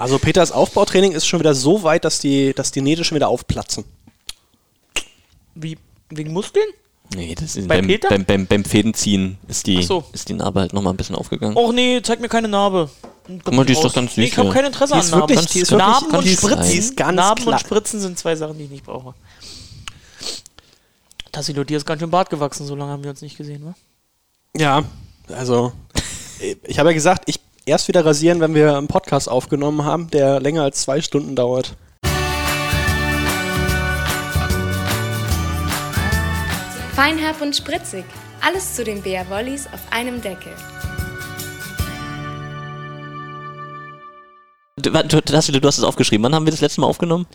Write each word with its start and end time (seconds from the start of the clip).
Also 0.00 0.18
Peters 0.18 0.50
Aufbautraining 0.50 1.12
ist 1.12 1.26
schon 1.26 1.40
wieder 1.40 1.54
so 1.54 1.82
weit, 1.82 2.04
dass 2.04 2.18
die, 2.20 2.54
dass 2.54 2.70
die 2.72 2.80
Nähte 2.80 3.04
schon 3.04 3.16
wieder 3.16 3.28
aufplatzen. 3.28 3.84
Wie, 5.54 5.76
wegen 6.08 6.32
Muskeln? 6.32 6.64
Nee, 7.14 7.34
das 7.34 7.56
ist 7.56 7.68
Bei 7.68 7.78
beim, 7.78 7.86
Peter? 7.88 8.08
beim, 8.08 8.24
beim, 8.24 8.46
beim 8.46 8.64
Fädenziehen 8.64 9.36
ist 9.48 9.66
die, 9.66 9.78
Ach 9.78 9.82
so. 9.82 10.04
ist 10.12 10.28
die 10.28 10.34
Narbe 10.34 10.60
halt 10.60 10.72
nochmal 10.72 10.94
ein 10.94 10.96
bisschen 10.96 11.16
aufgegangen. 11.16 11.56
Och 11.56 11.72
nee, 11.72 12.00
zeig 12.02 12.20
mir 12.20 12.28
keine 12.28 12.48
Narbe. 12.48 12.88
Guck 13.44 13.52
mal, 13.54 13.66
die 13.66 13.72
ist 13.74 13.82
doch 13.84 13.92
ganz 13.92 14.16
Nee, 14.16 14.24
süß 14.24 14.32
ich 14.32 14.38
habe 14.38 14.48
hier. 14.48 14.54
kein 14.54 14.64
Interesse 14.66 14.92
Die 14.94 14.98
an 14.98 15.04
ist 15.04 15.10
Narben. 15.10 15.28
wirklich- 15.28 15.46
die 15.50 15.58
ist 15.60 15.70
wirklich 15.72 15.86
Narben 15.86 16.06
und 16.16 16.26
Spritzen. 16.28 16.70
Die 16.72 16.78
ist 16.78 16.96
ganz 16.96 17.16
Narben 17.16 17.42
klar. 17.42 17.54
und 17.54 17.60
Spritzen 17.60 18.00
sind 18.00 18.18
zwei 18.18 18.36
Sachen, 18.36 18.56
die 18.58 18.64
ich 18.64 18.70
nicht 18.70 18.84
brauche. 18.86 19.14
Tassilo, 21.32 21.64
dir 21.64 21.76
ist 21.76 21.86
ganz 21.86 22.00
schön 22.00 22.10
Bart 22.10 22.30
gewachsen, 22.30 22.66
so 22.66 22.74
lange 22.74 22.92
haben 22.92 23.02
wir 23.04 23.10
uns 23.10 23.22
nicht 23.22 23.36
gesehen, 23.36 23.64
wa? 23.64 23.74
Ja, 24.56 24.82
also 25.28 25.72
ich 26.64 26.78
habe 26.78 26.88
ja 26.90 26.94
gesagt, 26.94 27.24
ich 27.26 27.38
erst 27.66 27.88
wieder 27.88 28.04
rasieren, 28.04 28.40
wenn 28.40 28.54
wir 28.54 28.76
einen 28.76 28.88
Podcast 28.88 29.28
aufgenommen 29.28 29.84
haben, 29.84 30.10
der 30.10 30.40
länger 30.40 30.62
als 30.62 30.82
zwei 30.82 31.00
Stunden 31.00 31.36
dauert. 31.36 31.76
Feinherb 36.94 37.40
und 37.40 37.56
spritzig. 37.56 38.04
Alles 38.42 38.74
zu 38.74 38.84
den 38.84 39.02
Bär 39.02 39.28
Wollies 39.30 39.66
auf 39.66 39.80
einem 39.90 40.20
Deckel. 40.22 40.52
Du, 44.76 44.90
du, 44.90 45.36
hast, 45.36 45.48
du 45.48 45.66
hast 45.66 45.78
es 45.78 45.84
aufgeschrieben. 45.84 46.24
Wann 46.24 46.34
haben 46.34 46.46
wir 46.46 46.50
das 46.50 46.60
letzte 46.60 46.80
Mal 46.80 46.86
aufgenommen? 46.86 47.26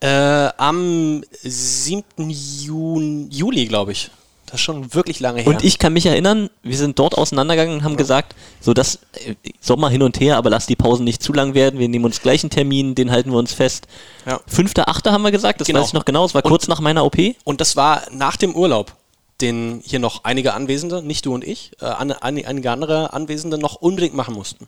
Äh, 0.00 0.50
am 0.56 1.22
7. 1.42 2.30
Juni, 2.30 3.28
Juli, 3.30 3.66
glaube 3.66 3.92
ich. 3.92 4.10
Das 4.50 4.60
ist 4.60 4.64
schon 4.64 4.94
wirklich 4.94 5.20
lange 5.20 5.40
her. 5.42 5.48
Und 5.48 5.62
ich 5.64 5.78
kann 5.78 5.92
mich 5.92 6.06
erinnern, 6.06 6.50
wir 6.62 6.76
sind 6.76 6.98
dort 6.98 7.16
auseinandergegangen 7.16 7.78
und 7.78 7.84
haben 7.84 7.96
gesagt, 7.96 8.34
so 8.60 8.74
das 8.74 8.96
äh, 9.26 9.34
Sommer 9.60 9.90
hin 9.90 10.02
und 10.02 10.20
her, 10.20 10.36
aber 10.36 10.50
lass 10.50 10.66
die 10.66 10.76
Pausen 10.76 11.04
nicht 11.04 11.22
zu 11.22 11.32
lang 11.32 11.54
werden. 11.54 11.78
Wir 11.78 11.88
nehmen 11.88 12.04
uns 12.04 12.20
gleich 12.22 12.42
einen 12.42 12.50
Termin, 12.50 12.94
den 12.94 13.10
halten 13.10 13.30
wir 13.30 13.38
uns 13.38 13.52
fest. 13.52 13.86
Ja. 14.26 14.40
5.8. 14.50 15.10
haben 15.10 15.22
wir 15.22 15.30
gesagt, 15.30 15.60
das 15.60 15.66
Genau. 15.66 15.80
weiß 15.80 15.88
ich 15.88 15.92
noch 15.94 16.04
genau. 16.04 16.24
Es 16.24 16.34
war 16.34 16.44
Und- 16.44 16.50
kurz 16.50 16.68
nach 16.68 16.80
meiner 16.80 17.04
OP. 17.04 17.36
Und 17.44 17.60
das 17.60 17.76
war 17.76 18.02
nach 18.12 18.36
dem 18.36 18.54
Urlaub, 18.54 18.92
den 19.40 19.82
hier 19.84 19.98
noch 19.98 20.24
einige 20.24 20.54
Anwesende, 20.54 21.02
nicht 21.02 21.24
du 21.26 21.34
und 21.34 21.44
ich, 21.44 21.72
äh, 21.80 21.84
einige 21.86 22.70
andere 22.70 23.12
Anwesende 23.12 23.58
noch 23.58 23.76
unbedingt 23.76 24.14
machen 24.14 24.34
mussten. 24.34 24.66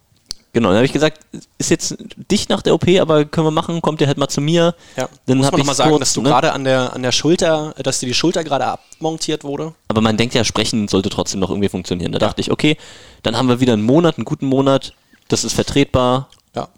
Genau, 0.52 0.68
dann 0.68 0.78
habe 0.78 0.86
ich 0.86 0.92
gesagt, 0.92 1.20
ist 1.58 1.70
jetzt 1.70 1.96
dicht 2.30 2.50
nach 2.50 2.62
der 2.62 2.74
OP, 2.74 2.88
aber 3.00 3.24
können 3.24 3.46
wir 3.46 3.52
machen, 3.52 3.80
kommt 3.80 4.00
ihr 4.00 4.08
halt 4.08 4.18
mal 4.18 4.28
zu 4.28 4.40
mir. 4.40 4.74
Ja. 4.96 5.08
Dann 5.26 5.38
Muss 5.38 5.50
man 5.50 5.60
nochmal 5.60 5.76
sagen, 5.76 5.90
kurz, 5.90 6.00
dass 6.00 6.12
du 6.14 6.22
ne? 6.22 6.28
gerade 6.28 6.52
an 6.52 6.64
der, 6.64 6.92
an 6.92 7.02
der 7.02 7.12
Schulter, 7.12 7.72
dass 7.80 8.00
dir 8.00 8.06
die 8.06 8.14
Schulter 8.14 8.42
gerade 8.42 8.66
abmontiert 8.66 9.44
wurde. 9.44 9.74
Aber 9.86 10.00
man 10.00 10.16
denkt 10.16 10.34
ja, 10.34 10.42
sprechen 10.42 10.88
sollte 10.88 11.08
trotzdem 11.08 11.38
noch 11.38 11.50
irgendwie 11.50 11.68
funktionieren. 11.68 12.10
Da 12.10 12.18
dachte 12.18 12.40
ich, 12.40 12.50
okay, 12.50 12.76
dann 13.22 13.36
haben 13.36 13.48
wir 13.48 13.60
wieder 13.60 13.74
einen 13.74 13.84
Monat, 13.84 14.18
einen 14.18 14.24
guten 14.24 14.46
Monat, 14.46 14.92
das 15.28 15.44
ist 15.44 15.52
vertretbar. 15.52 16.28
Ja. 16.56 16.68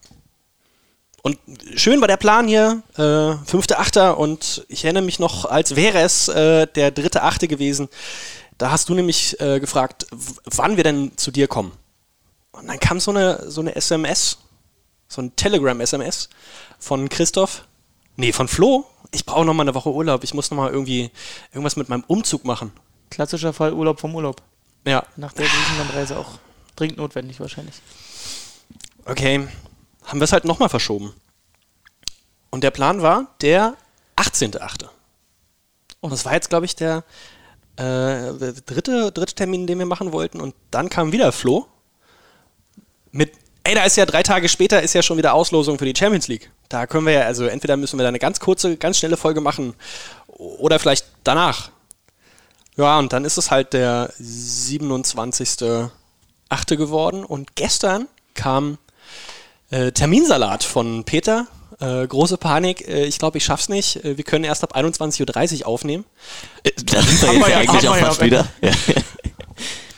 Und 1.22 1.38
schön 1.74 2.00
war 2.02 2.08
der 2.08 2.18
Plan 2.18 2.46
hier, 2.46 2.82
äh, 2.96 3.00
5.8. 3.00 4.10
und 4.10 4.66
ich 4.68 4.84
erinnere 4.84 5.04
mich 5.04 5.18
noch, 5.18 5.46
als 5.46 5.76
wäre 5.76 6.00
es 6.00 6.28
äh, 6.28 6.66
der 6.66 6.94
3.8. 6.94 7.48
gewesen. 7.48 7.88
Da 8.58 8.70
hast 8.70 8.90
du 8.90 8.94
nämlich 8.94 9.40
äh, 9.40 9.60
gefragt, 9.60 10.06
wann 10.44 10.76
wir 10.76 10.84
denn 10.84 11.12
zu 11.16 11.30
dir 11.30 11.48
kommen. 11.48 11.72
Und 12.52 12.68
dann 12.68 12.78
kam 12.78 13.00
so 13.00 13.10
eine, 13.10 13.50
so 13.50 13.60
eine 13.60 13.74
SMS, 13.74 14.38
so 15.08 15.22
ein 15.22 15.34
Telegram-SMS 15.36 16.28
von 16.78 17.08
Christoph, 17.08 17.66
nee, 18.16 18.32
von 18.32 18.48
Flo. 18.48 18.86
Ich 19.10 19.26
brauche 19.26 19.44
noch 19.44 19.54
mal 19.54 19.62
eine 19.62 19.74
Woche 19.74 19.90
Urlaub, 19.90 20.24
ich 20.24 20.34
muss 20.34 20.50
noch 20.50 20.58
mal 20.58 20.70
irgendwie 20.70 21.10
irgendwas 21.50 21.76
mit 21.76 21.88
meinem 21.88 22.04
Umzug 22.06 22.44
machen. 22.44 22.72
Klassischer 23.10 23.52
Fall 23.52 23.72
Urlaub 23.72 24.00
vom 24.00 24.14
Urlaub. 24.14 24.42
Ja, 24.86 25.04
Nach 25.16 25.32
der 25.32 25.46
Griechenlandreise 25.46 26.18
auch 26.18 26.38
dringend 26.76 26.98
notwendig 26.98 27.40
wahrscheinlich. 27.40 27.76
Okay, 29.04 29.46
haben 30.04 30.20
wir 30.20 30.24
es 30.24 30.32
halt 30.32 30.44
nochmal 30.44 30.68
verschoben. 30.68 31.14
Und 32.50 32.64
der 32.64 32.70
Plan 32.70 33.02
war 33.02 33.34
der 33.40 33.76
18.8. 34.16 34.88
Und 36.00 36.10
das 36.10 36.24
war 36.24 36.34
jetzt, 36.34 36.50
glaube 36.50 36.66
ich, 36.66 36.76
der, 36.76 37.04
äh, 37.76 38.32
der 38.32 38.52
dritte, 38.66 39.12
dritte 39.12 39.34
Termin, 39.34 39.66
den 39.66 39.78
wir 39.78 39.86
machen 39.86 40.12
wollten. 40.12 40.40
Und 40.40 40.54
dann 40.70 40.90
kam 40.90 41.12
wieder 41.12 41.32
Flo 41.32 41.66
mit, 43.12 43.32
ey, 43.64 43.74
da 43.74 43.84
ist 43.84 43.96
ja 43.96 44.04
drei 44.06 44.22
Tage 44.22 44.48
später, 44.48 44.82
ist 44.82 44.94
ja 44.94 45.02
schon 45.02 45.16
wieder 45.18 45.34
Auslosung 45.34 45.78
für 45.78 45.84
die 45.84 45.94
Champions 45.96 46.26
League. 46.28 46.50
Da 46.68 46.86
können 46.86 47.06
wir 47.06 47.12
ja, 47.12 47.20
also 47.22 47.44
entweder 47.46 47.76
müssen 47.76 47.98
wir 47.98 48.02
da 48.02 48.08
eine 48.08 48.18
ganz 48.18 48.40
kurze, 48.40 48.76
ganz 48.76 48.98
schnelle 48.98 49.16
Folge 49.16 49.40
machen 49.40 49.74
oder 50.26 50.78
vielleicht 50.78 51.06
danach. 51.24 51.70
Ja, 52.76 52.98
und 52.98 53.12
dann 53.12 53.24
ist 53.26 53.36
es 53.36 53.50
halt 53.50 53.74
der 53.74 54.10
27.8. 54.18 55.90
geworden. 56.76 57.24
Und 57.24 57.54
gestern 57.56 58.08
kam 58.34 58.78
äh, 59.70 59.92
Terminsalat 59.92 60.64
von 60.64 61.04
Peter. 61.04 61.46
Äh, 61.80 62.06
große 62.06 62.36
Panik. 62.38 62.86
Äh, 62.88 63.04
ich 63.04 63.18
glaube, 63.18 63.38
ich 63.38 63.44
schaff's 63.44 63.68
nicht. 63.68 63.96
Äh, 64.04 64.16
wir 64.16 64.24
können 64.24 64.44
erst 64.44 64.62
ab 64.62 64.74
21.30 64.76 65.60
Uhr 65.62 65.66
aufnehmen. 65.66 66.04
Äh, 66.62 66.70
Da 66.84 67.02
sind 67.02 67.22
wir 67.22 67.32
jetzt 67.34 67.48
ja- 67.48 67.56
eigentlich 67.58 67.88
auch 67.88 67.96
fast 67.96 68.20
wieder. 68.22 68.46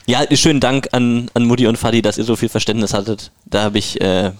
Ja. 0.06 0.24
schönen 0.36 0.60
Dank 0.60 0.88
an, 0.92 1.30
an 1.34 1.44
Mutti 1.44 1.66
und 1.66 1.76
Fadi, 1.78 2.02
dass 2.02 2.18
ihr 2.18 2.24
so 2.24 2.36
viel 2.36 2.48
Verständnis 2.48 2.92
hattet. 2.92 3.30
Da 3.46 3.62
habe 3.62 3.78
ich 3.78 4.00
äh, 4.00 4.32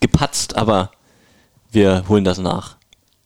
gepatzt, 0.00 0.56
aber 0.56 0.90
wir 1.70 2.04
holen 2.08 2.24
das 2.24 2.38
nach. 2.38 2.76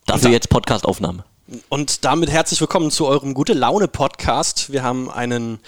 Dafür 0.06 0.28
da- 0.28 0.34
jetzt 0.34 0.50
Podcast-Aufnahme. 0.50 1.24
Und 1.68 2.04
damit 2.04 2.30
herzlich 2.30 2.60
willkommen 2.60 2.90
zu 2.92 3.06
eurem 3.06 3.34
Gute 3.34 3.54
Laune 3.54 3.88
Podcast. 3.88 4.70
Wir 4.72 4.82
haben 4.84 5.10
einen 5.10 5.58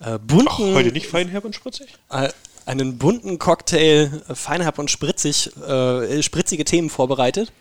äh, 0.00 0.18
bunten, 0.18 0.74
Heute 0.74 0.92
nicht 0.92 1.08
feinherb 1.08 1.44
und 1.44 1.54
spritzig? 1.54 1.88
äh, 2.10 2.30
einen 2.64 2.96
bunten 2.96 3.38
Cocktail, 3.38 4.22
äh, 4.28 4.34
feinherb 4.34 4.78
und 4.78 4.90
spritzig, 4.90 5.50
äh, 5.56 6.22
spritzige 6.22 6.64
Themen 6.64 6.88
vorbereitet. 6.88 7.52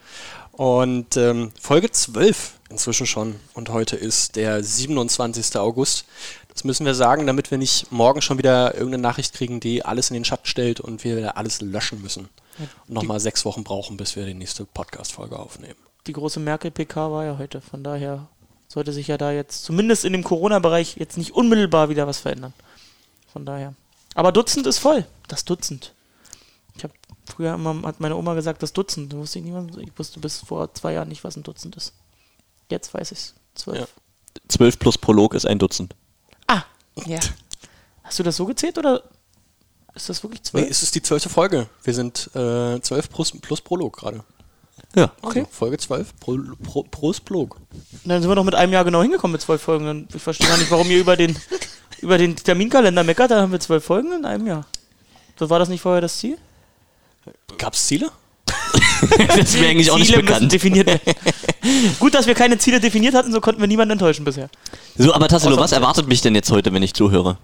Und 0.53 1.17
ähm, 1.17 1.51
Folge 1.59 1.91
12 1.91 2.53
inzwischen 2.69 3.07
schon. 3.07 3.35
Und 3.53 3.69
heute 3.69 3.97
ist 3.97 4.37
der 4.37 4.63
27. 4.63 5.57
August. 5.57 6.05
Das 6.55 6.63
müssen 6.63 6.85
wir 6.85 6.95
sagen, 6.95 7.27
damit 7.27 7.51
wir 7.51 7.57
nicht 7.57 7.91
morgen 7.91 8.21
schon 8.21 8.38
wieder 8.38 8.73
irgendeine 8.75 9.03
Nachricht 9.03 9.33
kriegen, 9.33 9.59
die 9.59 9.83
alles 9.85 10.09
in 10.09 10.13
den 10.16 10.25
Schatten 10.25 10.47
stellt 10.47 10.79
und 10.79 11.03
wir 11.03 11.17
wieder 11.17 11.38
alles 11.38 11.61
löschen 11.61 12.01
müssen. 12.01 12.29
Und 12.88 12.93
nochmal 12.93 13.19
sechs 13.19 13.43
Wochen 13.45 13.63
brauchen, 13.63 13.97
bis 13.97 14.16
wir 14.16 14.25
die 14.25 14.33
nächste 14.33 14.66
Podcast-Folge 14.66 15.38
aufnehmen. 15.38 15.75
Die 16.07 16.13
große 16.13 16.39
Merkel-PK 16.39 17.11
war 17.11 17.25
ja 17.25 17.38
heute. 17.38 17.59
Von 17.59 17.83
daher 17.83 18.27
sollte 18.69 18.93
sich 18.93 19.07
ja 19.07 19.17
da 19.17 19.31
jetzt 19.31 19.63
zumindest 19.66 20.05
in 20.05 20.13
dem 20.13 20.23
Corona-Bereich 20.23 20.95
jetzt 20.95 21.17
nicht 21.17 21.31
unmittelbar 21.35 21.89
wieder 21.89 22.07
was 22.07 22.19
verändern. 22.19 22.53
Von 23.31 23.45
daher. 23.45 23.73
Aber 24.13 24.31
Dutzend 24.31 24.66
ist 24.66 24.79
voll. 24.79 25.05
Das 25.27 25.43
Dutzend. 25.43 25.93
Ich 26.77 26.83
habe 26.85 26.93
früher 27.25 27.53
immer, 27.55 27.81
hat 27.85 27.99
meine 27.99 28.16
Oma 28.16 28.33
gesagt, 28.33 28.63
das 28.63 28.72
Dutzend. 28.72 29.11
Da 29.11 29.17
wusste 29.17 29.39
ich, 29.39 29.45
was- 29.53 29.75
ich 29.77 29.91
wusste 29.99 30.22
bis 30.22 30.39
vor 30.39 30.73
zwei 30.73 30.93
Jahren 30.93 31.09
nicht, 31.09 31.25
was 31.25 31.35
ein 31.35 31.43
Dutzend 31.43 31.75
ist. 31.75 31.91
Jetzt 32.72 32.93
weiß 32.93 33.11
ich 33.11 33.17
es. 33.17 33.33
Zwölf. 33.55 33.79
Ja. 33.79 33.87
12 34.47 34.79
plus 34.79 34.97
Prolog 34.97 35.33
ist 35.33 35.45
ein 35.45 35.59
Dutzend. 35.59 35.93
Ja. 37.06 37.19
Hast 38.03 38.19
du 38.19 38.23
das 38.23 38.35
so 38.38 38.45
gezählt 38.45 38.78
oder 38.78 39.03
ist 39.95 40.09
das 40.09 40.23
wirklich 40.23 40.41
Nee, 40.41 40.50
zwölf? 40.50 40.69
es 40.69 40.83
ist 40.83 40.95
die 40.95 41.01
zwölfte 41.01 41.29
Folge. 41.29 41.67
Wir 41.83 41.94
sind 41.94 42.29
äh, 42.35 42.79
12 42.79 43.09
plus, 43.09 43.31
plus 43.41 43.61
Prolog 43.61 43.97
gerade. 43.97 44.23
Ja. 44.95 45.11
Okay. 45.22 45.39
Also 45.39 45.51
Folge 45.51 45.78
12 45.78 46.19
pro, 46.19 46.38
pro, 46.63 46.84
plus 46.84 47.19
Prolog. 47.19 47.57
Dann 48.03 48.22
sind 48.22 48.29
wir 48.29 48.35
doch 48.35 48.44
mit 48.44 48.55
einem 48.55 48.73
Jahr 48.73 48.84
genau 48.85 49.01
hingekommen 49.01 49.34
mit 49.34 49.41
zwölf 49.41 49.61
Folgen. 49.61 49.85
Dann- 49.85 50.07
Ich 50.13 50.22
verstehe 50.22 50.47
gar 50.47 50.57
nicht, 50.57 50.69
warum 50.72 50.89
ihr 50.89 51.00
über 51.00 51.16
den, 51.17 51.38
über 52.01 52.17
den 52.17 52.35
Terminkalender 52.35 53.03
meckert. 53.03 53.31
Da 53.31 53.41
haben 53.41 53.51
wir 53.51 53.59
zwölf 53.59 53.84
Folgen 53.84 54.11
in 54.13 54.25
einem 54.25 54.47
Jahr. 54.47 54.66
So 55.38 55.50
war 55.50 55.59
das 55.59 55.69
nicht 55.69 55.81
vorher 55.81 56.01
das 56.01 56.17
Ziel? 56.17 56.38
Gab 57.57 57.73
es 57.73 57.85
Ziele? 57.88 58.11
Das 59.28 59.38
ist 59.38 59.59
mir 59.59 59.67
eigentlich 59.69 59.91
auch 59.91 59.97
nicht 59.97 60.16
bekannt. 60.16 60.51
definiert 60.51 60.88
werden. 60.88 61.01
Gut, 62.00 62.13
dass 62.13 62.28
wir 62.28 62.35
keine 62.35 62.57
Ziele 62.57 62.79
definiert 62.79 63.13
hatten, 63.16 63.31
so 63.31 63.41
konnten 63.41 63.61
wir 63.61 63.67
niemanden 63.67 63.94
enttäuschen 63.94 64.23
bisher. 64.25 64.50
So, 64.97 65.13
aber 65.13 65.28
Tassilo, 65.28 65.56
Außer- 65.56 65.59
was 65.59 65.72
erwartet 65.72 66.07
mich 66.07 66.22
denn 66.22 66.35
jetzt 66.35 66.51
heute, 66.51 66.72
wenn 66.73 66.83
ich 66.83 66.94
zuhöre? 66.94 67.38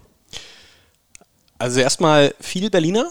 Also 1.58 1.80
erstmal 1.80 2.34
viel 2.40 2.70
Berliner. 2.70 3.06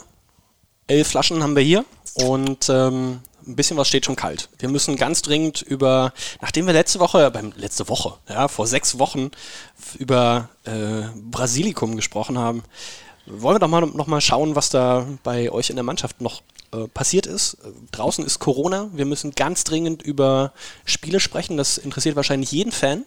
Elf 0.86 1.08
Flaschen 1.08 1.42
haben 1.42 1.54
wir 1.54 1.62
hier 1.62 1.84
und 2.14 2.68
ähm, 2.68 3.20
ein 3.46 3.56
bisschen 3.56 3.76
was 3.76 3.86
steht 3.88 4.04
schon 4.06 4.16
kalt. 4.16 4.48
Wir 4.59 4.68
müssen 4.68 4.97
ganz 4.97 5.22
dringend 5.22 5.62
über, 5.62 6.12
nachdem 6.41 6.66
wir 6.66 6.72
letzte 6.72 6.98
Woche, 7.00 7.30
beim 7.30 7.53
letzte 7.56 7.88
Woche, 7.88 8.15
ja, 8.28 8.48
vor 8.48 8.66
sechs 8.66 8.98
Wochen 8.98 9.30
über 9.98 10.48
äh, 10.65 11.03
Brasilikum 11.30 11.94
gesprochen 11.97 12.38
haben, 12.38 12.62
wollen 13.26 13.54
wir 13.56 13.60
doch 13.60 13.68
mal 13.68 13.82
noch 13.82 14.09
mal 14.09 14.20
schauen, 14.20 14.56
was 14.56 14.70
da 14.70 15.06
bei 15.22 15.50
euch 15.53 15.70
in 15.70 15.76
der 15.76 15.84
Mannschaft 15.84 16.20
noch 16.20 16.42
äh, 16.72 16.88
passiert 16.88 17.26
ist. 17.26 17.54
Äh, 17.54 17.72
Draußen 17.92 18.24
ist 18.24 18.38
Corona. 18.38 18.90
Wir 18.92 19.04
müssen 19.04 19.32
ganz 19.32 19.64
dringend 19.64 20.02
über 20.02 20.52
Spiele 20.84 21.20
sprechen. 21.20 21.56
Das 21.56 21.78
interessiert 21.78 22.16
wahrscheinlich 22.16 22.52
jeden 22.52 22.72
Fan. 22.72 23.04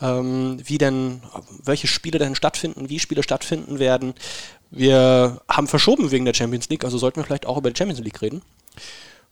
Ähm, 0.00 0.58
wie 0.64 0.78
denn, 0.78 1.22
welche 1.64 1.86
Spiele 1.86 2.18
denn 2.18 2.34
stattfinden, 2.34 2.88
wie 2.88 2.98
Spiele 2.98 3.22
stattfinden 3.22 3.78
werden. 3.78 4.14
Wir 4.70 5.40
haben 5.48 5.68
verschoben 5.68 6.10
wegen 6.10 6.24
der 6.24 6.34
Champions 6.34 6.68
League, 6.70 6.84
also 6.84 6.96
sollten 6.96 7.20
wir 7.20 7.24
vielleicht 7.24 7.46
auch 7.46 7.58
über 7.58 7.70
die 7.70 7.76
Champions 7.76 8.00
League 8.00 8.22
reden. 8.22 8.42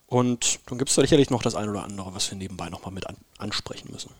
Und 0.07 0.61
dann 0.67 0.77
gibt 0.77 0.91
es 0.91 0.97
sicherlich 0.97 1.31
noch 1.31 1.43
das 1.43 1.55
ein 1.55 1.69
oder 1.69 1.85
andere, 1.85 2.15
was 2.15 2.31
wir 2.31 2.37
nebenbei 2.37 2.69
nochmal 2.69 2.93
mit 2.93 3.07
an 3.07 3.17
ansprechen 3.39 3.91
müssen. 3.93 4.11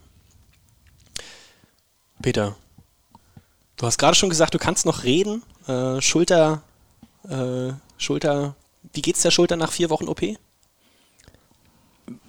Peter, 2.21 2.55
du 3.77 3.85
hast 3.85 3.97
gerade 3.97 4.15
schon 4.15 4.29
gesagt, 4.29 4.53
du 4.53 4.57
kannst 4.57 4.85
noch 4.85 5.03
reden. 5.03 5.43
Äh, 5.67 6.01
Schulter, 6.01 6.63
äh, 7.27 7.73
Schulter, 7.97 8.55
wie 8.93 9.01
geht's 9.01 9.21
der 9.21 9.31
Schulter 9.31 9.55
nach 9.55 9.71
vier 9.71 9.89
Wochen 9.89 10.07
OP? 10.07 10.21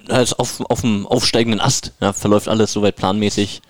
ist 0.09 0.39
auf, 0.39 0.61
auf 0.69 0.81
dem 0.83 1.07
aufsteigenden 1.07 1.61
Ast. 1.61 1.93
Ja, 2.01 2.13
verläuft 2.13 2.49
alles 2.49 2.73
soweit 2.73 2.97
planmäßig. 2.97 3.63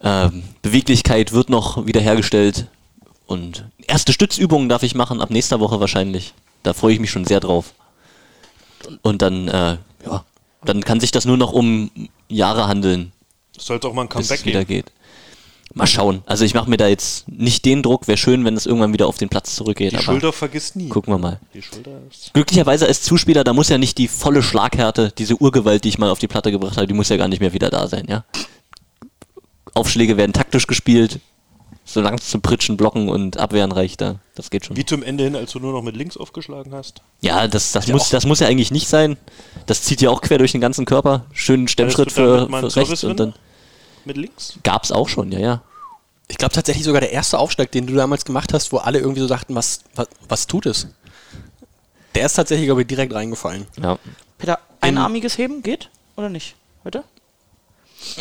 Ähm, 0.00 0.42
Beweglichkeit 0.62 1.32
wird 1.32 1.50
noch 1.50 1.86
wiederhergestellt. 1.86 2.66
Und 3.26 3.64
erste 3.86 4.12
Stützübungen 4.12 4.68
darf 4.68 4.82
ich 4.82 4.94
machen, 4.94 5.20
ab 5.20 5.30
nächster 5.30 5.60
Woche 5.60 5.80
wahrscheinlich. 5.80 6.34
Da 6.62 6.72
freue 6.72 6.94
ich 6.94 7.00
mich 7.00 7.10
schon 7.10 7.24
sehr 7.24 7.40
drauf. 7.40 7.74
Und 9.02 9.22
dann, 9.22 9.48
äh, 9.48 9.76
ja, 10.06 10.24
dann 10.64 10.82
kann 10.82 11.00
sich 11.00 11.10
das 11.10 11.24
nur 11.24 11.36
noch 11.36 11.52
um 11.52 11.90
Jahre 12.28 12.68
handeln, 12.68 13.12
Sollte 13.56 13.88
auch 13.88 13.92
mal 13.92 14.02
ein 14.02 14.08
bis 14.08 14.28
Comeback 14.28 14.38
es 14.40 14.46
wieder 14.46 14.64
geben. 14.64 14.86
geht. 14.86 14.92
Mal 15.74 15.86
schauen. 15.86 16.22
Also 16.26 16.44
ich 16.44 16.54
mache 16.54 16.68
mir 16.68 16.76
da 16.78 16.88
jetzt 16.88 17.28
nicht 17.28 17.64
den 17.64 17.82
Druck. 17.82 18.08
Wäre 18.08 18.16
schön, 18.18 18.44
wenn 18.44 18.56
es 18.56 18.66
irgendwann 18.66 18.92
wieder 18.92 19.06
auf 19.06 19.18
den 19.18 19.28
Platz 19.28 19.54
zurückgeht. 19.54 19.92
Die 19.92 19.98
Schulter 20.02 20.32
vergisst 20.32 20.76
nie. 20.76 20.88
gucken 20.88 21.12
wir 21.12 21.18
mal. 21.18 21.40
Glücklicherweise 22.32 22.86
als 22.86 23.02
Zuspieler, 23.02 23.44
da 23.44 23.52
muss 23.52 23.68
ja 23.68 23.78
nicht 23.78 23.98
die 23.98 24.08
volle 24.08 24.42
Schlaghärte, 24.42 25.12
diese 25.16 25.36
Urgewalt, 25.36 25.84
die 25.84 25.90
ich 25.90 25.98
mal 25.98 26.10
auf 26.10 26.18
die 26.18 26.26
Platte 26.26 26.50
gebracht 26.50 26.76
habe, 26.78 26.86
die 26.86 26.94
muss 26.94 27.10
ja 27.10 27.16
gar 27.16 27.28
nicht 27.28 27.40
mehr 27.40 27.52
wieder 27.52 27.70
da 27.70 27.86
sein, 27.86 28.06
ja. 28.08 28.24
Aufschläge 29.74 30.16
werden 30.16 30.32
taktisch 30.32 30.66
gespielt, 30.66 31.20
solange 31.84 32.16
es 32.16 32.28
zum 32.28 32.40
Pritschen, 32.42 32.76
Blocken 32.76 33.08
und 33.08 33.36
Abwehren 33.36 33.70
reicht, 33.70 34.00
da, 34.00 34.16
das 34.34 34.50
geht 34.50 34.64
schon. 34.64 34.76
Wie 34.76 34.84
zum 34.84 35.02
Ende 35.02 35.24
hin, 35.24 35.36
als 35.36 35.52
du 35.52 35.60
nur 35.60 35.72
noch 35.72 35.82
mit 35.82 35.96
links 35.96 36.16
aufgeschlagen 36.16 36.74
hast. 36.74 37.02
Ja, 37.20 37.46
das, 37.46 37.72
das, 37.72 37.86
Ja, 37.86 37.92
muss, 37.94 38.04
auch- 38.06 38.10
das 38.10 38.26
muss 38.26 38.40
ja 38.40 38.48
eigentlich 38.48 38.70
nicht 38.70 38.88
sein. 38.88 39.16
Das 39.66 39.82
zieht 39.82 40.00
ja 40.00 40.10
auch 40.10 40.22
quer 40.22 40.38
durch 40.38 40.52
den 40.52 40.60
ganzen 40.60 40.84
Körper. 40.86 41.26
Schönen 41.32 41.68
Stemmschritt 41.68 42.10
für, 42.10 42.48
für 42.48 42.76
rechts 42.76 43.04
und 43.04 43.20
dann 43.20 43.34
Mit 44.08 44.16
links? 44.16 44.58
gab's 44.62 44.90
auch 44.90 45.08
schon, 45.08 45.30
ja, 45.30 45.38
ja. 45.38 45.62
Ich 46.28 46.38
glaube 46.38 46.54
tatsächlich 46.54 46.84
sogar 46.84 47.02
der 47.02 47.12
erste 47.12 47.38
Aufschlag, 47.38 47.70
den 47.72 47.86
du 47.86 47.94
damals 47.94 48.24
gemacht 48.24 48.54
hast, 48.54 48.72
wo 48.72 48.78
alle 48.78 48.98
irgendwie 48.98 49.20
so 49.20 49.26
sagten, 49.26 49.54
was, 49.54 49.80
was, 49.94 50.08
was 50.28 50.46
tut 50.46 50.64
es? 50.64 50.86
Der 52.14 52.24
ist 52.24 52.32
tatsächlich, 52.32 52.66
glaube 52.66 52.80
ich, 52.80 52.86
direkt 52.86 53.12
reingefallen. 53.12 53.66
ja. 53.80 53.98
Peter, 54.38 54.60
einarmiges 54.80 55.36
Heben 55.36 55.62
geht 55.62 55.90
oder 56.16 56.30
nicht? 56.30 56.54
Heute? 56.84 57.04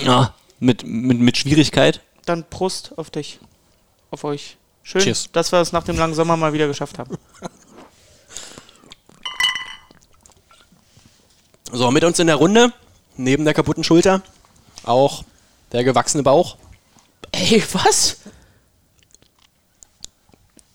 ja 0.04 0.34
mit, 0.60 0.86
mit, 0.86 1.20
mit 1.20 1.38
Schwierigkeit. 1.38 2.02
Dann 2.26 2.44
Prost 2.44 2.98
auf 2.98 3.10
dich. 3.10 3.40
Auf 4.12 4.24
euch. 4.24 4.58
Schön, 4.84 5.02
Cheers. 5.02 5.30
dass 5.32 5.52
wir 5.52 5.60
es 5.62 5.72
nach 5.72 5.84
dem 5.84 5.98
langen 5.98 6.14
Sommer 6.14 6.38
mal 6.38 6.54
wieder 6.54 6.68
geschafft 6.68 7.00
haben. 7.00 7.18
So, 11.72 11.92
mit 11.92 12.04
uns 12.04 12.18
in 12.20 12.28
der 12.28 12.38
Runde, 12.38 12.72
neben 13.18 13.44
der 13.44 13.54
kaputten 13.54 13.84
Schulter, 13.84 14.22
auch 14.84 15.24
der 15.72 15.84
gewachsene 15.84 16.24
Bauch. 16.24 16.58
Ey, 17.32 17.64
was? 17.74 18.18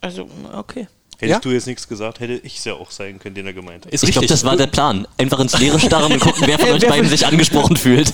Also, 0.01 0.29
okay. 0.55 0.89
Hättest 1.19 1.37
Ja? 1.37 1.39
du 1.39 1.51
jetzt 1.53 1.67
nichts 1.69 1.87
gesagt, 1.87 2.19
hätte 2.19 2.33
ich 2.35 2.59
es 2.59 2.65
ja 2.65 2.75
auch 2.75 2.91
sein 2.91 3.21
können, 3.21 3.37
den 3.37 3.47
er 3.47 3.53
gemeint 3.53 3.87
hat. 3.87 3.93
Ist 3.93 4.03
Ich 4.03 4.11
glaube, 4.11 4.27
das 4.27 4.43
war 4.43 4.57
der 4.57 4.67
Plan. 4.67 5.07
Einfach 5.19 5.39
ins 5.39 5.57
Leere 5.57 5.79
starren 5.79 6.13
und 6.13 6.19
gucken, 6.19 6.43
wer 6.47 6.59
von 6.59 6.71
euch 6.73 6.85
beiden 6.85 7.09
sich 7.09 7.25
angesprochen 7.25 7.77
fühlt. 7.77 8.13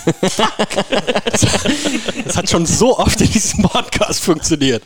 Das 2.24 2.36
hat 2.36 2.50
schon 2.50 2.66
so 2.66 2.98
oft 2.98 3.18
in 3.22 3.30
diesem 3.32 3.62
Podcast 3.62 4.20
funktioniert. 4.20 4.82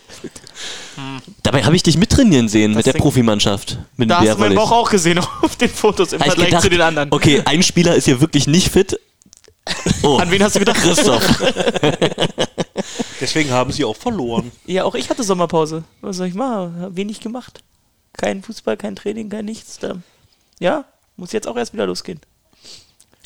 Dabei 1.42 1.64
habe 1.64 1.74
ich 1.74 1.82
dich 1.82 1.96
mittrainieren 1.96 2.48
sehen 2.48 2.74
mit 2.74 2.86
der 2.86 2.92
Profimannschaft. 2.92 3.78
Mit 3.96 4.08
Da 4.10 4.20
hast 4.20 4.34
du 4.34 4.36
meinen. 4.38 4.54
Bauch 4.54 4.70
auch 4.70 4.90
gesehen 4.90 5.18
auf 5.42 5.56
den 5.56 5.68
Fotos 5.70 6.12
im 6.12 6.20
ich 6.20 6.26
Vergleich 6.26 6.46
gedacht, 6.46 6.62
zu 6.62 6.70
den 6.70 6.80
anderen. 6.80 7.08
Okay, 7.12 7.42
ein 7.44 7.64
Spieler 7.64 7.96
ist 7.96 8.04
hier 8.04 8.20
wirklich 8.20 8.46
nicht 8.46 8.68
fit. 8.70 9.00
Oh, 10.02 10.16
An 10.16 10.30
wen 10.30 10.42
hast 10.42 10.56
du 10.56 10.58
gedacht? 10.58 10.80
Christoph. 10.80 11.22
Deswegen 13.20 13.50
haben 13.50 13.70
sie 13.70 13.84
auch 13.84 13.96
verloren. 13.96 14.50
Ja, 14.66 14.84
auch 14.84 14.96
ich 14.96 15.08
hatte 15.08 15.22
Sommerpause. 15.22 15.84
Was 16.00 16.16
soll 16.16 16.26
ich 16.26 16.34
machen? 16.34 16.80
Hab 16.80 16.96
wenig 16.96 17.20
gemacht. 17.20 17.62
Kein 18.12 18.42
Fußball, 18.42 18.76
kein 18.76 18.96
Training, 18.96 19.28
kein 19.30 19.44
nichts. 19.44 19.78
Ja, 20.58 20.84
muss 21.16 21.32
jetzt 21.32 21.46
auch 21.46 21.56
erst 21.56 21.72
wieder 21.72 21.86
losgehen. 21.86 22.20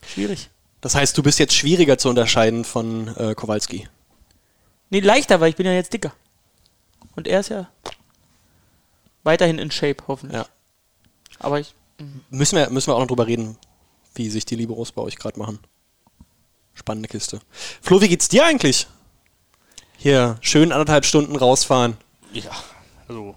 Schwierig. 0.07 0.51
Das 0.81 0.95
heißt, 0.95 1.17
du 1.17 1.23
bist 1.23 1.39
jetzt 1.39 1.55
schwieriger 1.55 1.99
zu 1.99 2.09
unterscheiden 2.09 2.65
von 2.65 3.09
äh, 3.17 3.35
Kowalski. 3.35 3.89
Nee, 4.91 5.01
leichter, 5.01 5.41
weil 5.41 5.51
ich 5.51 5.57
bin 5.57 5.67
ja 5.67 5.73
jetzt 5.73 5.93
dicker. 5.93 6.13
Und 7.17 7.27
er 7.27 7.41
ist 7.41 7.49
ja 7.49 7.69
weiterhin 9.25 9.59
in 9.59 9.71
Shape, 9.71 10.05
hoffentlich. 10.07 10.39
Ja. 10.39 10.47
Aber 11.39 11.59
ich. 11.59 11.75
Müssen 12.31 12.57
wir, 12.57 12.69
müssen 12.71 12.89
wir 12.89 12.95
auch 12.95 13.01
noch 13.01 13.07
drüber 13.07 13.27
reden, 13.27 13.57
wie 14.15 14.29
sich 14.29 14.45
die 14.45 14.57
Liberos 14.57 14.93
bei 14.93 15.03
euch 15.03 15.17
gerade 15.17 15.39
machen. 15.39 15.59
Spannende 16.77 17.09
Kiste. 17.09 17.41
Flo, 17.83 18.01
wie 18.01 18.09
geht's 18.09 18.29
dir 18.29 18.45
eigentlich? 18.45 18.87
Hier, 19.97 20.37
schön 20.43 20.71
anderthalb 20.71 21.05
Stunden 21.05 21.35
rausfahren. 21.35 21.97
Ja, 22.33 22.53
also 23.09 23.35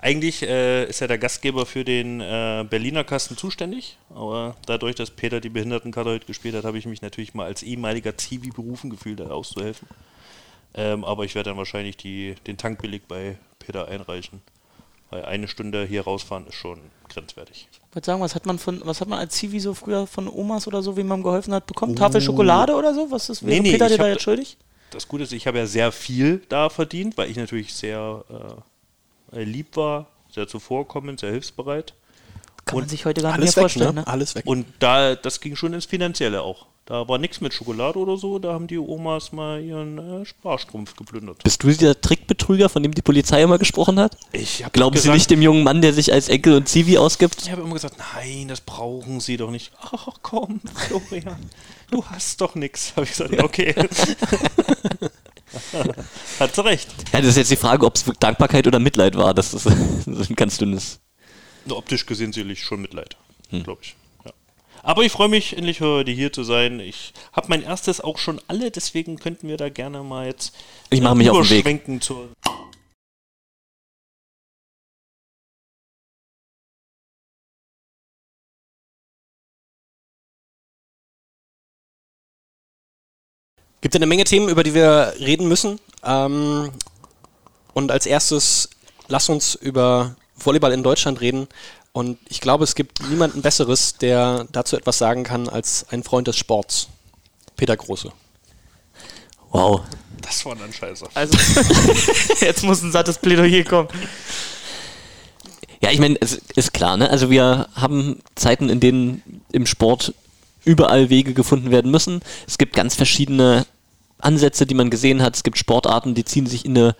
eigentlich 0.00 0.42
äh, 0.42 0.84
ist 0.88 1.00
ja 1.00 1.06
der 1.06 1.18
Gastgeber 1.18 1.66
für 1.66 1.84
den 1.84 2.20
äh, 2.20 2.64
Berliner 2.68 3.04
Kasten 3.04 3.36
zuständig, 3.36 3.98
aber 4.10 4.56
dadurch, 4.66 4.94
dass 4.94 5.10
Peter 5.10 5.40
die 5.40 5.50
Behindertenkarte 5.50 6.10
heute 6.10 6.26
gespielt 6.26 6.54
hat, 6.54 6.64
habe 6.64 6.78
ich 6.78 6.86
mich 6.86 7.02
natürlich 7.02 7.34
mal 7.34 7.46
als 7.46 7.62
ehemaliger 7.62 8.16
Zivi 8.16 8.50
berufen 8.50 8.90
gefühlt, 8.90 9.20
da 9.20 9.28
auszuhelfen. 9.28 9.88
Ähm, 10.74 11.04
aber 11.04 11.24
ich 11.24 11.34
werde 11.34 11.50
dann 11.50 11.58
wahrscheinlich 11.58 11.96
die, 11.96 12.34
den 12.46 12.56
Tankbillig 12.56 13.02
bei 13.08 13.38
Peter 13.58 13.88
einreichen, 13.88 14.40
weil 15.10 15.24
eine 15.24 15.48
Stunde 15.48 15.84
hier 15.84 16.02
rausfahren 16.02 16.46
ist 16.46 16.54
schon 16.54 16.78
grenzwertig. 17.08 17.68
Ich 17.72 17.94
wollte 17.94 18.06
sagen, 18.06 18.20
was 18.20 18.34
hat 18.34 18.46
man 18.46 18.58
von, 18.58 18.82
was 18.84 19.00
hat 19.00 19.08
man 19.08 19.18
als 19.18 19.34
Zivi 19.34 19.60
so 19.60 19.74
früher 19.74 20.06
von 20.06 20.28
Omas 20.28 20.66
oder 20.66 20.82
so, 20.82 20.96
wie 20.96 21.02
man 21.02 21.22
geholfen 21.22 21.54
hat, 21.54 21.66
bekommen? 21.66 21.96
Tafel 21.96 22.20
Schokolade 22.20 22.74
oder 22.74 22.94
so? 22.94 23.10
Was 23.10 23.28
ist 23.30 23.42
wäre 23.42 23.56
Nee, 23.56 23.60
nee, 23.60 23.72
Peter 23.72 23.88
dir 23.88 23.98
da 23.98 24.08
jetzt 24.08 24.22
schuldig? 24.22 24.56
Das 24.90 25.08
Gute 25.08 25.24
ist, 25.24 25.32
ich 25.32 25.46
habe 25.46 25.58
ja 25.58 25.66
sehr 25.66 25.92
viel 25.92 26.42
da 26.48 26.68
verdient, 26.68 27.16
weil 27.16 27.30
ich 27.30 27.36
natürlich 27.36 27.74
sehr 27.74 28.24
äh, 29.32 29.42
lieb 29.42 29.76
war, 29.76 30.06
sehr 30.30 30.48
zuvorkommend, 30.48 31.20
sehr 31.20 31.30
hilfsbereit. 31.30 31.94
Kann 32.64 32.76
Und 32.76 32.82
man 32.82 32.88
sich 32.88 33.04
heute 33.06 33.22
gar 33.22 33.30
nicht 33.30 33.38
Alles 33.38 33.56
mehr 33.56 33.64
weg, 33.64 33.70
vorstellen, 33.70 33.94
ne? 33.94 34.00
ne? 34.02 34.06
Alles 34.06 34.34
weg. 34.34 34.44
Und 34.46 34.66
da, 34.78 35.14
das 35.14 35.40
ging 35.40 35.56
schon 35.56 35.72
ins 35.72 35.86
Finanzielle 35.86 36.42
auch. 36.42 36.66
Da 36.88 37.06
war 37.06 37.18
nichts 37.18 37.42
mit 37.42 37.52
Schokolade 37.52 37.98
oder 37.98 38.16
so, 38.16 38.38
da 38.38 38.54
haben 38.54 38.66
die 38.66 38.78
Omas 38.78 39.30
mal 39.30 39.62
ihren 39.62 40.22
äh, 40.22 40.24
Sparstrumpf 40.24 40.96
geplündert. 40.96 41.42
Bist 41.44 41.62
du 41.62 41.68
dieser 41.68 42.00
Trickbetrüger, 42.00 42.70
von 42.70 42.82
dem 42.82 42.94
die 42.94 43.02
Polizei 43.02 43.42
immer 43.42 43.58
gesprochen 43.58 44.00
hat? 44.00 44.16
Ich 44.32 44.64
hab 44.64 44.72
Glauben 44.72 44.96
Sie 44.96 45.02
gesagt- 45.02 45.16
nicht 45.18 45.30
dem 45.30 45.42
jungen 45.42 45.64
Mann, 45.64 45.82
der 45.82 45.92
sich 45.92 46.14
als 46.14 46.30
Enkel 46.30 46.54
und 46.54 46.66
Zivi 46.66 46.96
ausgibt? 46.96 47.42
Ich 47.42 47.50
habe 47.50 47.60
immer 47.60 47.74
gesagt, 47.74 47.96
nein, 48.14 48.48
das 48.48 48.62
brauchen 48.62 49.20
Sie 49.20 49.36
doch 49.36 49.50
nicht. 49.50 49.70
Ach 49.82 50.08
komm, 50.22 50.62
Florian, 50.86 51.50
du 51.90 52.02
hast 52.06 52.40
doch 52.40 52.54
nichts. 52.54 52.92
Habe 52.96 53.04
ich 53.04 53.10
gesagt, 53.10 53.34
ja, 53.34 53.44
okay. 53.44 53.74
Hat 56.40 56.54
sie 56.54 56.64
recht. 56.64 56.88
Ja, 57.12 57.20
das 57.20 57.28
ist 57.30 57.36
jetzt 57.36 57.50
die 57.50 57.56
Frage, 57.56 57.84
ob 57.84 57.96
es 57.96 58.04
Dankbarkeit 58.18 58.66
oder 58.66 58.78
Mitleid 58.78 59.14
war. 59.14 59.34
Das 59.34 59.52
ist, 59.52 59.66
das 60.06 60.06
ist 60.06 60.30
ein 60.30 60.36
ganz 60.36 60.56
dünnes. 60.56 61.00
Optisch 61.68 62.06
gesehen 62.06 62.32
sicherlich 62.32 62.62
schon 62.62 62.80
Mitleid, 62.80 63.18
glaube 63.50 63.80
ich. 63.82 63.94
Aber 64.88 65.02
ich 65.02 65.12
freue 65.12 65.28
mich, 65.28 65.54
endlich 65.54 65.82
heute 65.82 66.10
hier 66.10 66.32
zu 66.32 66.44
sein. 66.44 66.80
Ich 66.80 67.12
habe 67.34 67.48
mein 67.50 67.62
erstes 67.62 68.00
auch 68.00 68.16
schon 68.16 68.40
alle, 68.48 68.70
deswegen 68.70 69.18
könnten 69.18 69.46
wir 69.46 69.58
da 69.58 69.68
gerne 69.68 70.02
mal 70.02 70.24
jetzt 70.24 70.56
Ich 70.88 71.02
mache 71.02 71.14
mich 71.14 71.28
auf 71.28 71.46
den 71.46 71.62
Weg. 71.66 72.02
zur 72.02 72.30
Gibt 83.82 83.94
eine 83.94 84.06
Menge 84.06 84.24
Themen, 84.24 84.48
über 84.48 84.62
die 84.62 84.72
wir 84.72 85.12
reden 85.20 85.48
müssen. 85.48 85.78
Ähm, 86.02 86.72
und 87.74 87.90
als 87.90 88.06
erstes, 88.06 88.70
lass 89.08 89.28
uns 89.28 89.54
über 89.54 90.16
Volleyball 90.34 90.72
in 90.72 90.82
Deutschland 90.82 91.20
reden. 91.20 91.46
Und 91.98 92.16
ich 92.28 92.40
glaube, 92.40 92.62
es 92.62 92.76
gibt 92.76 93.02
niemanden 93.10 93.42
Besseres, 93.42 93.96
der 93.96 94.46
dazu 94.52 94.76
etwas 94.76 94.98
sagen 94.98 95.24
kann, 95.24 95.48
als 95.48 95.84
ein 95.90 96.04
Freund 96.04 96.28
des 96.28 96.36
Sports. 96.36 96.86
Peter 97.56 97.76
Große. 97.76 98.12
Wow. 99.50 99.80
Das 100.20 100.46
war 100.46 100.54
dann 100.54 100.72
scheiße. 100.72 101.08
Also, 101.14 101.36
jetzt 102.40 102.62
muss 102.62 102.82
ein 102.82 102.92
sattes 102.92 103.18
Plädoyer 103.18 103.64
kommen. 103.64 103.88
Ja, 105.82 105.90
ich 105.90 105.98
meine, 105.98 106.16
es 106.20 106.34
ist 106.54 106.72
klar, 106.72 106.96
ne? 106.96 107.10
Also 107.10 107.30
wir 107.30 107.66
haben 107.74 108.20
Zeiten, 108.36 108.68
in 108.68 108.78
denen 108.78 109.42
im 109.50 109.66
Sport 109.66 110.14
überall 110.64 111.10
Wege 111.10 111.34
gefunden 111.34 111.72
werden 111.72 111.90
müssen. 111.90 112.20
Es 112.46 112.58
gibt 112.58 112.76
ganz 112.76 112.94
verschiedene 112.94 113.66
Ansätze, 114.18 114.66
die 114.66 114.74
man 114.74 114.90
gesehen 114.90 115.20
hat. 115.20 115.34
Es 115.34 115.42
gibt 115.42 115.58
Sportarten, 115.58 116.14
die 116.14 116.24
ziehen 116.24 116.46
sich 116.46 116.64
in 116.64 116.78
eine 116.78 116.94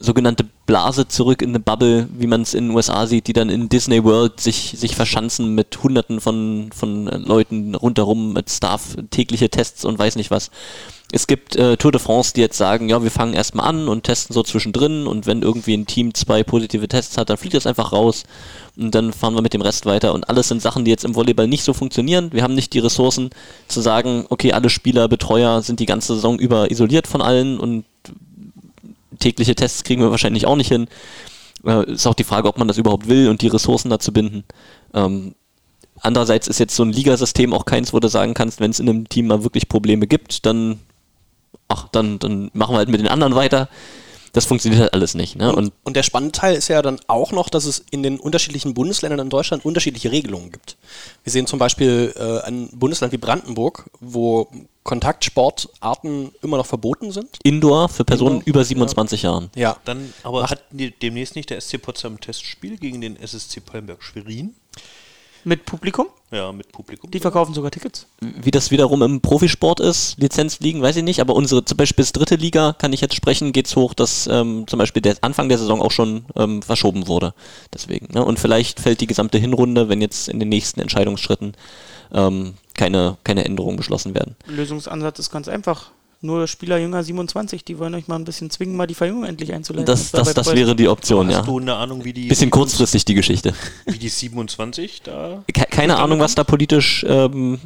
sogenannte 0.00 0.46
Blase 0.64 1.06
zurück, 1.06 1.42
in 1.42 1.50
eine 1.50 1.60
Bubble, 1.60 2.08
wie 2.16 2.26
man 2.26 2.40
es 2.40 2.54
in 2.54 2.68
den 2.68 2.76
USA 2.76 3.06
sieht, 3.06 3.26
die 3.26 3.34
dann 3.34 3.50
in 3.50 3.68
Disney 3.68 4.02
World 4.02 4.40
sich, 4.40 4.74
sich 4.76 4.96
verschanzen 4.96 5.54
mit 5.54 5.82
hunderten 5.82 6.20
von, 6.20 6.70
von 6.74 7.06
äh, 7.06 7.18
Leuten 7.18 7.74
rundherum, 7.74 8.32
mit 8.32 8.48
Staff, 8.50 8.96
tägliche 9.10 9.50
Tests 9.50 9.84
und 9.84 9.98
weiß 9.98 10.16
nicht 10.16 10.30
was. 10.30 10.50
Es 11.12 11.26
gibt 11.26 11.56
äh, 11.56 11.76
Tour 11.76 11.92
de 11.92 12.00
France, 12.00 12.32
die 12.34 12.40
jetzt 12.40 12.56
sagen, 12.56 12.88
ja, 12.88 13.02
wir 13.02 13.10
fangen 13.10 13.34
erstmal 13.34 13.66
an 13.66 13.88
und 13.88 14.04
testen 14.04 14.32
so 14.32 14.42
zwischendrin 14.42 15.06
und 15.06 15.26
wenn 15.26 15.42
irgendwie 15.42 15.76
ein 15.76 15.86
Team 15.86 16.14
zwei 16.14 16.44
positive 16.44 16.86
Tests 16.86 17.18
hat, 17.18 17.28
dann 17.28 17.36
fliegt 17.36 17.54
das 17.54 17.66
einfach 17.66 17.92
raus 17.92 18.22
und 18.76 18.94
dann 18.94 19.12
fahren 19.12 19.34
wir 19.34 19.42
mit 19.42 19.52
dem 19.52 19.62
Rest 19.62 19.86
weiter. 19.86 20.14
Und 20.14 20.30
alles 20.30 20.48
sind 20.48 20.62
Sachen, 20.62 20.84
die 20.84 20.90
jetzt 20.90 21.04
im 21.04 21.16
Volleyball 21.16 21.48
nicht 21.48 21.64
so 21.64 21.74
funktionieren. 21.74 22.32
Wir 22.32 22.44
haben 22.44 22.54
nicht 22.54 22.72
die 22.72 22.78
Ressourcen 22.78 23.30
zu 23.66 23.80
sagen, 23.80 24.24
okay, 24.28 24.52
alle 24.52 24.70
Spieler, 24.70 25.08
Betreuer 25.08 25.62
sind 25.62 25.80
die 25.80 25.86
ganze 25.86 26.14
Saison 26.14 26.38
über 26.38 26.70
isoliert 26.70 27.08
von 27.08 27.22
allen 27.22 27.58
und 27.58 27.84
tägliche 29.20 29.54
Tests 29.54 29.84
kriegen 29.84 30.02
wir 30.02 30.10
wahrscheinlich 30.10 30.46
auch 30.46 30.56
nicht 30.56 30.68
hin. 30.68 30.88
Äh, 31.64 31.92
ist 31.92 32.06
auch 32.06 32.14
die 32.14 32.24
Frage, 32.24 32.48
ob 32.48 32.58
man 32.58 32.68
das 32.68 32.78
überhaupt 32.78 33.08
will 33.08 33.28
und 33.28 33.42
die 33.42 33.48
Ressourcen 33.48 33.90
dazu 33.90 34.12
binden. 34.12 34.44
Ähm, 34.94 35.34
andererseits 36.00 36.48
ist 36.48 36.58
jetzt 36.58 36.74
so 36.74 36.82
ein 36.82 36.92
Ligasystem 36.92 37.52
auch 37.52 37.64
keins, 37.64 37.92
wo 37.92 38.00
du 38.00 38.08
sagen 38.08 38.34
kannst, 38.34 38.60
wenn 38.60 38.70
es 38.70 38.80
in 38.80 38.88
einem 38.88 39.08
Team 39.08 39.26
mal 39.26 39.44
wirklich 39.44 39.68
Probleme 39.68 40.06
gibt, 40.06 40.46
dann, 40.46 40.80
ach, 41.68 41.88
dann, 41.88 42.18
dann 42.18 42.50
machen 42.54 42.74
wir 42.74 42.78
halt 42.78 42.88
mit 42.88 43.00
den 43.00 43.08
anderen 43.08 43.34
weiter. 43.34 43.68
Das 44.32 44.44
funktioniert 44.44 44.80
halt 44.82 44.94
alles 44.94 45.14
nicht. 45.14 45.36
Ne? 45.36 45.54
Und, 45.54 45.72
und 45.82 45.96
der 45.96 46.02
spannende 46.02 46.32
Teil 46.32 46.54
ist 46.54 46.68
ja 46.68 46.82
dann 46.82 47.00
auch 47.06 47.32
noch, 47.32 47.48
dass 47.48 47.64
es 47.64 47.84
in 47.90 48.02
den 48.02 48.20
unterschiedlichen 48.20 48.74
Bundesländern 48.74 49.20
in 49.20 49.30
Deutschland 49.30 49.64
unterschiedliche 49.64 50.12
Regelungen 50.12 50.52
gibt. 50.52 50.76
Wir 51.24 51.32
sehen 51.32 51.46
zum 51.46 51.58
Beispiel 51.58 52.14
äh, 52.16 52.46
ein 52.46 52.68
Bundesland 52.72 53.12
wie 53.12 53.18
Brandenburg, 53.18 53.90
wo 54.00 54.48
Kontaktsportarten 54.84 56.32
immer 56.42 56.56
noch 56.56 56.66
verboten 56.66 57.12
sind. 57.12 57.38
Indoor 57.42 57.88
für 57.88 58.04
Personen 58.04 58.36
Indoor, 58.38 58.48
über 58.48 58.64
27 58.64 59.22
ja. 59.22 59.30
Jahren. 59.30 59.50
Ja. 59.54 59.76
Dann 59.84 60.12
aber 60.22 60.42
Macht 60.42 60.52
hat 60.52 60.64
demnächst 60.70 61.36
nicht 61.36 61.50
der 61.50 61.60
SC 61.60 61.80
Potsdam 61.80 62.20
Testspiel 62.20 62.78
gegen 62.78 63.00
den 63.00 63.20
SSC 63.20 63.60
Palmberg 63.60 64.02
Schwerin? 64.02 64.54
Mit 65.44 65.64
Publikum? 65.64 66.06
Ja, 66.30 66.52
mit 66.52 66.70
Publikum. 66.70 67.10
Die 67.10 67.18
verkaufen 67.18 67.54
sogar 67.54 67.70
Tickets. 67.70 68.06
Wie 68.20 68.50
das 68.50 68.70
wiederum 68.70 69.02
im 69.02 69.20
Profisport 69.20 69.80
ist, 69.80 70.16
Lizenzligen, 70.18 70.80
weiß 70.80 70.96
ich 70.96 71.02
nicht, 71.02 71.20
aber 71.20 71.34
unsere 71.34 71.64
zum 71.64 71.76
Beispiel 71.76 72.02
bis 72.02 72.12
dritte 72.12 72.36
Liga, 72.36 72.74
kann 72.78 72.92
ich 72.92 73.00
jetzt 73.00 73.14
sprechen, 73.16 73.52
geht 73.52 73.66
es 73.66 73.74
hoch, 73.74 73.94
dass 73.94 74.28
ähm, 74.30 74.66
zum 74.68 74.78
Beispiel 74.78 75.02
der 75.02 75.16
Anfang 75.22 75.48
der 75.48 75.58
Saison 75.58 75.82
auch 75.82 75.90
schon 75.90 76.24
ähm, 76.36 76.62
verschoben 76.62 77.08
wurde. 77.08 77.34
Deswegen. 77.74 78.08
Ne? 78.12 78.24
Und 78.24 78.38
vielleicht 78.38 78.78
fällt 78.80 79.00
die 79.00 79.08
gesamte 79.08 79.38
Hinrunde, 79.38 79.88
wenn 79.88 80.00
jetzt 80.00 80.28
in 80.28 80.38
den 80.38 80.48
nächsten 80.48 80.80
Entscheidungsschritten 80.80 81.54
ähm, 82.12 82.54
keine, 82.74 83.16
keine 83.24 83.44
Änderungen 83.44 83.76
beschlossen 83.76 84.14
werden. 84.14 84.36
Lösungsansatz 84.46 85.18
ist 85.18 85.30
ganz 85.30 85.48
einfach 85.48 85.90
nur 86.22 86.46
Spieler 86.46 86.76
jünger 86.76 87.02
27, 87.02 87.64
die 87.64 87.78
wollen 87.78 87.94
euch 87.94 88.06
mal 88.06 88.16
ein 88.16 88.24
bisschen 88.24 88.50
zwingen, 88.50 88.76
mal 88.76 88.86
die 88.86 88.94
Verjüngung 88.94 89.24
endlich 89.24 89.54
einzuleiten. 89.54 89.86
Das, 89.86 90.10
das, 90.10 90.34
das 90.34 90.54
wäre 90.54 90.76
die 90.76 90.88
Option, 90.88 91.28
Hast 91.28 91.32
ja. 91.32 91.38
Hast 91.38 91.48
du 91.48 91.58
eine 91.58 91.74
Ahnung, 91.76 92.04
wie 92.04 92.12
die. 92.12 92.28
Bisschen 92.28 92.50
kurzfristig 92.50 93.06
die 93.06 93.14
Geschichte. 93.14 93.54
Wie 93.86 93.98
die 93.98 94.08
27 94.08 95.02
da. 95.02 95.42
Keine 95.52 95.96
Ahnung, 95.96 96.20
was 96.20 96.34
da 96.34 96.44
politisch. 96.44 97.06
Ähm, 97.08 97.58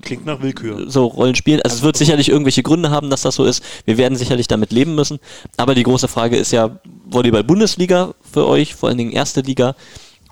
Klingt 0.00 0.26
nach 0.26 0.40
Willkür. 0.40 0.88
So 0.88 1.06
Rollen 1.06 1.34
spielen. 1.34 1.60
Also, 1.62 1.76
es 1.76 1.82
wird 1.82 1.96
sicherlich 1.96 2.28
irgendwelche 2.28 2.62
Gründe 2.62 2.90
haben, 2.90 3.10
dass 3.10 3.22
das 3.22 3.34
so 3.34 3.44
ist. 3.44 3.64
Wir 3.84 3.98
werden 3.98 4.16
sicherlich 4.16 4.46
damit 4.46 4.70
leben 4.70 4.94
müssen. 4.94 5.18
Aber 5.56 5.74
die 5.74 5.82
große 5.82 6.06
Frage 6.06 6.36
ist 6.36 6.52
ja: 6.52 6.78
Volleyball-Bundesliga 7.06 8.14
für 8.22 8.46
euch, 8.46 8.76
vor 8.76 8.90
allen 8.90 8.98
Dingen 8.98 9.12
erste 9.12 9.40
Liga. 9.40 9.74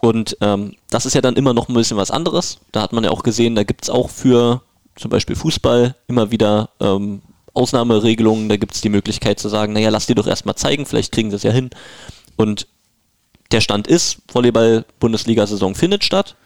Und 0.00 0.36
ähm, 0.40 0.76
das 0.90 1.04
ist 1.04 1.14
ja 1.14 1.20
dann 1.20 1.34
immer 1.34 1.52
noch 1.52 1.68
ein 1.68 1.74
bisschen 1.74 1.96
was 1.96 2.12
anderes. 2.12 2.58
Da 2.70 2.82
hat 2.82 2.92
man 2.92 3.02
ja 3.02 3.10
auch 3.10 3.24
gesehen, 3.24 3.56
da 3.56 3.64
gibt 3.64 3.82
es 3.82 3.90
auch 3.90 4.10
für 4.10 4.62
zum 4.94 5.10
Beispiel 5.10 5.34
Fußball 5.34 5.96
immer 6.06 6.30
wieder 6.30 6.70
ähm, 6.80 7.22
Ausnahmeregelungen, 7.56 8.48
da 8.48 8.56
gibt 8.56 8.74
es 8.74 8.80
die 8.80 8.88
Möglichkeit 8.88 9.40
zu 9.40 9.48
sagen, 9.48 9.72
naja, 9.72 9.90
lass 9.90 10.06
dir 10.06 10.14
doch 10.14 10.26
erstmal 10.26 10.56
zeigen, 10.56 10.86
vielleicht 10.86 11.12
kriegen 11.12 11.30
sie 11.30 11.36
es 11.36 11.42
ja 11.42 11.52
hin. 11.52 11.70
Und 12.36 12.66
der 13.52 13.60
Stand 13.60 13.86
ist, 13.86 14.18
Volleyball-Bundesliga-Saison 14.32 15.74
findet 15.74 16.04
statt. 16.04 16.36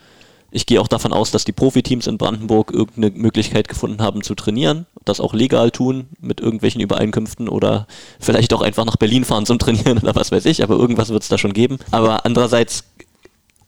Ich 0.52 0.66
gehe 0.66 0.80
auch 0.80 0.88
davon 0.88 1.12
aus, 1.12 1.30
dass 1.30 1.44
die 1.44 1.52
Profiteams 1.52 2.06
in 2.06 2.18
Brandenburg 2.18 2.72
irgendeine 2.72 3.10
Möglichkeit 3.10 3.68
gefunden 3.68 4.02
haben 4.02 4.22
zu 4.22 4.34
trainieren, 4.34 4.86
das 5.04 5.20
auch 5.20 5.32
legal 5.32 5.70
tun 5.70 6.08
mit 6.20 6.40
irgendwelchen 6.40 6.80
Übereinkünften 6.80 7.48
oder 7.48 7.86
vielleicht 8.18 8.52
auch 8.52 8.60
einfach 8.60 8.84
nach 8.84 8.96
Berlin 8.96 9.24
fahren 9.24 9.46
zum 9.46 9.60
Trainieren 9.60 9.98
oder 9.98 10.14
was 10.16 10.32
weiß 10.32 10.44
ich, 10.46 10.62
aber 10.62 10.74
irgendwas 10.74 11.10
wird 11.10 11.22
es 11.22 11.28
da 11.28 11.38
schon 11.38 11.52
geben. 11.52 11.78
Aber 11.92 12.26
andererseits 12.26 12.84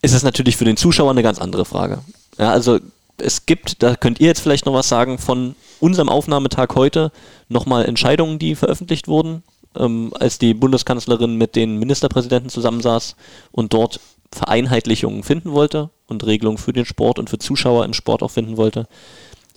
ist 0.02 0.12
es 0.12 0.24
natürlich 0.24 0.56
für 0.56 0.64
den 0.64 0.76
Zuschauer 0.76 1.12
eine 1.12 1.22
ganz 1.22 1.38
andere 1.38 1.64
Frage. 1.64 2.00
Ja, 2.38 2.50
also 2.50 2.80
es 3.18 3.46
gibt, 3.46 3.82
da 3.82 3.96
könnt 3.96 4.20
ihr 4.20 4.26
jetzt 4.26 4.40
vielleicht 4.40 4.66
noch 4.66 4.74
was 4.74 4.88
sagen, 4.88 5.18
von 5.18 5.54
unserem 5.80 6.08
Aufnahmetag 6.08 6.74
heute 6.74 7.12
nochmal 7.48 7.84
Entscheidungen, 7.84 8.38
die 8.38 8.54
veröffentlicht 8.54 9.08
wurden, 9.08 9.42
ähm, 9.76 10.12
als 10.18 10.38
die 10.38 10.54
Bundeskanzlerin 10.54 11.36
mit 11.36 11.56
den 11.56 11.78
Ministerpräsidenten 11.78 12.50
zusammensaß 12.50 13.16
und 13.52 13.72
dort 13.72 14.00
Vereinheitlichungen 14.32 15.22
finden 15.22 15.52
wollte 15.52 15.90
und 16.06 16.24
Regelungen 16.24 16.58
für 16.58 16.72
den 16.72 16.86
Sport 16.86 17.18
und 17.18 17.30
für 17.30 17.38
Zuschauer 17.38 17.84
im 17.84 17.92
Sport 17.92 18.22
auch 18.22 18.30
finden 18.30 18.56
wollte. 18.56 18.86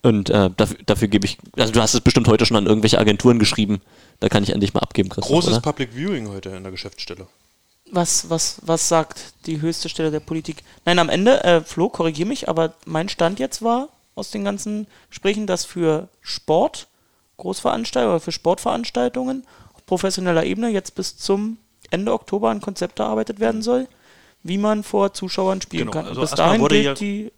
Und 0.04 0.30
äh, 0.30 0.52
dafür, 0.56 0.78
dafür 0.86 1.08
gebe 1.08 1.26
ich, 1.26 1.38
also 1.58 1.74
du 1.74 1.82
hast 1.82 1.96
es 1.96 2.02
bestimmt 2.02 2.28
heute 2.28 2.46
schon 2.46 2.58
an 2.58 2.68
irgendwelche 2.68 3.00
Agenturen 3.00 3.40
geschrieben, 3.40 3.82
da 4.20 4.30
kann 4.30 4.44
ich 4.44 4.54
an 4.54 4.62
dich 4.62 4.74
mal 4.74 4.82
abgeben, 4.82 5.10
Christoph. 5.10 5.32
Großes 5.32 5.54
oder? 5.54 5.62
Public 5.62 5.94
Viewing 5.94 6.30
heute 6.30 6.50
in 6.50 6.62
der 6.62 6.72
Geschäftsstelle. 6.72 7.28
Was, 7.92 8.30
was, 8.30 8.60
was 8.64 8.88
sagt 8.88 9.34
die 9.46 9.62
höchste 9.62 9.90
Stelle 9.90 10.12
der 10.12 10.20
Politik? 10.20 10.64
Nein, 10.86 11.00
am 11.00 11.10
Ende, 11.10 11.44
äh, 11.44 11.62
Flo, 11.62 11.90
korrigier 11.90 12.26
mich, 12.26 12.50
aber 12.50 12.74
mein 12.86 13.10
Stand 13.10 13.40
jetzt 13.40 13.62
war 13.62 13.90
aus 14.16 14.32
den 14.32 14.44
ganzen 14.44 14.88
Gesprächen, 15.10 15.46
dass 15.46 15.66
für 15.66 16.08
Sport, 16.22 16.88
Großveranstaltungen 17.38 18.16
oder 18.16 18.24
für 18.24 18.32
Sportveranstaltungen 18.32 19.46
auf 19.74 19.86
professioneller 19.86 20.46
Ebene 20.46 20.70
jetzt 20.70 20.96
bis 20.96 21.18
zum 21.18 21.58
Ende 21.92 22.14
Oktober 22.14 22.50
ein 22.50 22.62
Konzept 22.62 23.00
erarbeitet 23.00 23.40
werden 23.40 23.62
soll, 23.62 23.88
wie 24.42 24.58
man 24.58 24.84
vor 24.84 25.14
Zuschauern 25.14 25.62
spielen 25.62 25.92
genau, 25.92 25.92
kann. 25.92 26.06
Also 26.08 26.22
bis 26.22 26.32
dahin 26.32 26.68
gilt 26.68 26.86
ja 26.86 26.94
die 26.94 27.32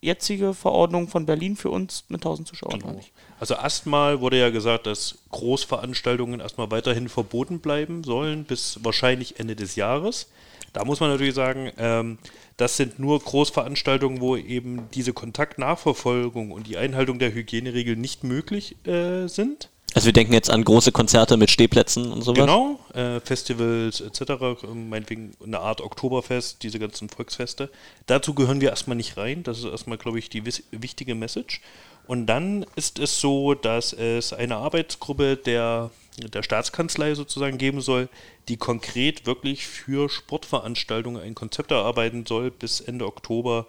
jetzige 0.00 0.52
Verordnung 0.52 1.08
von 1.08 1.26
Berlin 1.26 1.56
für 1.56 1.70
uns 1.70 2.04
mit 2.08 2.20
1000 2.20 2.48
Zuschauern. 2.48 2.80
Genau. 2.80 3.00
Also 3.38 3.54
erstmal 3.54 4.20
wurde 4.20 4.38
ja 4.38 4.50
gesagt, 4.50 4.86
dass 4.86 5.18
Großveranstaltungen 5.30 6.40
erstmal 6.40 6.70
weiterhin 6.70 7.08
verboten 7.08 7.60
bleiben 7.60 8.02
sollen 8.02 8.44
bis 8.44 8.78
wahrscheinlich 8.82 9.38
Ende 9.38 9.56
des 9.56 9.76
Jahres. 9.76 10.28
Da 10.72 10.84
muss 10.84 11.00
man 11.00 11.10
natürlich 11.10 11.34
sagen, 11.34 11.70
ähm, 11.78 12.18
das 12.56 12.76
sind 12.76 12.98
nur 12.98 13.20
Großveranstaltungen, 13.20 14.20
wo 14.20 14.36
eben 14.36 14.88
diese 14.94 15.12
Kontaktnachverfolgung 15.12 16.50
und 16.50 16.66
die 16.66 16.78
Einhaltung 16.78 17.18
der 17.18 17.32
Hygieneregeln 17.32 18.00
nicht 18.00 18.24
möglich 18.24 18.76
äh, 18.86 19.26
sind. 19.26 19.68
Also 19.94 20.06
wir 20.06 20.12
denken 20.12 20.34
jetzt 20.34 20.50
an 20.50 20.62
große 20.62 20.92
Konzerte 20.92 21.38
mit 21.38 21.50
Stehplätzen 21.50 22.12
und 22.12 22.20
sowas. 22.20 22.40
Genau, 22.40 22.78
äh, 22.92 23.18
Festivals 23.20 24.02
etc., 24.02 24.62
meinetwegen 24.74 25.32
eine 25.42 25.60
Art 25.60 25.80
Oktoberfest, 25.80 26.62
diese 26.62 26.78
ganzen 26.78 27.08
Volksfeste. 27.08 27.70
Dazu 28.04 28.34
gehören 28.34 28.60
wir 28.60 28.68
erstmal 28.68 28.98
nicht 28.98 29.16
rein. 29.16 29.42
Das 29.42 29.58
ist 29.58 29.64
erstmal, 29.64 29.96
glaube 29.96 30.18
ich, 30.18 30.28
die 30.28 30.44
wichtige 30.44 31.14
Message. 31.14 31.62
Und 32.06 32.26
dann 32.26 32.64
ist 32.76 32.98
es 32.98 33.20
so, 33.20 33.54
dass 33.54 33.92
es 33.92 34.32
eine 34.32 34.56
Arbeitsgruppe 34.56 35.36
der, 35.36 35.90
der 36.18 36.42
Staatskanzlei 36.42 37.14
sozusagen 37.14 37.58
geben 37.58 37.80
soll, 37.80 38.08
die 38.48 38.56
konkret 38.56 39.26
wirklich 39.26 39.66
für 39.66 40.08
Sportveranstaltungen 40.08 41.20
ein 41.20 41.34
Konzept 41.34 41.72
erarbeiten 41.72 42.26
soll 42.26 42.50
bis 42.50 42.80
Ende 42.80 43.06
Oktober. 43.06 43.66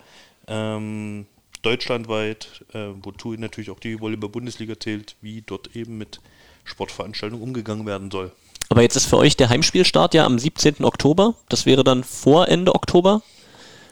Ähm, 0.47 1.25
deutschlandweit, 1.63 2.63
äh, 2.73 2.89
wozu 3.01 3.33
natürlich 3.33 3.71
auch 3.71 3.79
die 3.79 3.99
Volleyball-Bundesliga 3.99 4.79
zählt, 4.79 5.15
wie 5.21 5.41
dort 5.45 5.75
eben 5.75 5.97
mit 5.97 6.21
Sportveranstaltungen 6.63 7.43
umgegangen 7.43 7.85
werden 7.85 8.11
soll. 8.11 8.31
Aber 8.69 8.81
jetzt 8.81 8.95
ist 8.95 9.05
für 9.05 9.17
euch 9.17 9.37
der 9.37 9.49
Heimspielstart 9.49 10.13
ja 10.13 10.25
am 10.25 10.37
17. 10.37 10.83
Oktober. 10.83 11.35
Das 11.49 11.65
wäre 11.65 11.83
dann 11.83 12.03
vor 12.03 12.49
Ende 12.49 12.75
Oktober. 12.75 13.21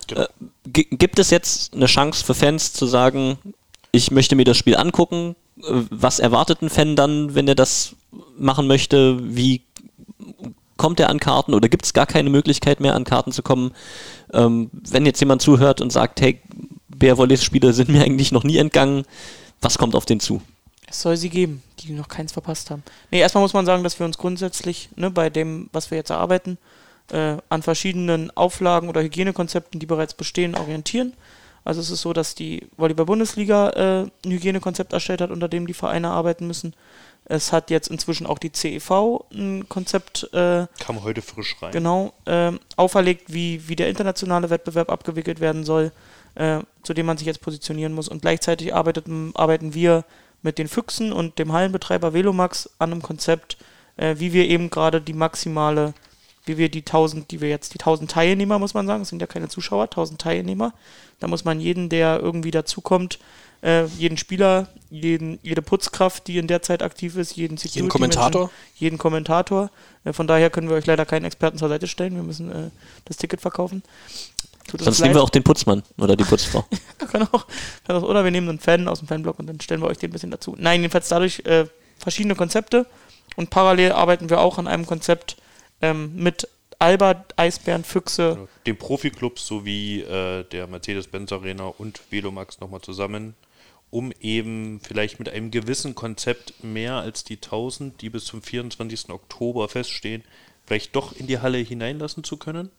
Genau. 0.08 0.22
Äh, 0.22 0.28
gibt 0.72 1.20
es 1.20 1.30
jetzt 1.30 1.74
eine 1.74 1.88
Chance 1.88 2.24
für 2.24 2.34
Fans 2.36 2.74
zu 2.74 2.86
sagen, 2.86 3.38
ich 3.96 4.12
möchte 4.12 4.36
mir 4.36 4.46
das 4.46 4.58
Spiel 4.58 4.76
angucken? 4.76 5.36
Äh, 5.60 5.64
was 5.90 6.20
erwartet 6.20 6.62
ein 6.62 6.70
Fan 6.70 6.96
dann, 6.96 7.36
wenn 7.36 7.48
er 7.48 7.56
das 7.56 7.96
machen 8.38 8.68
möchte? 8.68 9.18
Wie 9.36 9.62
kommt 10.78 11.00
er 11.00 11.10
an 11.10 11.20
Karten 11.20 11.54
oder 11.54 11.70
gibt 11.70 11.86
es 11.86 11.94
gar 11.94 12.06
keine 12.06 12.30
Möglichkeit 12.30 12.80
mehr 12.80 12.96
an 12.96 13.06
Karten 13.06 13.32
zu 13.32 13.42
kommen? 13.42 13.72
Ähm, 14.34 14.70
wenn 14.74 15.06
jetzt 15.06 15.20
jemand 15.20 15.42
zuhört 15.42 15.82
und 15.82 15.92
sagt, 15.92 16.22
hey, 16.22 16.42
Bär-Volleys-Spieler 16.90 17.74
sind 17.74 17.90
mir 17.90 18.04
eigentlich 18.04 18.32
noch 18.32 18.44
nie 18.44 18.58
entgangen. 18.58 19.04
Was 19.62 19.78
kommt 19.78 19.96
auf 19.96 20.06
den 20.06 20.20
zu? 20.20 20.42
Es 20.88 21.02
soll 21.02 21.18
sie 21.18 21.30
geben, 21.30 21.64
die 21.80 21.94
noch 21.94 22.08
keins 22.08 22.32
verpasst 22.32 22.70
haben. 22.70 22.84
Nee, 23.12 23.20
erstmal 23.20 23.42
muss 23.42 23.54
man 23.54 23.66
sagen, 23.66 23.84
dass 23.84 24.00
wir 24.00 24.06
uns 24.06 24.18
grundsätzlich 24.18 24.90
ne, 24.96 25.10
bei 25.10 25.30
dem, 25.30 25.70
was 25.72 25.92
wir 25.92 25.98
jetzt 25.98 26.12
erarbeiten, 26.12 26.58
äh, 27.12 27.38
an 27.50 27.64
verschiedenen 27.64 28.36
Auflagen 28.36 28.90
oder 28.90 29.02
Hygienekonzepten, 29.02 29.80
die 29.80 29.86
bereits 29.86 30.14
bestehen, 30.14 30.56
orientieren. 30.56 31.14
Also 31.66 31.82
es 31.82 31.90
ist 31.90 32.02
so, 32.02 32.14
dass 32.14 32.36
die 32.36 32.68
Volleyball-Bundesliga 32.78 33.70
äh, 33.72 34.08
ein 34.26 34.32
Hygienekonzept 34.32 34.94
erstellt 34.94 35.20
hat, 35.20 35.32
unter 35.32 35.50
dem 35.50 35.68
die 35.68 35.74
Vereine 35.74 36.12
arbeiten 36.12 36.48
müssen. 36.48 36.74
Es 37.26 37.52
hat 37.52 37.72
jetzt 37.72 37.90
inzwischen 37.90 38.28
auch 38.28 38.38
die 38.38 38.52
CEV 38.52 39.26
ein 39.34 39.68
Konzept. 39.68 40.32
Äh, 40.32 40.68
Kam 40.80 41.04
heute 41.04 41.22
frisch 41.22 41.56
rein. 41.62 41.72
Genau, 41.72 42.14
äh, 42.26 42.52
auferlegt, 42.78 43.34
wie, 43.34 43.68
wie 43.68 43.76
der 43.76 43.90
internationale 43.90 44.50
Wettbewerb 44.50 44.90
abgewickelt 44.90 45.42
werden 45.42 45.66
soll 45.66 45.92
äh, 46.36 46.60
zu 46.84 46.94
dem 46.94 47.06
man 47.06 47.18
sich 47.18 47.26
jetzt 47.26 47.42
positionieren 47.42 47.94
muss. 47.94 48.08
Und 48.08 48.22
gleichzeitig 48.22 48.74
arbeitet, 48.74 49.06
arbeiten 49.34 49.74
wir 49.74 50.06
mit 50.42 50.58
den 50.58 50.68
Füchsen 50.68 51.12
und 51.12 51.40
dem 51.40 51.54
Hallenbetreiber 51.54 52.14
Velomax 52.14 52.70
an 52.78 52.92
einem 52.92 53.02
Konzept, 53.02 53.58
äh, 53.98 54.16
wie 54.20 54.34
wir 54.34 54.48
eben 54.48 54.70
gerade 54.70 55.02
die 55.02 55.14
maximale, 55.14 55.94
wie 56.46 56.58
wir 56.58 56.70
die 56.70 56.82
1000, 56.82 57.32
die 57.32 57.42
wir 57.42 57.50
jetzt, 57.50 57.74
die 57.74 57.80
1000 57.80 58.12
Teilnehmer, 58.12 58.60
muss 58.60 58.74
man 58.74 58.88
sagen, 58.88 59.02
es 59.02 59.10
sind 59.10 59.22
ja 59.22 59.28
keine 59.28 59.50
Zuschauer, 59.50 59.84
1000 59.84 60.22
Teilnehmer. 60.22 60.74
Da 61.20 61.28
muss 61.28 61.46
man 61.46 61.60
jeden, 61.60 61.90
der 61.90 62.20
irgendwie 62.20 62.52
dazukommt, 62.52 63.20
äh, 63.62 63.86
jeden 63.86 64.18
Spieler, 64.18 64.68
jeden, 64.90 65.40
jede 65.42 65.62
Putzkraft, 65.62 66.28
die 66.28 66.38
in 66.38 66.48
der 66.48 66.62
Zeit 66.62 66.84
aktiv 66.84 67.16
ist, 67.16 67.36
jeden 67.36 67.58
Security 67.58 67.80
jeden 67.80 67.90
Kommentator, 67.90 68.52
jeden 68.76 68.98
Kommentator. 68.98 69.72
Äh, 70.04 70.14
von 70.14 70.28
daher 70.28 70.50
können 70.50 70.70
wir 70.70 70.76
euch 70.76 70.86
leider 70.86 71.06
keinen 71.06 71.26
Experten 71.26 71.58
zur 71.58 71.70
Seite 71.70 71.88
stellen. 71.88 72.16
Wir 72.16 72.24
müssen 72.24 72.52
äh, 72.52 72.70
das 73.06 73.18
Ticket 73.18 73.42
verkaufen. 73.42 73.82
Sonst 74.78 75.00
nehmen 75.00 75.16
wir 75.16 75.24
auch 75.24 75.30
den 75.30 75.44
Putzmann 75.44 75.84
oder 75.98 76.16
die 76.16 76.24
Putzfrau. 76.24 76.66
kann 77.12 77.28
auch, 77.32 77.46
kann 77.86 77.96
auch, 77.96 78.04
oder 78.04 78.24
wir 78.24 78.32
nehmen 78.32 78.50
einen 78.50 78.60
Fan 78.60 78.88
aus 78.88 79.00
dem 79.00 79.08
Fanblock 79.08 79.40
und 79.40 79.48
dann 79.48 79.60
stellen 79.62 79.82
wir 79.82 79.88
euch 79.88 79.98
den 79.98 80.10
ein 80.10 80.14
bisschen 80.14 80.32
dazu. 80.32 80.56
Nein, 80.58 80.82
jedenfalls 80.82 81.08
dadurch 81.08 81.40
äh, 81.46 81.66
verschiedene 81.98 82.36
Konzepte 82.36 82.88
und 83.36 83.50
parallel 83.50 83.92
arbeiten 83.92 84.30
wir 84.30 84.40
auch 84.40 84.58
an 84.58 84.68
einem 84.68 84.86
Konzept 84.86 85.38
ähm, 85.86 86.16
mit 86.16 86.48
Alba, 86.80 87.26
Eisbären, 87.36 87.84
Füchse. 87.84 88.48
Den 88.66 88.78
Profiklubs 88.78 89.46
sowie 89.46 90.02
äh, 90.02 90.44
der 90.44 90.68
Mercedes-Benz 90.68 91.32
Arena 91.32 91.66
und 91.66 92.02
Velomax 92.10 92.60
nochmal 92.60 92.82
zusammen, 92.82 93.36
um 93.92 94.12
eben 94.20 94.82
vielleicht 94.82 95.20
mit 95.20 95.30
einem 95.30 95.52
gewissen 95.52 95.96
Konzept 95.96 96.64
mehr 96.64 96.96
als 96.96 97.24
die 97.24 97.36
1000, 97.36 98.02
die 98.02 98.10
bis 98.10 98.26
zum 98.26 98.42
24. 98.42 99.10
Oktober 99.10 99.70
feststehen, 99.70 100.24
vielleicht 100.66 100.96
doch 100.96 101.14
in 101.14 101.28
die 101.28 101.40
Halle 101.40 101.60
hineinlassen 101.60 102.24
zu 102.24 102.38
können. 102.38 102.70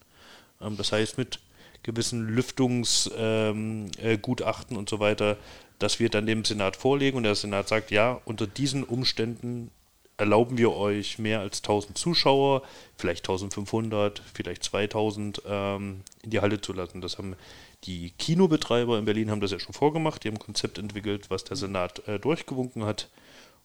Ähm, 0.61 0.77
das 0.77 0.91
heißt, 0.91 1.17
mit 1.17 1.39
gewissen 1.83 2.27
Lüftungsgutachten 2.27 3.15
ähm, 3.17 3.89
äh, 3.99 4.77
und 4.77 4.89
so 4.89 4.99
weiter, 4.99 5.37
dass 5.79 5.99
wir 5.99 6.09
dann 6.09 6.25
dem 6.25 6.43
Senat 6.43 6.75
vorlegen 6.75 7.17
und 7.17 7.23
der 7.23 7.35
Senat 7.35 7.67
sagt, 7.67 7.91
ja, 7.91 8.19
unter 8.25 8.47
diesen 8.47 8.83
Umständen 8.83 9.71
erlauben 10.17 10.57
wir 10.57 10.73
euch 10.73 11.19
mehr 11.19 11.39
als 11.39 11.59
1000 11.59 11.97
Zuschauer, 11.97 12.63
vielleicht 12.97 13.23
1500, 13.23 14.21
vielleicht 14.33 14.63
2000 14.63 15.43
ähm, 15.47 16.01
in 16.23 16.31
die 16.31 16.41
Halle 16.41 16.59
zu 16.59 16.73
lassen. 16.73 17.01
Das 17.01 17.17
haben 17.17 17.35
die 17.83 18.11
Kinobetreiber 18.17 18.97
in 18.97 19.05
Berlin 19.05 19.29
haben 19.29 19.41
das 19.41 19.51
ja 19.51 19.59
schon 19.59 19.73
vorgemacht, 19.73 20.23
die 20.23 20.29
haben 20.29 20.35
ein 20.35 20.39
Konzept 20.39 20.79
entwickelt, 20.79 21.29
was 21.29 21.43
der 21.43 21.55
Senat 21.55 22.07
äh, 22.07 22.19
durchgewunken 22.19 22.85
hat. 22.85 23.09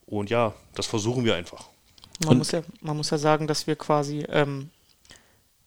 Und 0.06 0.28
ja, 0.30 0.52
das 0.74 0.86
versuchen 0.86 1.24
wir 1.24 1.34
einfach. 1.34 1.68
Man, 2.24 2.38
muss 2.38 2.52
ja, 2.52 2.62
man 2.82 2.96
muss 2.96 3.10
ja 3.10 3.18
sagen, 3.18 3.46
dass 3.46 3.66
wir 3.66 3.76
quasi, 3.76 4.26
ähm, 4.28 4.70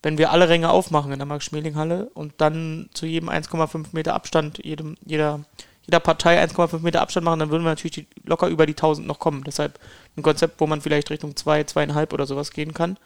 wenn 0.04 0.20
wir 0.20 0.32
alle 0.32 0.48
Ränge 0.48 0.70
aufmachen 0.70 1.12
in 1.12 1.18
der 1.18 1.26
Max-Schmeling-Halle 1.26 2.12
und 2.14 2.34
dann 2.38 2.90
zu 2.94 3.08
jedem 3.08 3.30
1,5 3.30 3.88
Meter 3.94 4.14
Abstand, 4.14 4.64
jedem, 4.64 4.96
jeder, 5.04 5.44
jeder 5.86 6.00
Partei 6.00 6.44
1,5 6.44 6.80
Meter 6.80 7.02
Abstand 7.02 7.26
machen, 7.26 7.40
dann 7.40 7.50
würden 7.50 7.64
wir 7.64 7.70
natürlich 7.70 8.08
locker 8.24 8.48
über 8.48 8.66
die 8.66 8.74
1000 8.74 9.06
noch 9.06 9.20
kommen. 9.20 9.44
Deshalb 9.44 9.80
ein 10.18 10.24
Konzept, 10.24 10.60
wo 10.60 10.68
man 10.68 10.82
vielleicht 10.82 11.10
Richtung 11.12 11.36
2, 11.36 11.66
zwei, 11.66 11.84
2,5 11.86 12.14
oder 12.14 12.26
sowas 12.26 12.52
gehen 12.52 12.74
kann. 12.74 12.98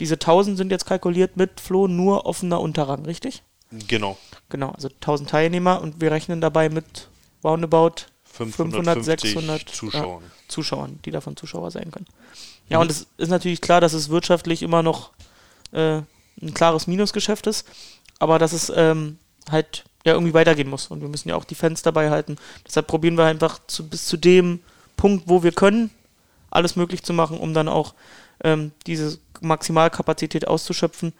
Diese 0.00 0.14
1000 0.14 0.56
sind 0.56 0.70
jetzt 0.70 0.86
kalkuliert 0.86 1.36
mit 1.36 1.60
Flo 1.60 1.88
nur 1.88 2.26
offener 2.26 2.60
Unterrang, 2.60 3.04
richtig? 3.04 3.42
Genau. 3.88 4.16
Genau, 4.48 4.70
also 4.70 4.88
1000 4.88 5.30
Teilnehmer 5.30 5.80
und 5.80 6.00
wir 6.00 6.10
rechnen 6.10 6.40
dabei 6.40 6.68
mit 6.68 7.08
roundabout 7.44 8.06
500, 8.24 9.04
600 9.04 9.68
Zuschauern. 9.68 10.22
Ja, 10.22 10.30
Zuschauern, 10.48 10.98
die 11.04 11.10
davon 11.10 11.36
Zuschauer 11.36 11.70
sein 11.70 11.90
können. 11.90 12.06
Ja, 12.68 12.78
mhm. 12.78 12.82
und 12.82 12.90
es 12.90 13.06
ist 13.18 13.28
natürlich 13.28 13.60
klar, 13.60 13.80
dass 13.80 13.92
es 13.92 14.08
wirtschaftlich 14.08 14.62
immer 14.62 14.82
noch 14.82 15.10
äh, 15.72 16.00
ein 16.40 16.54
klares 16.54 16.86
Minusgeschäft 16.86 17.46
ist, 17.46 17.66
aber 18.18 18.38
dass 18.38 18.52
es 18.52 18.72
ähm, 18.74 19.18
halt 19.50 19.84
ja 20.04 20.14
irgendwie 20.14 20.34
weitergehen 20.34 20.68
muss. 20.68 20.86
Und 20.88 21.00
wir 21.00 21.08
müssen 21.08 21.28
ja 21.28 21.36
auch 21.36 21.44
die 21.44 21.54
Fans 21.54 21.82
dabei 21.82 22.10
halten. 22.10 22.36
Deshalb 22.66 22.86
probieren 22.86 23.16
wir 23.16 23.24
einfach 23.24 23.60
zu, 23.66 23.88
bis 23.88 24.06
zu 24.06 24.16
dem 24.16 24.60
Punkt, 24.96 25.24
wo 25.26 25.42
wir 25.42 25.52
können, 25.52 25.90
alles 26.50 26.76
möglich 26.76 27.02
zu 27.02 27.12
machen, 27.12 27.38
um 27.38 27.54
dann 27.54 27.68
auch 27.68 27.94
ähm, 28.44 28.72
diese 28.86 29.18
Maximalkapazität 29.40 30.46
auszuschöpfen. 30.46 31.12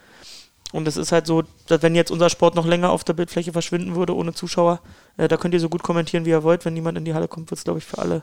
Und 0.72 0.88
es 0.88 0.96
ist 0.96 1.12
halt 1.12 1.26
so, 1.26 1.42
dass 1.66 1.82
wenn 1.82 1.94
jetzt 1.94 2.10
unser 2.10 2.30
Sport 2.30 2.54
noch 2.54 2.66
länger 2.66 2.90
auf 2.90 3.04
der 3.04 3.12
Bildfläche 3.12 3.52
verschwinden 3.52 3.94
würde 3.94 4.16
ohne 4.16 4.32
Zuschauer, 4.32 4.80
äh, 5.18 5.28
da 5.28 5.36
könnt 5.36 5.54
ihr 5.54 5.60
so 5.60 5.68
gut 5.68 5.82
kommentieren, 5.82 6.24
wie 6.24 6.30
ihr 6.30 6.42
wollt. 6.42 6.64
Wenn 6.64 6.74
niemand 6.74 6.96
in 6.96 7.04
die 7.04 7.14
Halle 7.14 7.28
kommt, 7.28 7.50
wird 7.50 7.58
es, 7.58 7.64
glaube 7.64 7.78
ich, 7.78 7.84
für 7.84 7.98
alle 7.98 8.22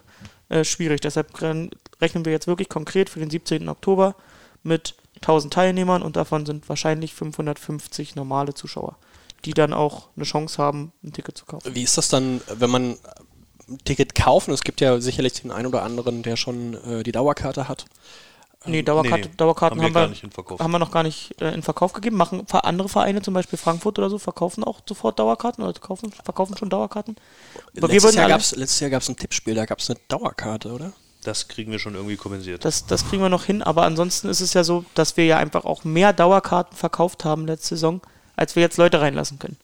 äh, 0.50 0.64
schwierig. 0.64 1.02
Deshalb 1.02 1.40
rechnen 1.42 2.26
wir 2.26 2.32
jetzt 2.32 2.48
wirklich 2.48 2.70
konkret 2.70 3.10
für 3.10 3.20
den 3.20 3.30
17. 3.30 3.70
Oktober 3.70 4.16
mit 4.64 4.96
1000 5.22 5.54
Teilnehmern 5.54 6.02
und 6.02 6.16
davon 6.16 6.46
sind 6.46 6.68
wahrscheinlich 6.70 7.14
550 7.14 8.16
normale 8.16 8.54
Zuschauer, 8.54 8.98
die 9.46 9.54
dann 9.54 9.74
auch 9.74 10.10
eine 10.16 10.26
Chance 10.26 10.62
haben, 10.62 10.92
ein 11.04 11.14
Ticket 11.14 11.38
zu 11.38 11.46
kaufen. 11.46 11.74
Wie 11.74 11.84
ist 11.84 11.98
das 11.98 12.10
dann, 12.10 12.42
wenn 12.48 12.70
man 12.70 12.98
ein 13.68 13.78
Ticket 13.86 14.16
kaufen? 14.16 14.54
Es 14.54 14.64
gibt 14.64 14.82
ja 14.82 15.00
sicherlich 15.00 15.34
den 15.34 15.52
einen 15.52 15.68
oder 15.68 15.84
anderen, 15.84 16.24
der 16.24 16.36
schon 16.36 16.74
äh, 16.86 17.04
die 17.04 17.12
Dauerkarte 17.12 17.68
hat. 17.68 17.86
Nee, 18.66 18.84
Dauerkarte, 18.84 19.30
nee, 19.30 19.36
Dauerkarten 19.38 19.82
haben 19.82 19.94
wir, 19.94 20.02
haben 20.02 20.14
wir, 20.50 20.60
haben 20.60 20.72
wir 20.72 20.80
noch 20.80 20.92
gar 20.92 21.04
nicht 21.04 21.42
äh, 21.42 21.54
in 21.54 21.64
Verkauf 21.64 21.94
gegeben. 21.94 22.18
Machen 22.18 22.46
andere 22.52 22.90
Vereine, 22.90 23.22
zum 23.22 23.34
Beispiel 23.34 23.58
Frankfurt 23.58 23.98
oder 24.00 24.10
so, 24.10 24.20
verkaufen 24.20 24.66
auch 24.66 24.82
sofort 24.88 25.18
Dauerkarten 25.18 25.64
oder 25.64 25.80
kaufen, 25.80 26.12
verkaufen 26.12 26.58
schon 26.58 26.70
Dauerkarten. 26.70 27.16
Aber 27.78 27.88
letztes, 27.88 28.16
Jahr 28.16 28.28
gab's, 28.28 28.54
letztes 28.54 28.82
Jahr 28.82 28.90
gab 28.90 29.02
es 29.02 29.08
ein 29.08 29.16
Tippspiel, 29.16 29.56
da 29.56 29.66
gab 29.66 29.80
es 29.80 29.90
eine 29.90 30.00
Dauerkarte, 30.10 30.74
oder? 30.74 30.92
Das 31.24 31.48
kriegen 31.48 31.72
wir 31.72 31.80
schon 31.80 31.96
irgendwie 31.96 32.18
kompensiert. 32.18 32.66
Das, 32.66 32.86
das 32.86 33.08
kriegen 33.08 33.22
wir 33.22 33.30
noch 33.30 33.46
hin, 33.46 33.62
aber 33.62 33.84
ansonsten 33.84 34.28
ist 34.28 34.42
es 34.42 34.54
ja 34.54 34.66
so, 34.66 34.84
dass 34.94 35.16
wir 35.16 35.26
ja 35.26 35.38
einfach 35.38 35.64
auch 35.64 35.86
mehr 35.86 36.12
Dauerkarten 36.12 36.76
verkauft 36.76 37.24
haben 37.24 37.46
letzte 37.46 37.76
Saison, 37.76 38.02
als 38.40 38.56
wir 38.56 38.64
jetzt 38.64 38.78
Leute 38.78 39.02
reinlassen 39.02 39.38
können. 39.38 39.58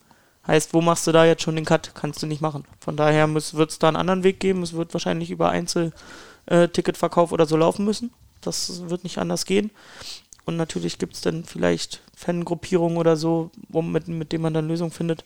Heißt, 0.46 0.74
wo 0.74 0.82
machst 0.82 1.08
du 1.08 1.12
da 1.12 1.26
jetzt 1.26 1.42
schon 1.42 1.56
den 1.56 1.66
Cut? 1.66 1.92
Kannst 1.96 2.22
du 2.22 2.28
nicht 2.28 2.42
machen. 2.42 2.66
Von 2.80 2.98
daher 2.98 3.34
wird 3.34 3.72
es 3.72 3.80
da 3.80 3.88
einen 3.88 3.98
anderen 3.98 4.24
Weg 4.24 4.40
geben. 4.40 4.62
Es 4.62 4.74
wird 4.74 4.94
wahrscheinlich 4.94 5.32
über 5.32 5.50
Einzelticketverkauf 5.50 7.32
oder 7.32 7.46
so 7.46 7.58
laufen 7.58 7.86
müssen. 7.86 8.12
Das 8.42 8.90
wird 8.90 9.04
nicht 9.04 9.18
anders 9.18 9.46
gehen. 9.46 9.72
Und 10.46 10.58
natürlich 10.58 11.00
gibt 11.00 11.16
es 11.16 11.22
dann 11.22 11.46
vielleicht 11.46 12.02
Fangruppierungen 12.16 12.98
oder 12.98 13.16
so, 13.16 13.50
mit, 13.70 14.08
mit 14.08 14.32
denen 14.32 14.44
man 14.44 14.54
dann 14.54 14.68
Lösungen 14.68 14.92
findet. 14.92 15.24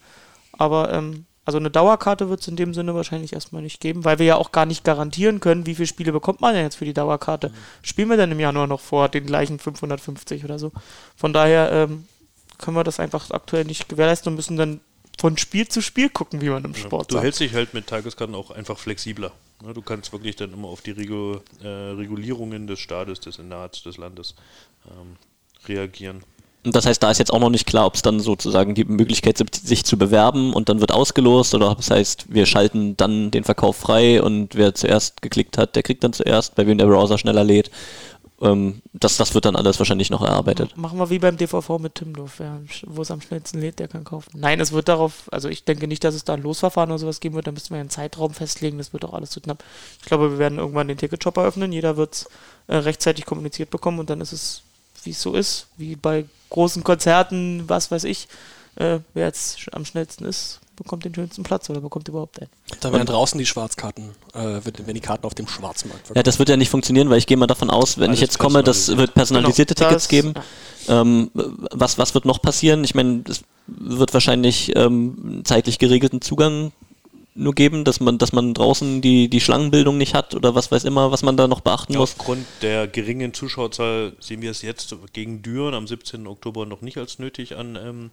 Aber 0.53 0.93
ähm, 0.93 1.25
also 1.43 1.57
eine 1.57 1.71
Dauerkarte 1.71 2.29
wird 2.29 2.41
es 2.41 2.47
in 2.47 2.55
dem 2.55 2.73
Sinne 2.75 2.93
wahrscheinlich 2.93 3.33
erstmal 3.33 3.63
nicht 3.63 3.81
geben, 3.81 4.05
weil 4.05 4.19
wir 4.19 4.25
ja 4.27 4.35
auch 4.35 4.51
gar 4.51 4.67
nicht 4.67 4.83
garantieren 4.83 5.39
können, 5.39 5.65
wie 5.65 5.73
viele 5.75 5.87
Spiele 5.87 6.11
bekommt 6.11 6.39
man 6.39 6.53
denn 6.53 6.63
jetzt 6.63 6.75
für 6.75 6.85
die 6.85 6.93
Dauerkarte. 6.93 7.49
Mhm. 7.49 7.53
Spielen 7.81 8.09
wir 8.09 8.17
denn 8.17 8.31
im 8.31 8.39
Januar 8.39 8.67
noch 8.67 8.79
vor 8.79 9.09
den 9.09 9.25
gleichen 9.25 9.57
550 9.57 10.45
oder 10.45 10.59
so? 10.59 10.71
Von 11.17 11.33
daher 11.33 11.71
ähm, 11.71 12.05
können 12.59 12.77
wir 12.77 12.83
das 12.83 12.99
einfach 12.99 13.31
aktuell 13.31 13.65
nicht 13.65 13.89
gewährleisten 13.89 14.31
und 14.31 14.35
müssen 14.35 14.57
dann 14.57 14.81
von 15.19 15.37
Spiel 15.37 15.67
zu 15.67 15.81
Spiel 15.81 16.09
gucken, 16.09 16.41
wie 16.41 16.49
man 16.49 16.63
im 16.63 16.75
Sport 16.75 17.11
ja, 17.11 17.17
Du 17.17 17.23
hältst 17.23 17.39
dich 17.39 17.53
halt 17.53 17.73
mit 17.73 17.87
Tageskarten 17.87 18.35
auch 18.35 18.51
einfach 18.51 18.77
flexibler. 18.77 19.31
Du 19.73 19.81
kannst 19.81 20.13
wirklich 20.13 20.37
dann 20.37 20.53
immer 20.53 20.69
auf 20.69 20.81
die 20.81 20.91
äh, 20.91 21.67
Regulierungen 21.67 22.67
des 22.67 22.79
Staates, 22.79 23.19
des 23.19 23.35
Senats, 23.35 23.83
des 23.83 23.97
Landes 23.97 24.35
ähm, 24.87 25.17
reagieren. 25.67 26.23
Und 26.63 26.75
das 26.75 26.85
heißt, 26.85 27.01
da 27.01 27.09
ist 27.09 27.19
jetzt 27.19 27.31
auch 27.31 27.39
noch 27.39 27.49
nicht 27.49 27.65
klar, 27.65 27.85
ob 27.85 27.95
es 27.95 28.01
dann 28.01 28.19
sozusagen 28.19 28.75
die 28.75 28.83
Möglichkeit 28.83 29.37
gibt, 29.37 29.55
sich 29.55 29.85
zu 29.85 29.97
bewerben 29.97 30.53
und 30.53 30.67
dann 30.67 30.81
wird 30.81 30.91
ausgelost 30.91 31.55
oder 31.55 31.75
das 31.75 31.89
heißt, 31.89 32.25
wir 32.33 32.45
schalten 32.45 32.97
dann 32.97 33.31
den 33.31 33.45
Verkauf 33.45 33.77
frei 33.77 34.21
und 34.21 34.55
wer 34.55 34.75
zuerst 34.75 35.21
geklickt 35.21 35.57
hat, 35.57 35.77
der 35.77 35.83
kriegt 35.83 36.03
dann 36.03 36.11
zuerst, 36.11 36.55
bei 36.55 36.67
wem 36.67 36.77
der 36.77 36.87
Browser 36.87 37.17
schneller 37.17 37.45
lädt. 37.45 37.71
Ähm, 38.41 38.81
das, 38.93 39.17
das 39.17 39.33
wird 39.33 39.45
dann 39.45 39.55
alles 39.55 39.79
wahrscheinlich 39.79 40.09
noch 40.09 40.21
erarbeitet. 40.21 40.77
Machen 40.77 40.97
wir 40.97 41.09
wie 41.09 41.19
beim 41.19 41.37
DVV 41.37 41.79
mit 41.79 41.95
Timdorf. 41.95 42.41
Wo 42.85 43.01
es 43.01 43.11
am 43.11 43.21
schnellsten 43.21 43.59
lädt, 43.59 43.79
der 43.79 43.87
kann 43.87 44.03
kaufen. 44.03 44.31
Nein, 44.35 44.59
es 44.59 44.71
wird 44.71 44.87
darauf, 44.87 45.27
also 45.31 45.49
ich 45.49 45.63
denke 45.63 45.87
nicht, 45.87 46.03
dass 46.03 46.15
es 46.15 46.23
da 46.23 46.33
ein 46.33 46.41
Losverfahren 46.41 46.89
oder 46.89 46.99
sowas 46.99 47.19
geben 47.19 47.35
wird. 47.35 47.47
Da 47.47 47.51
müssten 47.51 47.73
wir 47.73 47.79
einen 47.79 47.89
Zeitraum 47.89 48.33
festlegen. 48.33 48.77
Das 48.77 48.93
wird 48.93 49.05
auch 49.05 49.13
alles 49.13 49.31
zu 49.31 49.41
knapp. 49.41 49.63
Ich 49.99 50.05
glaube, 50.05 50.31
wir 50.31 50.37
werden 50.39 50.57
irgendwann 50.59 50.87
den 50.87 50.97
Ticketshop 50.97 51.37
eröffnen. 51.37 51.71
Jeder 51.71 51.97
wird 51.97 52.13
es 52.13 52.29
äh, 52.67 52.77
rechtzeitig 52.77 53.25
kommuniziert 53.25 53.69
bekommen 53.69 53.99
und 53.99 54.09
dann 54.09 54.21
ist 54.21 54.31
es, 54.31 54.61
wie 55.03 55.11
es 55.11 55.21
so 55.21 55.33
ist, 55.33 55.67
wie 55.77 55.95
bei 55.95 56.25
großen 56.49 56.83
Konzerten, 56.83 57.67
was 57.67 57.91
weiß 57.91 58.03
ich, 58.05 58.27
äh, 58.75 58.99
wer 59.13 59.25
jetzt 59.25 59.67
am 59.73 59.85
schnellsten 59.85 60.25
ist, 60.25 60.59
bekommt 60.79 61.05
den 61.05 61.13
schönsten 61.13 61.43
Platz 61.43 61.69
oder 61.69 61.81
bekommt 61.81 62.07
überhaupt 62.07 62.39
einen. 62.39 62.49
Da 62.79 62.91
werden 62.91 63.05
draußen 63.05 63.37
die 63.37 63.45
Schwarzkarten, 63.45 64.09
äh, 64.33 64.61
wenn 64.85 64.95
die 64.95 65.01
Karten 65.01 65.25
auf 65.25 65.35
dem 65.35 65.47
Schwarzmarkt 65.47 66.07
verkauft. 66.07 66.15
Ja, 66.15 66.23
das 66.23 66.39
wird 66.39 66.49
ja 66.49 66.57
nicht 66.57 66.69
funktionieren, 66.69 67.09
weil 67.09 67.17
ich 67.17 67.27
gehe 67.27 67.37
mal 67.37 67.47
davon 67.47 67.69
aus, 67.69 67.97
wenn 67.97 68.05
Alles 68.05 68.17
ich 68.17 68.21
jetzt 68.21 68.39
komme, 68.39 68.63
das 68.63 68.95
wird 68.97 69.13
personalisierte 69.13 69.75
genau, 69.75 69.89
Tickets 69.89 70.05
das, 70.05 70.09
geben. 70.09 70.33
Ja. 70.87 71.01
Ähm, 71.01 71.29
was, 71.33 71.97
was 71.97 72.13
wird 72.15 72.25
noch 72.25 72.41
passieren? 72.41 72.83
Ich 72.83 72.95
meine, 72.95 73.23
es 73.27 73.43
wird 73.67 74.13
wahrscheinlich 74.13 74.75
ähm, 74.75 75.41
zeitlich 75.43 75.77
geregelten 75.77 76.21
Zugang 76.21 76.71
nur 77.35 77.53
geben, 77.53 77.83
dass 77.83 77.99
man, 77.99 78.17
dass 78.17 78.33
man 78.33 78.53
draußen 78.53 79.01
die, 79.01 79.29
die 79.29 79.39
Schlangenbildung 79.39 79.97
nicht 79.97 80.13
hat 80.13 80.35
oder 80.35 80.55
was 80.55 80.71
weiß 80.71 80.83
immer, 80.83 81.11
was 81.11 81.23
man 81.23 81.37
da 81.37 81.47
noch 81.47 81.61
beachten 81.61 81.93
ja, 81.93 81.99
muss? 81.99 82.15
Aufgrund 82.17 82.45
der 82.61 82.87
geringen 82.87 83.33
Zuschauerzahl 83.33 84.13
sehen 84.19 84.41
wir 84.41 84.51
es 84.51 84.61
jetzt 84.61 84.95
gegen 85.13 85.41
Düren 85.41 85.73
am 85.73 85.87
17. 85.87 86.27
Oktober 86.27 86.65
noch 86.65 86.81
nicht 86.81 86.97
als 86.97 87.19
nötig 87.19 87.55
an, 87.55 87.77
ähm, 87.81 88.11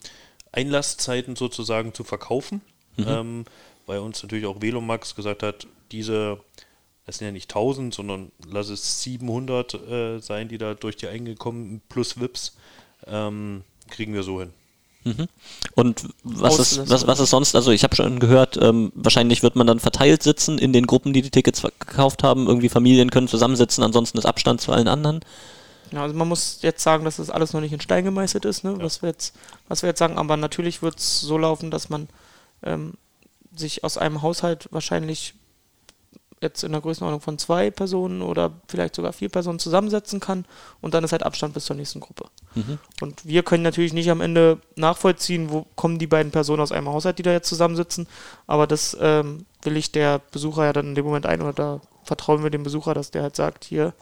Einlasszeiten 0.53 1.37
sozusagen 1.37 1.95
zu 1.95 2.05
verkaufen, 2.05 2.61
mhm. 2.97 3.05
ähm, 3.09 3.45
weil 3.87 3.99
uns 3.99 4.23
natürlich 4.23 4.47
auch 4.47 4.61
Velomax 4.61 5.15
gesagt 5.15 5.43
hat, 5.43 5.67
diese, 5.93 6.41
das 7.05 7.19
sind 7.19 7.27
ja 7.27 7.33
nicht 7.33 7.51
1000, 7.51 7.95
sondern 7.95 8.33
lass 8.51 8.69
es 8.69 9.03
700 9.03 9.75
äh, 9.75 10.19
sein, 10.19 10.49
die 10.49 10.59
da 10.59 10.75
durch 10.75 10.97
die 10.97 11.09
eingekommen 11.09 11.83
plus 11.89 12.19
VIPs, 12.19 12.57
ähm, 13.07 13.63
kriegen 13.89 14.15
wir 14.15 14.23
so 14.23 14.41
hin. 14.41 14.53
Mhm. 15.07 15.29
Und 15.77 16.09
was 16.25 16.59
ist, 16.59 16.91
was, 16.91 17.07
was 17.07 17.21
ist 17.21 17.31
sonst, 17.31 17.55
also 17.55 17.71
ich 17.71 17.85
habe 17.85 17.95
schon 17.95 18.19
gehört, 18.19 18.59
ähm, 18.61 18.91
wahrscheinlich 18.97 19.45
wird 19.45 19.55
man 19.55 19.67
dann 19.69 19.79
verteilt 19.79 20.25
sitzen 20.25 20.59
in 20.59 20.73
den 20.73 20.87
Gruppen, 20.87 21.13
die 21.13 21.23
die 21.23 21.31
Tickets 21.31 21.63
gekauft 21.63 22.25
haben. 22.25 22.49
Irgendwie 22.49 22.69
Familien 22.69 23.11
können 23.11 23.29
zusammensitzen, 23.29 23.85
ansonsten 23.85 24.19
ist 24.19 24.27
Abstand 24.27 24.61
zu 24.61 24.73
allen 24.73 24.89
anderen. 24.89 25.21
Ja, 25.93 26.03
also 26.03 26.15
man 26.15 26.29
muss 26.29 26.59
jetzt 26.63 26.83
sagen, 26.83 27.05
dass 27.05 27.17
das 27.17 27.31
alles 27.31 27.53
noch 27.53 27.61
nicht 27.61 27.73
in 27.73 27.81
Stein 27.81 28.05
gemeißelt 28.05 28.45
ist, 28.45 28.65
ne? 28.65 28.73
ja. 28.73 28.83
was, 28.83 29.03
wir 29.03 29.09
jetzt, 29.09 29.37
was 29.69 29.83
wir 29.83 29.89
jetzt 29.89 29.99
sagen, 29.99 30.19
aber 30.19 30.37
natürlich 30.37 30.83
wird 30.83 30.99
es 30.99 31.21
so 31.21 31.39
laufen, 31.39 31.71
dass 31.71 31.89
man 31.89 32.09
ähm, 32.63 32.95
sich 33.55 33.85
aus 33.85 33.97
einem 33.99 34.23
Haushalt 34.23 34.69
wahrscheinlich 34.73 35.35
jetzt 36.41 36.65
in 36.65 36.73
der 36.73 36.81
Größenordnung 36.81 37.21
von 37.21 37.39
zwei 37.39 37.71
Personen 37.71 38.21
oder 38.21 38.53
vielleicht 38.69 38.95
sogar 38.95 39.13
vier 39.13 39.31
Personen 39.31 39.59
zusammensetzen 39.59 40.21
kann 40.21 40.45
und 40.81 40.93
dann 40.93 41.03
ist 41.03 41.13
halt 41.13 41.23
Abstand 41.23 41.55
bis 41.55 41.65
zur 41.65 41.77
nächsten 41.77 42.01
Gruppe. 42.01 42.27
Mhm. 42.55 42.79
Und 43.01 43.25
wir 43.25 43.43
können 43.43 43.63
natürlich 43.63 43.95
nicht 43.95 44.11
am 44.11 44.21
Ende 44.21 44.61
nachvollziehen, 44.75 45.51
wo 45.51 45.67
kommen 45.77 45.99
die 45.99 46.07
beiden 46.07 46.33
Personen 46.33 46.61
aus 46.61 46.73
einem 46.73 46.89
Haushalt, 46.89 47.19
die 47.19 47.23
da 47.23 47.33
jetzt 47.33 47.49
zusammensitzen, 47.49 48.07
aber 48.47 48.67
das 48.67 48.97
ähm, 49.01 49.47
will 49.63 49.77
ich 49.77 49.93
der 49.93 50.21
Besucher 50.31 50.65
ja 50.65 50.73
dann 50.73 50.89
in 50.89 50.95
dem 50.95 51.07
Moment 51.07 51.27
ein 51.27 51.41
oder 51.41 51.53
da 51.53 51.81
vertrauen 52.05 52.43
wir 52.43 52.51
dem 52.51 52.63
Besucher, 52.63 52.93
dass 52.93 53.11
der 53.11 53.23
halt 53.23 53.37
sagt, 53.37 53.65
hier, 53.65 53.95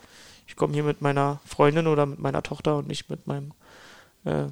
ich 0.46 0.56
komme 0.56 0.74
hier 0.74 0.84
mit 0.84 1.00
meiner 1.02 1.40
Freundin 1.46 1.86
oder 1.86 2.06
mit 2.06 2.18
meiner 2.18 2.42
Tochter 2.42 2.76
und 2.76 2.88
nicht 2.88 3.08
mit 3.10 3.26
meinem 3.26 3.52
äh, 4.24 4.46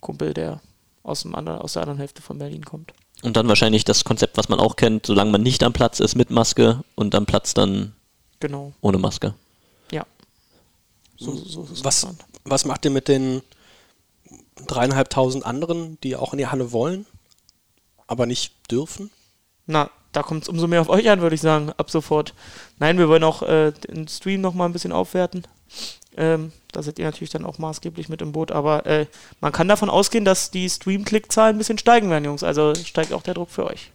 Kumpel, 0.00 0.34
der 0.34 0.60
aus, 1.02 1.22
dem 1.22 1.34
anderen, 1.34 1.60
aus 1.60 1.72
der 1.74 1.82
anderen 1.82 1.98
Hälfte 1.98 2.22
von 2.22 2.38
Berlin 2.38 2.64
kommt. 2.64 2.92
Und 3.22 3.36
dann 3.36 3.48
wahrscheinlich 3.48 3.84
das 3.84 4.04
Konzept, 4.04 4.36
was 4.36 4.48
man 4.48 4.58
auch 4.60 4.76
kennt, 4.76 5.06
solange 5.06 5.30
man 5.30 5.42
nicht 5.42 5.62
am 5.62 5.72
Platz 5.72 6.00
ist 6.00 6.14
mit 6.16 6.30
Maske 6.30 6.82
und 6.94 7.14
am 7.14 7.26
Platz 7.26 7.54
dann 7.54 7.94
Genau, 8.40 8.72
ohne 8.80 8.98
Maske. 8.98 9.34
ja. 9.92 10.04
So, 11.16 11.36
so 11.36 11.62
ist 11.64 11.70
es 11.70 11.84
Was, 11.84 12.06
was 12.44 12.64
macht 12.64 12.84
ihr 12.84 12.90
mit 12.90 13.06
den 13.06 13.42
dreieinhalbtausend 14.66 15.44
anderen, 15.46 15.98
die 16.02 16.16
auch 16.16 16.32
in 16.32 16.38
die 16.38 16.48
Halle 16.48 16.72
wollen, 16.72 17.06
aber 18.06 18.26
nicht 18.26 18.54
dürfen? 18.70 19.10
Na, 19.66 19.90
da 20.12 20.22
kommt 20.22 20.42
es 20.42 20.48
umso 20.48 20.66
mehr 20.66 20.80
auf 20.80 20.88
euch 20.88 21.08
an, 21.10 21.20
würde 21.20 21.34
ich 21.34 21.40
sagen, 21.40 21.72
ab 21.76 21.90
sofort. 21.90 22.34
Nein, 22.78 22.98
wir 22.98 23.08
wollen 23.08 23.24
auch 23.24 23.42
äh, 23.42 23.72
den 23.72 24.08
Stream 24.08 24.40
nochmal 24.40 24.68
ein 24.68 24.72
bisschen 24.72 24.92
aufwerten. 24.92 25.46
Ähm, 26.16 26.52
da 26.72 26.82
seid 26.82 26.98
ihr 26.98 27.06
natürlich 27.06 27.30
dann 27.30 27.46
auch 27.46 27.58
maßgeblich 27.58 28.08
mit 28.10 28.20
im 28.20 28.32
Boot, 28.32 28.52
aber 28.52 28.84
äh, 28.84 29.06
man 29.40 29.52
kann 29.52 29.68
davon 29.68 29.88
ausgehen, 29.88 30.24
dass 30.24 30.50
die 30.50 30.68
Stream-Klickzahlen 30.68 31.56
ein 31.56 31.58
bisschen 31.58 31.78
steigen 31.78 32.10
werden, 32.10 32.24
Jungs. 32.24 32.42
Also 32.42 32.74
steigt 32.74 33.12
auch 33.12 33.22
der 33.22 33.34
Druck 33.34 33.50
für 33.50 33.66
euch. 33.66 33.90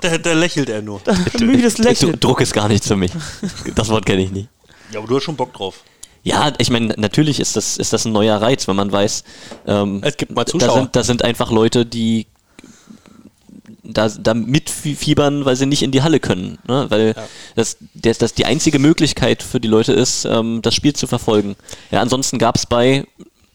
Da, 0.00 0.18
da 0.18 0.32
lächelt 0.32 0.68
er 0.68 0.82
nur. 0.82 1.00
Müdes 1.40 1.78
Lächeln. 1.78 2.18
Druck 2.18 2.40
ist 2.40 2.52
gar 2.54 2.68
nicht 2.68 2.84
für 2.84 2.96
mich. 2.96 3.12
Das 3.74 3.88
Wort 3.88 4.06
kenne 4.06 4.22
ich 4.22 4.30
nicht. 4.30 4.48
Ja, 4.92 5.00
aber 5.00 5.08
du 5.08 5.16
hast 5.16 5.24
schon 5.24 5.36
Bock 5.36 5.52
drauf. 5.52 5.82
Ja, 6.22 6.52
ich 6.58 6.70
meine, 6.70 6.94
natürlich 6.98 7.40
ist 7.40 7.56
das, 7.56 7.76
ist 7.78 7.92
das 7.92 8.04
ein 8.04 8.12
neuer 8.12 8.40
Reiz, 8.40 8.68
wenn 8.68 8.76
man 8.76 8.92
weiß, 8.92 9.24
ähm, 9.66 10.00
Es 10.04 10.16
gibt 10.16 10.32
mal 10.32 10.44
da 10.44 10.52
Zuschauer. 10.52 10.74
sind, 10.74 10.96
da 10.96 11.02
sind 11.02 11.24
einfach 11.24 11.50
Leute, 11.50 11.84
die 11.84 12.26
da, 13.82 14.08
da 14.08 14.34
mitfiebern, 14.34 15.44
weil 15.44 15.56
sie 15.56 15.66
nicht 15.66 15.82
in 15.82 15.90
die 15.90 16.02
Halle 16.02 16.20
können. 16.20 16.58
Ne? 16.66 16.86
Weil 16.88 17.14
das, 17.56 17.78
das, 17.94 18.18
das 18.18 18.34
die 18.34 18.46
einzige 18.46 18.78
Möglichkeit 18.78 19.42
für 19.42 19.60
die 19.60 19.68
Leute 19.68 19.92
ist, 19.92 20.24
ähm, 20.24 20.62
das 20.62 20.74
Spiel 20.74 20.94
zu 20.94 21.06
verfolgen. 21.06 21.56
Ja, 21.90 22.00
ansonsten 22.00 22.38
gab 22.38 22.56
es 22.56 22.66
bei 22.66 23.06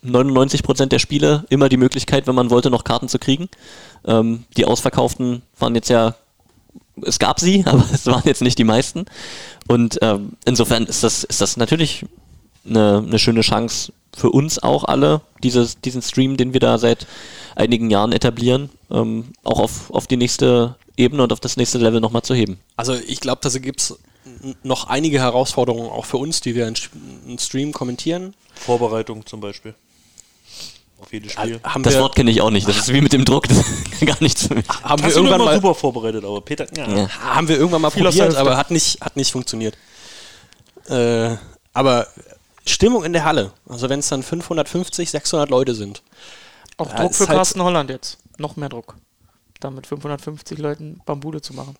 99% 0.05 0.87
der 0.87 0.99
Spiele 0.99 1.45
immer 1.49 1.69
die 1.69 1.77
Möglichkeit, 1.77 2.27
wenn 2.27 2.35
man 2.35 2.49
wollte, 2.49 2.69
noch 2.69 2.83
Karten 2.83 3.09
zu 3.09 3.19
kriegen. 3.19 3.49
Ähm, 4.05 4.43
die 4.57 4.65
ausverkauften 4.65 5.41
waren 5.59 5.75
jetzt 5.75 5.89
ja 5.89 6.15
es 7.05 7.19
gab 7.19 7.39
sie, 7.39 7.63
aber 7.67 7.85
es 7.91 8.05
waren 8.05 8.23
jetzt 8.25 8.41
nicht 8.41 8.57
die 8.57 8.63
meisten. 8.63 9.05
Und 9.67 9.99
ähm, 10.01 10.33
insofern 10.45 10.85
ist 10.85 11.03
das, 11.03 11.23
ist 11.23 11.41
das 11.41 11.57
natürlich 11.57 12.05
eine, 12.67 13.03
eine 13.05 13.19
schöne 13.19 13.41
Chance 13.41 13.93
für 14.15 14.31
uns 14.31 14.59
auch 14.59 14.83
alle, 14.83 15.21
dieses, 15.43 15.79
diesen 15.79 16.01
Stream, 16.01 16.37
den 16.37 16.53
wir 16.53 16.59
da 16.59 16.77
seit 16.77 17.05
einigen 17.57 17.89
Jahren 17.89 18.11
etablieren, 18.11 18.69
ähm, 18.91 19.33
auch 19.43 19.59
auf, 19.59 19.91
auf 19.91 20.07
die 20.07 20.17
nächste 20.17 20.75
Ebene 20.95 21.23
und 21.23 21.33
auf 21.33 21.39
das 21.39 21.57
nächste 21.57 21.77
Level 21.77 21.99
nochmal 21.99 22.21
zu 22.21 22.33
heben. 22.33 22.59
Also 22.75 22.93
ich 22.93 23.19
glaube, 23.19 23.41
da 23.41 23.49
gibt 23.59 23.81
es 23.81 23.97
noch 24.63 24.87
einige 24.87 25.19
Herausforderungen 25.19 25.89
auch 25.89 26.05
für 26.05 26.17
uns, 26.17 26.41
die 26.41 26.55
wir 26.55 26.67
in 26.67 27.39
Stream 27.39 27.71
kommentieren. 27.71 28.33
Vorbereitung 28.53 29.25
zum 29.25 29.39
Beispiel. 29.39 29.73
Auf 30.99 31.13
jedes 31.13 31.33
Spiel. 31.33 31.59
Haben 31.63 31.83
Das 31.83 31.93
wir, 31.93 32.01
Wort 32.01 32.15
kenne 32.15 32.31
ich 32.31 32.41
auch 32.41 32.49
nicht. 32.49 32.67
Das 32.67 32.77
ist 32.77 32.93
wie 32.93 33.01
mit 33.01 33.13
dem 33.13 33.23
Druck. 33.23 33.47
Das 33.47 33.63
gar 34.05 34.17
nichts 34.19 34.47
für 34.47 34.55
mich. 34.55 34.67
haben 34.67 35.01
wir 35.01 35.07
Hast 35.07 35.15
irgendwann 35.15 35.41
mal 35.41 35.55
super 35.55 35.75
vorbereitet, 35.75 36.25
aber 36.25 36.41
Peter, 36.41 36.65
ja. 36.75 36.89
Ja. 36.89 37.09
haben 37.19 37.47
wir 37.47 37.57
irgendwann 37.57 37.81
mal 37.81 37.91
Viel 37.91 38.03
probiert, 38.03 38.35
aber 38.35 38.57
hat 38.57 38.71
nicht, 38.71 39.01
hat 39.01 39.15
nicht 39.15 39.31
funktioniert. 39.31 39.77
Äh, 40.89 41.35
aber 41.73 42.07
Stimmung 42.65 43.03
in 43.03 43.13
der 43.13 43.25
Halle, 43.25 43.51
also 43.69 43.89
wenn 43.89 43.99
es 43.99 44.09
dann 44.09 44.23
550, 44.23 45.11
600 45.11 45.49
Leute 45.49 45.75
sind. 45.75 46.01
Auch 46.77 46.89
Ja, 46.89 46.95
Druck 47.01 47.15
für 47.15 47.27
halt- 47.27 47.37
Carsten 47.37 47.61
Holland 47.61 47.89
jetzt. 47.89 48.17
Noch 48.37 48.55
mehr 48.55 48.69
Druck. 48.69 48.95
Da 49.59 49.71
mit 49.71 49.87
550 49.87 50.59
Leuten 50.59 51.01
Bambule 51.05 51.41
zu 51.41 51.53
machen. 51.53 51.75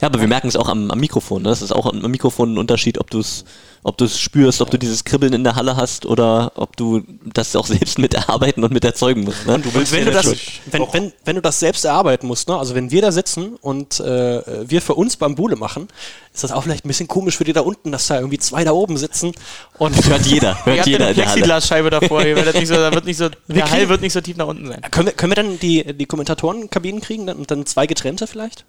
Ja, 0.00 0.08
aber 0.08 0.20
wir 0.20 0.28
merken 0.28 0.48
es 0.48 0.56
auch 0.56 0.68
am, 0.68 0.90
am 0.90 0.98
Mikrofon. 0.98 1.42
Ne? 1.42 1.48
Das 1.48 1.62
ist 1.62 1.72
auch 1.72 1.86
am 1.86 2.10
Mikrofon 2.10 2.54
ein 2.54 2.58
Unterschied, 2.58 2.98
ob 2.98 3.10
du 3.10 3.20
es 3.20 3.44
ob 3.82 3.96
du's 3.96 4.20
spürst, 4.20 4.60
ob 4.60 4.70
du 4.70 4.78
dieses 4.78 5.04
Kribbeln 5.04 5.32
in 5.32 5.42
der 5.42 5.56
Halle 5.56 5.76
hast 5.76 6.04
oder 6.04 6.52
ob 6.56 6.76
du 6.76 7.02
das 7.24 7.56
auch 7.56 7.66
selbst 7.66 7.98
mit 7.98 8.12
erarbeiten 8.12 8.62
und 8.62 8.72
mit 8.72 8.84
erzeugen 8.84 9.24
musst. 9.24 9.46
Ne? 9.46 9.58
du 9.58 9.72
willst 9.72 9.92
wenn, 9.92 10.00
ja 10.00 10.04
du 10.06 10.12
das, 10.12 10.36
wenn, 10.70 10.82
wenn, 10.92 11.12
wenn 11.24 11.36
du 11.36 11.42
das 11.42 11.60
selbst 11.60 11.84
erarbeiten 11.84 12.26
musst, 12.26 12.48
ne? 12.48 12.58
also 12.58 12.74
wenn 12.74 12.90
wir 12.90 13.00
da 13.00 13.10
sitzen 13.10 13.56
und 13.62 13.98
äh, 14.00 14.68
wir 14.68 14.82
für 14.82 14.94
uns 14.94 15.16
Bambule 15.16 15.56
machen, 15.56 15.88
ist 16.34 16.44
das 16.44 16.52
auch 16.52 16.62
vielleicht 16.62 16.84
ein 16.84 16.88
bisschen 16.88 17.08
komisch 17.08 17.38
für 17.38 17.44
die 17.44 17.54
da 17.54 17.62
unten, 17.62 17.90
dass 17.90 18.06
da 18.06 18.16
irgendwie 18.16 18.38
zwei 18.38 18.64
da 18.64 18.72
oben 18.72 18.98
sitzen 18.98 19.32
und 19.78 20.06
hört 20.08 20.26
jeder, 20.26 20.64
hört 20.66 20.86
jeder 20.86 21.06
eine. 21.06 21.14
Plexiglasscheibe 21.14 21.88
davor. 21.88 22.24
Ihr 22.24 22.36
werdet 22.36 22.56
nicht 22.56 22.68
so, 22.68 22.74
da 22.74 22.92
wird 22.92 23.06
nicht 23.06 23.16
so, 23.16 23.28
der 23.48 23.70
Hall 23.70 23.88
wird 23.88 24.02
nicht 24.02 24.12
so 24.12 24.20
tief 24.20 24.36
nach 24.36 24.46
unten 24.46 24.68
sein. 24.68 24.82
können 24.90 25.06
wir, 25.06 25.14
können 25.14 25.30
wir 25.30 25.36
dann 25.36 25.58
die, 25.58 25.96
die 25.96 26.06
Kommentatorenkabinen 26.06 27.00
kriegen 27.00 27.26
dann, 27.26 27.38
und 27.38 27.50
dann 27.50 27.64
zwei 27.64 27.86
getrennte 27.86 28.26
vielleicht? 28.26 28.66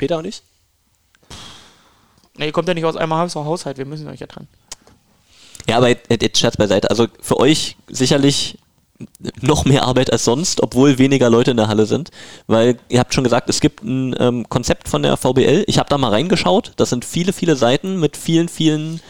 Peter 0.00 0.16
und 0.18 0.24
ich? 0.24 0.42
Ne, 2.38 2.46
ihr 2.46 2.52
kommt 2.52 2.66
ja 2.68 2.74
nicht 2.74 2.86
aus 2.86 2.96
einem 2.96 3.12
Haus- 3.12 3.34
Haushalt, 3.34 3.76
wir 3.76 3.84
müssen 3.84 4.08
euch 4.08 4.20
ja 4.20 4.26
dran. 4.26 4.48
Ja, 5.68 5.76
aber 5.76 5.88
jetzt, 5.90 6.10
jetzt 6.10 6.38
Scherz 6.38 6.56
beiseite. 6.56 6.88
Also 6.88 7.06
für 7.20 7.38
euch 7.38 7.76
sicherlich 7.88 8.56
noch 9.42 9.66
mehr 9.66 9.84
Arbeit 9.84 10.10
als 10.10 10.24
sonst, 10.24 10.62
obwohl 10.62 10.98
weniger 10.98 11.28
Leute 11.28 11.50
in 11.50 11.58
der 11.58 11.68
Halle 11.68 11.84
sind. 11.84 12.10
Weil 12.46 12.78
ihr 12.88 12.98
habt 12.98 13.12
schon 13.12 13.24
gesagt, 13.24 13.50
es 13.50 13.60
gibt 13.60 13.82
ein 13.82 14.14
ähm, 14.18 14.48
Konzept 14.48 14.88
von 14.88 15.02
der 15.02 15.18
VBL. 15.18 15.64
Ich 15.66 15.78
habe 15.78 15.88
da 15.90 15.98
mal 15.98 16.10
reingeschaut. 16.10 16.72
Das 16.76 16.88
sind 16.90 17.04
viele, 17.04 17.34
viele 17.34 17.56
Seiten 17.56 18.00
mit 18.00 18.16
vielen, 18.16 18.48
vielen 18.48 19.00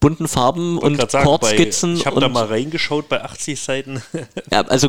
bunten 0.00 0.26
Farben 0.26 0.78
und 0.78 0.96
bei- 0.96 1.22
Chordskizzen. 1.22 1.94
Ich 1.94 2.06
habe 2.06 2.20
da 2.20 2.28
mal 2.28 2.46
reingeschaut 2.46 3.08
bei 3.08 3.22
80 3.22 3.60
Seiten. 3.60 4.02
Ja, 4.50 4.62
also 4.62 4.88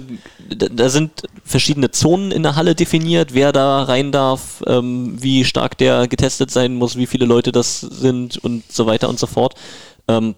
da, 0.50 0.89
sind 0.89 1.24
verschiedene 1.45 1.91
Zonen 1.91 2.32
in 2.32 2.43
der 2.43 2.56
Halle 2.56 2.74
definiert, 2.74 3.34
wer 3.34 3.52
da 3.52 3.84
rein 3.84 4.12
darf, 4.12 4.63
ähm, 4.65 5.21
wie 5.21 5.45
stark 5.45 5.78
der 5.78 6.08
getestet 6.08 6.50
sein 6.52 6.74
muss, 6.76 6.95
wie 6.95 7.06
viele 7.06 7.26
Leute 7.26 7.52
das 7.52 7.82
sind 7.82 8.38
und 8.38 8.63
so 8.71 8.86
weiter 8.88 9.10
und 9.10 9.19
so 9.19 9.28
fort. 9.28 9.56
Ähm, 10.08 10.36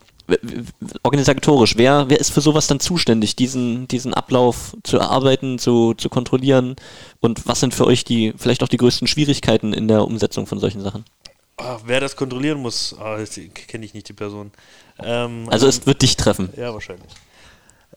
organisatorisch, 1.04 1.76
wer, 1.78 2.10
wer 2.10 2.20
ist 2.20 2.32
für 2.32 2.42
sowas 2.42 2.68
dann 2.68 2.80
zuständig, 2.80 3.36
diesen, 3.36 3.88
diesen 3.88 4.14
Ablauf 4.14 4.76
zu 4.84 4.98
erarbeiten, 4.98 5.60
zu, 5.60 5.94
zu 5.94 6.10
kontrollieren 6.10 6.76
und 7.20 7.46
was 7.46 7.60
sind 7.60 7.74
für 7.74 7.86
euch 7.86 8.04
die, 8.04 8.34
vielleicht 8.38 8.64
auch 8.64 8.70
die 8.70 8.78
größten 8.78 9.08
Schwierigkeiten 9.08 9.74
in 9.74 9.88
der 9.88 10.06
Umsetzung 10.06 10.48
von 10.48 10.60
solchen 10.60 10.82
Sachen? 10.82 11.04
Ah, 11.58 11.78
wer 11.86 12.00
das 12.00 12.16
kontrollieren 12.16 12.60
muss, 12.60 12.96
ah, 13.00 13.18
kenne 13.68 13.86
ich 13.86 13.94
nicht 13.94 14.10
die 14.10 14.14
Person. 14.14 14.52
Ähm, 15.00 15.48
Also 15.50 15.68
es 15.68 15.86
wird 15.86 16.02
dich 16.02 16.18
treffen. 16.18 16.50
ja, 16.58 16.74
wahrscheinlich. 16.74 17.10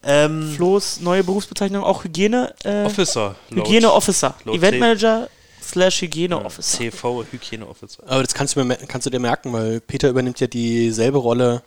Ähm, 0.03 0.53
Flo's 0.55 1.01
neue 1.01 1.25
Berufsbezeichnung 1.25 1.83
auch 1.83 2.05
Hygiene, 2.05 2.55
äh, 2.65 2.85
Officer. 2.85 3.35
Hygiene 3.51 3.91
Officer. 3.93 4.35
laut 4.45 4.57
Event 4.57 4.75
C- 4.75 4.79
Manager 4.79 5.29
slash 5.63 6.03
Hygiene 6.03 6.45
Officer. 6.45 6.79
CV 6.79 7.25
Hygiene 7.33 7.67
Officer. 7.67 8.03
Aber 8.07 8.23
das 8.23 8.35
kannst 8.35 8.55
du, 8.57 8.63
mir, 8.65 8.77
kannst 8.77 9.07
du 9.07 9.11
dir 9.11 9.19
merken, 9.19 9.53
weil 9.53 9.81
Peter 9.81 10.09
übernimmt 10.11 10.39
ja 10.39 10.47
dieselbe 10.47 11.19
Rolle 11.19 11.63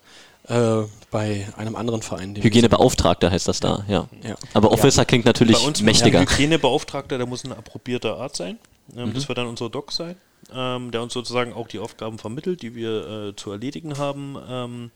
äh, 0.47 0.83
bei 1.11 1.47
einem 1.57 1.75
anderen 1.75 2.01
Verein. 2.03 2.35
Hygienebeauftragter 2.35 3.31
heißt 3.31 3.47
das 3.47 3.59
da, 3.59 3.83
ja. 3.89 4.07
Ja. 4.23 4.35
Aber 4.53 4.71
Officer 4.71 5.03
klingt 5.05 5.25
natürlich 5.25 5.57
Bei 5.57 5.65
uns 5.67 5.81
mächtiger. 5.81 6.21
Hygienebeauftragter, 6.21 7.17
der 7.17 7.25
muss 7.27 7.43
ein 7.43 7.51
approbierter 7.51 8.17
Arzt 8.17 8.37
sein. 8.37 8.57
Ähm, 8.95 9.09
Mhm. 9.09 9.13
Das 9.15 9.27
wird 9.27 9.37
dann 9.37 9.47
unser 9.47 9.69
Doc 9.69 9.91
sein, 9.91 10.15
ähm, 10.53 10.91
der 10.91 11.01
uns 11.01 11.13
sozusagen 11.13 11.53
auch 11.53 11.67
die 11.67 11.79
Aufgaben 11.79 12.17
vermittelt, 12.17 12.61
die 12.61 12.75
wir 12.75 13.07
äh, 13.07 13.35
zu 13.35 13.51
erledigen 13.51 13.97
haben 13.97 14.37
ähm, 14.47 14.91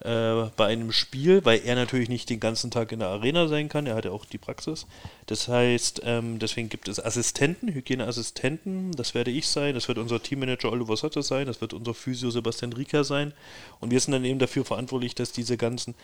äh, 0.00 0.48
bei 0.56 0.66
einem 0.66 0.92
Spiel, 0.92 1.44
weil 1.44 1.60
er 1.64 1.74
natürlich 1.74 2.08
nicht 2.08 2.30
den 2.30 2.38
ganzen 2.38 2.70
Tag 2.70 2.92
in 2.92 3.00
der 3.00 3.08
Arena 3.08 3.48
sein 3.48 3.68
kann. 3.68 3.86
Er 3.86 3.96
hat 3.96 4.04
ja 4.04 4.12
auch 4.12 4.24
die 4.24 4.38
Praxis. 4.38 4.86
Das 5.26 5.48
heißt, 5.48 6.02
ähm, 6.04 6.38
deswegen 6.38 6.68
gibt 6.68 6.86
es 6.88 7.04
Assistenten, 7.04 7.68
Hygieneassistenten. 7.72 8.92
Das 8.92 9.14
werde 9.14 9.32
ich 9.32 9.48
sein. 9.48 9.74
Das 9.74 9.88
wird 9.88 9.98
unser 9.98 10.22
Teammanager 10.22 10.70
Oliver 10.70 10.96
Sotte 10.96 11.22
sein. 11.22 11.46
Das 11.46 11.60
wird 11.60 11.72
unser 11.72 11.94
Physio 11.94 12.30
Sebastian 12.30 12.72
Rieker 12.72 13.02
sein. 13.02 13.32
Und 13.80 13.90
wir 13.90 13.98
sind 13.98 14.12
dann 14.12 14.24
eben 14.24 14.38
dafür 14.38 14.64
verantwortlich, 14.64 15.16
dass 15.16 15.32
diese 15.32 15.56
ganzen 15.56 15.96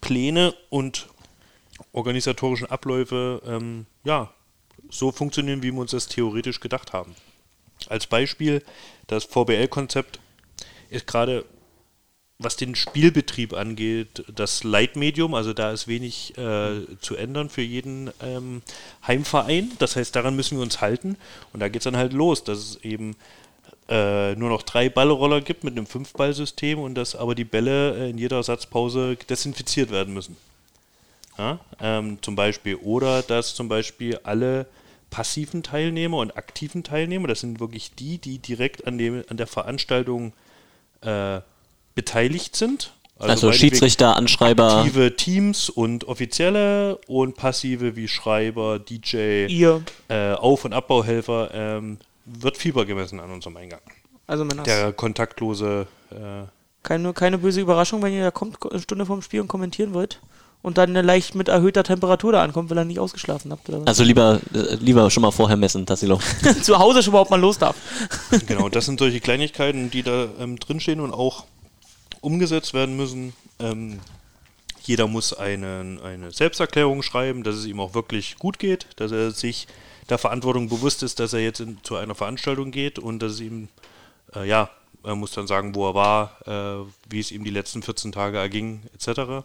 Pläne 0.00 0.54
und 0.70 1.08
organisatorischen 1.92 2.70
Abläufe 2.70 3.42
ähm, 3.46 3.86
ja, 4.04 4.32
so 4.90 5.12
funktionieren, 5.12 5.62
wie 5.62 5.72
wir 5.72 5.80
uns 5.80 5.90
das 5.90 6.06
theoretisch 6.06 6.60
gedacht 6.60 6.94
haben. 6.94 7.14
Als 7.90 8.06
Beispiel, 8.06 8.62
das 9.06 9.24
VBL-Konzept 9.24 10.20
ist 10.90 11.06
gerade, 11.06 11.44
was 12.38 12.56
den 12.56 12.74
Spielbetrieb 12.74 13.52
angeht, 13.54 14.24
das 14.34 14.64
Leitmedium, 14.64 15.34
also 15.34 15.52
da 15.52 15.72
ist 15.72 15.86
wenig 15.88 16.36
äh, 16.36 16.86
zu 17.00 17.16
ändern 17.16 17.48
für 17.48 17.62
jeden 17.62 18.10
ähm, 18.20 18.62
Heimverein. 19.06 19.70
Das 19.78 19.96
heißt, 19.96 20.14
daran 20.14 20.36
müssen 20.36 20.58
wir 20.58 20.62
uns 20.62 20.80
halten. 20.80 21.16
Und 21.52 21.60
da 21.60 21.68
geht 21.68 21.80
es 21.80 21.84
dann 21.84 21.96
halt 21.96 22.12
los, 22.12 22.44
dass 22.44 22.58
es 22.58 22.76
eben 22.84 23.16
äh, 23.88 24.34
nur 24.36 24.48
noch 24.48 24.62
drei 24.62 24.88
Ballroller 24.88 25.40
gibt 25.40 25.64
mit 25.64 25.76
einem 25.76 25.86
Fünfballsystem 25.86 26.78
und 26.78 26.94
dass 26.94 27.14
aber 27.14 27.34
die 27.34 27.44
Bälle 27.44 27.96
äh, 27.96 28.10
in 28.10 28.18
jeder 28.18 28.36
Ersatzpause 28.36 29.16
desinfiziert 29.28 29.90
werden 29.90 30.14
müssen. 30.14 30.36
Ja, 31.38 31.60
ähm, 31.80 32.18
zum 32.22 32.36
Beispiel. 32.36 32.76
Oder 32.76 33.22
dass 33.22 33.54
zum 33.54 33.68
Beispiel 33.68 34.18
alle 34.22 34.66
passiven 35.12 35.62
Teilnehmer 35.62 36.16
und 36.16 36.36
aktiven 36.36 36.82
Teilnehmer, 36.82 37.28
das 37.28 37.40
sind 37.40 37.60
wirklich 37.60 37.94
die, 37.94 38.18
die 38.18 38.38
direkt 38.38 38.86
an, 38.86 38.98
dem, 38.98 39.22
an 39.28 39.36
der 39.36 39.46
Veranstaltung 39.46 40.32
äh, 41.02 41.40
beteiligt 41.94 42.56
sind. 42.56 42.94
Also, 43.18 43.46
meinetwegen 43.46 43.52
Schiedsrichter, 43.52 44.16
Anschreiber. 44.16 44.78
Aktive 44.78 45.14
Teams 45.14 45.68
und 45.68 46.08
Offizielle 46.08 46.96
und 47.06 47.36
passive 47.36 47.94
wie 47.94 48.08
Schreiber, 48.08 48.78
DJ, 48.80 49.46
Ihr, 49.46 49.82
äh, 50.08 50.32
Auf- 50.32 50.64
und 50.64 50.72
Abbauhelfer, 50.72 51.50
ähm, 51.52 51.98
wird 52.24 52.56
Fieber 52.56 52.86
gemessen 52.86 53.20
an 53.20 53.30
unserem 53.30 53.58
Eingang. 53.58 53.80
also 54.26 54.44
Männer. 54.44 54.62
Der 54.62 54.94
kontaktlose 54.94 55.86
äh, 56.10 56.46
Keine, 56.82 57.12
keine 57.12 57.36
böse 57.36 57.60
Überraschung, 57.60 58.02
wenn 58.02 58.14
ihr 58.14 58.24
da 58.24 58.30
kommt, 58.30 58.56
eine 58.68 58.80
Stunde 58.80 59.04
vorm 59.04 59.20
Spiel 59.20 59.42
und 59.42 59.48
kommentieren 59.48 59.92
wollt 59.92 60.20
und 60.62 60.78
dann 60.78 60.94
leicht 60.94 61.34
mit 61.34 61.48
erhöhter 61.48 61.82
Temperatur 61.82 62.32
da 62.32 62.42
ankommt, 62.42 62.70
weil 62.70 62.78
er 62.78 62.84
nicht 62.84 63.00
ausgeschlafen 63.00 63.50
habt. 63.50 63.68
Oder 63.68 63.80
was? 63.80 63.86
Also 63.88 64.04
lieber, 64.04 64.40
äh, 64.54 64.76
lieber 64.76 65.10
schon 65.10 65.22
mal 65.22 65.32
vorher 65.32 65.56
messen, 65.56 65.84
Tassilo. 65.86 66.20
Zu 66.62 66.78
Hause 66.78 67.02
schon 67.02 67.12
überhaupt 67.12 67.30
mal 67.30 67.40
los 67.40 67.58
darf. 67.58 67.76
Genau, 68.46 68.68
das 68.68 68.86
sind 68.86 68.98
solche 68.98 69.20
Kleinigkeiten, 69.20 69.90
die 69.90 70.02
da 70.02 70.28
ähm, 70.38 70.58
drinstehen 70.58 71.00
und 71.00 71.12
auch 71.12 71.44
umgesetzt 72.20 72.74
werden 72.74 72.96
müssen. 72.96 73.32
Ähm, 73.58 73.98
jeder 74.82 75.06
muss 75.06 75.32
einen, 75.32 76.00
eine 76.00 76.32
Selbsterklärung 76.32 77.02
schreiben, 77.02 77.42
dass 77.42 77.56
es 77.56 77.66
ihm 77.66 77.80
auch 77.80 77.94
wirklich 77.94 78.36
gut 78.38 78.58
geht, 78.58 78.86
dass 78.96 79.12
er 79.12 79.30
sich 79.30 79.66
der 80.08 80.18
Verantwortung 80.18 80.68
bewusst 80.68 81.02
ist, 81.02 81.20
dass 81.20 81.32
er 81.32 81.40
jetzt 81.40 81.60
in, 81.60 81.78
zu 81.82 81.96
einer 81.96 82.14
Veranstaltung 82.14 82.70
geht 82.70 82.98
und 82.98 83.20
dass 83.20 83.32
es 83.32 83.40
ihm, 83.40 83.68
äh, 84.34 84.48
ja, 84.48 84.70
er 85.04 85.16
muss 85.16 85.32
dann 85.32 85.46
sagen, 85.46 85.74
wo 85.74 85.88
er 85.88 85.94
war, 85.94 86.36
äh, 86.46 86.86
wie 87.08 87.20
es 87.20 87.32
ihm 87.32 87.44
die 87.44 87.50
letzten 87.50 87.82
14 87.82 88.12
Tage 88.12 88.38
erging, 88.38 88.82
etc. 88.94 89.44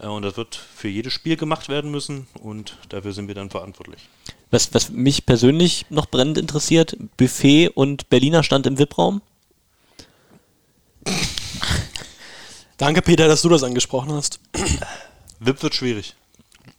Äh, 0.00 0.06
und 0.06 0.22
das 0.22 0.36
wird 0.36 0.56
für 0.56 0.88
jedes 0.88 1.12
Spiel 1.12 1.36
gemacht 1.36 1.68
werden 1.68 1.90
müssen 1.90 2.26
und 2.40 2.76
dafür 2.88 3.12
sind 3.12 3.28
wir 3.28 3.34
dann 3.34 3.50
verantwortlich. 3.50 4.08
Was, 4.50 4.74
was 4.74 4.90
mich 4.90 5.26
persönlich 5.26 5.86
noch 5.90 6.06
brennend 6.06 6.38
interessiert, 6.38 6.96
Buffet 7.16 7.68
und 7.68 8.08
Berliner 8.08 8.42
Stand 8.42 8.66
im 8.66 8.78
VIP-Raum. 8.78 9.22
Danke, 12.78 13.02
Peter, 13.02 13.28
dass 13.28 13.42
du 13.42 13.48
das 13.48 13.62
angesprochen 13.62 14.12
hast. 14.12 14.40
VIP 15.38 15.62
wird 15.62 15.74
schwierig. 15.74 16.16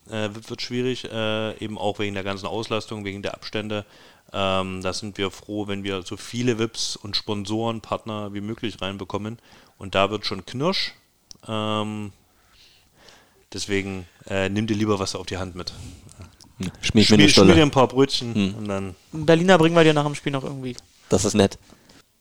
Äh, 0.10 0.30
VIP 0.34 0.50
wird 0.50 0.62
schwierig, 0.62 1.06
äh, 1.06 1.58
eben 1.64 1.78
auch 1.78 2.00
wegen 2.00 2.14
der 2.14 2.24
ganzen 2.24 2.48
Auslastung, 2.48 3.06
wegen 3.06 3.22
der 3.22 3.36
Abstände. 3.36 3.86
Ähm, 4.34 4.82
da 4.82 4.94
sind 4.94 5.18
wir 5.18 5.30
froh, 5.32 5.68
wenn 5.68 5.84
wir 5.84 6.04
so 6.04 6.18
viele 6.18 6.58
VIPs 6.58 6.96
und 6.96 7.16
Sponsoren, 7.16 7.82
Partner 7.82 8.34
wie 8.34 8.42
möglich 8.42 8.82
reinbekommen. 8.82 9.40
Und 9.78 9.96
da 9.96 10.10
wird 10.10 10.26
schon 10.26 10.46
Knirsch. 10.46 10.94
Ähm, 11.48 12.12
deswegen 13.54 14.06
äh, 14.28 14.50
nimm 14.50 14.68
dir 14.68 14.76
lieber 14.76 15.00
was 15.00 15.16
auf 15.16 15.26
die 15.26 15.38
Hand 15.38 15.56
mit. 15.56 15.74
Schmier 16.82 17.04
Schmier, 17.04 17.30
schmier 17.30 17.56
dir 17.56 17.64
ein 17.64 17.72
paar 17.72 17.88
Brötchen 17.88 18.54
und 18.56 18.68
dann 18.68 18.96
Berliner 19.12 19.58
bringen 19.58 19.76
wir 19.76 19.84
dir 19.84 19.94
nach 19.94 20.06
dem 20.06 20.16
Spiel 20.16 20.32
noch 20.32 20.44
irgendwie. 20.44 20.76
Das 21.10 21.26
ist 21.26 21.34
nett. 21.34 21.58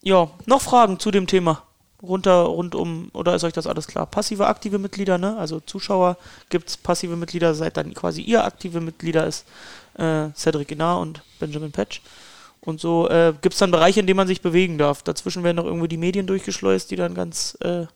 Ja, 0.03 0.31
noch 0.47 0.63
Fragen 0.63 0.99
zu 0.99 1.11
dem 1.11 1.27
Thema? 1.27 1.63
Runter, 2.03 2.45
rundum, 2.45 3.11
oder 3.13 3.35
ist 3.35 3.45
euch 3.45 3.53
das 3.53 3.67
alles 3.67 3.87
klar? 3.87 4.07
Passive, 4.07 4.47
aktive 4.47 4.79
Mitglieder, 4.79 5.19
ne? 5.19 5.37
Also 5.37 5.61
Zuschauer 5.61 6.17
gibt 6.49 6.71
es 6.71 6.79
passive 6.79 7.15
Mitglieder, 7.17 7.55
seid 7.55 7.77
dann 7.77 7.93
quasi 7.93 8.23
ihr 8.23 8.43
aktive 8.43 8.81
Mitglieder 8.81 9.27
ist 9.27 9.45
äh, 9.99 10.31
Cedric 10.35 10.71
Inar 10.71 11.01
und 11.01 11.23
Benjamin 11.39 11.73
Patch. 11.73 12.01
Und 12.63 12.81
so 12.81 13.09
äh, 13.09 13.35
gibt 13.41 13.55
es 13.55 13.59
dann 13.59 13.71
Bereiche, 13.71 14.01
in 14.01 14.07
denen 14.07 14.19
man 14.19 14.27
sich 14.27 14.41
bewegen 14.41 14.79
darf. 14.79 15.03
Dazwischen 15.03 15.45
werden 15.45 15.57
noch 15.57 15.65
irgendwo 15.65 15.87
die 15.87 15.97
Medien 15.97 16.27
durchgeschleust, 16.27 16.91
die 16.91 16.97
dann 16.97 17.15
ganz, 17.15 17.57
äh, 17.61 17.87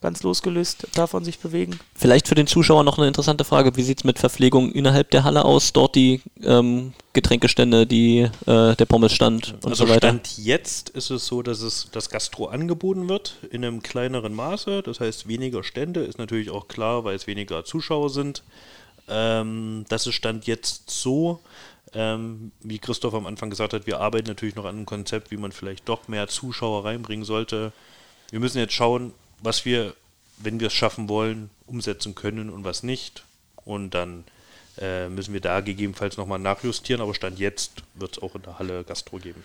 ganz 0.00 0.22
losgelöst 0.22 0.86
davon 0.94 1.24
sich 1.24 1.38
bewegen. 1.38 1.78
Vielleicht 1.94 2.26
für 2.26 2.34
den 2.34 2.46
Zuschauer 2.46 2.84
noch 2.84 2.98
eine 2.98 3.06
interessante 3.06 3.44
Frage. 3.44 3.76
Wie 3.76 3.82
sieht 3.82 3.98
es 3.98 4.04
mit 4.04 4.18
Verpflegung 4.18 4.72
innerhalb 4.72 5.10
der 5.10 5.24
Halle 5.24 5.44
aus? 5.44 5.72
Dort 5.72 5.94
die 5.94 6.22
ähm, 6.42 6.94
Getränkestände, 7.12 7.86
die, 7.86 8.20
äh, 8.46 8.76
der 8.76 8.86
Pommesstand 8.86 9.54
und 9.62 9.70
also 9.70 9.86
so 9.86 9.90
weiter. 9.90 10.08
Stand 10.08 10.38
jetzt 10.38 10.90
ist 10.90 11.10
es 11.10 11.26
so, 11.26 11.42
dass 11.42 11.60
es 11.60 11.88
das 11.92 12.08
Gastro 12.08 12.46
angeboten 12.46 13.08
wird 13.08 13.36
in 13.50 13.64
einem 13.64 13.82
kleineren 13.82 14.34
Maße. 14.34 14.82
Das 14.82 15.00
heißt, 15.00 15.28
weniger 15.28 15.62
Stände 15.62 16.00
ist 16.00 16.18
natürlich 16.18 16.50
auch 16.50 16.68
klar, 16.68 17.04
weil 17.04 17.14
es 17.14 17.26
weniger 17.26 17.64
Zuschauer 17.64 18.08
sind. 18.10 18.42
Ähm, 19.08 19.84
das 19.88 20.06
ist 20.06 20.14
Stand 20.14 20.46
jetzt 20.46 20.90
so. 20.90 21.40
Ähm, 21.92 22.52
wie 22.62 22.78
Christoph 22.78 23.14
am 23.14 23.26
Anfang 23.26 23.50
gesagt 23.50 23.72
hat, 23.72 23.86
wir 23.86 24.00
arbeiten 24.00 24.28
natürlich 24.28 24.54
noch 24.54 24.64
an 24.64 24.76
einem 24.76 24.86
Konzept, 24.86 25.32
wie 25.32 25.36
man 25.36 25.50
vielleicht 25.50 25.88
doch 25.88 26.06
mehr 26.06 26.28
Zuschauer 26.28 26.84
reinbringen 26.84 27.24
sollte. 27.24 27.72
Wir 28.30 28.38
müssen 28.38 28.58
jetzt 28.58 28.74
schauen, 28.74 29.12
was 29.42 29.64
wir, 29.64 29.94
wenn 30.38 30.60
wir 30.60 30.68
es 30.68 30.72
schaffen 30.72 31.08
wollen, 31.08 31.50
umsetzen 31.66 32.14
können 32.14 32.50
und 32.50 32.64
was 32.64 32.82
nicht. 32.82 33.24
Und 33.64 33.90
dann 33.90 34.24
äh, 34.78 35.08
müssen 35.08 35.34
wir 35.34 35.40
da 35.40 35.60
gegebenenfalls 35.60 36.16
nochmal 36.16 36.38
nachjustieren, 36.38 37.02
aber 37.02 37.14
Stand 37.14 37.38
jetzt 37.38 37.82
wird 37.94 38.16
es 38.16 38.22
auch 38.22 38.34
in 38.34 38.42
der 38.42 38.58
Halle 38.58 38.84
Gastro 38.84 39.18
geben. 39.18 39.42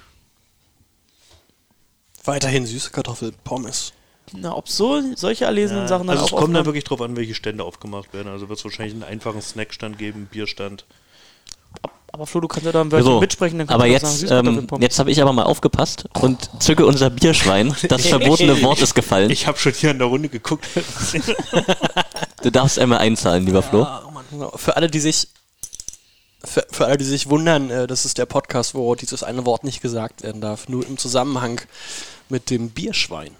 Weiterhin 2.23 2.65
süße 2.65 2.91
Kartoffel, 2.91 3.33
Pommes. 3.43 3.93
Na, 4.33 4.55
ob 4.55 4.67
so 4.67 5.01
solche 5.15 5.45
erlesenen 5.45 5.87
Sachen 5.87 6.07
dann 6.07 6.17
also 6.17 6.29
auch 6.29 6.39
es 6.39 6.43
kommt 6.43 6.55
dann 6.55 6.65
wirklich 6.65 6.83
drauf 6.83 7.01
an, 7.01 7.15
welche 7.15 7.35
Stände 7.35 7.63
aufgemacht 7.63 8.13
werden. 8.13 8.29
Also 8.29 8.49
wird 8.49 8.57
es 8.57 8.65
wahrscheinlich 8.65 8.95
einen 8.95 9.03
einfachen 9.03 9.41
Snackstand 9.41 9.99
geben, 9.99 10.27
Bierstand. 10.31 10.85
Aber 12.15 12.25
Flo, 12.25 12.39
du 12.39 12.47
kannst 12.47 12.65
ja 12.65 12.71
da 12.71 12.79
ein 12.79 12.93
Wörtchen 12.93 13.11
So, 13.11 13.19
mitsprechen, 13.19 13.57
dann 13.57 13.67
kannst 13.67 13.75
aber 13.75 13.87
du 13.87 13.91
jetzt, 13.91 14.19
sagen, 14.21 14.67
ähm, 14.71 14.81
jetzt 14.81 14.99
habe 14.99 15.11
ich 15.11 15.21
aber 15.21 15.33
mal 15.33 15.43
aufgepasst 15.43 16.05
und 16.13 16.49
zücke 16.63 16.85
unser 16.85 17.09
Bierschwein. 17.09 17.75
Das 17.89 18.05
verbotene 18.07 18.61
Wort 18.61 18.81
ist 18.81 18.95
gefallen. 18.95 19.29
Ich 19.29 19.47
habe 19.47 19.57
schon 19.57 19.73
hier 19.73 19.91
in 19.91 19.99
der 19.99 20.07
Runde 20.07 20.29
geguckt. 20.29 20.65
Du 22.41 22.51
darfst 22.51 22.79
einmal 22.79 22.99
einzahlen, 22.99 23.45
lieber 23.45 23.63
Flo. 23.63 23.81
Ah, 23.81 24.09
Mann, 24.13 24.49
für 24.55 24.77
alle, 24.77 24.87
die 24.87 24.99
sich 24.99 25.27
für, 26.43 26.65
für 26.71 26.85
alle, 26.85 26.97
die 26.97 27.03
sich 27.03 27.29
wundern, 27.29 27.69
äh, 27.69 27.87
das 27.87 28.05
ist 28.05 28.17
der 28.17 28.27
Podcast, 28.27 28.75
wo 28.75 28.95
dieses 28.95 29.23
eine 29.23 29.45
Wort 29.45 29.65
nicht 29.65 29.81
gesagt 29.81 30.23
werden 30.23 30.39
darf. 30.39 30.69
Nur 30.69 30.87
im 30.87 30.97
Zusammenhang 30.97 31.59
mit 32.29 32.49
dem 32.49 32.69
Bierschwein 32.69 33.31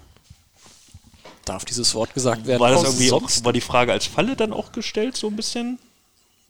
darf 1.46 1.64
dieses 1.64 1.94
Wort 1.94 2.12
gesagt 2.12 2.46
werden. 2.46 2.60
war 2.60 2.72
das 2.72 2.82
irgendwie 2.82 3.12
auch, 3.12 3.22
war 3.42 3.52
die 3.54 3.60
Frage 3.62 3.92
als 3.92 4.04
Falle 4.04 4.36
dann 4.36 4.52
auch 4.52 4.72
gestellt, 4.72 5.16
so 5.16 5.28
ein 5.28 5.36
bisschen? 5.36 5.78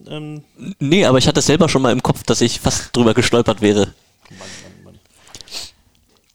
Ähm, 0.07 0.43
Nee, 0.79 1.05
aber 1.05 1.19
ich 1.19 1.29
hatte 1.29 1.41
es 1.41 1.47
selber 1.47 1.69
schon 1.69 1.83
mal 1.83 1.93
im 1.93 2.03
Kopf, 2.03 2.23
dass 2.25 2.41
ich 2.41 2.61
fast 2.61 2.95
drüber 2.95 3.15
gestolpert 3.15 3.61
wäre. 3.61 3.95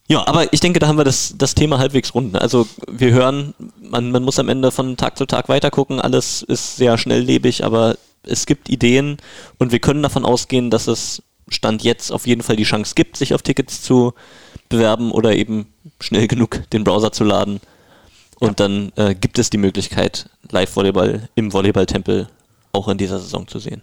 Ja, 0.08 0.26
aber 0.26 0.52
ich 0.52 0.60
denke, 0.60 0.78
da 0.78 0.88
haben 0.88 0.98
wir 0.98 1.04
das, 1.04 1.34
das 1.38 1.54
Thema 1.54 1.78
halbwegs 1.78 2.14
rund. 2.14 2.36
Also 2.36 2.66
wir 2.90 3.12
hören, 3.12 3.54
man, 3.80 4.10
man 4.10 4.22
muss 4.22 4.38
am 4.38 4.48
Ende 4.48 4.70
von 4.70 4.96
Tag 4.96 5.16
zu 5.16 5.26
Tag 5.26 5.48
weitergucken, 5.48 6.00
alles 6.00 6.42
ist 6.42 6.76
sehr 6.76 6.98
schnelllebig, 6.98 7.64
aber 7.64 7.96
es 8.24 8.46
gibt 8.46 8.68
Ideen 8.68 9.16
und 9.58 9.72
wir 9.72 9.78
können 9.78 10.02
davon 10.02 10.24
ausgehen, 10.24 10.70
dass 10.70 10.86
es 10.86 11.22
Stand 11.48 11.82
jetzt 11.82 12.10
auf 12.12 12.26
jeden 12.26 12.42
Fall 12.42 12.56
die 12.56 12.64
Chance 12.64 12.94
gibt, 12.94 13.16
sich 13.16 13.34
auf 13.34 13.42
Tickets 13.42 13.82
zu 13.82 14.12
bewerben 14.68 15.12
oder 15.12 15.34
eben 15.34 15.66
schnell 16.00 16.28
genug 16.28 16.62
den 16.70 16.84
Browser 16.84 17.12
zu 17.12 17.24
laden. 17.24 17.60
Und 18.38 18.60
dann 18.60 18.92
äh, 18.96 19.14
gibt 19.14 19.38
es 19.38 19.50
die 19.50 19.58
Möglichkeit, 19.58 20.28
Live-Volleyball 20.50 21.28
im 21.36 21.52
Volleyballtempel 21.52 22.28
auch 22.72 22.88
in 22.88 22.98
dieser 22.98 23.18
Saison 23.18 23.46
zu 23.46 23.58
sehen. 23.58 23.82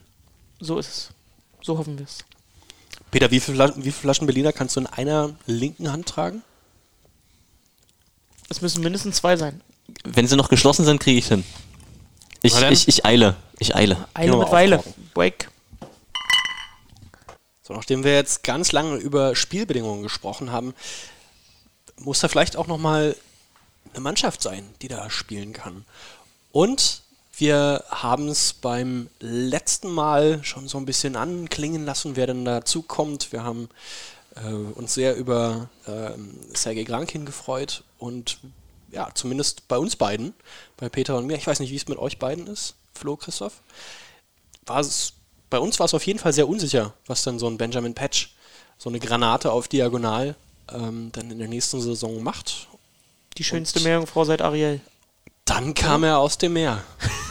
So 0.60 0.78
ist 0.78 0.88
es. 0.88 1.10
So 1.62 1.78
hoffen 1.78 1.98
wir 1.98 2.06
es. 2.06 2.20
Peter, 3.12 3.32
wie 3.32 3.40
viele 3.40 3.56
Flaschen, 3.56 3.78
wie 3.78 3.92
viele 3.92 4.02
Flaschen 4.02 4.28
Berliner 4.28 4.54
kannst 4.54 4.76
du 4.76 4.82
in 4.82 4.88
einer 4.88 5.36
linken 5.46 5.92
Hand 5.92 6.08
tragen? 6.08 6.44
Es 8.50 8.62
müssen 8.62 8.84
mindestens 8.84 9.18
zwei 9.18 9.38
sein. 9.38 9.62
Wenn 10.04 10.28
sie 10.28 10.36
noch 10.36 10.50
geschlossen 10.50 10.86
sind, 10.86 11.00
kriege 11.00 11.20
ich 11.20 11.28
hin. 11.28 11.44
Ich, 12.42 12.60
ich, 12.62 12.88
ich 12.88 13.06
eile. 13.06 13.36
Ich 13.60 13.76
eile. 13.76 14.08
Eile 14.14 14.38
mit 14.38 14.52
Weile. 14.52 14.84
Wake. 15.14 15.50
So, 17.62 17.74
nachdem 17.74 18.04
wir 18.04 18.16
jetzt 18.16 18.44
ganz 18.44 18.72
lange 18.72 18.96
über 18.96 19.36
Spielbedingungen 19.36 20.04
gesprochen 20.04 20.52
haben, 20.52 20.74
muss 21.98 22.20
da 22.20 22.28
vielleicht 22.28 22.56
auch 22.56 22.68
nochmal 22.68 23.16
eine 23.94 24.02
Mannschaft 24.02 24.42
sein, 24.42 24.68
die 24.82 24.88
da 24.88 25.10
spielen 25.10 25.54
kann. 25.54 25.86
Und 26.52 27.04
wir 27.40 27.84
haben 27.90 28.28
es 28.28 28.54
beim 28.54 29.10
letzten 29.20 29.90
Mal 29.90 30.44
schon 30.44 30.68
so 30.68 30.78
ein 30.78 30.86
bisschen 30.86 31.16
anklingen 31.16 31.86
lassen, 31.86 32.16
wer 32.16 32.28
denn 32.28 32.44
dazukommt. 32.44 33.32
Wir 33.32 33.44
haben 33.44 33.70
äh, 34.36 34.50
uns 34.50 34.94
sehr 34.94 35.16
über 35.16 35.70
ähm, 35.88 36.38
Sergei 36.54 36.84
Grankin 36.84 37.26
gefreut 37.26 37.84
und 37.98 38.40
ja, 38.92 39.10
zumindest 39.14 39.68
bei 39.68 39.78
uns 39.78 39.96
beiden, 39.96 40.34
bei 40.78 40.90
Peter 40.90 41.18
und 41.18 41.28
mir, 41.28 41.38
ich 41.38 41.48
weiß 41.48 41.60
nicht, 41.60 41.72
wie 41.72 41.76
es 41.76 41.88
mit 41.88 41.98
euch 41.98 42.20
beiden 42.20 42.48
ist, 42.48 42.76
Flo, 42.94 43.16
Christoph, 43.16 43.62
war 44.66 44.80
es, 44.80 45.14
bei 45.50 45.60
uns 45.60 45.80
war 45.80 45.86
es 45.86 45.94
auf 45.94 46.06
jeden 46.06 46.20
Fall 46.20 46.34
sehr 46.34 46.50
unsicher, 46.50 46.94
was 47.06 47.24
dann 47.24 47.40
so 47.40 47.48
ein 47.48 47.58
Benjamin 47.58 47.94
Patch, 47.94 48.36
so 48.78 48.90
eine 48.90 49.00
Granate 49.00 49.52
auf 49.52 49.68
Diagonal, 49.68 50.36
ähm, 50.74 51.12
dann 51.12 51.32
in 51.32 51.40
der 51.40 51.48
nächsten 51.48 51.80
Saison 51.80 52.22
macht. 52.22 52.68
Die 53.38 53.44
schönste 53.44 53.80
Meerjungfrau 53.82 54.26
seit 54.26 54.42
Ariel. 54.42 54.82
Dann 55.46 55.74
kam 55.74 56.04
er 56.04 56.20
aus 56.20 56.38
dem 56.38 56.54
Meer. 56.54 56.84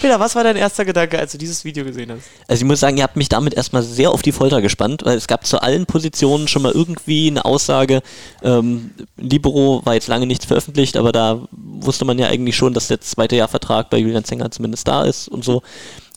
Peter, 0.00 0.20
was 0.20 0.34
war 0.34 0.44
dein 0.44 0.56
erster 0.56 0.84
Gedanke, 0.84 1.18
als 1.18 1.32
du 1.32 1.38
dieses 1.38 1.64
Video 1.64 1.84
gesehen 1.84 2.12
hast? 2.12 2.24
Also 2.46 2.62
ich 2.62 2.66
muss 2.66 2.80
sagen, 2.80 2.96
ihr 2.96 3.02
habt 3.02 3.16
mich 3.16 3.28
damit 3.28 3.54
erstmal 3.54 3.82
sehr 3.82 4.10
auf 4.10 4.22
die 4.22 4.32
Folter 4.32 4.62
gespannt, 4.62 5.02
weil 5.04 5.16
es 5.16 5.26
gab 5.26 5.44
zu 5.44 5.60
allen 5.60 5.86
Positionen 5.86 6.46
schon 6.46 6.62
mal 6.62 6.72
irgendwie 6.72 7.28
eine 7.28 7.44
Aussage. 7.44 8.02
Ähm, 8.42 8.92
Libero 9.16 9.80
war 9.84 9.94
jetzt 9.94 10.08
lange 10.08 10.26
nichts 10.26 10.44
veröffentlicht, 10.44 10.96
aber 10.96 11.10
da 11.10 11.40
wusste 11.50 12.04
man 12.04 12.18
ja 12.18 12.28
eigentlich 12.28 12.56
schon, 12.56 12.74
dass 12.74 12.88
der 12.88 13.00
zweite 13.00 13.36
Jahrvertrag 13.36 13.90
bei 13.90 13.98
Julian 13.98 14.24
Zenger 14.24 14.50
zumindest 14.50 14.86
da 14.86 15.02
ist 15.02 15.28
und 15.28 15.44
so. 15.44 15.62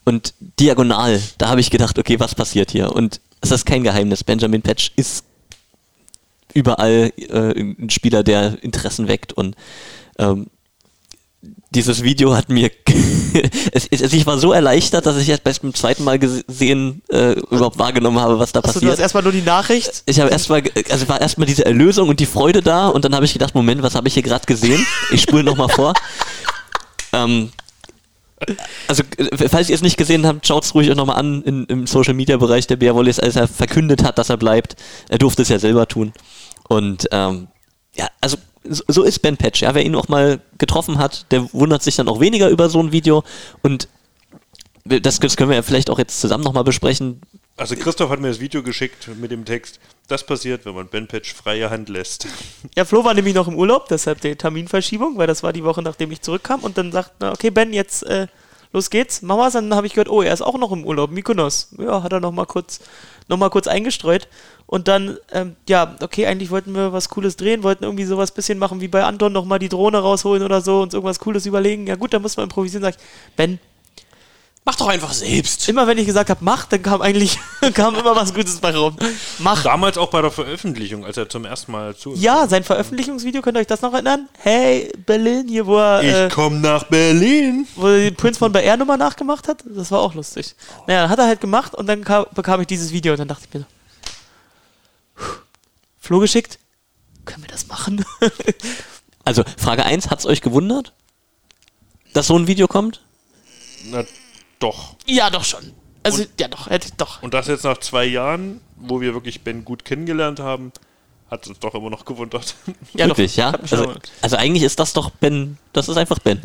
Und 0.06 0.34
diagonal, 0.60 1.22
da 1.38 1.50
habe 1.50 1.62
ich 1.62 1.70
gedacht, 1.70 1.98
okay, 1.98 2.20
was 2.20 2.36
passiert 2.36 2.72
hier? 2.72 2.92
Und 2.94 3.20
es 3.42 3.52
ist 3.52 3.66
kein 3.66 3.84
Geheimnis. 3.84 4.24
Benjamin 4.24 4.62
Patch 4.62 4.92
ist 4.96 5.26
überall 6.54 7.12
äh, 7.18 7.60
ein 7.60 7.90
Spieler, 7.90 8.24
der 8.24 8.64
Interessen 8.64 9.08
weckt 9.08 9.34
und 9.34 9.56
ähm, 10.20 10.48
dieses 11.72 12.04
Video 12.04 12.36
hat 12.36 12.50
mir 12.50 12.70
es, 13.72 13.88
es, 13.88 14.14
ich 14.14 14.26
war 14.26 14.38
so 14.38 14.52
erleichtert, 14.52 15.06
dass 15.06 15.18
ich 15.18 15.30
erst 15.30 15.44
beim 15.44 15.74
zweiten 15.74 16.04
Mal 16.04 16.20
gesehen 16.20 17.02
äh, 17.10 17.32
überhaupt 17.34 17.80
wahrgenommen 17.80 18.20
habe, 18.20 18.38
was 18.40 18.52
da 18.52 18.62
du 18.62 18.68
passiert. 18.68 18.92
hast 18.92 19.00
erstmal 19.00 19.24
nur 19.24 19.32
die 19.32 19.42
Nachricht. 19.42 20.04
Ich 20.06 20.20
habe 20.20 20.30
erstmal, 20.30 20.64
also 20.90 21.08
war 21.08 21.20
erstmal 21.22 21.48
diese 21.48 21.66
Erlösung 21.66 22.10
und 22.10 22.20
die 22.20 22.26
Freude 22.26 22.62
da 22.62 22.90
und 22.90 23.06
dann 23.06 23.16
habe 23.16 23.26
ich 23.26 23.34
gedacht, 23.34 23.56
Moment, 23.56 23.82
was 23.82 23.96
habe 23.96 24.08
ich 24.08 24.14
hier 24.14 24.24
gerade 24.24 24.46
gesehen? 24.46 24.86
Ich 25.12 25.22
spule 25.22 25.44
nochmal 25.44 25.70
vor. 25.70 25.94
Ähm, 27.14 27.52
Also, 28.88 29.04
äh, 29.18 29.50
falls 29.50 29.68
ihr 29.70 29.76
es 29.76 29.82
nicht 29.82 29.98
gesehen 29.98 30.26
habt, 30.26 30.48
schaut 30.48 30.64
es 30.64 30.74
ruhig 30.74 30.90
auch 30.92 30.96
nochmal 30.96 31.18
an 31.18 31.42
in, 31.44 31.66
im 31.66 31.88
Social 31.88 32.14
Media 32.14 32.38
Bereich 32.38 32.68
der 32.68 32.78
Bär 32.78 32.96
Wallis, 32.96 33.20
als 33.20 33.36
er 33.36 33.50
verkündet 33.50 34.02
hat, 34.04 34.18
dass 34.18 34.30
er 34.30 34.38
bleibt. 34.38 34.76
Er 35.10 35.18
durfte 35.18 35.42
es 35.42 35.50
ja 35.50 35.60
selber 35.60 35.88
tun. 35.88 36.14
Und 36.70 37.08
ähm, 37.12 37.50
ja, 37.96 38.08
also 38.22 38.38
so 38.64 39.04
ist 39.04 39.20
Ben 39.20 39.38
Patch. 39.38 39.62
Ja, 39.62 39.74
wer 39.74 39.86
ihn 39.86 39.96
auch 39.96 40.08
mal 40.08 40.40
getroffen 40.58 40.98
hat, 40.98 41.26
der 41.32 41.52
wundert 41.54 41.84
sich 41.84 41.96
dann 41.96 42.08
auch 42.08 42.20
weniger 42.20 42.50
über 42.50 42.70
so 42.70 42.82
ein 42.82 42.92
Video. 42.92 43.24
Und 43.62 43.88
das, 44.86 45.20
das 45.20 45.38
können 45.38 45.50
wir 45.50 45.56
ja 45.56 45.64
vielleicht 45.64 45.90
auch 45.90 46.00
jetzt 46.00 46.20
zusammen 46.20 46.44
nochmal 46.44 46.64
besprechen. 46.64 47.22
Also 47.58 47.76
Christoph 47.76 48.10
hat 48.10 48.20
mir 48.20 48.30
das 48.30 48.40
Video 48.40 48.64
geschickt 48.64 49.08
mit 49.20 49.30
dem 49.30 49.46
Text, 49.46 49.80
das 50.08 50.26
passiert, 50.26 50.66
wenn 50.66 50.74
man 50.74 50.88
Ben 50.88 51.08
Patch 51.08 51.34
freie 51.34 51.70
Hand 51.70 51.90
lässt. 51.90 52.28
Ja, 52.76 52.86
Flo 52.86 53.04
war 53.04 53.14
nämlich 53.14 53.36
noch 53.36 53.48
im 53.48 53.56
Urlaub, 53.56 53.88
deshalb 53.90 54.22
die 54.22 54.36
Terminverschiebung, 54.36 55.18
weil 55.18 55.28
das 55.28 55.44
war 55.44 55.52
die 55.52 55.64
Woche, 55.64 55.82
nachdem 55.82 56.12
ich 56.12 56.22
zurückkam. 56.22 56.62
Und 56.62 56.78
dann 56.78 56.92
sagt, 56.92 57.12
na, 57.20 57.32
okay, 57.32 57.50
Ben, 57.50 57.74
jetzt 57.74 58.04
äh, 58.04 58.28
los 58.72 58.90
geht's, 58.90 59.22
mach 59.22 59.38
was. 59.38 59.54
Dann 59.54 59.76
habe 59.76 59.88
ich 59.88 59.94
gehört, 59.94 60.10
oh, 60.10 60.22
er 60.22 60.34
ist 60.34 60.42
auch 60.42 60.58
noch 60.58 60.72
im 60.72 60.86
Urlaub, 60.86 61.12
Mykonos. 61.12 61.70
Ja, 61.78 62.02
hat 62.02 62.14
er 62.14 62.20
noch 62.20 62.32
mal 62.32 62.46
kurz, 62.46 62.80
noch 63.28 63.38
mal 63.38 63.50
kurz 63.50 63.68
eingestreut. 63.68 64.28
Und 64.66 64.88
dann, 64.88 65.18
ähm, 65.34 65.56
ja, 65.68 65.96
okay, 66.02 66.28
eigentlich 66.28 66.50
wollten 66.50 66.74
wir 66.74 66.94
was 66.94 67.10
Cooles 67.10 67.36
drehen, 67.36 67.64
wollten 67.64 67.84
irgendwie 67.84 68.06
sowas 68.06 68.32
bisschen 68.32 68.58
machen 68.58 68.80
wie 68.80 68.88
bei 68.88 69.04
Anton, 69.04 69.34
noch 69.34 69.46
mal 69.46 69.60
die 69.60 69.70
Drohne 69.70 70.00
rausholen 70.00 70.44
oder 70.44 70.62
so 70.62 70.82
und 70.82 70.94
irgendwas 70.94 71.20
Cooles 71.20 71.46
überlegen. 71.46 71.88
Ja 71.88 71.96
gut, 71.96 72.14
dann 72.14 72.22
muss 72.22 72.38
man 72.38 72.46
improvisieren. 72.46 72.84
Sag 72.84 72.96
ich, 72.96 73.02
Ben, 73.36 73.60
Mach 74.64 74.76
doch 74.76 74.88
einfach 74.90 75.12
selbst. 75.12 75.68
immer 75.70 75.88
wenn 75.88 75.98
ich 75.98 76.06
gesagt 76.06 76.30
habe, 76.30 76.44
mach, 76.44 76.66
dann 76.66 76.84
kam 76.84 77.02
eigentlich, 77.02 77.40
kam 77.74 77.96
immer 77.96 78.16
was 78.16 78.32
Gutes 78.34 78.60
bei 78.60 78.76
rum. 78.76 78.96
Mach. 79.40 79.64
Damals 79.64 79.98
auch 79.98 80.12
bei 80.12 80.22
der 80.22 80.30
Veröffentlichung, 80.30 81.04
als 81.04 81.18
er 81.18 81.28
zum 81.28 81.46
ersten 81.46 81.72
Mal 81.72 81.96
zu. 81.96 82.14
Ja, 82.14 82.48
sein 82.48 82.64
Veröffentlichungsvideo, 82.64 83.42
könnt 83.42 83.58
ihr 83.58 83.62
euch 83.62 83.68
das 83.68 83.82
noch 83.82 83.92
erinnern? 83.94 84.30
Hey, 84.38 84.92
Berlin, 85.06 85.48
hier, 85.48 85.66
wo 85.66 85.78
er... 85.78 86.04
äh, 86.04 86.28
Ich 86.28 86.34
komm 86.34 86.62
nach 86.62 86.84
Berlin. 86.84 87.68
wo 87.76 87.88
er 87.88 88.12
die 88.12 88.16
Prince 88.16 88.38
von 88.38 88.52
BR 88.52 88.78
Nummer 88.78 88.98
nachgemacht 88.98 89.48
hat. 89.48 89.64
Das 89.66 89.90
war 89.90 90.00
auch 90.00 90.14
lustig. 90.14 90.54
Naja, 90.86 91.10
hat 91.10 91.18
er 91.18 91.26
halt 91.26 91.42
gemacht 91.42 91.74
und 91.74 91.88
dann 91.88 92.04
kam, 92.04 92.26
bekam 92.36 92.62
ich 92.62 92.68
dieses 92.68 92.92
Video 92.92 93.14
und 93.14 93.20
dann 93.20 93.28
dachte 93.28 93.46
ich 93.48 93.54
mir 93.56 93.62
so, 93.62 93.66
Flo 96.00 96.20
geschickt, 96.20 96.60
können 97.26 97.44
wir 97.44 97.50
das 97.50 97.68
machen? 97.68 98.06
Also, 99.24 99.44
Frage 99.56 99.86
1, 99.86 100.10
hat 100.10 100.18
es 100.20 100.26
euch 100.26 100.42
gewundert, 100.42 100.94
dass 102.14 102.26
so 102.26 102.36
ein 102.36 102.48
Video 102.48 102.68
kommt? 102.68 103.02
Na 103.86 104.04
doch. 104.62 104.96
ja, 105.06 105.30
doch 105.30 105.44
schon. 105.44 105.74
Also, 106.04 106.26
ja, 106.40 106.48
doch, 106.48 106.70
hätte 106.70 106.88
ich 106.88 106.94
doch. 106.94 107.22
Und 107.22 107.34
das 107.34 107.48
jetzt 107.48 107.64
nach 107.64 107.78
zwei 107.78 108.06
Jahren, 108.06 108.60
wo 108.76 109.02
wir 109.02 109.14
wirklich 109.14 109.42
Ben 109.42 109.64
gut 109.64 109.86
kennengelernt 109.86 110.40
haben, 110.40 110.72
hat 111.30 111.48
uns 111.48 111.60
doch 111.60 111.74
immer 111.76 111.90
noch 111.90 112.06
gewundert. 112.06 112.56
Ja, 112.94 113.08
Wirklich, 113.08 113.36
doch. 113.36 113.38
ja? 113.38 113.52
Also, 113.52 113.94
also 114.22 114.36
eigentlich 114.36 114.64
ist 114.64 114.80
das 114.80 114.94
doch 114.94 115.12
Ben, 115.12 115.58
das 115.74 115.88
ist 115.88 115.98
einfach 115.98 116.20
Ben. 116.20 116.42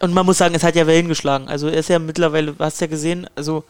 Und 0.00 0.12
man 0.12 0.26
muss 0.26 0.38
sagen, 0.38 0.54
es 0.54 0.64
hat 0.64 0.74
ja 0.74 0.86
Wellen 0.86 1.08
geschlagen. 1.08 1.48
Also, 1.48 1.68
er 1.68 1.78
ist 1.78 1.88
ja 1.88 1.98
mittlerweile, 1.98 2.52
du 2.52 2.64
hast 2.64 2.80
ja 2.80 2.86
gesehen, 2.86 3.28
also, 3.36 3.64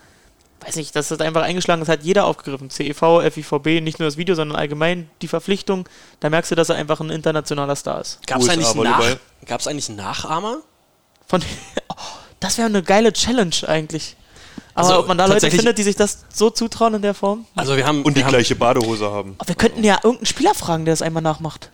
weiß 0.61 0.77
nicht, 0.77 0.95
das 0.97 1.11
ist 1.11 1.21
einfach 1.21 1.43
eingeschlagen, 1.43 1.81
das 1.81 1.89
hat 1.89 2.03
jeder 2.03 2.25
aufgegriffen. 2.27 2.71
CEV, 2.71 3.31
FIVB, 3.31 3.83
nicht 3.83 3.99
nur 3.99 4.07
das 4.09 4.17
Video, 4.17 4.35
sondern 4.35 4.57
allgemein 4.59 5.11
die 5.21 5.29
Verpflichtung. 5.29 5.89
Da 6.21 6.31
merkst 6.31 6.51
du, 6.51 6.55
dass 6.55 6.71
er 6.71 6.77
einfach 6.77 7.01
ein 7.01 7.11
internationaler 7.11 7.77
Star 7.77 8.01
ist. 8.01 8.27
Gab 8.27 8.41
es 8.41 8.49
eigentlich, 8.49 8.75
nach, 8.75 9.67
eigentlich 9.67 9.89
Nachahmer? 9.91 10.59
Von, 11.27 11.43
oh, 11.91 11.95
das 12.41 12.59
wäre 12.59 12.67
eine 12.69 12.83
geile 12.83 13.13
Challenge 13.13 13.55
eigentlich. 13.67 14.17
Aber 14.75 14.89
Also, 14.89 15.01
ob 15.01 15.09
man 15.09 15.19
da 15.19 15.27
Leute 15.27 15.51
findet, 15.51 15.79
die 15.79 15.83
sich 15.83 15.97
das 15.97 16.25
so 16.33 16.51
zutrauen 16.51 16.95
in 16.95 17.03
der 17.03 17.15
Form? 17.15 17.47
Also 17.57 17.77
wir 17.77 17.87
haben, 17.87 18.03
Und 18.03 18.15
die 18.15 18.21
wir 18.21 18.25
haben 18.27 18.31
gleiche 18.31 18.55
Badehose 18.55 19.11
haben. 19.11 19.37
Wir 19.45 19.55
könnten 19.55 19.83
ja 19.83 19.95
irgendeinen 19.97 20.27
Spieler 20.27 20.55
fragen, 20.55 20.85
der 20.85 20.93
das 20.93 21.03
einmal 21.03 21.23
nachmacht. 21.23 21.71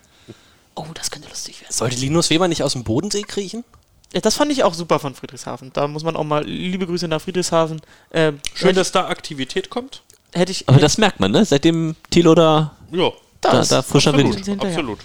Oh, 0.75 0.85
das 0.93 1.09
könnte 1.11 1.29
lustig 1.29 1.61
werden. 1.61 1.71
sollte 1.71 1.95
Linus 1.97 2.29
Weber 2.29 2.47
nicht 2.47 2.63
aus 2.63 2.73
dem 2.73 2.83
Bodensee 2.83 3.21
kriechen? 3.21 3.63
Ja, 4.13 4.21
das 4.21 4.35
fand 4.35 4.51
ich 4.51 4.63
auch 4.63 4.73
super 4.73 4.99
von 4.99 5.13
Friedrichshafen. 5.15 5.71
Da 5.73 5.87
muss 5.87 6.03
man 6.03 6.15
auch 6.15 6.23
mal 6.23 6.43
liebe 6.45 6.85
Grüße 6.85 7.07
nach 7.07 7.21
Friedrichshafen. 7.21 7.81
Ähm, 8.13 8.39
Schön, 8.53 8.75
dass 8.75 8.91
da 8.91 9.07
Aktivität 9.07 9.69
kommt. 9.69 10.01
hätte 10.33 10.51
ich. 10.51 10.67
Aber 10.67 10.79
das 10.79 10.97
merkt 10.97 11.19
man, 11.19 11.31
ne? 11.31 11.45
Seitdem 11.45 11.95
Thilo 12.09 12.33
da, 12.35 12.75
Ja, 12.91 13.11
da, 13.41 13.61
da 13.63 13.81
frischer. 13.81 14.15
Wind. 14.17 14.47
absolut. 14.63 14.99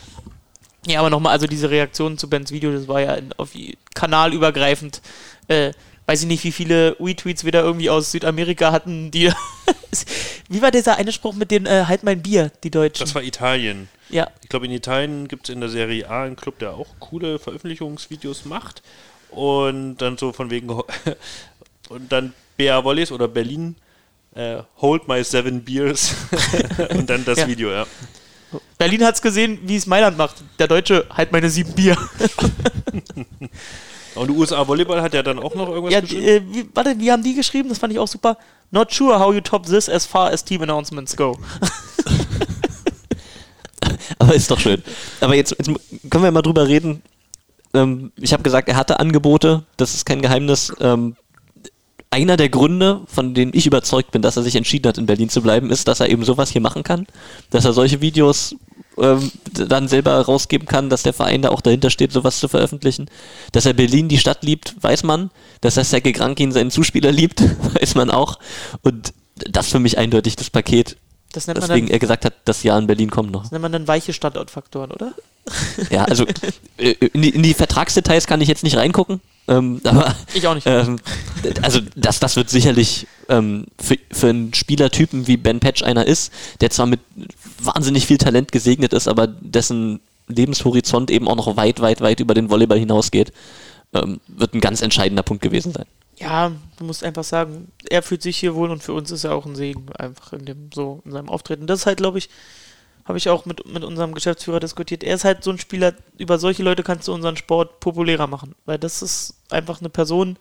Ja, 0.87 1.01
aber 1.01 1.11
nochmal, 1.11 1.33
also 1.33 1.47
diese 1.47 1.69
Reaktion 1.71 2.17
zu 2.19 2.29
Bens 2.31 2.51
Video, 2.53 2.73
das 2.73 2.89
war 2.89 3.01
ja 3.01 3.15
in, 3.15 3.33
auf 3.37 3.51
kanalübergreifend. 3.95 5.03
Äh, 5.51 5.73
weiß 6.07 6.23
ich 6.23 6.27
nicht, 6.29 6.45
wie 6.45 6.53
viele 6.53 6.97
Retweets 7.01 7.45
wir 7.45 7.53
da 7.53 7.61
irgendwie 7.61 7.91
aus 7.91 8.13
Südamerika 8.13 8.73
hatten, 8.73 9.11
die. 9.11 9.33
wie 10.49 10.63
war 10.63 10.71
dieser 10.71 10.97
eine 10.97 11.13
Spruch 11.13 11.35
mit 11.35 11.51
dem 11.51 11.67
äh, 11.67 11.85
Halt 11.87 12.03
mein 12.05 12.23
Bier, 12.23 12.51
die 12.63 12.71
Deutschen? 12.71 13.05
Das 13.05 13.15
war 13.15 13.23
Italien. 13.23 13.89
ja, 14.09 14.29
Ich 14.43 14.49
glaube, 14.49 14.67
in 14.67 14.73
Italien 14.73 15.29
gibt 15.29 15.49
es 15.49 15.55
in 15.55 15.61
der 15.61 15.69
Serie 15.69 16.09
A 16.09 16.23
einen 16.25 16.37
Club, 16.37 16.59
der 16.61 16.73
auch 16.75 16.87
coole 17.01 17.39
Veröffentlichungsvideos 17.39 18.45
macht. 18.45 18.83
Und 19.31 19.99
dann 19.99 20.17
so 20.19 20.33
von 20.33 20.51
wegen. 20.51 20.71
Und 21.89 22.13
dann 22.13 22.33
BA 22.57 22.85
Volleys 22.85 23.11
oder 23.11 23.27
Berlin. 23.27 23.77
Äh, 24.35 24.59
hold 24.81 25.09
my 25.09 25.25
seven 25.25 25.65
beers. 25.65 26.15
und 26.91 27.11
dann 27.11 27.25
das 27.25 27.39
Ja. 27.39 27.49
Video, 27.49 27.71
ja. 27.73 27.85
Berlin 28.79 29.05
hat's 29.05 29.21
gesehen, 29.21 29.59
wie 29.65 29.75
es 29.75 29.87
Mailand 29.87 30.17
macht. 30.17 30.37
Der 30.61 30.69
Deutsche 30.69 31.05
halt 31.11 31.33
meine 31.33 31.51
sieben 31.51 31.73
Bier. 31.73 31.97
Und 34.15 34.29
die 34.29 34.35
USA 34.35 34.67
Volleyball 34.67 35.03
hat 35.03 35.15
ja 35.15 35.23
dann 35.23 35.39
auch 35.39 35.55
noch 35.55 35.69
irgendwas 35.69 35.93
ja, 35.93 36.01
geschrieben. 36.01 36.25
äh, 36.25 36.43
wie, 36.53 36.69
warte, 36.75 36.99
wie 36.99 37.13
haben 37.13 37.23
die 37.23 37.35
geschrieben? 37.35 37.69
Das 37.69 37.79
fand 37.79 37.93
ich 37.93 37.99
auch 37.99 38.09
super. 38.09 38.37
Not 38.71 38.93
sure 38.93 39.19
how 39.19 39.35
you 39.35 39.41
top 39.41 39.67
this 39.67 39.89
as 39.89 40.07
far 40.07 40.31
as 40.31 40.45
team 40.45 40.63
announcements 40.63 41.17
go. 41.17 41.37
Aber 44.19 44.35
ist 44.35 44.51
doch 44.51 44.61
schön. 44.61 44.83
Aber 45.21 45.35
jetzt, 45.35 45.55
jetzt 45.59 45.71
können 46.11 46.25
wir 46.25 46.31
mal 46.31 46.43
drüber 46.43 46.69
reden. 46.69 47.03
Ähm, 47.73 48.13
ich 48.17 48.33
habe 48.33 48.43
gesagt, 48.43 48.69
er 48.69 48.77
hatte 48.77 49.01
Angebote, 49.01 49.65
das 49.77 49.95
ist 49.95 50.05
kein 50.05 50.23
Geheimnis. 50.23 50.73
Ähm, 50.81 51.17
einer 52.11 52.37
der 52.37 52.49
Gründe, 52.49 53.03
von 53.07 53.35
denen 53.35 53.53
ich 53.55 53.67
überzeugt 53.67 54.11
bin, 54.11 54.23
dass 54.23 54.37
er 54.37 54.43
sich 54.43 54.57
entschieden 54.57 54.89
hat, 54.89 54.99
in 54.99 55.07
Berlin 55.07 55.29
zu 55.29 55.43
bleiben, 55.43 55.71
ist, 55.71 55.87
dass 55.87 56.01
er 56.01 56.09
eben 56.09 56.25
sowas 56.25 56.51
hier 56.51 56.61
machen 56.61 56.83
kann. 56.83 57.07
Dass 57.51 57.65
er 57.65 57.73
solche 57.73 58.01
Videos 58.01 58.57
ähm, 59.01 59.31
dann 59.53 59.89
selber 59.89 60.21
rausgeben 60.21 60.67
kann, 60.69 60.91
dass 60.91 61.03
der 61.03 61.13
Verein 61.13 61.43
da 61.43 61.49
auch 61.51 61.61
dahinter 61.61 61.91
steht, 61.91 62.13
sowas 62.13 62.39
zu 62.41 62.49
veröffentlichen. 62.49 63.07
Dass 63.53 63.67
er 63.67 63.73
Berlin, 63.73 64.09
die 64.09 64.19
Stadt 64.19 64.43
liebt, 64.43 64.75
weiß 64.81 65.03
man. 65.05 65.31
Dass 65.61 65.77
er 65.77 65.85
Sergei 65.85 66.13
Grankin, 66.13 66.53
seinen 66.53 66.71
Zuspieler, 66.71 67.13
liebt, 67.13 67.43
weiß 67.81 67.95
man 67.95 68.11
auch. 68.11 68.39
Und 68.83 69.13
das 69.37 69.69
für 69.69 69.79
mich 69.79 69.99
eindeutig 69.99 70.37
das 70.37 70.51
Paket, 70.51 70.97
Das 71.33 71.47
nennt, 71.47 71.59
man 71.61 71.69
weswegen 71.69 71.89
dann, 71.89 71.95
er 71.95 71.99
gesagt 71.99 72.25
hat, 72.25 72.35
das 72.45 72.63
Jahr 72.63 72.79
in 72.79 72.87
Berlin 72.87 73.11
kommt 73.11 73.31
noch. 73.31 73.43
das 73.43 73.53
nennt 73.53 73.63
man 73.63 73.73
dann 73.73 73.89
weiche 73.89 74.13
Standortfaktoren, 74.13 74.91
oder? 74.91 75.13
Ja, 75.91 76.05
also 76.05 76.27
äh, 76.77 76.91
in, 77.13 77.23
die, 77.23 77.31
in 77.31 77.43
die 77.43 77.55
Vertragsdetails 77.55 78.27
kann 78.27 78.41
ich 78.43 78.49
jetzt 78.49 78.63
nicht 78.63 78.77
reingucken. 78.77 79.21
Ähm, 79.49 79.81
aber 79.85 80.15
Ich 80.35 80.47
auch 80.47 80.55
nicht. 80.55 80.67
ähm, 80.67 81.01
also 81.63 81.81
das, 81.97 82.21
das 82.21 82.37
wird 82.37 82.51
sicherlich 82.51 83.07
ähm, 83.29 83.67
für, 83.81 83.97
für 84.13 84.29
einen 84.29 84.53
Spielertypen 84.55 85.27
wie 85.27 85.39
Ben 85.39 85.59
Patch 85.59 85.83
einer 85.83 86.07
ist, 86.07 86.31
der 86.61 86.71
zwar 86.71 86.87
mit 86.87 87.01
wahnsinnig 87.63 88.07
viel 88.07 88.19
Talent 88.19 88.53
gesegnet 88.53 88.93
ist, 88.93 89.09
aber 89.09 89.27
dessen 89.27 90.01
Lebenshorizont 90.29 91.11
eben 91.11 91.29
auch 91.29 91.37
noch 91.37 91.57
weit, 91.57 91.81
weit, 91.81 92.01
weit 92.01 92.21
über 92.21 92.35
den 92.35 92.51
Volleyball 92.51 92.79
hinausgeht, 92.79 93.33
ähm, 93.93 94.21
wird 94.29 94.55
ein 94.55 94.61
ganz 94.61 94.83
entscheidender 94.83 95.23
Punkt 95.23 95.43
gewesen 95.43 95.73
sein. 95.73 95.87
Ja, 96.17 96.53
du 96.77 96.85
musst 96.85 97.03
einfach 97.03 97.25
sagen, 97.25 97.69
er 97.89 98.03
fühlt 98.03 98.23
sich 98.23 98.37
hier 98.37 98.55
wohl 98.55 98.71
und 98.71 98.83
für 98.83 98.93
uns 98.93 99.11
ist 99.11 99.25
er 99.25 99.35
auch 99.35 99.47
ein 99.47 99.57
Segen, 99.57 99.87
einfach 99.95 100.35
in 100.35 100.45
dem, 100.45 100.71
so, 100.73 101.01
in 101.05 101.13
seinem 101.13 101.31
Auftreten. 101.31 101.67
Das 101.67 101.81
ist 101.81 101.87
halt, 101.87 101.97
glaube 101.97 102.19
ich, 102.19 102.29
habe 103.07 103.17
ich 103.17 103.29
auch 103.29 103.47
mit, 103.47 103.67
mit 103.67 103.83
unserem 103.83 104.15
Geschäftsführer 104.15 104.61
diskutiert. 104.61 105.03
Er 105.03 105.15
ist 105.15 105.25
halt 105.25 105.43
so 105.43 105.51
ein 105.51 105.59
Spieler, 105.59 105.95
über 106.19 106.39
solche 106.39 106.63
Leute 106.63 106.83
kannst 106.83 107.09
du 107.09 107.15
unseren 107.15 107.37
Sport 107.37 107.81
populärer 107.81 108.27
machen, 108.27 108.55
weil 108.67 108.79
das 108.79 109.03
ist 109.03 109.35
einfach 109.49 109.81
eine 109.81 109.89
Person, 109.89 110.37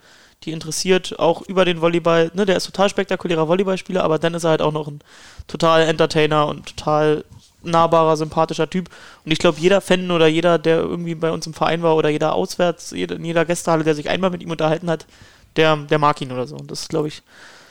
die 0.46 0.52
interessiert, 0.52 1.20
auch 1.20 1.42
über 1.44 1.66
den 1.66 1.82
Volleyball, 1.82 2.32
ne, 2.34 2.46
der 2.46 2.56
ist 2.58 2.66
total 2.66 2.90
spektakulärer 2.90 3.48
Volleyballspieler, 3.48 4.04
aber 4.04 4.20
dann 4.20 4.34
ist 4.34 4.46
er 4.46 4.52
halt 4.52 4.62
auch 4.62 4.72
noch 4.72 4.88
ein 4.88 5.02
total 5.48 5.82
Entertainer 5.82 6.48
und 6.48 6.66
total 6.78 7.26
nahbarer, 7.62 8.16
sympathischer 8.16 8.70
Typ. 8.70 8.90
Und 9.26 9.32
ich 9.32 9.40
glaube, 9.40 9.60
jeder 9.60 9.82
Fan 9.82 10.10
oder 10.12 10.28
jeder, 10.28 10.58
der 10.58 10.78
irgendwie 10.80 11.16
bei 11.16 11.32
uns 11.32 11.46
im 11.46 11.54
Verein 11.54 11.84
war 11.84 11.96
oder 11.98 12.08
jeder 12.10 12.34
auswärts, 12.34 12.92
jeder, 12.92 13.18
in 13.18 13.26
jeder 13.26 13.44
Gästehalle, 13.44 13.84
der 13.84 13.96
sich 13.96 14.10
einmal 14.10 14.30
mit 14.30 14.42
ihm 14.42 14.52
unterhalten 14.52 14.90
hat, 14.90 15.06
der, 15.58 15.76
der 15.76 16.00
mag 16.00 16.22
ihn 16.22 16.32
oder 16.32 16.48
so. 16.48 16.56
Und 16.56 16.72
das 16.72 16.82
ist, 16.84 16.90
glaube 16.90 17.10
ich, 17.10 17.22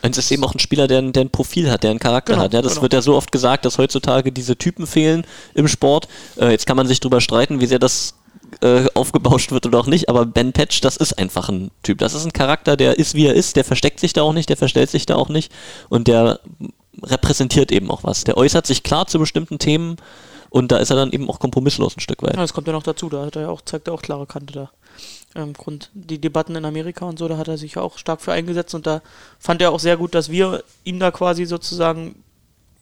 Und 0.03 0.11
es 0.11 0.19
ist 0.27 0.31
eben 0.31 0.45
auch 0.45 0.55
ein 0.55 0.59
Spieler, 0.59 0.87
der, 0.89 0.99
ein- 0.99 1.13
der 1.15 1.25
ein 1.25 1.31
Profil 1.31 1.71
hat, 1.71 1.85
der 1.85 1.91
einen 1.91 2.01
Charakter 2.01 2.35
Genau, 2.35 2.45
hat. 2.45 2.53
Ja, 2.53 2.61
das 2.61 2.73
genau. 2.75 2.83
wird 2.83 2.93
ja 2.93 3.01
so 3.01 3.17
oft 3.17 3.33
gesagt, 3.33 3.65
dass 3.65 3.79
heutzutage 3.79 4.31
diese 4.31 4.57
Typen 4.57 4.87
fehlen 4.87 5.25
im 5.55 5.69
Sport. 5.69 6.07
Äh, 6.37 6.51
jetzt 6.51 6.67
kann 6.67 6.77
man 6.77 6.87
sich 6.87 7.01
drüber 7.01 7.23
streiten, 7.23 7.61
wie 7.61 7.67
sehr 7.67 7.79
das 7.79 8.15
äh, 8.61 8.87
aufgebauscht 8.95 9.51
wird 9.53 9.67
oder 9.67 9.79
auch 9.79 9.87
nicht, 9.87 10.09
aber 10.09 10.27
Ben 10.27 10.53
Patch, 10.53 10.81
das 10.81 10.97
ist 10.97 11.19
einfach 11.19 11.49
ein 11.49 11.71
Typ. 11.83 11.99
Das 11.99 12.15
ist 12.15 12.25
ein 12.25 12.33
Charakter, 12.33 12.77
der 12.77 12.99
ist, 12.99 13.15
wie 13.15 13.27
er 13.27 13.35
ist, 13.35 13.57
der 13.57 13.65
versteckt 13.65 14.01
sich 14.01 14.13
da 14.13 14.23
auch 14.23 14.33
nicht, 14.33 14.49
der 14.49 14.57
verstellt 14.57 14.91
sich 14.91 15.07
da 15.07 15.17
auch 15.17 15.29
nicht 15.29 15.53
und 15.89 16.09
der 16.09 16.41
repräsentiert 17.03 17.71
eben 17.73 17.91
auch 17.91 18.05
was. 18.05 18.25
Der 18.25 18.37
äußert 18.37 18.67
sich 18.67 18.83
klar 18.83 19.07
zu 19.07 19.19
bestimmten 19.19 19.59
Themen 19.59 19.97
und 20.51 20.73
da 20.73 20.79
ist 20.79 20.91
er 20.91 20.97
dann 20.97 21.13
eben 21.13 21.29
auch 21.29 21.39
kompromisslos 21.39 21.97
ein 21.97 22.01
Stück 22.01 22.23
weit. 22.23 22.35
Ja, 22.35 22.41
das 22.41 22.53
kommt 22.53 22.67
ja 22.67 22.73
noch 22.73 22.83
dazu, 22.83 23.09
da 23.09 23.25
hat 23.25 23.37
er 23.37 23.43
ja 23.43 23.49
auch, 23.49 23.61
zeigt 23.61 23.89
er 23.89 23.95
auch 23.95 24.03
klare 24.03 24.27
Kante 24.27 24.53
da. 24.53 24.71
Ähm, 25.35 25.53
Grund 25.53 25.91
die 25.95 26.21
Debatten 26.21 26.57
in 26.57 26.65
Amerika 26.65 27.05
und 27.05 27.19
so, 27.19 27.29
da 27.29 27.37
hat 27.37 27.49
er 27.49 27.59
sich 27.59 27.77
auch 27.77 27.99
stark 27.99 28.21
für 28.21 28.33
eingesetzt 28.33 28.75
und 28.75 28.87
da 28.87 29.03
fand 29.39 29.61
er 29.61 29.73
auch 29.73 29.81
sehr 29.81 29.97
gut, 29.97 30.15
dass 30.15 30.31
wir 30.31 30.65
ihm 30.85 30.99
da 30.99 31.11
quasi 31.11 31.45
sozusagen 31.45 32.25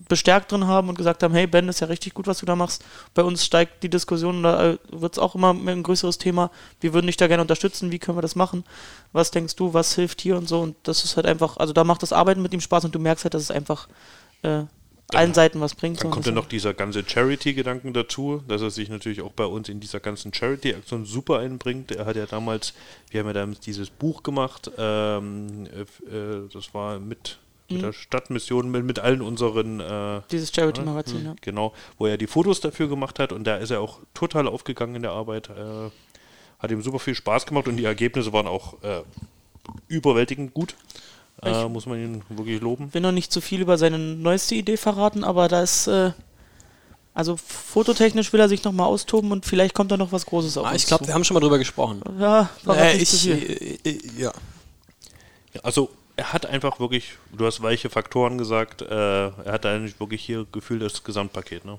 bestärkt 0.08 0.52
drin 0.52 0.66
haben 0.66 0.88
und 0.88 0.96
gesagt 0.96 1.22
haben, 1.22 1.34
hey 1.34 1.46
Ben, 1.46 1.68
ist 1.68 1.80
ja 1.80 1.86
richtig 1.86 2.14
gut, 2.14 2.26
was 2.26 2.38
du 2.38 2.46
da 2.46 2.56
machst. 2.56 2.84
Bei 3.14 3.22
uns 3.22 3.44
steigt 3.44 3.82
die 3.82 3.88
Diskussion, 3.88 4.42
da 4.42 4.72
äh, 4.72 4.78
wird 4.90 5.14
es 5.14 5.18
auch 5.18 5.34
immer 5.34 5.50
ein 5.50 5.82
größeres 5.82 6.18
Thema. 6.18 6.50
Wir 6.80 6.94
würden 6.94 7.06
dich 7.06 7.16
da 7.16 7.26
gerne 7.26 7.42
unterstützen, 7.42 7.90
wie 7.90 7.98
können 7.98 8.16
wir 8.18 8.22
das 8.22 8.36
machen? 8.36 8.64
Was 9.12 9.30
denkst 9.30 9.56
du, 9.56 9.74
was 9.74 9.94
hilft 9.94 10.20
hier 10.20 10.36
und 10.36 10.48
so? 10.48 10.60
Und 10.60 10.76
das 10.84 11.04
ist 11.04 11.16
halt 11.16 11.26
einfach, 11.26 11.56
also 11.56 11.72
da 11.72 11.84
macht 11.84 12.02
das 12.02 12.12
Arbeiten 12.12 12.42
mit 12.42 12.54
ihm 12.54 12.60
Spaß 12.60 12.84
und 12.84 12.94
du 12.94 12.98
merkst 12.98 13.24
halt, 13.24 13.34
dass 13.34 13.42
es 13.42 13.50
einfach 13.50 13.88
äh, 14.42 14.64
allen 15.12 15.34
Seiten 15.34 15.60
was 15.60 15.74
bringt. 15.74 16.00
Dann 16.00 16.10
so. 16.10 16.14
kommt 16.14 16.26
ja 16.26 16.32
noch 16.32 16.46
dieser 16.46 16.74
ganze 16.74 17.04
Charity-Gedanken 17.06 17.92
dazu, 17.92 18.42
dass 18.48 18.62
er 18.62 18.70
sich 18.70 18.88
natürlich 18.88 19.22
auch 19.22 19.32
bei 19.32 19.44
uns 19.44 19.68
in 19.68 19.78
dieser 19.80 20.00
ganzen 20.00 20.34
Charity-Aktion 20.34 21.04
super 21.04 21.38
einbringt. 21.38 21.92
Er 21.92 22.06
hat 22.06 22.16
ja 22.16 22.26
damals, 22.26 22.74
wir 23.10 23.20
haben 23.20 23.28
ja 23.28 23.32
damals 23.32 23.60
dieses 23.60 23.90
Buch 23.90 24.22
gemacht, 24.22 24.70
ähm, 24.76 25.66
äh, 25.66 26.48
das 26.52 26.74
war 26.74 26.98
mit, 26.98 27.38
mit 27.70 27.82
der 27.82 27.92
Stadtmission, 27.92 28.70
mit, 28.70 28.84
mit 28.84 28.98
allen 28.98 29.22
unseren 29.22 29.80
äh, 29.80 30.20
Dieses 30.30 30.52
Charity-Magazin, 30.54 31.24
ja. 31.24 31.34
Genau, 31.40 31.72
wo 31.98 32.06
er 32.06 32.16
die 32.16 32.26
Fotos 32.26 32.60
dafür 32.60 32.88
gemacht 32.88 33.18
hat 33.18 33.32
und 33.32 33.44
da 33.44 33.56
ist 33.56 33.70
er 33.70 33.80
auch 33.80 33.98
total 34.14 34.46
aufgegangen 34.48 34.96
in 34.96 35.02
der 35.02 35.12
Arbeit. 35.12 35.50
Äh, 35.50 35.90
hat 36.58 36.70
ihm 36.70 36.80
super 36.82 36.98
viel 36.98 37.14
Spaß 37.14 37.46
gemacht 37.46 37.68
und 37.68 37.76
die 37.76 37.84
Ergebnisse 37.84 38.32
waren 38.32 38.46
auch 38.46 38.82
äh, 38.82 39.02
überwältigend 39.88 40.54
gut. 40.54 40.74
Äh, 41.42 41.68
muss 41.68 41.84
man 41.84 41.98
ihn 41.98 42.22
wirklich 42.30 42.62
loben. 42.62 42.94
will 42.94 43.02
noch 43.02 43.12
nicht 43.12 43.30
zu 43.30 43.42
viel 43.42 43.60
über 43.60 43.76
seine 43.76 43.98
neueste 43.98 44.54
Idee 44.54 44.78
verraten, 44.78 45.22
aber 45.22 45.48
da 45.48 45.62
ist, 45.62 45.86
äh, 45.86 46.12
also 47.12 47.36
fototechnisch 47.36 48.32
will 48.32 48.40
er 48.40 48.48
sich 48.48 48.64
nochmal 48.64 48.86
austoben 48.86 49.32
und 49.32 49.44
vielleicht 49.44 49.74
kommt 49.74 49.90
da 49.92 49.98
noch 49.98 50.12
was 50.12 50.24
Großes 50.24 50.56
auf 50.56 50.66
Ah, 50.66 50.74
ich 50.74 50.86
glaube, 50.86 51.06
wir 51.06 51.12
haben 51.12 51.24
schon 51.24 51.34
mal 51.34 51.40
drüber 51.40 51.58
gesprochen. 51.58 52.00
Ja, 52.18 52.48
Äh, 52.68 52.96
ich, 52.96 53.24
ja. 54.16 54.32
Ja, 55.52 55.60
Also 55.62 55.90
er 56.16 56.32
hat 56.32 56.46
einfach 56.46 56.80
wirklich, 56.80 57.12
du 57.36 57.46
hast 57.46 57.62
weiche 57.62 57.90
Faktoren 57.90 58.38
gesagt, 58.38 58.82
äh, 58.82 59.26
er 59.26 59.52
hat 59.52 59.66
eigentlich 59.66 60.00
wirklich 60.00 60.22
hier 60.22 60.46
gefühlt 60.50 60.82
das 60.82 61.04
Gesamtpaket, 61.04 61.64
ne? 61.64 61.78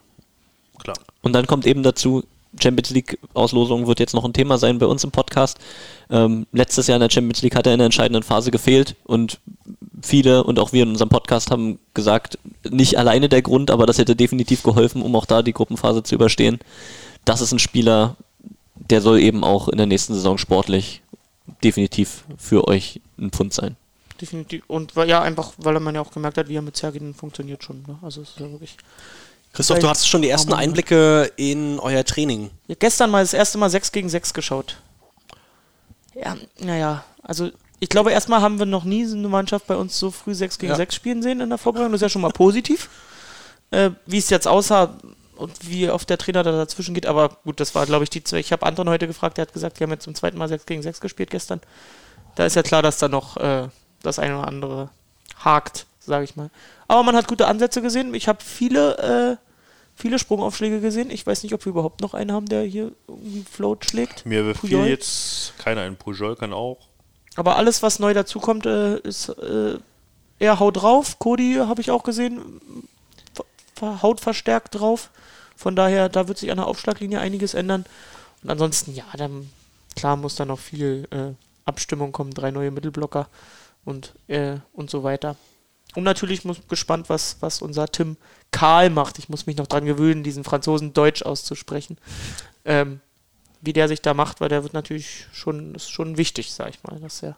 Klar. 0.79 0.97
Und 1.23 1.33
dann 1.33 1.47
kommt 1.47 1.65
eben 1.65 1.81
dazu, 1.81 2.23
Champions 2.59 2.91
League 2.91 3.19
Auslosung 3.33 3.87
wird 3.87 3.99
jetzt 3.99 4.13
noch 4.13 4.23
ein 4.23 4.33
Thema 4.33 4.57
sein 4.57 4.79
bei 4.79 4.85
uns 4.85 5.03
im 5.03 5.11
Podcast. 5.11 5.57
Ähm, 6.09 6.45
letztes 6.51 6.87
Jahr 6.87 6.97
in 6.97 7.01
der 7.01 7.09
Champions 7.09 7.41
League 7.41 7.55
hat 7.55 7.67
er 7.67 7.73
in 7.73 7.79
der 7.79 7.85
entscheidenden 7.85 8.23
Phase 8.23 8.51
gefehlt 8.51 8.95
und 9.05 9.39
viele 10.01 10.43
und 10.43 10.59
auch 10.59 10.71
wir 10.71 10.83
in 10.83 10.89
unserem 10.89 11.09
Podcast 11.09 11.51
haben 11.51 11.79
gesagt, 11.93 12.37
nicht 12.69 12.97
alleine 12.97 13.29
der 13.29 13.41
Grund, 13.41 13.71
aber 13.71 13.85
das 13.85 13.97
hätte 13.97 14.15
definitiv 14.15 14.63
geholfen, 14.63 15.01
um 15.01 15.15
auch 15.15 15.25
da 15.25 15.41
die 15.41 15.53
Gruppenphase 15.53 16.03
zu 16.03 16.15
überstehen. 16.15 16.59
Das 17.25 17.41
ist 17.41 17.51
ein 17.51 17.59
Spieler, 17.59 18.15
der 18.75 19.01
soll 19.01 19.19
eben 19.19 19.43
auch 19.43 19.67
in 19.67 19.77
der 19.77 19.87
nächsten 19.87 20.13
Saison 20.13 20.37
sportlich 20.37 21.01
definitiv 21.63 22.23
für 22.37 22.67
euch 22.67 23.01
ein 23.17 23.31
Pfund 23.31 23.53
sein. 23.53 23.75
Definitiv. 24.19 24.63
Und 24.67 24.93
ja, 24.95 25.21
einfach, 25.21 25.53
weil 25.57 25.79
man 25.79 25.95
ja 25.95 26.01
auch 26.01 26.11
gemerkt 26.11 26.37
hat, 26.37 26.47
wie 26.47 26.55
er 26.55 26.61
mit 26.61 26.75
Sergin 26.75 27.13
funktioniert 27.13 27.63
schon. 27.63 27.83
Ne? 27.87 27.97
Also 28.01 28.21
es 28.21 28.29
ist 28.29 28.39
ja 28.39 28.51
wirklich. 28.51 28.77
Christoph, 29.53 29.79
du 29.79 29.87
hattest 29.87 30.07
schon 30.07 30.21
die 30.21 30.29
ersten? 30.29 30.53
Einblicke 30.53 31.31
in 31.35 31.79
euer 31.79 32.03
Training. 32.03 32.51
Ja, 32.67 32.75
gestern 32.77 33.09
mal 33.09 33.23
das 33.23 33.33
erste 33.33 33.57
Mal 33.57 33.69
6 33.69 33.91
gegen 33.91 34.09
6 34.09 34.33
geschaut. 34.33 34.77
Ja, 36.13 36.35
naja, 36.59 37.03
also 37.23 37.49
ich 37.79 37.89
glaube, 37.89 38.11
erstmal 38.11 38.41
haben 38.41 38.59
wir 38.59 38.65
noch 38.65 38.83
nie 38.83 39.05
so 39.05 39.15
eine 39.15 39.27
Mannschaft 39.27 39.67
bei 39.67 39.75
uns 39.75 39.97
so 39.97 40.11
früh 40.11 40.33
6 40.33 40.57
gegen 40.57 40.71
Ja. 40.71 40.77
6 40.77 40.95
spielen 40.95 41.21
sehen 41.21 41.41
in 41.41 41.49
der 41.49 41.57
Vorbereitung. 41.57 41.91
Das 41.91 41.99
ist 41.99 42.03
ja 42.03 42.09
schon 42.09 42.21
mal 42.21 42.31
positiv. 42.31 42.89
Äh, 43.69 43.91
wie 44.05 44.17
es 44.17 44.29
jetzt 44.29 44.47
aussah 44.47 44.97
und 45.35 45.69
wie 45.69 45.89
oft 45.89 46.09
der 46.09 46.17
Trainer 46.17 46.41
da 46.41 46.53
dazwischen 46.53 46.93
geht. 46.93 47.05
Aber 47.05 47.37
gut, 47.43 47.59
das 47.59 47.75
war, 47.75 47.85
glaube 47.85 48.05
ich, 48.05 48.09
die 48.09 48.23
zwei. 48.23 48.39
Ich 48.39 48.53
habe 48.53 48.65
Anton 48.65 48.87
heute 48.87 49.07
gefragt, 49.07 49.37
der 49.37 49.41
hat 49.41 49.51
gesagt, 49.51 49.81
wir 49.81 49.85
haben 49.85 49.91
jetzt 49.91 50.05
zum 50.05 50.15
zweiten 50.15 50.37
Mal 50.37 50.47
6 50.47 50.65
gegen 50.65 50.81
6 50.81 51.01
gespielt 51.01 51.31
gestern. 51.31 51.59
Da 52.35 52.45
ist 52.45 52.55
ja 52.55 52.63
klar, 52.63 52.81
dass 52.81 52.97
da 52.97 53.09
noch 53.09 53.35
äh, 53.35 53.67
das 54.03 54.19
eine 54.19 54.37
oder 54.37 54.47
andere 54.47 54.89
hakt, 55.43 55.85
sage 55.99 56.23
ich 56.23 56.35
mal. 56.35 56.49
Aber 56.87 57.03
man 57.03 57.15
hat 57.15 57.27
gute 57.27 57.47
Ansätze 57.47 57.81
gesehen. 57.81 58.13
Ich 58.13 58.27
habe 58.27 58.43
viele, 58.43 59.37
äh, 59.37 59.37
viele 59.95 60.19
Sprungaufschläge 60.19 60.79
gesehen. 60.81 61.11
Ich 61.11 61.25
weiß 61.25 61.43
nicht, 61.43 61.53
ob 61.53 61.65
wir 61.65 61.71
überhaupt 61.71 62.01
noch 62.01 62.13
einen 62.13 62.31
haben, 62.31 62.47
der 62.47 62.63
hier 62.63 62.91
irgendwie 63.07 63.43
Float 63.43 63.85
schlägt. 63.85 64.25
Mir 64.25 64.43
fiel 64.55 64.69
Puyol. 64.69 64.87
jetzt 64.87 65.53
keiner 65.57 65.81
ein. 65.81 65.95
Pujol 65.95 66.35
kann 66.35 66.53
auch. 66.53 66.77
Aber 67.35 67.57
alles, 67.57 67.83
was 67.83 67.99
neu 67.99 68.13
dazukommt, 68.13 68.65
äh, 68.65 68.97
ist 68.99 69.29
äh, 69.29 69.77
eher 70.39 70.59
Haut 70.59 70.77
drauf. 70.77 71.19
Cody 71.19 71.55
habe 71.59 71.81
ich 71.81 71.91
auch 71.91 72.03
gesehen, 72.03 72.61
Haut 73.81 74.21
verstärkt 74.21 74.75
drauf. 74.75 75.09
Von 75.55 75.75
daher, 75.75 76.09
da 76.09 76.27
wird 76.27 76.37
sich 76.37 76.51
an 76.51 76.57
der 76.57 76.67
Aufschlaglinie 76.67 77.19
einiges 77.19 77.53
ändern. 77.53 77.85
Und 78.43 78.49
ansonsten, 78.49 78.93
ja, 78.93 79.05
dann 79.17 79.49
klar 79.95 80.15
muss 80.15 80.35
da 80.35 80.45
noch 80.45 80.59
viel 80.59 81.07
äh, 81.11 81.33
Abstimmung 81.65 82.11
kommen, 82.11 82.33
drei 82.33 82.51
neue 82.51 82.71
Mittelblocker 82.71 83.27
und, 83.87 84.13
äh, 84.27 84.57
und 84.73 84.89
so 84.89 85.03
weiter. 85.03 85.35
Und 85.95 86.03
natürlich 86.03 86.45
muss 86.45 86.57
gespannt, 86.67 87.09
was, 87.09 87.37
was 87.39 87.61
unser 87.61 87.87
Tim 87.87 88.17
Karl 88.51 88.89
macht. 88.89 89.17
Ich 89.17 89.29
muss 89.29 89.47
mich 89.47 89.57
noch 89.57 89.67
dran 89.67 89.85
gewöhnen, 89.85 90.23
diesen 90.23 90.43
Franzosen 90.43 90.93
Deutsch 90.93 91.23
auszusprechen. 91.23 91.97
Ähm, 92.65 92.99
wie 93.61 93.73
der 93.73 93.87
sich 93.87 94.01
da 94.01 94.13
macht, 94.13 94.39
weil 94.39 94.49
der 94.49 94.61
wird 94.63 94.73
natürlich 94.73 95.25
schon, 95.33 95.73
ist 95.73 95.89
schon 95.89 96.17
wichtig, 96.17 96.51
sag 96.53 96.69
ich 96.69 96.83
mal, 96.83 96.99
dass 96.99 97.23
er 97.23 97.37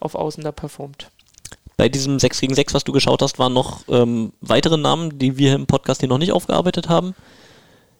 auf 0.00 0.16
Außen 0.16 0.42
da 0.42 0.50
performt. 0.50 1.10
Bei 1.76 1.88
diesem 1.88 2.18
6 2.18 2.40
gegen 2.40 2.54
6, 2.54 2.74
was 2.74 2.84
du 2.84 2.92
geschaut 2.92 3.22
hast, 3.22 3.38
waren 3.38 3.52
noch 3.52 3.82
ähm, 3.88 4.32
weitere 4.40 4.76
Namen, 4.76 5.18
die 5.18 5.36
wir 5.38 5.54
im 5.54 5.66
Podcast 5.66 6.00
hier 6.00 6.08
noch 6.08 6.18
nicht 6.18 6.32
aufgearbeitet 6.32 6.88
haben. 6.88 7.14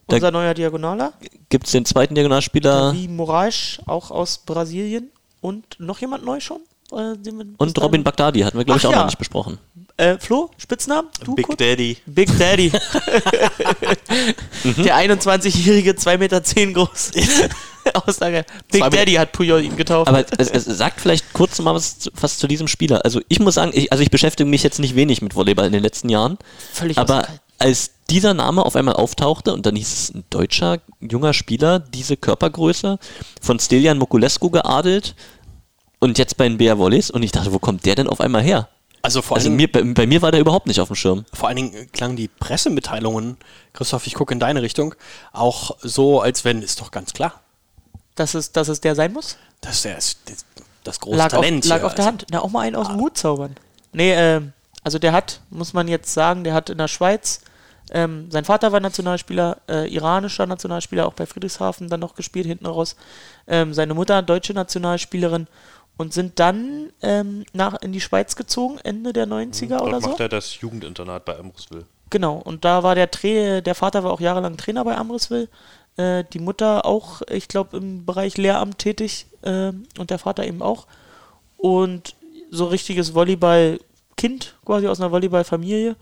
Da- 0.09 0.17
Unser 0.17 0.31
neuer 0.33 0.55
Diagonaler, 0.55 1.13
Gibt 1.49 1.67
es 1.67 1.73
den 1.73 1.85
zweiten 1.85 2.15
Diagonalspieler 2.15 2.93
wie 2.95 3.07
Moraes, 3.09 3.79
auch 3.87 4.11
aus 4.11 4.39
Brasilien. 4.39 5.11
Und 5.41 5.79
noch 5.79 5.99
jemand 6.01 6.25
neu 6.25 6.41
schon? 6.41 6.61
Äh, 6.93 7.17
und 7.59 7.81
Robin 7.81 8.05
Bagdadi 8.05 8.41
hatten 8.41 8.59
wir, 8.59 8.65
glaube 8.65 8.79
ich, 8.79 8.85
Ach 8.85 8.89
auch 8.89 8.93
ja. 8.93 8.99
noch 9.01 9.07
nicht 9.07 9.19
besprochen. 9.19 9.59
Äh, 9.97 10.19
Flo, 10.19 10.51
Spitznamen? 10.57 11.09
Du, 11.25 11.35
Big 11.35 11.47
Kurt? 11.47 11.61
Daddy. 11.61 11.97
Big 12.07 12.37
Daddy. 12.39 12.71
Der 14.65 14.97
21-jährige, 14.97 15.93
2,10 15.93 16.19
Meter 16.19 16.41
groß. 16.73 17.11
Aussage. 18.07 18.45
Big 18.71 18.89
Daddy 18.91 19.15
hat 19.15 19.33
Puyol 19.33 19.63
ihn 19.63 19.77
getauft. 19.77 20.09
Aber 20.09 20.25
es, 20.39 20.49
es 20.51 20.65
sagt 20.65 21.01
vielleicht 21.01 21.33
kurz 21.33 21.59
mal 21.61 21.75
was, 21.75 21.99
zu- 21.99 22.11
was 22.19 22.39
zu 22.39 22.47
diesem 22.47 22.69
Spieler. 22.69 23.05
Also 23.05 23.21
ich 23.29 23.41
muss 23.41 23.55
sagen, 23.55 23.73
ich, 23.75 23.91
also 23.93 24.03
ich 24.03 24.11
beschäftige 24.11 24.49
mich 24.49 24.63
jetzt 24.63 24.79
nicht 24.79 24.95
wenig 24.95 25.21
mit 25.21 25.35
Volleyball 25.35 25.67
in 25.67 25.73
den 25.73 25.83
letzten 25.83 26.09
Jahren, 26.09 26.39
Völlig 26.73 26.97
aber 26.99 27.27
als 27.59 27.91
dieser 28.11 28.35
Name 28.35 28.65
auf 28.65 28.77
einmal 28.77 28.95
auftauchte 28.95 29.53
und 29.53 29.67
dann 29.67 29.77
hieß 29.77 29.93
es 29.93 30.15
ein 30.15 30.25
deutscher 30.31 30.79
junger 31.01 31.33
Spieler, 31.33 31.79
diese 31.81 32.17
Körpergröße, 32.17 32.99
von 33.41 33.59
Stelian 33.59 33.99
Mokulescu 33.99 34.51
geadelt 34.51 35.15
und 36.03 36.19
jetzt 36.19 36.37
bei 36.37 36.49
den 36.49 36.59
BR 36.59 36.79
Volleys 36.79 37.11
und 37.11 37.23
ich 37.23 37.31
dachte, 37.33 37.53
wo 37.53 37.59
kommt 37.61 37.87
der 37.87 37.95
denn 37.95 38.09
auf 38.09 38.21
einmal 38.21 38.43
her? 38.43 38.69
Also 39.03 39.23
vor 39.23 39.37
Also 39.37 39.49
allen 39.49 39.57
mir, 39.57 39.69
Dingen, 39.69 39.95
bei, 39.95 40.03
bei 40.03 40.07
mir 40.07 40.21
war 40.23 40.31
der 40.33 40.41
überhaupt 40.41 40.67
nicht 40.67 40.81
auf 40.81 40.89
dem 40.89 40.97
Schirm. 40.97 41.25
vor 41.33 41.49
allen 41.49 41.57
Dingen 41.57 41.91
klangen 41.93 42.17
die 42.17 42.29
Pressemitteilungen, 42.29 43.37
Christoph, 43.73 44.07
ich 44.07 44.15
gucke 44.15 44.35
in 44.35 44.41
deine 44.41 44.63
Richtung, 44.63 44.95
auch 45.33 45.77
so, 45.81 46.21
als 46.21 46.45
wenn, 46.45 46.61
ist 46.63 46.81
doch 46.81 46.91
ganz 46.91 47.13
klar, 47.13 47.41
dass 48.17 48.35
es, 48.35 48.53
dass 48.53 48.69
es 48.69 48.81
der 48.81 48.95
sein 48.95 49.13
muss? 49.13 49.37
das 49.61 49.77
ist 49.77 49.85
der, 49.85 49.95
das, 49.95 50.45
das 50.85 51.01
große 51.01 51.17
lag 51.17 51.29
Talent. 51.31 51.65
auf, 51.65 51.69
lag 51.69 51.79
hier. 51.79 51.87
auf 51.87 51.95
der 51.95 52.05
Also, 52.05 52.19
Hand. 52.19 52.27
Na, 52.31 52.41
auch 52.43 52.51
mal 52.51 52.61
einen 52.61 52.77
aus 52.77 52.89
dem 52.89 52.97
Hut 52.99 53.17
zaubern. 53.17 53.55
Nee, 53.93 54.13
ähm, 54.13 54.53
also 54.83 54.99
der 54.99 55.13
hat, 55.13 55.41
muss 55.51 55.73
man 55.73 55.87
jetzt 55.87 56.13
sagen, 56.13 56.43
der 56.43 56.53
hat 56.55 56.69
in 56.69 56.79
der 56.79 56.89
Schweiz, 56.89 57.41
ähm, 57.93 58.31
sein 58.31 58.45
Vater 58.45 58.73
war 58.73 58.81
Nationalspieler, 58.81 59.59
äh, 59.69 59.93
iranischer 59.93 60.47
Nationalspieler, 60.47 61.07
auch 61.07 61.13
bei 61.15 61.27
Friedrichshafen 61.27 61.89
dann 61.89 62.01
noch 62.01 62.15
gespielt, 62.17 62.47
hinten 62.47 62.67
raus. 62.67 62.97
Ähm, 63.47 63.73
seine 63.75 63.95
Mutter, 63.95 64.23
deutsche 64.23 64.55
Nationalspielerin 64.55 65.47
und 65.97 66.13
sind 66.13 66.39
dann 66.41 66.91
ähm, 67.03 67.45
nach, 67.53 67.81
in 67.83 67.93
die 67.93 68.01
Schweiz 68.01 68.37
gezogen, 68.37 68.79
Ende 68.83 69.13
der 69.13 69.27
90er 69.27 69.81
oder 69.81 69.93
Dort 69.93 70.03
so. 70.03 70.09
macht 70.11 70.21
er 70.21 70.29
das 70.29 70.61
Jugendinternat 70.61 71.25
bei 71.25 71.39
Ambrosville. 71.39 71.85
Genau, 72.11 72.37
und 72.37 72.65
da 72.65 72.83
war 72.83 72.95
der 72.95 73.11
Tra 73.11 73.61
der 73.63 73.75
Vater 73.75 74.05
war 74.05 74.13
auch 74.13 74.21
jahrelang 74.21 74.59
Trainer 74.59 74.85
bei 74.85 74.97
Amriswil. 74.97 75.49
Äh, 75.97 76.25
die 76.33 76.41
Mutter 76.41 76.85
auch, 76.85 77.23
ich 77.31 77.49
glaube, 77.49 77.79
im 77.79 78.05
Bereich 78.05 78.37
Lehramt 78.37 78.79
tätig 78.79 79.27
ähm, 79.43 79.85
und 79.99 80.11
der 80.11 80.19
Vater 80.19 80.47
eben 80.47 80.63
auch. 80.63 80.87
Und 81.57 82.15
so 82.51 82.67
richtiges 82.67 83.15
Volleyball-Kind, 83.15 84.57
quasi 84.65 84.89
aus 84.89 85.01
einer 85.01 85.11
Volleyball-Familie. 85.11 85.97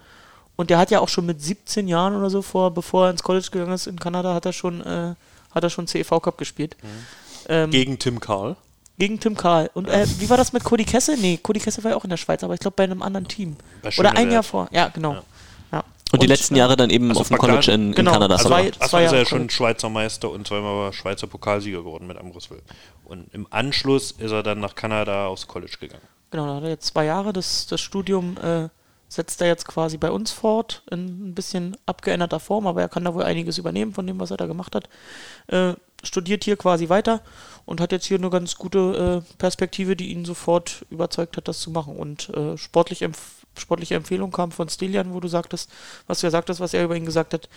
Und 0.57 0.70
der 0.70 0.78
hat 0.78 0.91
ja 0.91 1.01
auch 1.01 1.09
schon 1.09 1.26
mit 1.26 1.41
17 1.41 1.86
Jahren 1.86 2.16
oder 2.16 2.28
so 2.28 2.43
vor, 2.43 2.72
bevor 2.72 3.07
er 3.07 3.11
ins 3.12 3.22
College 3.22 3.49
gegangen 3.53 3.72
ist 3.72 3.86
in 3.86 3.99
Kanada, 3.99 4.34
hat 4.34 4.47
er 4.47 4.53
schon, 4.53 4.80
äh, 4.80 5.14
hat 5.53 5.62
er 5.62 5.70
schon 5.70 5.86
CEV 5.86 6.20
Cup 6.20 6.38
gespielt. 6.38 6.76
Ähm, 7.49 7.70
Gegen 7.70 7.99
Tim 7.99 8.18
Karl. 8.18 8.57
Gegen 9.01 9.19
Tim 9.19 9.37
Karl. 9.37 9.69
Und 9.75 9.89
äh, 9.89 10.07
wie 10.19 10.31
war 10.31 10.37
das 10.37 10.53
mit 10.53 10.63
Cody 10.63 10.85
Kessel? 10.85 11.17
Nee, 11.17 11.39
Cody 11.43 11.59
Kessel 11.59 11.83
war 11.83 11.91
ja 11.91 11.97
auch 11.97 12.05
in 12.05 12.11
der 12.11 12.17
Schweiz, 12.19 12.45
aber 12.45 12.55
ich 12.55 12.61
glaube 12.61 12.77
bei 12.77 12.85
einem 12.85 13.03
anderen 13.03 13.27
Team. 13.27 13.57
Bei 13.83 13.91
Oder 13.99 14.17
ein. 14.17 14.31
Jahr 14.31 14.45
vor. 14.45 14.69
Ja, 14.71 14.89
genau. 14.89 15.15
Ja. 15.15 15.23
Ja. 15.73 15.85
Und 16.13 16.23
die 16.23 16.27
letzten 16.27 16.55
äh, 16.55 16.59
Jahre 16.59 16.77
dann 16.77 16.91
eben 16.91 17.09
also 17.09 17.21
auf 17.23 17.29
dem 17.29 17.39
College 17.39 17.73
in, 17.73 17.93
genau, 17.93 18.11
in 18.13 18.15
Kanada. 18.15 18.35
Also, 18.37 18.49
zwei- 18.49 18.67
also 18.67 18.79
zwei 18.89 19.05
ist 19.05 19.13
er 19.13 19.19
ja 19.19 19.27
schon. 19.27 19.51
Schweizer 19.51 19.89
Meister 19.89 20.31
und 20.31 20.47
zweimal 20.47 20.93
Schweizer 20.93 21.27
Pokalsieger 21.27 21.79
geworden 21.79 22.07
mit 22.07 22.17
Ambrosville. 22.19 22.63
Und 23.05 23.33
im 23.35 23.47
Anschluss 23.51 24.13
ist 24.13 24.31
er 24.31 24.43
dann 24.45 24.61
nach 24.61 24.75
Kanada 24.77 25.27
aufs 25.27 25.49
College 25.49 25.77
gegangen. 25.81 26.03
Genau, 26.31 26.47
da 26.47 26.55
hat 26.57 26.63
er 26.63 26.69
jetzt 26.71 26.87
zwei 26.87 27.07
Jahre. 27.07 27.33
Das, 27.33 27.67
das 27.67 27.81
Studium 27.81 28.37
äh, 28.39 28.69
setzt 29.09 29.41
er 29.41 29.49
jetzt 29.49 29.67
quasi 29.67 29.97
bei 29.97 30.11
uns 30.13 30.31
fort, 30.31 30.83
in 30.91 31.31
ein 31.31 31.35
bisschen 31.35 31.77
abgeänderter 31.87 32.39
Form, 32.39 32.69
aber 32.69 32.81
er 32.83 32.89
kann 32.89 33.05
da 33.05 33.13
wohl 33.15 33.25
einiges 33.25 33.59
übernehmen 33.59 33.93
von 33.93 34.07
dem, 34.07 34.21
was 34.21 34.31
er 34.31 34.37
da 34.37 34.47
gemacht 34.47 34.75
hat. 34.77 34.89
Äh, 35.49 35.75
studiert 36.03 36.45
hier 36.45 36.57
quasi 36.57 36.89
weiter 36.89 37.21
und 37.67 37.81
hat 37.81 37.93
jetzt 37.93 38.07
hier 38.07 38.19
eine 38.19 38.31
ganz 38.31 38.57
gute 38.57 39.23
äh, 39.27 39.35
Perspektive, 39.39 39.97
die 39.97 40.11
ihn 40.13 40.25
sofort 40.25 40.85
überzeugt 40.91 41.37
hat, 41.37 41.49
das 41.49 41.61
zu 41.61 41.71
machen. 41.71 41.97
Und 41.97 42.29
äh, 42.31 42.57
sportlich, 42.57 43.03
empf- 43.05 43.45
sportliche 43.59 43.95
Empfehlung 43.97 44.31
kam 44.31 44.51
von 44.53 44.69
Stilian, 44.69 45.13
wo 45.13 45.21
du 45.21 45.29
sagtest, 45.29 45.71
was 46.07 46.21
du 46.21 46.27
ja 46.27 46.31
sagtest, 46.31 46.61
was 46.61 46.75
er 46.75 46.85
über 46.85 46.97
ihn 46.97 47.05
gesagt 47.05 47.35
hat, 47.35 47.49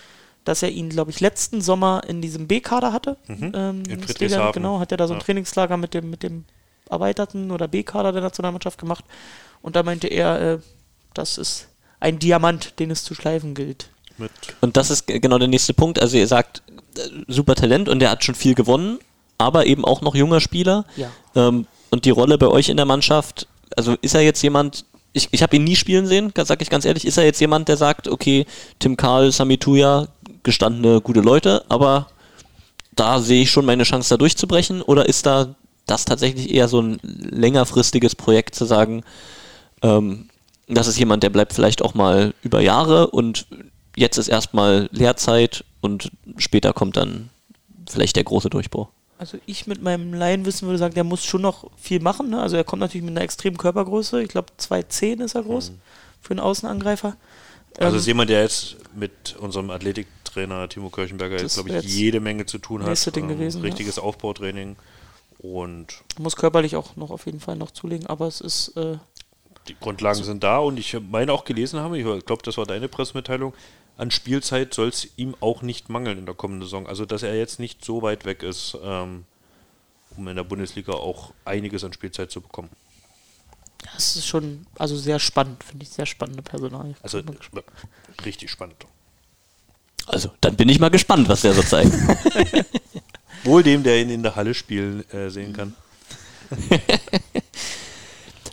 dass 0.43 0.61
er 0.61 0.71
ihn, 0.71 0.89
glaube 0.89 1.09
ich, 1.11 1.21
letzten 1.21 1.61
Sommer 1.61 2.01
in 2.05 2.21
diesem 2.21 2.47
B-Kader 2.47 2.91
hatte. 2.91 3.15
Mhm. 3.27 3.51
Ähm, 3.55 3.83
In 3.87 4.01
Friedrichshafen. 4.03 4.51
genau, 4.51 4.79
hat 4.79 4.91
er 4.91 4.97
da 4.97 5.07
so 5.07 5.13
ein 5.13 5.19
Ja. 5.19 5.25
Trainingslager 5.25 5.77
mit 5.77 5.93
dem, 5.93 6.09
mit 6.09 6.21
dem 6.21 6.43
erweiterten 6.89 7.49
oder 7.49 7.69
B-Kader 7.69 8.11
der 8.11 8.21
Nationalmannschaft 8.21 8.77
gemacht. 8.77 9.05
Und 9.61 9.77
da 9.77 9.83
meinte 9.83 10.07
er, 10.07 10.41
äh, 10.41 10.59
das 11.13 11.37
ist 11.37 11.69
ein 12.01 12.19
Diamant, 12.19 12.77
den 12.79 12.91
es 12.91 13.05
zu 13.05 13.15
schleifen 13.15 13.55
gilt. 13.55 13.87
Mit 14.17 14.31
Und 14.59 14.75
das 14.75 14.89
ist 14.89 15.07
genau 15.07 15.37
der 15.39 15.47
nächste 15.47 15.73
Punkt. 15.73 15.97
Also 15.99 16.17
ihr 16.17 16.27
sagt, 16.27 16.61
super 17.27 17.55
Talent 17.55 17.89
und 17.89 17.99
der 17.99 18.09
hat 18.11 18.23
schon 18.23 18.35
viel 18.35 18.55
gewonnen, 18.55 18.99
aber 19.37 19.65
eben 19.65 19.85
auch 19.85 20.01
noch 20.01 20.15
junger 20.15 20.39
Spieler. 20.39 20.85
Ja. 20.95 21.09
Ähm, 21.35 21.67
und 21.89 22.05
die 22.05 22.11
Rolle 22.11 22.37
bei 22.37 22.47
euch 22.47 22.69
in 22.69 22.77
der 22.77 22.85
Mannschaft, 22.85 23.47
also 23.75 23.95
ist 24.01 24.15
er 24.15 24.21
jetzt 24.21 24.41
jemand, 24.41 24.85
ich, 25.13 25.29
ich 25.31 25.43
habe 25.43 25.55
ihn 25.55 25.63
nie 25.63 25.75
spielen 25.75 26.07
sehen, 26.07 26.33
sage 26.35 26.63
ich 26.63 26.69
ganz 26.69 26.85
ehrlich, 26.85 27.05
ist 27.05 27.17
er 27.17 27.25
jetzt 27.25 27.39
jemand, 27.39 27.67
der 27.67 27.77
sagt, 27.77 28.07
okay, 28.07 28.45
Tim 28.79 28.97
Karl, 28.97 29.31
Sami 29.31 29.57
Tuya, 29.57 30.07
gestandene 30.41 31.01
gute 31.01 31.21
Leute, 31.21 31.63
aber 31.69 32.07
da 32.95 33.19
sehe 33.19 33.43
ich 33.43 33.51
schon 33.51 33.65
meine 33.65 33.83
Chance, 33.83 34.09
da 34.09 34.17
durchzubrechen? 34.17 34.81
Oder 34.81 35.07
ist 35.07 35.25
da 35.25 35.55
das 35.85 36.05
tatsächlich 36.05 36.51
eher 36.51 36.67
so 36.67 36.81
ein 36.81 36.99
längerfristiges 37.03 38.15
Projekt 38.15 38.55
zu 38.55 38.65
sagen, 38.65 39.03
ähm, 39.81 40.29
das 40.67 40.87
ist 40.87 40.97
jemand, 40.97 41.23
der 41.23 41.29
bleibt 41.29 41.53
vielleicht 41.53 41.81
auch 41.81 41.93
mal 41.93 42.33
über 42.41 42.61
Jahre 42.61 43.07
und 43.07 43.47
jetzt 43.95 44.17
ist 44.17 44.27
erstmal 44.27 44.89
Lehrzeit 44.91 45.63
und 45.81 46.11
später 46.37 46.73
kommt 46.73 46.97
dann 46.97 47.29
vielleicht 47.89 48.15
der 48.15 48.23
große 48.23 48.49
Durchbruch. 48.49 48.87
Also 49.17 49.37
ich 49.45 49.67
mit 49.67 49.81
meinem 49.81 50.13
Laienwissen 50.13 50.67
würde 50.67 50.79
sagen, 50.79 50.95
der 50.95 51.03
muss 51.03 51.23
schon 51.23 51.41
noch 51.41 51.69
viel 51.77 51.99
machen. 51.99 52.29
Ne? 52.29 52.41
Also 52.41 52.57
er 52.57 52.63
kommt 52.63 52.81
natürlich 52.81 53.05
mit 53.05 53.15
einer 53.15 53.23
extremen 53.23 53.57
Körpergröße. 53.57 54.21
Ich 54.21 54.29
glaube 54.29 54.51
2,10 54.59 55.23
ist 55.23 55.35
er 55.35 55.43
groß 55.43 55.71
für 56.21 56.31
einen 56.31 56.39
Außenangreifer. 56.39 57.15
Also 57.77 57.95
Ähm, 57.95 57.99
ist 57.99 58.07
jemand, 58.07 58.29
der 58.29 58.41
jetzt 58.41 58.77
mit 58.95 59.35
unserem 59.39 59.69
Athletiktrainer 59.69 60.67
Timo 60.69 60.89
Kirchenberger 60.89 61.39
jetzt, 61.39 61.55
glaube 61.55 61.69
ich, 61.69 61.75
jetzt 61.75 61.87
jede 61.87 62.19
Menge 62.19 62.45
zu 62.45 62.57
tun 62.57 62.83
hat. 62.83 63.07
Ähm, 63.07 63.13
Ding 63.13 63.27
gewesen, 63.27 63.59
ja. 63.59 63.69
richtiges 63.69 63.97
Aufbautraining 63.97 64.75
und 65.39 65.87
muss 66.19 66.35
körperlich 66.35 66.75
auch 66.75 66.95
noch 66.95 67.11
auf 67.11 67.25
jeden 67.25 67.39
Fall 67.39 67.55
noch 67.55 67.71
zulegen, 67.71 68.07
aber 68.07 68.27
es 68.27 68.41
ist 68.41 68.77
äh, 68.77 68.97
die 69.67 69.75
Grundlagen 69.79 70.23
sind 70.23 70.43
da 70.43 70.57
und 70.57 70.77
ich 70.77 70.97
meine 71.09 71.31
auch 71.31 71.45
gelesen 71.45 71.79
haben, 71.79 71.95
ich 71.95 72.03
glaube, 72.25 72.43
das 72.43 72.57
war 72.57 72.65
deine 72.65 72.89
Pressemitteilung, 72.89 73.53
an 73.97 74.11
Spielzeit 74.11 74.73
soll 74.73 74.89
es 74.89 75.07
ihm 75.17 75.35
auch 75.39 75.61
nicht 75.61 75.89
mangeln 75.89 76.17
in 76.17 76.25
der 76.25 76.35
kommenden 76.35 76.67
Saison. 76.67 76.87
Also, 76.87 77.05
dass 77.05 77.23
er 77.23 77.35
jetzt 77.37 77.59
nicht 77.59 77.85
so 77.85 78.01
weit 78.01 78.25
weg 78.25 78.43
ist, 78.43 78.77
ähm, 78.83 79.25
um 80.17 80.27
in 80.27 80.35
der 80.35 80.43
Bundesliga 80.43 80.93
auch 80.93 81.31
einiges 81.45 81.83
an 81.83 81.93
Spielzeit 81.93 82.31
zu 82.31 82.41
bekommen. 82.41 82.69
das 83.93 84.15
ist 84.15 84.27
schon 84.27 84.65
also 84.77 84.95
sehr 84.97 85.19
spannend, 85.19 85.63
finde 85.63 85.83
ich 85.83 85.89
sehr 85.89 86.05
spannende 86.05 86.41
Personal. 86.41 86.95
Also, 87.01 87.21
richtig 88.25 88.49
spannend. 88.49 88.85
Also, 90.07 90.31
dann 90.41 90.55
bin 90.55 90.69
ich 90.69 90.79
mal 90.79 90.89
gespannt, 90.89 91.29
was 91.29 91.41
der 91.41 91.53
so 91.53 91.61
zeigt. 91.61 91.93
Wohl 93.43 93.63
dem, 93.63 93.83
der 93.83 94.01
ihn 94.01 94.09
in 94.09 94.23
der 94.23 94.35
Halle 94.35 94.53
spielen 94.53 95.09
äh, 95.11 95.29
sehen 95.29 95.53
kann. 95.53 95.75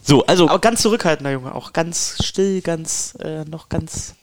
so, 0.03 0.25
also 0.27 0.49
aber 0.49 0.59
ganz 0.59 0.83
zurückhaltender 0.83 1.33
Junge, 1.33 1.55
auch 1.55 1.73
ganz 1.73 2.17
still, 2.25 2.61
ganz 2.61 3.15
äh, 3.21 3.45
noch 3.45 3.69
ganz 3.69 4.15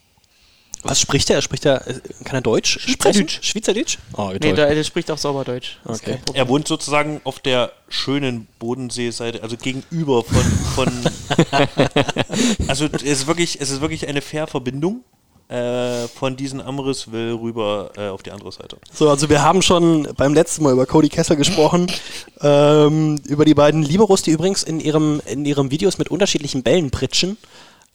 Was 0.84 1.02
spricht 1.02 1.30
er? 1.30 1.42
Spricht 1.42 1.66
er, 1.66 1.88
äh, 1.88 2.00
kann 2.24 2.36
er 2.36 2.42
Deutsch 2.42 2.80
sprechen? 2.80 3.28
Schweizerdeutsch? 3.28 3.98
Oh, 4.14 4.32
Nee, 4.32 4.54
der, 4.54 4.74
der 4.74 4.84
spricht 4.84 5.10
auch 5.12 5.18
sauber 5.18 5.44
Deutsch. 5.44 5.80
Okay. 5.86 6.18
Er 6.34 6.48
wohnt 6.48 6.68
sozusagen 6.68 7.22
auf 7.24 7.40
der 7.40 7.72
schönen 7.90 8.48
Bodenseeseite, 8.60 9.44
also 9.44 9.58
gegenüber 9.58 10.24
von. 10.24 10.44
von 10.76 10.88
also 12.68 12.86
es 12.86 13.04
ist 13.04 13.28
wirklich, 13.28 13.60
es 13.60 13.70
ist 13.70 13.82
wirklich 13.82 14.08
eine 14.08 14.22
Fährverbindung 14.22 15.04
äh, 15.50 16.08
von 16.10 16.36
diesen 16.36 16.62
Amrisville 16.62 17.34
rüber 17.34 17.92
äh, 17.96 18.10
auf 18.10 18.22
die 18.22 18.32
andere 18.32 18.52
Seite. 18.52 18.78
So, 18.92 19.10
also 19.10 19.30
wir 19.30 19.42
haben 19.42 19.62
schon 19.62 20.08
beim 20.18 20.34
letzten 20.34 20.64
Mal 20.64 20.74
über 20.74 20.86
Cody 20.86 21.10
Kessler 21.10 21.38
gesprochen, 21.38 21.88
ähm, 22.42 23.20
über 23.26 23.46
die 23.46 23.54
beiden 23.54 23.82
Liberos, 23.82 24.22
die 24.22 24.32
übrigens 24.32 24.64
in 24.64 24.80
ihrem, 24.80 25.22
in 25.26 25.46
ihrem 25.46 25.72
Videos 25.72 25.98
mit 25.98 26.10
unterschiedlichen 26.10 26.64
Bällen 26.64 26.92
pritschen. 26.92 27.38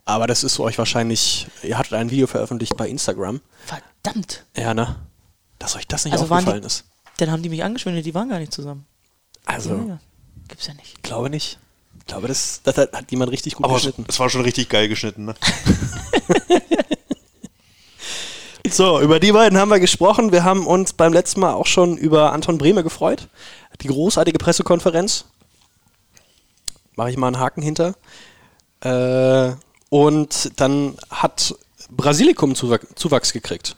Aber 0.05 0.27
das 0.27 0.43
ist 0.45 0.59
euch 0.59 0.79
wahrscheinlich, 0.79 1.47
ihr 1.63 1.79
hattet 1.79 1.93
ein 1.95 2.11
Video 2.11 2.27
veröffentlicht 2.27 2.77
bei 2.77 2.89
Instagram. 2.89 3.41
Verdammt. 3.65 4.45
Ja, 4.57 4.75
ne? 4.75 4.97
Dass 5.59 5.77
euch 5.77 5.87
das 5.87 6.05
nicht 6.05 6.13
Also 6.15 6.25
aufgefallen 6.25 6.61
die- 6.63 6.67
ist. 6.67 6.85
Dann 7.19 7.31
haben 7.31 7.43
die 7.43 7.49
mich 7.49 7.63
angeschwindet, 7.63 8.05
die 8.05 8.15
waren 8.15 8.29
gar 8.31 8.39
nicht 8.41 8.53
zusammen. 8.53 8.85
Also, 9.45 9.77
Ja, 9.77 9.85
ja. 9.85 9.99
Gibt's 10.49 10.67
ja 10.67 10.75
nicht. 10.75 11.03
glaube 11.03 11.31
nicht. 11.31 11.59
Ich 12.01 12.07
glaube, 12.07 12.27
das, 12.27 12.63
das 12.65 12.77
hat, 12.79 12.93
hat 12.93 13.11
jemand 13.13 13.31
richtig 13.31 13.55
gut 13.55 13.65
Aber 13.65 13.77
es, 13.77 13.83
geschnitten. 13.83 14.07
es 14.09 14.19
war 14.19 14.29
schon 14.29 14.41
richtig 14.41 14.69
geil 14.69 14.89
geschnitten, 14.89 15.27
ne? 15.27 15.35
So, 18.71 19.01
über 19.01 19.21
die 19.21 19.33
beiden 19.33 19.59
haben 19.59 19.71
wir 19.71 19.81
gesprochen. 19.81 20.33
Wir 20.33 20.45
haben 20.45 20.67
uns 20.67 20.93
beim 20.93 21.13
letzten 21.13 21.41
Mal 21.41 21.53
auch 21.53 21.67
schon 21.67 21.99
über 21.99 22.33
Anton 22.33 22.59
Brehme 22.59 22.83
gefreut. 22.83 23.29
Die 23.83 23.89
großartige 23.89 24.39
Pressekonferenz. 24.39 25.27
Mache 26.95 27.11
ich 27.11 27.17
mal 27.17 27.27
einen 27.27 27.39
Haken 27.39 27.61
hinter. 27.61 27.95
Äh, 28.81 29.53
und 29.93 30.59
dann 30.59 30.97
hat 31.11 31.55
Brasilikum 31.91 32.55
Zuwach 32.55 32.79
Zuwachs 32.95 33.35
gekriegt. 33.35 33.77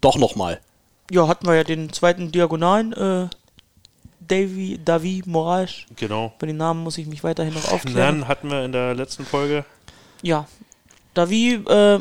Doch 0.00 0.16
nochmal. 0.16 0.60
Ja, 1.08 1.28
hatten 1.28 1.46
wir 1.46 1.54
ja 1.54 1.62
den 1.62 1.92
zweiten 1.92 2.32
Diagonalen, 2.32 2.92
äh, 2.94 3.28
Davy, 4.18 4.80
Davi 4.84 5.22
Moraes. 5.24 5.84
Genau. 5.94 6.32
Bei 6.40 6.48
den 6.48 6.56
Namen 6.56 6.82
muss 6.82 6.98
ich 6.98 7.06
mich 7.06 7.22
weiterhin 7.22 7.54
noch 7.54 7.70
aufklären. 7.70 8.22
Dann 8.22 8.28
hatten 8.28 8.50
wir 8.50 8.64
in 8.64 8.72
der 8.72 8.92
letzten 8.96 9.24
Folge 9.24 9.64
Ja. 10.22 10.48
Davi, 11.14 11.62
äh, 11.64 12.00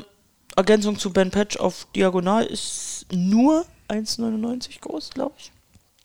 Ergänzung 0.55 0.97
zu 0.97 1.13
Ben 1.13 1.29
Patch 1.29 1.57
auf 1.57 1.85
Diagonal 1.95 2.45
ist 2.45 3.05
nur 3.11 3.63
1,99 3.89 4.81
groß, 4.81 5.11
glaube 5.11 5.35
ich. 5.37 5.51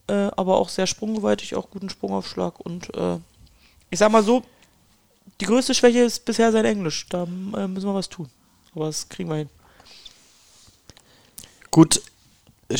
Äh, 0.08 0.30
aber 0.36 0.58
auch 0.58 0.68
sehr 0.68 0.86
sprunggewaltig, 0.86 1.54
auch 1.54 1.70
guten 1.70 1.88
Sprungaufschlag 1.88 2.60
und 2.60 2.94
äh, 2.94 3.16
ich 3.88 3.98
sag 3.98 4.12
mal 4.12 4.22
so, 4.22 4.42
die 5.40 5.46
größte 5.46 5.74
Schwäche 5.74 6.00
ist 6.00 6.24
bisher 6.24 6.52
sein 6.52 6.64
Englisch. 6.64 7.06
Da 7.10 7.24
äh, 7.24 7.68
müssen 7.68 7.86
wir 7.86 7.94
was 7.94 8.08
tun. 8.08 8.28
Aber 8.74 8.86
das 8.86 9.08
kriegen 9.08 9.28
wir 9.28 9.36
hin. 9.36 9.48
Gut, 11.70 12.00
äh, 12.68 12.76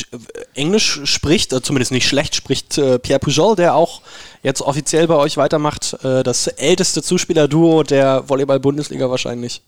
Englisch 0.55 1.01
spricht, 1.05 1.53
äh, 1.53 1.63
zumindest 1.63 1.93
nicht 1.93 2.09
schlecht, 2.09 2.35
spricht 2.35 2.79
äh, 2.79 2.99
Pierre 2.99 3.21
Pujol, 3.21 3.57
der 3.57 3.75
auch 3.75 4.03
jetzt 4.43 4.61
offiziell 4.61 5.07
bei 5.07 5.17
euch 5.17 5.37
weitermacht. 5.37 5.97
Äh, 6.05 6.23
das 6.23 6.47
älteste 6.47 7.03
Zuspielerduo 7.03 7.83
der 7.83 8.29
Volleyball-Bundesliga 8.29 9.09
wahrscheinlich. 9.09 9.63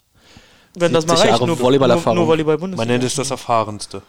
Wenn 0.74 0.92
das 0.92 1.06
mal 1.06 1.14
40 1.14 1.22
reicht, 1.24 1.30
Jahre 1.30 1.46
nur, 1.46 1.56
nur, 1.56 1.64
Volleyballerfahrung. 1.64 2.18
nur 2.18 2.26
Volleyball-Bundesliga. 2.28 2.80
Man 2.80 2.88
nennt 2.88 3.04
es 3.04 3.14
das 3.14 3.30
Erfahrenste. 3.30 4.02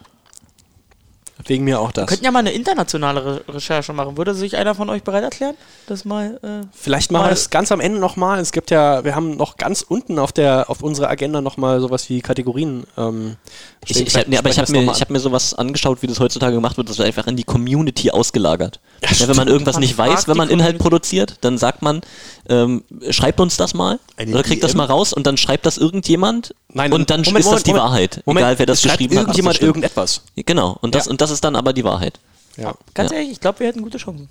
Wegen 1.45 1.63
mir 1.63 1.79
auch 1.79 1.91
das. 1.91 2.03
Wir 2.03 2.07
könnten 2.07 2.25
ja 2.25 2.31
mal 2.31 2.39
eine 2.39 2.51
internationale 2.51 3.25
Re 3.25 3.41
Recherche 3.49 3.93
machen. 3.93 4.17
Würde 4.17 4.33
sich 4.33 4.55
einer 4.57 4.75
von 4.75 4.89
euch 4.89 5.03
bereit 5.03 5.23
erklären? 5.23 5.55
Das 5.87 6.05
mal. 6.05 6.39
Äh, 6.43 6.65
Vielleicht 6.73 7.11
machen 7.11 7.25
wir 7.25 7.29
das 7.29 7.49
ganz 7.49 7.71
am 7.71 7.79
Ende 7.79 7.99
nochmal. 7.99 8.39
Es 8.39 8.51
gibt 8.51 8.71
ja, 8.71 9.03
wir 9.03 9.15
haben 9.15 9.37
noch 9.37 9.57
ganz 9.57 9.81
unten 9.87 10.19
auf 10.19 10.31
der 10.31 10.69
auf 10.69 10.81
unserer 10.81 11.09
Agenda 11.09 11.41
nochmal 11.41 11.79
sowas 11.81 12.09
wie 12.09 12.21
Kategorien. 12.21 12.83
Ähm, 12.97 13.37
Ich, 13.85 13.99
ich 13.99 14.15
hab, 14.15 14.27
nee, 14.27 14.37
aber 14.37 14.49
ich 14.49 14.59
habe 14.59 14.71
mir, 14.71 14.85
das 14.85 14.97
ich 14.97 15.01
hab 15.01 15.09
mir 15.09 15.19
sowas 15.19 15.53
angeschaut, 15.53 16.01
wie 16.01 16.07
das 16.07 16.19
heutzutage 16.19 16.53
gemacht 16.55 16.77
wird. 16.77 16.89
Das 16.89 16.97
wird 16.97 17.07
einfach 17.07 17.25
in 17.27 17.35
die 17.35 17.43
Community 17.43 18.11
ausgelagert. 18.11 18.79
Ja, 19.19 19.27
wenn 19.27 19.35
man 19.35 19.47
irgendwas 19.47 19.75
Man 19.75 19.81
nicht 19.81 19.97
weiß, 19.97 20.27
wenn 20.27 20.37
man 20.37 20.49
Inhalt 20.49 20.77
Community. 20.77 20.83
produziert, 20.83 21.35
dann 21.41 21.57
sagt 21.57 21.81
man, 21.81 22.01
ähm, 22.49 22.83
schreibt 23.09 23.39
uns 23.39 23.57
das 23.57 23.73
mal 23.73 23.99
Eine 24.17 24.31
oder 24.33 24.43
kriegt 24.43 24.63
das 24.63 24.71
DM? 24.71 24.77
mal 24.77 24.85
raus 24.85 25.13
und 25.13 25.25
dann 25.25 25.37
schreibt 25.37 25.65
das 25.65 25.77
irgendjemand 25.77 26.53
Nein, 26.73 26.93
und 26.93 27.09
dann 27.09 27.21
Moment, 27.21 27.39
ist 27.39 27.45
das 27.45 27.51
Moment, 27.51 27.67
die 27.67 27.71
Moment. 27.71 27.85
Wahrheit. 27.85 28.21
Moment, 28.25 28.43
egal 28.45 28.59
wer 28.59 28.65
das 28.67 28.81
geschrieben 28.83 29.15
hat. 29.17 29.27
das 29.29 29.35
irgendjemand 29.37 29.61
irgendetwas. 29.61 30.21
Genau, 30.35 30.77
und 30.81 30.93
das, 30.95 31.05
Ja. 31.05 31.11
und 31.11 31.21
das 31.21 31.30
ist 31.31 31.43
dann 31.43 31.55
aber 31.55 31.73
die 31.73 31.83
Wahrheit. 31.83 32.19
Ja. 32.57 32.73
ganz 32.93 33.11
Ja. 33.11 33.17
ehrlich, 33.17 33.31
ich 33.31 33.39
glaube, 33.39 33.59
wir 33.59 33.67
hätten 33.67 33.81
gute 33.81 33.97
Chancen. 33.97 34.27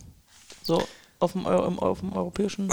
So 0.62 0.82
auf 1.18 1.32
dem, 1.32 1.46
Eu- 1.46 1.66
im, 1.66 1.78
auf 1.78 2.00
dem 2.00 2.12
europäischen. 2.12 2.72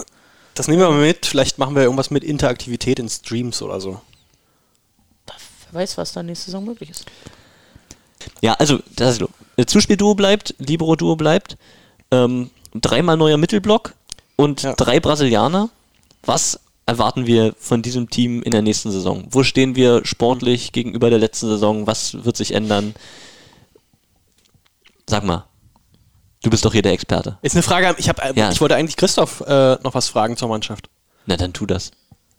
Das 0.56 0.68
nehmen 0.68 0.82
wir 0.82 0.90
mal 0.90 1.00
mit. 1.02 1.26
Vielleicht 1.26 1.58
machen 1.58 1.76
wir 1.76 1.84
irgendwas 1.84 2.10
mit 2.12 2.24
Interaktivität 2.24 3.00
in 3.00 3.10
Streams 3.10 3.62
oder 3.62 3.80
so. 3.80 4.02
Wer 5.72 5.82
weiß, 5.82 5.98
was 5.98 6.14
da 6.14 6.24
nächste 6.24 6.46
Saison 6.46 6.66
möglich 6.66 6.90
ist. 6.90 7.06
Ja, 8.42 8.54
also 8.54 8.80
das 8.96 9.20
ist, 9.20 9.70
Zuspielduo 9.70 10.16
bleibt, 10.16 10.56
Libero-Duo 10.60 11.16
bleibt, 11.16 11.58
ähm, 12.12 12.50
dreimal 12.74 13.18
neuer 13.18 13.38
Mittelblock 13.38 13.94
und 14.36 14.64
Ja. 14.64 14.74
drei 14.74 15.00
Brasilianer. 15.00 15.70
Was 16.24 16.60
erwarten 16.86 17.26
wir 17.28 17.54
von 17.60 17.82
diesem 17.82 18.10
Team 18.10 18.42
in 18.44 18.52
der 18.52 18.62
nächsten 18.62 18.92
Saison? 18.92 19.26
Wo 19.30 19.44
stehen 19.44 19.76
wir 19.76 20.06
sportlich 20.06 20.72
gegenüber 20.72 21.10
der 21.10 21.20
letzten 21.20 21.48
Saison? 21.48 21.86
Was 21.88 22.24
wird 22.26 22.38
sich 22.38 22.54
ändern? 22.54 22.96
Sag 25.10 25.24
mal, 25.24 25.46
du 26.44 26.50
bist 26.50 26.66
doch 26.66 26.74
hier 26.74 26.82
der 26.82 26.92
Experte. 26.94 27.38
Ist 27.42 27.56
eine 27.56 27.64
Frage. 27.64 27.96
Ich 27.98 28.10
habe, 28.10 28.22
Ja. 28.36 28.52
ich 28.52 28.60
wollte 28.62 28.76
eigentlich 28.76 28.98
Christoph 28.98 29.42
äh, 29.42 29.76
noch 29.84 29.94
was 29.94 30.10
fragen 30.10 30.38
zur 30.38 30.50
Mannschaft. 30.50 30.90
Na, 31.26 31.38
dann 31.38 31.54
tu 31.54 31.66
das. 31.66 31.92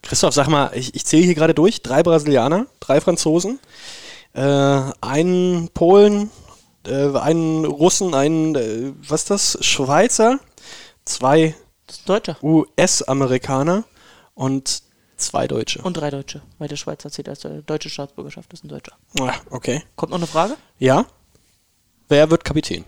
Christoph, 0.02 0.34
sag 0.34 0.48
mal, 0.48 0.70
ich, 0.74 0.94
ich 0.94 1.04
zähle 1.04 1.24
hier 1.24 1.34
gerade 1.34 1.54
durch. 1.54 1.82
Drei 1.82 2.02
Brasilianer, 2.02 2.66
drei 2.80 3.00
Franzosen, 3.00 3.58
äh, 4.34 4.40
einen 5.00 5.68
Polen, 5.74 6.30
äh, 6.86 7.16
einen 7.18 7.64
Russen, 7.64 8.14
einen, 8.14 8.54
äh, 8.54 8.92
was 9.08 9.22
ist 9.22 9.30
das, 9.30 9.58
Schweizer, 9.64 10.38
zwei. 11.04 11.54
US-Amerikaner 12.42 13.84
und 14.34 14.82
Zwei 15.16 15.48
Deutsche. 15.48 15.82
Und 15.82 15.94
drei 15.96 16.10
Deutsche, 16.10 16.42
weil 16.58 16.68
der 16.68 16.76
Schweizer 16.76 17.10
zählt 17.10 17.28
als 17.28 17.44
äh, 17.44 17.60
deutsche 17.66 17.90
Staatsbürgerschaft, 17.90 18.52
ist 18.52 18.62
ein 18.64 18.68
Deutscher. 18.68 18.92
Ah, 19.18 19.32
okay. 19.50 19.82
Kommt 19.96 20.10
noch 20.12 20.18
eine 20.18 20.28
Frage? 20.28 20.54
Ja. 20.78 21.06
Wer 22.08 22.30
wird 22.30 22.44
Kapitän? 22.44 22.84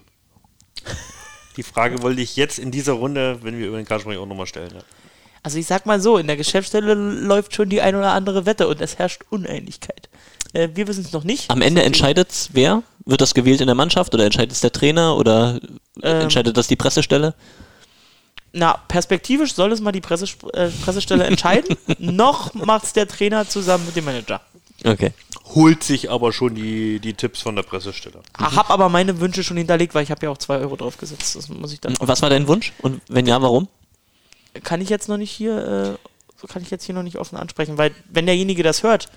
Die 1.57 1.62
Frage 1.62 2.03
wollte 2.03 2.21
ich 2.21 2.37
jetzt 2.37 2.59
in 2.59 2.71
dieser 2.71 2.93
Runde, 2.93 3.39
wenn 3.43 3.59
wir 3.59 3.66
über 3.66 3.77
den 3.77 3.87
Kader 3.87 4.01
sprechen, 4.01 4.21
auch 4.21 4.27
nochmal 4.27 4.47
stellen. 4.47 4.71
Ja. 4.75 4.81
Also 5.43 5.59
ich 5.59 5.66
sag 5.66 5.87
mal 5.87 6.01
so, 6.01 6.18
in 6.18 6.27
der 6.27 6.37
Geschäftsstelle 6.37 6.95
läuft 6.95 7.55
schon 7.55 7.68
die 7.68 7.81
ein 7.81 7.95
oder 7.97 8.12
andere 8.12 8.47
Wette 8.47 8.68
und 8.68 8.81
es 8.81 8.99
herrscht 8.99 9.23
Unähnlichkeit. 9.31 10.09
Äh, 10.53 10.68
wir 10.75 10.87
wissen 10.87 11.05
es 11.05 11.12
noch 11.12 11.25
nicht. 11.25 11.51
Am 11.51 11.62
Ende 11.62 11.83
entscheidet 11.83 12.51
wer? 12.53 12.83
Wird 13.07 13.21
das 13.21 13.35
gewählt 13.35 13.61
in 13.61 13.66
der 13.66 13.75
Mannschaft 13.75 14.14
oder 14.14 14.25
entscheidet 14.25 14.53
es 14.53 14.61
der 14.61 14.73
Trainer 14.73 15.16
oder 15.16 15.61
Ähm, 16.03 16.23
entscheidet 16.23 16.57
das 16.57 16.66
die 16.66 16.77
Pressestelle? 16.77 17.35
Na, 18.53 18.79
perspektivisch 18.89 19.55
soll 19.55 19.73
es 19.73 19.81
mal 19.81 19.93
die 19.93 20.01
Presse, 20.01 20.27
äh, 20.53 20.68
Pressestelle 20.68 21.25
entscheiden. 21.25 21.77
noch 21.99 22.53
macht 22.55 22.85
es 22.85 22.93
der 22.93 23.07
Trainer 23.07 23.49
zusammen 23.49 23.87
mit 23.87 23.97
dem 23.97 24.05
Manager. 24.05 24.41
Okay. 24.85 25.12
Holt 25.55 25.83
sich 25.83 26.11
aber 26.11 26.33
schon 26.33 26.55
die, 26.55 27.01
die 27.01 27.14
Tipps 27.14 27.41
von 27.41 27.57
der 27.57 27.62
Pressestelle. 27.62 28.20
Hab 28.39 28.70
aber 28.70 28.89
meine 28.89 29.20
Wünsche 29.20 29.43
schon 29.43 29.57
hinterlegt, 29.57 29.95
weil 29.95 30.05
ich 30.05 30.11
habe 30.11 30.24
ja 30.24 30.31
auch 30.31 30.39
zwei 30.39 30.59
Euro 30.59 30.76
drauf 30.76 30.97
gesetzt. 30.97 31.35
Das 31.35 31.49
muss 31.49 31.72
ich 31.72 31.81
dann. 31.81 31.95
Was 32.01 32.22
war 32.22 32.31
dein 32.31 32.47
Wunsch? 32.47 32.72
Und 32.83 33.01
wenn 33.09 33.26
ja, 33.26 33.41
warum? 33.43 33.68
Kann 34.62 34.81
ich 34.81 34.89
jetzt 34.89 35.09
noch 35.09 35.16
nicht 35.16 35.31
hier, 35.31 35.99
äh, 35.99 36.47
kann 36.49 36.62
ich 36.62 36.70
jetzt 36.70 36.85
hier 36.85 36.95
noch 36.95 37.03
nicht 37.03 37.16
offen 37.16 37.37
ansprechen, 37.37 37.78
weil 37.78 37.93
wenn 38.09 38.26
derjenige 38.26 38.62
das 38.62 38.83
hört 38.83 39.09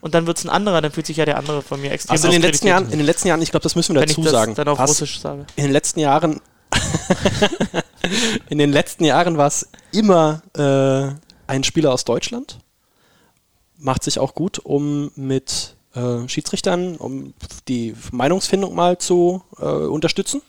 und 0.00 0.14
dann 0.14 0.26
wird 0.26 0.38
es 0.38 0.44
ein 0.44 0.50
anderer, 0.50 0.80
dann 0.80 0.92
fühlt 0.92 1.06
sich 1.06 1.16
ja 1.16 1.24
der 1.24 1.38
andere 1.38 1.62
von 1.62 1.80
mir 1.80 1.90
extrem 1.90 2.12
Also 2.12 2.28
in 2.28 2.32
den 2.32 2.42
letzten 2.42 2.66
Jahren, 2.68 2.84
in 2.90 2.98
den 2.98 3.06
letzten 3.06 3.28
Jahren, 3.28 3.42
ich 3.42 3.50
glaube, 3.50 3.64
das 3.64 3.74
müssen 3.74 3.94
wir 3.94 4.02
wenn 4.02 4.08
ich 4.08 4.16
dazu 4.16 4.22
das 4.24 4.32
sagen. 4.32 4.54
dann 4.54 4.68
auf 4.68 4.78
Russisch 4.78 5.20
sage. 5.20 5.46
In 5.56 5.64
den 5.64 5.72
letzten 5.72 6.00
Jahren, 6.00 6.40
in 8.48 8.58
den 8.58 8.72
letzten 8.72 9.04
Jahren 9.04 9.36
war 9.36 9.48
es 9.48 9.68
immer 9.92 10.42
äh, 10.56 11.14
ein 11.46 11.64
Spieler 11.64 11.92
aus 11.92 12.04
Deutschland. 12.04 12.58
Macht 13.78 14.02
sich 14.02 14.18
auch 14.18 14.34
gut, 14.34 14.58
um 14.58 15.10
mit 15.14 15.76
äh, 15.94 16.28
Schiedsrichtern, 16.28 16.96
um 16.96 17.32
die 17.68 17.94
Meinungsfindung 18.10 18.74
mal 18.74 18.98
zu 18.98 19.42
äh, 19.58 19.64
unterstützen. 19.64 20.42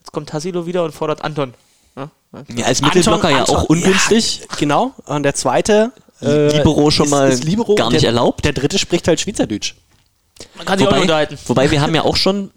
Jetzt 0.00 0.12
kommt 0.12 0.30
Tassilo 0.30 0.66
wieder 0.66 0.84
und 0.84 0.92
fordert 0.92 1.22
Anton. 1.22 1.54
Ja? 1.96 2.10
Ja, 2.56 2.64
als 2.66 2.80
Mittelblocker 2.80 3.30
ja 3.30 3.40
Anton- 3.40 3.56
auch 3.56 3.64
ungünstig. 3.64 4.40
Ja, 4.40 4.56
genau. 4.58 4.92
Und 5.06 5.22
der 5.24 5.34
zweite 5.34 5.92
äh, 6.22 6.56
Libero 6.56 6.90
schon 6.90 7.10
mal 7.10 7.32
Libero. 7.34 7.74
gar 7.74 7.90
nicht 7.90 8.02
der, 8.02 8.10
erlaubt. 8.10 8.44
Der 8.44 8.52
dritte 8.52 8.78
spricht 8.78 9.06
halt 9.08 9.20
Schweizerdeutsch. 9.20 9.74
Man 10.56 10.66
kann 10.66 10.78
sich 10.78 10.86
auch 10.86 10.90
Wobei, 10.90 10.96
nicht 11.00 11.10
unterhalten. 11.10 11.38
wobei 11.46 11.70
wir 11.70 11.80
haben 11.80 11.94
ja 11.94 12.02
auch 12.02 12.16
schon, 12.16 12.50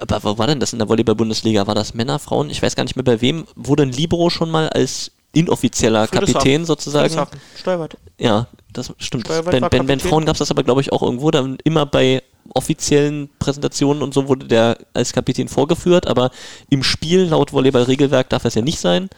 aber 0.00 0.22
wo 0.24 0.36
war 0.36 0.46
denn 0.46 0.60
das 0.60 0.72
in 0.72 0.78
der 0.78 0.88
Volleyball-Bundesliga? 0.88 1.66
War 1.66 1.74
das 1.74 1.94
Männer, 1.94 2.18
Frauen? 2.18 2.50
Ich 2.50 2.60
weiß 2.60 2.76
gar 2.76 2.84
nicht 2.84 2.96
mehr 2.96 3.04
bei 3.04 3.20
wem. 3.20 3.46
Wurde 3.54 3.84
ein 3.84 3.92
Libero 3.92 4.28
schon 4.30 4.50
mal 4.50 4.68
als 4.68 5.10
inoffizieller. 5.32 6.06
Kapitän 6.06 6.64
sozusagen? 6.64 7.26
Steuerbert. 7.58 7.96
Ja, 8.18 8.46
das 8.74 8.92
stimmt. 8.98 9.26
Steuerwald 9.26 9.60
bei, 9.60 9.68
bei 9.68 9.78
Kapitän. 9.78 10.00
Frauen 10.00 10.24
gab 10.24 10.34
es 10.34 10.38
das 10.38 10.50
aber, 10.50 10.62
glaube 10.62 10.80
ich, 10.80 10.92
auch 10.92 11.02
irgendwo. 11.02 11.30
Dann 11.30 11.58
immer 11.64 11.86
bei 11.86 12.22
offiziellen 12.52 13.30
Präsentationen 13.38 14.02
und 14.02 14.12
so 14.12 14.28
wurde 14.28 14.46
der 14.46 14.78
als 14.92 15.12
Kapitän 15.12 15.48
vorgeführt, 15.48 16.06
aber 16.06 16.30
im 16.68 16.82
Spiel 16.82 17.24
laut 17.24 17.52
Volleyball-Regelwerk 17.52 18.28
darf 18.28 18.44
es 18.44 18.54
ja 18.54 18.62
nicht 18.62 18.78
sein. 18.78 19.08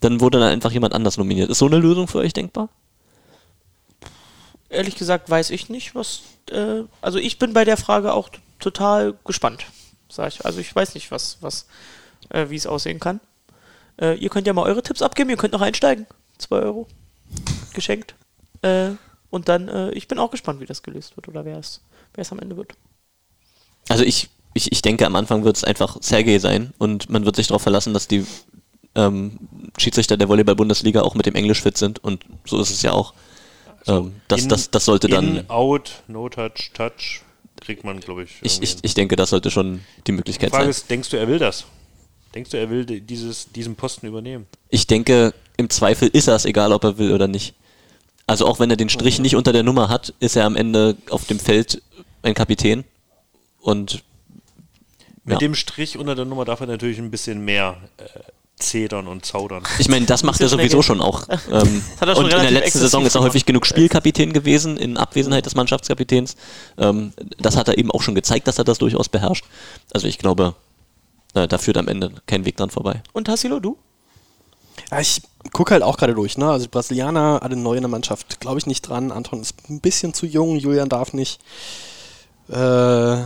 Dann 0.00 0.20
wurde 0.20 0.40
dann 0.40 0.50
einfach 0.50 0.72
jemand 0.72 0.94
anders 0.94 1.16
nominiert. 1.16 1.50
Ist 1.50 1.58
so 1.58 1.66
eine 1.66 1.78
Lösung 1.78 2.08
für 2.08 2.18
euch 2.18 2.32
denkbar? 2.32 2.68
Ehrlich 4.68 4.96
gesagt 4.96 5.30
weiß 5.30 5.50
ich 5.50 5.68
nicht, 5.68 5.94
was. 5.94 6.22
Äh, 6.50 6.82
also 7.00 7.18
ich 7.18 7.38
bin 7.38 7.52
bei 7.52 7.64
der 7.64 7.76
Frage 7.76 8.12
auch 8.12 8.28
total 8.58 9.14
gespannt. 9.24 9.66
Sag 10.08 10.28
ich. 10.28 10.44
Also 10.44 10.60
ich 10.60 10.74
weiß 10.74 10.94
nicht, 10.94 11.10
was, 11.10 11.38
was, 11.40 11.66
äh, 12.30 12.50
wie 12.50 12.56
es 12.56 12.66
aussehen 12.66 13.00
kann. 13.00 13.20
Äh, 14.00 14.16
ihr 14.18 14.30
könnt 14.30 14.46
ja 14.46 14.52
mal 14.52 14.64
eure 14.64 14.82
Tipps 14.82 15.02
abgeben, 15.02 15.30
ihr 15.30 15.36
könnt 15.36 15.52
noch 15.52 15.60
einsteigen. 15.60 16.06
2 16.38 16.56
Euro. 16.56 16.88
Geschenkt. 17.72 18.14
Äh, 18.64 18.90
und 19.30 19.48
dann, 19.48 19.68
äh, 19.68 19.90
ich 19.92 20.08
bin 20.08 20.18
auch 20.18 20.30
gespannt, 20.30 20.60
wie 20.60 20.66
das 20.66 20.82
gelöst 20.82 21.16
wird 21.16 21.28
oder 21.28 21.44
wer 21.44 21.58
es, 21.58 21.80
wer 22.14 22.22
es 22.22 22.32
am 22.32 22.38
Ende 22.38 22.56
wird. 22.56 22.72
Also 23.88 24.04
ich, 24.04 24.30
ich, 24.54 24.72
ich 24.72 24.80
denke, 24.82 25.06
am 25.06 25.16
Anfang 25.16 25.44
wird 25.44 25.56
es 25.56 25.64
einfach 25.64 25.98
Sergei 26.00 26.38
sein 26.38 26.72
und 26.78 27.10
man 27.10 27.24
wird 27.24 27.36
sich 27.36 27.48
darauf 27.48 27.62
verlassen, 27.62 27.92
dass 27.92 28.08
die 28.08 28.24
ähm, 28.94 29.38
Schiedsrichter 29.76 30.16
der 30.16 30.28
Volleyball-Bundesliga 30.28 31.02
auch 31.02 31.14
mit 31.14 31.26
dem 31.26 31.34
Englisch 31.34 31.60
fit 31.62 31.76
sind 31.76 32.02
und 32.02 32.24
so 32.46 32.60
ist 32.60 32.70
es 32.70 32.82
ja 32.82 32.92
auch. 32.92 33.12
ähm, 33.86 34.12
das, 34.28 34.42
In- 34.42 34.48
das, 34.48 34.70
das 34.70 34.84
sollte 34.84 35.08
dann. 35.08 35.36
In, 35.38 35.50
out, 35.50 36.02
no 36.06 36.28
touch, 36.28 36.70
touch, 36.72 37.22
kriegt 37.60 37.84
man, 37.84 38.00
glaube 38.00 38.22
ich. 38.24 38.30
Ich, 38.42 38.62
ich, 38.62 38.76
ich 38.82 38.94
denke, 38.94 39.16
das 39.16 39.30
sollte 39.30 39.50
schon 39.50 39.80
die 39.98 40.02
Die 40.06 40.12
Möglichkeit 40.12 40.50
Frage 40.50 40.64
sein. 40.64 40.70
ist, 40.70 40.88
denkst 40.88 41.10
du, 41.10 41.16
er 41.18 41.26
will 41.28 41.38
das? 41.40 41.64
Denkst 42.34 42.50
du, 42.50 42.56
er 42.56 42.70
will 42.70 42.86
di- 42.86 43.00
dieses, 43.00 43.50
diesen 43.52 43.74
Posten 43.76 44.06
übernehmen? 44.06 44.46
Ich 44.70 44.86
denke, 44.86 45.34
im 45.56 45.68
Zweifel 45.70 46.08
ist 46.08 46.28
er 46.28 46.36
es, 46.36 46.44
egal 46.46 46.72
ob 46.72 46.84
er 46.84 46.96
will 46.98 47.12
oder 47.12 47.28
nicht. 47.28 47.54
Also 48.26 48.46
auch 48.46 48.58
wenn 48.58 48.70
er 48.70 48.76
den 48.76 48.88
Strich 48.88 49.18
nicht 49.18 49.36
unter 49.36 49.52
der 49.52 49.62
Nummer 49.62 49.88
hat, 49.88 50.14
ist 50.20 50.36
er 50.36 50.44
am 50.46 50.56
Ende 50.56 50.96
auf 51.10 51.26
dem 51.26 51.38
Feld 51.38 51.82
ein 52.22 52.34
Kapitän. 52.34 52.84
Und 53.60 54.02
Mit 55.24 55.34
Ja. 55.34 55.38
dem 55.38 55.54
Strich 55.54 55.96
unter 55.96 56.14
der 56.14 56.24
Nummer 56.26 56.44
darf 56.44 56.60
er 56.60 56.66
natürlich 56.66 56.98
ein 56.98 57.10
bisschen 57.10 57.44
mehr 57.44 57.76
äh, 57.96 58.04
zedern 58.56 59.06
und 59.08 59.24
zaudern. 59.24 59.62
ich 59.78 59.88
meine, 59.88 60.06
das 60.06 60.22
macht 60.22 60.40
er 60.40 60.48
sowieso 60.48 60.82
schon 60.82 61.00
auch. 61.00 61.26
Ähm, 61.50 61.82
hat 62.00 62.08
er 62.08 62.14
schon 62.14 62.26
und 62.26 62.32
in 62.32 62.40
der 62.42 62.50
letzten 62.50 62.78
Saison 62.78 63.04
ist 63.06 63.14
er 63.14 63.22
häufig 63.22 63.44
genug 63.46 63.66
Spielkapitän 63.66 64.32
gewesen, 64.32 64.76
in 64.76 64.96
Abwesenheit 64.96 65.44
des 65.46 65.54
Mannschaftskapitäns. 65.54 66.36
Ähm, 66.78 67.12
das 67.38 67.56
hat 67.56 67.68
er 67.68 67.78
eben 67.78 67.90
auch 67.90 68.02
schon 68.02 68.14
gezeigt, 68.14 68.46
dass 68.46 68.58
er 68.58 68.64
das 68.64 68.78
durchaus 68.78 69.08
beherrscht. 69.08 69.44
Also 69.92 70.06
ich 70.06 70.18
glaube, 70.18 70.54
äh, 71.34 71.48
da 71.48 71.58
führt 71.58 71.76
am 71.78 71.88
Ende 71.88 72.12
kein 72.26 72.44
Weg 72.44 72.56
dran 72.56 72.70
vorbei. 72.70 73.02
Und 73.12 73.24
Tassilo, 73.26 73.60
du? 73.60 73.76
Ja, 74.90 75.00
ich 75.00 75.22
gucke 75.52 75.72
halt 75.72 75.82
auch 75.82 75.96
gerade 75.96 76.14
durch. 76.14 76.38
Ne? 76.38 76.50
Also 76.50 76.66
die 76.66 76.70
Brasilianer, 76.70 77.40
alle 77.42 77.56
neu 77.56 77.74
in 77.74 77.82
der 77.82 77.90
Mannschaft, 77.90 78.40
glaube 78.40 78.58
ich 78.58 78.66
nicht 78.66 78.82
dran. 78.82 79.12
Anton 79.12 79.40
ist 79.40 79.54
ein 79.68 79.80
bisschen 79.80 80.14
zu 80.14 80.26
jung, 80.26 80.56
Julian 80.56 80.88
darf 80.88 81.12
nicht. 81.12 81.40
Äh, 82.48 83.24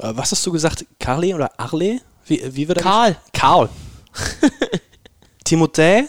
äh, 0.00 0.16
was 0.16 0.32
hast 0.32 0.46
du 0.46 0.52
gesagt? 0.52 0.86
Carly 0.98 1.34
oder 1.34 1.58
Arle? 1.58 2.00
Wie, 2.26 2.42
wie 2.54 2.68
wird 2.68 2.78
er 2.78 2.84
Karl. 2.84 3.16
Karl. 3.32 3.68
Timothée? 5.46 6.04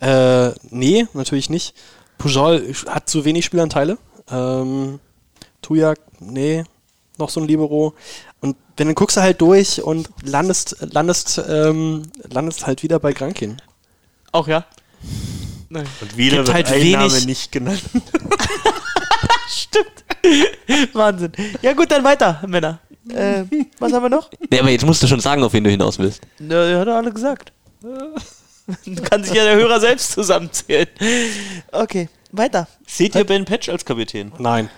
Äh, 0.00 0.50
nee, 0.70 1.06
natürlich 1.12 1.50
nicht. 1.50 1.74
Pujol 2.18 2.74
hat 2.88 3.08
zu 3.08 3.24
wenig 3.24 3.44
Spielanteile. 3.44 3.98
Ähm, 4.30 5.00
Tujak, 5.62 5.98
nee, 6.20 6.64
noch 7.18 7.30
so 7.30 7.40
ein 7.40 7.46
Libero. 7.46 7.94
Und 8.40 8.56
wenn 8.76 8.88
dann 8.88 8.94
guckst 8.94 9.16
du 9.16 9.22
halt 9.22 9.40
durch 9.40 9.82
und 9.82 10.10
landest, 10.22 10.76
landest, 10.80 11.42
ähm, 11.48 12.02
landest 12.30 12.66
halt 12.66 12.82
wieder 12.82 12.98
bei 12.98 13.12
Grankin. 13.12 13.60
Auch 14.34 14.48
ja? 14.48 14.64
Nein. 15.68 15.86
Und 16.00 16.16
wieder 16.16 16.38
Gibt 16.38 16.48
wird 16.48 16.54
halt 16.56 16.66
ein 16.66 16.80
wenig- 16.82 16.96
Name 16.96 17.20
nicht 17.26 17.52
genannt. 17.52 17.82
Stimmt. 19.48 20.04
Wahnsinn. 20.92 21.30
Ja 21.62 21.72
gut, 21.72 21.88
dann 21.92 22.02
weiter, 22.02 22.42
Männer. 22.44 22.80
Äh, 23.10 23.44
was 23.78 23.92
haben 23.92 24.02
wir 24.02 24.08
noch? 24.08 24.28
Ja, 24.52 24.60
aber 24.60 24.70
jetzt 24.70 24.84
musst 24.84 25.00
du 25.04 25.06
schon 25.06 25.20
sagen, 25.20 25.44
auf 25.44 25.52
wen 25.52 25.62
du 25.62 25.70
hinaus 25.70 26.00
willst. 26.00 26.20
Na, 26.40 26.80
hat 26.80 26.88
er 26.88 26.96
alle 26.96 27.12
gesagt. 27.12 27.52
Kann 29.08 29.22
sich 29.22 29.34
ja 29.34 29.44
der 29.44 29.54
Hörer 29.54 29.78
selbst 29.78 30.10
zusammenzählen. 30.12 30.88
Okay, 31.70 32.08
weiter. 32.32 32.66
Seht 32.88 33.14
ihr 33.14 33.24
Ben 33.24 33.44
Patch 33.44 33.68
als 33.68 33.84
Kapitän? 33.84 34.32
Nein. 34.38 34.68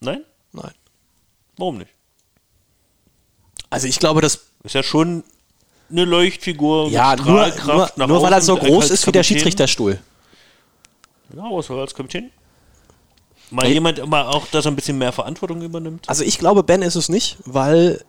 Nein? 0.00 0.24
Nein. 0.52 0.72
Warum 1.56 1.78
nicht? 1.78 1.90
Also 3.70 3.86
ich 3.86 3.98
glaube, 3.98 4.20
dass 4.20 4.40
Ist 4.64 4.74
ja 4.74 4.82
schon 4.82 5.24
eine 5.90 6.04
Leuchtfigur 6.04 6.88
ja, 6.88 7.10
mit 7.10 7.24
nur, 7.24 7.34
nur, 7.34 7.46
Strahlkraft 7.46 7.98
nach 7.98 8.06
nur 8.06 8.22
weil 8.22 8.32
er 8.32 8.40
so 8.40 8.56
groß 8.56 8.90
ist 8.90 9.06
wie 9.06 9.12
der. 9.12 9.22
Schiedsrichterstuhl. 9.22 9.98
Ja, 11.36 11.42
was 11.50 11.66
soll 11.66 11.80
als 11.80 11.94
Kapitän? 11.94 12.30
Mal 13.50 13.66
jemand, 13.66 14.06
mal 14.06 14.26
auch, 14.26 14.46
dass 14.48 14.64
er 14.64 14.70
ein 14.70 14.76
bisschen 14.76 14.98
mehr 14.98 15.12
Verantwortung 15.12 15.60
übernimmt. 15.62 16.08
Also 16.08 16.22
ich 16.24 16.38
glaube, 16.38 16.62
Ben 16.62 16.82
ist 16.82 16.94
es 16.94 17.08
nicht, 17.08 17.36
weil 17.44 18.04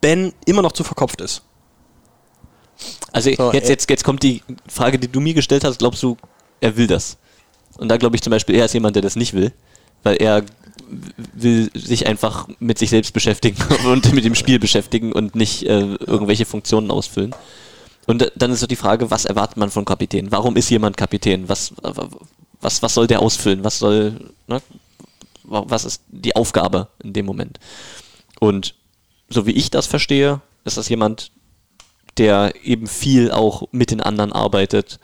Ben 0.00 0.32
immer 0.46 0.62
noch 0.62 0.72
zu 0.72 0.82
verkopft 0.82 1.20
ist. 1.20 1.42
Also 3.12 3.32
So, 3.32 3.52
jetzt, 3.52 3.68
jetzt, 3.68 3.88
jetzt 3.88 4.04
kommt 4.04 4.22
die 4.22 4.42
Frage, 4.66 4.98
die 4.98 5.08
du 5.08 5.20
mir 5.20 5.34
gestellt 5.34 5.64
hast, 5.64 5.78
glaubst 5.78 6.02
du, 6.02 6.16
er 6.60 6.76
will 6.76 6.86
das? 6.86 7.16
Und 7.78 7.88
da 7.88 7.96
glaube 7.96 8.16
ich 8.16 8.22
zum 8.22 8.30
Beispiel, 8.30 8.56
er 8.56 8.64
ist 8.64 8.74
jemand, 8.74 8.96
der 8.96 9.02
das 9.02 9.16
nicht 9.16 9.32
will, 9.32 9.52
weil 10.02 10.16
er 10.16 10.42
will 11.34 11.70
sich 11.74 12.06
einfach 12.06 12.48
mit 12.58 12.78
sich 12.78 12.90
selbst 12.90 13.12
beschäftigen 13.12 13.56
und 13.86 14.12
mit 14.12 14.24
dem 14.24 14.34
Spiel 14.34 14.58
beschäftigen 14.58 15.12
und 15.12 15.34
nicht 15.34 15.64
äh, 15.64 15.94
irgendwelche 15.94 16.44
Funktionen 16.44 16.90
ausfüllen. 16.90 17.34
Und 18.06 18.32
dann 18.34 18.50
ist 18.50 18.60
so 18.60 18.66
die 18.66 18.76
Frage, 18.76 19.10
was 19.10 19.24
erwartet 19.24 19.56
man 19.56 19.70
von 19.70 19.84
Kapitän? 19.84 20.32
Warum 20.32 20.56
ist 20.56 20.70
jemand 20.70 20.96
Kapitän? 20.96 21.48
Was, 21.48 21.72
was, 22.60 22.82
was 22.82 22.94
soll 22.94 23.06
der 23.06 23.20
ausfüllen? 23.20 23.62
Was 23.62 23.78
soll, 23.78 24.32
ne? 24.46 24.60
was 25.44 25.84
ist 25.84 26.02
die 26.08 26.34
Aufgabe 26.34 26.88
in 27.02 27.12
dem 27.12 27.26
Moment? 27.26 27.60
Und 28.40 28.74
so 29.28 29.46
wie 29.46 29.52
ich 29.52 29.70
das 29.70 29.86
verstehe, 29.86 30.40
ist 30.64 30.76
das 30.76 30.88
jemand, 30.88 31.30
der 32.16 32.52
eben 32.64 32.86
viel 32.86 33.30
auch 33.30 33.68
mit 33.70 33.90
den 33.90 34.00
anderen 34.00 34.32
arbeitet, 34.32 34.98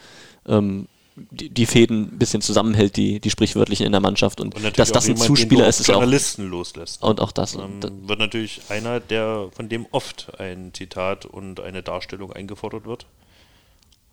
ähm, 0.46 0.88
die, 1.16 1.48
die 1.48 1.66
Fäden 1.66 2.02
ein 2.02 2.18
bisschen 2.18 2.42
zusammenhält, 2.42 2.96
die, 2.96 3.20
die 3.20 3.30
sprichwörtlichen 3.30 3.86
in 3.86 3.92
der 3.92 4.00
Mannschaft 4.00 4.40
und, 4.40 4.54
Und 4.54 4.78
dass 4.78 4.92
das 4.92 5.04
ein 5.04 5.12
jemand, 5.14 5.26
Zuspieler 5.26 5.66
ist, 5.66 5.80
ist 5.80 5.88
ja 5.88 5.94
auch 5.94 6.00
Journalisten 6.00 6.48
loslässt. 6.48 7.02
und 7.02 7.20
auch 7.20 7.32
das. 7.32 7.56
Und, 7.56 7.84
Ähm, 7.84 8.08
wird 8.08 8.18
natürlich 8.18 8.60
einer, 8.68 9.00
der 9.00 9.48
von 9.52 9.68
dem 9.68 9.86
oft 9.90 10.38
ein 10.38 10.72
Zitat 10.74 11.24
und 11.24 11.60
eine 11.60 11.82
Darstellung 11.82 12.32
eingefordert 12.32 12.84
wird. 12.84 13.06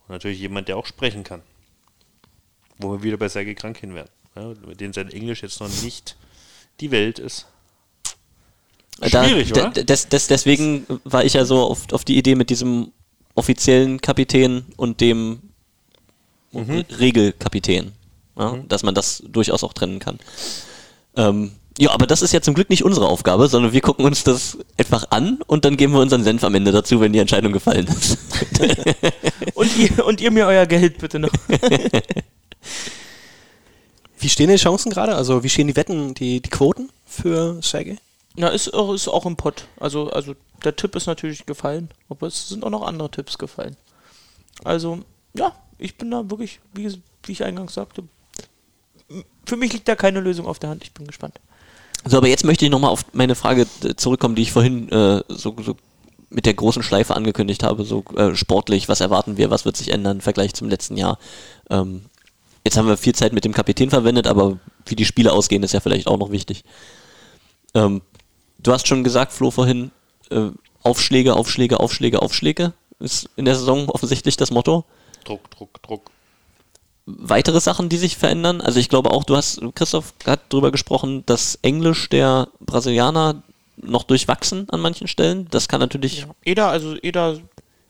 Und 0.07 0.13
natürlich 0.13 0.39
jemand, 0.39 0.69
der 0.69 0.77
auch 0.77 0.85
sprechen 0.85 1.23
kann. 1.23 1.41
Wo 2.77 2.91
wir 2.93 3.03
wieder 3.03 3.17
bei 3.17 3.29
Sergei 3.29 3.53
Krankin 3.53 3.93
werden. 3.93 4.09
Ja, 4.35 4.53
mit 4.65 4.79
dem 4.79 4.93
sein 4.93 5.09
Englisch 5.09 5.43
jetzt 5.43 5.59
noch 5.59 5.69
nicht 5.83 6.15
die 6.79 6.91
Welt 6.91 7.19
ist. 7.19 7.47
Schwierig, 9.01 9.51
da, 9.51 9.69
oder? 9.69 9.83
Des, 9.83 10.07
des, 10.07 10.27
deswegen 10.27 10.85
war 11.03 11.23
ich 11.23 11.33
ja 11.33 11.45
so 11.45 11.59
auf, 11.59 11.91
auf 11.91 12.05
die 12.05 12.17
Idee 12.17 12.35
mit 12.35 12.49
diesem 12.49 12.91
offiziellen 13.35 13.99
Kapitän 13.99 14.65
und 14.77 15.01
dem 15.01 15.52
Mhm. 16.53 16.85
Regelkapitän. 16.99 17.91
Ja, 18.37 18.57
Dass 18.67 18.83
man 18.83 18.95
das 18.95 19.23
durchaus 19.27 19.63
auch 19.63 19.73
trennen 19.73 19.99
kann. 19.99 20.19
Ähm, 21.15 21.51
ja, 21.77 21.91
aber 21.91 22.07
das 22.07 22.21
ist 22.21 22.33
ja 22.33 22.41
zum 22.41 22.53
Glück 22.53 22.69
nicht 22.69 22.83
unsere 22.83 23.07
Aufgabe, 23.07 23.47
sondern 23.47 23.73
wir 23.73 23.81
gucken 23.81 24.05
uns 24.05 24.23
das 24.23 24.57
einfach 24.77 25.09
an 25.09 25.41
und 25.47 25.65
dann 25.65 25.75
geben 25.77 25.93
wir 25.93 26.01
unseren 26.01 26.23
Senf 26.23 26.43
am 26.43 26.53
Ende 26.53 26.71
dazu, 26.71 27.01
wenn 27.01 27.13
die 27.13 27.19
Entscheidung 27.19 27.51
gefallen 27.51 27.87
ist. 27.87 28.17
Und 29.55 29.77
ihr, 29.77 30.05
und 30.05 30.19
ihr 30.19 30.31
mir 30.31 30.47
euer 30.47 30.65
Geld 30.65 30.97
bitte 30.97 31.19
noch. 31.19 31.29
Wie 34.17 34.29
stehen 34.29 34.49
die 34.49 34.55
Chancen 34.55 34.89
gerade? 34.91 35.15
Also 35.15 35.43
wie 35.43 35.49
stehen 35.49 35.67
die 35.67 35.75
Wetten, 35.75 36.13
die, 36.13 36.41
die 36.41 36.49
Quoten 36.49 36.89
für 37.05 37.61
Sergei? 37.61 37.97
Ja, 38.35 38.47
ist 38.47 38.73
auch, 38.73 38.93
ist 38.93 39.07
auch 39.07 39.25
im 39.25 39.35
Pott. 39.35 39.67
Also, 39.79 40.09
also 40.09 40.33
der 40.63 40.75
Tipp 40.75 40.95
ist 40.95 41.07
natürlich 41.07 41.45
gefallen, 41.45 41.89
aber 42.09 42.27
es 42.27 42.47
sind 42.49 42.63
auch 42.63 42.69
noch 42.69 42.83
andere 42.83 43.11
Tipps 43.11 43.37
gefallen. 43.37 43.75
Also, 44.63 44.99
ja, 45.37 45.51
ich 45.83 45.97
bin 45.97 46.09
da 46.11 46.29
wirklich, 46.29 46.59
wie, 46.73 46.89
wie 47.25 47.31
ich 47.31 47.43
eingangs 47.43 47.73
sagte, 47.73 48.03
für 49.45 49.57
mich 49.57 49.73
liegt 49.73 49.87
da 49.87 49.95
keine 49.95 50.21
Lösung 50.21 50.47
auf 50.47 50.57
der 50.57 50.69
Hand. 50.69 50.83
Ich 50.83 50.93
bin 50.93 51.05
gespannt. 51.05 51.35
So, 52.05 52.17
aber 52.17 52.27
jetzt 52.27 52.45
möchte 52.45 52.65
ich 52.65 52.71
nochmal 52.71 52.91
auf 52.91 53.05
meine 53.13 53.35
Frage 53.35 53.67
äh, 53.83 53.95
zurückkommen, 53.95 54.35
die 54.35 54.43
ich 54.43 54.51
vorhin 54.51 54.89
äh, 54.89 55.21
so, 55.27 55.55
so 55.61 55.75
mit 56.29 56.45
der 56.45 56.53
großen 56.53 56.83
Schleife 56.83 57.15
angekündigt 57.15 57.63
habe, 57.63 57.83
so 57.83 58.03
äh, 58.15 58.33
sportlich, 58.33 58.89
was 58.89 59.01
erwarten 59.01 59.37
wir, 59.37 59.49
was 59.49 59.65
wird 59.65 59.77
sich 59.77 59.89
ändern 59.89 60.17
im 60.17 60.21
Vergleich 60.21 60.53
zum 60.53 60.69
letzten 60.69 60.97
Jahr. 60.97 61.19
Ähm, 61.69 62.05
jetzt 62.63 62.77
haben 62.77 62.87
wir 62.87 62.97
viel 62.97 63.13
Zeit 63.13 63.33
mit 63.33 63.45
dem 63.45 63.53
Kapitän 63.53 63.89
verwendet, 63.89 64.25
aber 64.25 64.59
wie 64.85 64.95
die 64.95 65.05
Spiele 65.05 65.33
ausgehen, 65.33 65.63
ist 65.63 65.73
ja 65.73 65.81
vielleicht 65.81 66.07
auch 66.07 66.17
noch 66.17 66.31
wichtig. 66.31 66.63
Ähm, 67.73 68.01
du 68.57 68.71
hast 68.71 68.87
schon 68.87 69.03
gesagt, 69.03 69.33
Flo, 69.33 69.51
vorhin, 69.51 69.91
äh, 70.31 70.49
Aufschläge, 70.81 71.35
Aufschläge, 71.35 71.79
Aufschläge, 71.79 72.21
Aufschläge 72.21 72.73
ist 72.99 73.29
in 73.35 73.45
der 73.45 73.55
Saison 73.55 73.89
offensichtlich 73.89 74.37
das 74.37 74.51
Motto. 74.51 74.85
Druck, 75.23 75.49
Druck, 75.51 75.81
Druck. 75.83 76.11
Weitere 77.05 77.59
Sachen, 77.59 77.89
die 77.89 77.97
sich 77.97 78.17
verändern? 78.17 78.61
Also 78.61 78.79
ich 78.79 78.87
glaube 78.87 79.11
auch, 79.11 79.25
du 79.25 79.35
hast, 79.35 79.61
Christoph 79.75 80.13
hat 80.25 80.41
darüber 80.49 80.71
gesprochen, 80.71 81.25
dass 81.25 81.59
Englisch 81.61 82.09
der 82.09 82.47
Brasilianer 82.61 83.43
noch 83.75 84.03
durchwachsen 84.03 84.69
an 84.69 84.79
manchen 84.79 85.07
Stellen. 85.07 85.47
Das 85.51 85.67
kann 85.67 85.81
natürlich 85.81 86.25
Eda, 86.45 86.69
also 86.69 86.95
Eda 87.01 87.37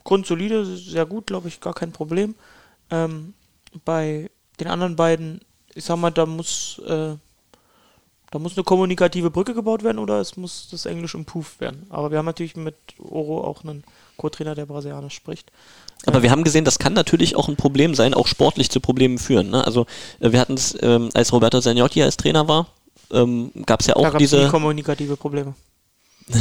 grundsolide, 0.04 0.66
sehr 0.66 1.06
gut, 1.06 1.28
glaube 1.28 1.48
ich, 1.48 1.60
gar 1.60 1.74
kein 1.74 1.92
Problem. 1.92 2.36
Ähm, 2.90 3.34
bei 3.86 4.30
den 4.60 4.68
anderen 4.68 4.96
beiden, 4.96 5.42
ich 5.76 5.84
sag 5.86 5.98
mal, 5.98 6.12
da 6.12 6.26
muss, 6.26 6.80
äh, 6.86 7.16
da 8.32 8.40
muss 8.40 8.58
eine 8.58 8.64
kommunikative 8.64 9.30
Brücke 9.30 9.54
gebaut 9.54 9.84
werden 9.84 10.00
oder 10.00 10.20
es 10.20 10.38
muss 10.38 10.70
das 10.72 10.86
Englisch 10.86 11.16
improved 11.16 11.60
werden. 11.60 11.86
Aber 11.90 12.12
wir 12.12 12.18
haben 12.18 12.26
natürlich 12.26 12.56
mit 12.56 12.76
Oro 13.00 13.44
auch 13.44 13.64
einen 13.64 13.84
Co-Trainer, 14.24 14.56
der 14.56 14.66
Brasilianisch 14.66 15.14
spricht. 15.16 15.52
Aber 16.06 16.24
wir 16.24 16.32
haben 16.32 16.44
gesehen, 16.44 16.64
das 16.66 16.80
kann 16.80 16.94
natürlich 16.94 17.36
auch 17.36 17.48
ein 17.50 17.56
Problem 17.58 17.94
sein, 17.94 18.14
auch 18.14 18.28
sportlich 18.28 18.70
zu 18.70 18.80
Problemen 18.80 19.18
führen. 19.18 19.50
Ne? 19.50 19.66
Also 19.66 19.86
äh, 20.22 20.32
wir 20.32 20.40
hatten 20.40 20.54
es, 20.54 20.76
ähm, 20.82 21.10
als 21.14 21.32
Roberto 21.34 21.60
Sagnotti 21.60 22.02
als 22.02 22.16
Trainer 22.18 22.48
war, 22.48 22.68
ähm, 23.12 23.52
gab 23.66 23.82
es 23.82 23.88
ja 23.88 23.96
Da 23.96 24.00
auch 24.00 24.14
nie 24.14 24.20
diese 24.20 24.48
kommunikative 24.48 25.18
Probleme. 25.18 25.54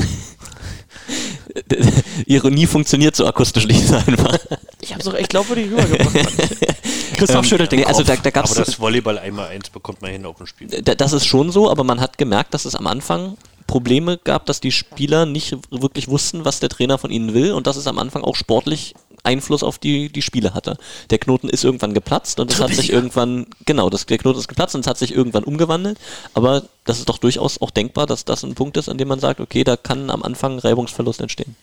Ironie 2.27 2.67
funktioniert 2.67 3.17
so 3.17 3.27
akustisch 3.27 3.67
nicht 3.67 3.93
einfach. 3.93 4.39
Ich 4.81 4.93
habe 4.93 5.01
es 5.01 5.09
auch 5.09 5.15
echt 5.15 5.31
glaubwürdig 5.31 5.71
rübergebracht. 5.71 6.15
Christoph 7.17 7.47
schüttelt 7.47 7.73
den 7.73 7.81
nee, 7.81 7.85
also 7.85 8.03
Kopf. 8.05 8.17
da, 8.17 8.17
da 8.17 8.31
gab's 8.31 8.53
Aber 8.53 8.65
das 8.65 8.81
Volleyball 8.81 9.19
einmal 9.19 9.49
eins 9.49 9.71
bekommt 9.71 10.01
man 10.03 10.11
hin 10.13 10.25
auf 10.25 10.37
dem 10.39 10.47
Spiel. 10.47 10.69
Da- 10.69 10.95
Das 10.95 11.13
ist 11.13 11.27
schon 11.27 11.51
so, 11.51 11.71
aber 11.71 11.85
man 11.85 12.01
hat 12.01 12.17
gemerkt, 12.17 12.55
dass 12.55 12.65
es 12.65 12.75
am 12.75 12.87
Anfang 12.87 13.37
Probleme 13.73 14.19
gab, 14.19 14.45
dass 14.45 14.61
die 14.61 14.71
Spieler 14.71 15.25
nicht 15.25 15.57
wirklich 15.71 16.09
wussten, 16.09 16.45
was 16.45 16.61
der 16.61 16.69
Trainer 16.69 16.99
von 16.99 17.11
ihnen 17.11 17.33
will 17.33 17.53
und 17.53 17.67
dass 17.67 17.77
es 17.77 17.87
am 17.87 17.99
Anfang 17.99 18.23
auch 18.23 18.37
sportlich 18.37 18.95
Einfluss 19.23 19.63
auf 19.63 19.79
die, 19.79 20.13
die 20.13 20.21
Spiele 20.21 20.53
hatte. 20.53 20.77
Der 21.09 21.17
Knoten 21.17 21.49
ist 21.49 21.65
irgendwann 21.65 21.95
geplatzt 21.95 22.39
und 22.39 22.53
es 22.53 22.61
hat 22.61 22.75
sich 22.75 22.93
irgendwann, 22.93 23.47
genau, 23.65 23.89
das, 23.89 24.05
der 24.05 24.19
Knoten 24.19 24.39
ist 24.39 24.49
geplatzt 24.49 24.75
und 24.75 24.83
es 24.83 24.87
hat 24.87 24.99
sich 24.99 25.15
irgendwann 25.15 25.45
umgewandelt, 25.45 25.99
aber 26.35 26.65
das 26.85 26.99
ist 26.99 27.09
doch 27.09 27.17
durchaus 27.17 27.63
auch 27.63 27.71
denkbar, 27.71 28.05
dass 28.05 28.27
das 28.27 28.43
ein 28.43 28.55
Punkt 28.55 28.77
ist, 28.77 28.91
an 28.91 28.99
dem 28.99 29.09
man 29.09 29.21
sagt, 29.21 29.41
okay, 29.41 29.65
da 29.65 29.79
kann 29.79 30.11
am 30.11 30.23
Anfang 30.23 30.59
Reibungsverlust 30.59 31.23
entstehen. 31.23 31.57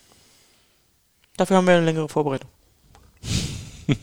Dafür 1.36 1.58
haben 1.58 1.66
wir 1.68 1.74
eine 1.74 1.84
längere 1.84 2.08
Vorbereitung. 2.08 2.50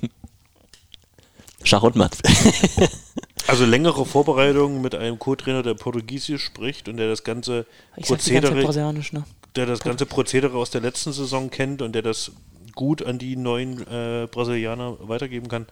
Schach 1.65 1.83
und 1.83 1.97
Matt. 1.97 2.17
Also 3.47 3.65
längere 3.65 4.05
Vorbereitung 4.05 4.81
mit 4.81 4.93
einem 4.93 5.19
Co-Trainer, 5.19 5.63
der 5.63 5.73
Portugiesisch 5.73 6.43
spricht 6.43 6.89
und 6.89 6.97
der 6.97 7.07
das 7.07 7.23
ganze 7.23 7.65
Ich 7.95 8.07
ganze 8.07 8.15
Prozedere, 8.15 8.61
Brasilianisch, 8.61 9.13
ne? 9.13 9.23
der 9.55 9.65
das 9.65 9.79
ganze 9.79 10.05
Prozedere 10.05 10.57
aus 10.57 10.69
der 10.69 10.81
letzten 10.81 11.13
Saison 11.13 11.49
kennt 11.49 11.81
und 11.81 11.93
der 11.93 12.01
das 12.01 12.31
gut 12.75 13.03
an 13.03 13.17
die 13.17 13.35
neuen 13.35 13.81
äh, 13.87 14.27
Brasilianer 14.29 14.97
weitergeben 15.07 15.47
kann. 15.47 15.65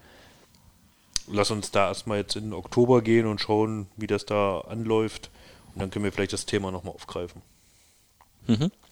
Lass 1.28 1.52
uns 1.52 1.72
da 1.72 1.90
erstmal 1.90 2.20
jetzt 2.20 2.36
in 2.36 2.54
Oktober 2.54 3.02
gehen 3.02 3.26
und 3.26 3.42
schauen, 3.42 3.88
wie 3.98 4.08
das 4.08 4.26
da 4.26 4.60
anläuft. 4.62 5.30
Und 5.74 5.82
dann 5.82 5.92
können 5.92 6.06
wir 6.06 6.12
vielleicht 6.12 6.34
das 6.34 6.46
Thema 6.46 6.72
nochmal 6.72 6.94
aufgreifen. 6.94 7.42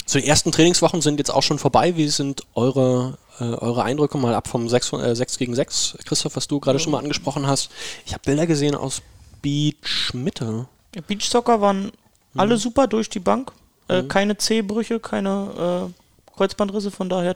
So, 0.06 0.20
die 0.20 0.28
ersten 0.28 0.51
Trainingswochen 0.51 1.01
sind 1.01 1.20
jetzt 1.20 1.30
auch 1.30 1.43
schon 1.43 1.60
vorbei. 1.60 1.95
Wie 1.95 2.08
sind 2.10 2.43
eure, 2.56 3.18
äh, 3.39 3.43
eure 3.43 3.84
Eindrücke 3.84 4.18
mal 4.18 4.36
ab 4.36 4.47
vom 4.47 4.68
6, 4.68 4.93
äh, 4.93 5.16
6 5.16 5.38
gegen 5.38 5.56
6? 5.56 5.97
Christoph, 6.06 6.36
was 6.36 6.47
du 6.47 6.60
gerade 6.60 6.80
schon 6.80 6.91
mal 6.91 6.99
angesprochen 6.99 7.47
hast. 7.47 7.70
Ich 8.06 8.14
habe 8.14 8.24
Bilder 8.26 8.45
gesehen 8.45 8.76
aus 8.76 9.01
Beach 9.41 10.14
Mitte. 10.14 10.68
Ja, 10.95 11.01
Beachsoccer 11.01 11.62
waren 11.62 11.91
alle 12.36 12.58
super 12.58 12.88
durch 12.88 13.10
die 13.10 13.20
Bank. 13.20 13.51
Äh, 13.88 14.04
Keine 14.04 14.38
Zehbrüche, 14.38 14.99
keine 14.99 15.91
äh, 15.91 16.36
Kreuzbandrisse, 16.38 16.91
von 16.91 17.10
daher 17.10 17.36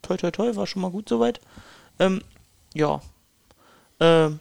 toi 0.00 0.16
toi 0.16 0.30
toi, 0.30 0.56
war 0.56 0.66
schon 0.66 0.82
mal 0.82 0.90
gut 0.90 1.08
soweit. 1.08 1.40
Ähm, 1.98 2.22
ja. 2.74 3.00
Ähm, 4.00 4.40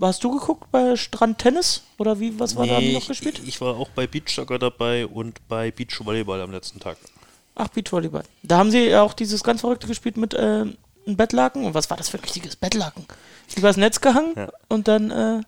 hast 0.00 0.22
du 0.24 0.30
geguckt 0.38 0.70
bei 0.70 0.96
Strandtennis? 0.96 1.82
Oder 1.98 2.20
wie, 2.20 2.38
was 2.38 2.56
war 2.56 2.66
da 2.66 2.78
Nee, 2.78 2.92
noch 2.92 3.06
gespielt? 3.06 3.38
Ich, 3.42 3.48
ich 3.48 3.60
war 3.60 3.76
auch 3.76 3.88
bei 3.90 4.06
Beachsoccer 4.06 4.58
dabei 4.58 5.06
und 5.06 5.46
bei 5.48 5.70
Beachvolleyball 5.70 6.40
am 6.40 6.50
letzten 6.52 6.80
Tag. 6.80 6.96
Ach, 7.54 7.68
Beachvolleyball. 7.68 8.24
Da 8.42 8.58
haben 8.58 8.70
sie 8.70 8.88
ja 8.88 9.02
auch 9.02 9.14
dieses 9.14 9.42
ganz 9.42 9.62
Verrückte 9.62 9.86
gespielt 9.86 10.16
mit 10.16 10.34
äh, 10.34 10.38
einem 10.38 10.76
Bettlaken. 11.06 11.64
Und 11.64 11.74
was 11.74 11.88
war 11.88 11.96
das 11.96 12.08
für 12.10 12.18
ein 12.18 12.24
richtiges 12.24 12.56
Bettlaken? 12.56 13.06
Übers 13.56 13.76
Netz 13.78 14.00
gehangen 14.00 14.34
Ja. 14.36 14.48
und 14.68 14.88
dann, 14.88 15.10
äh, 15.10 15.40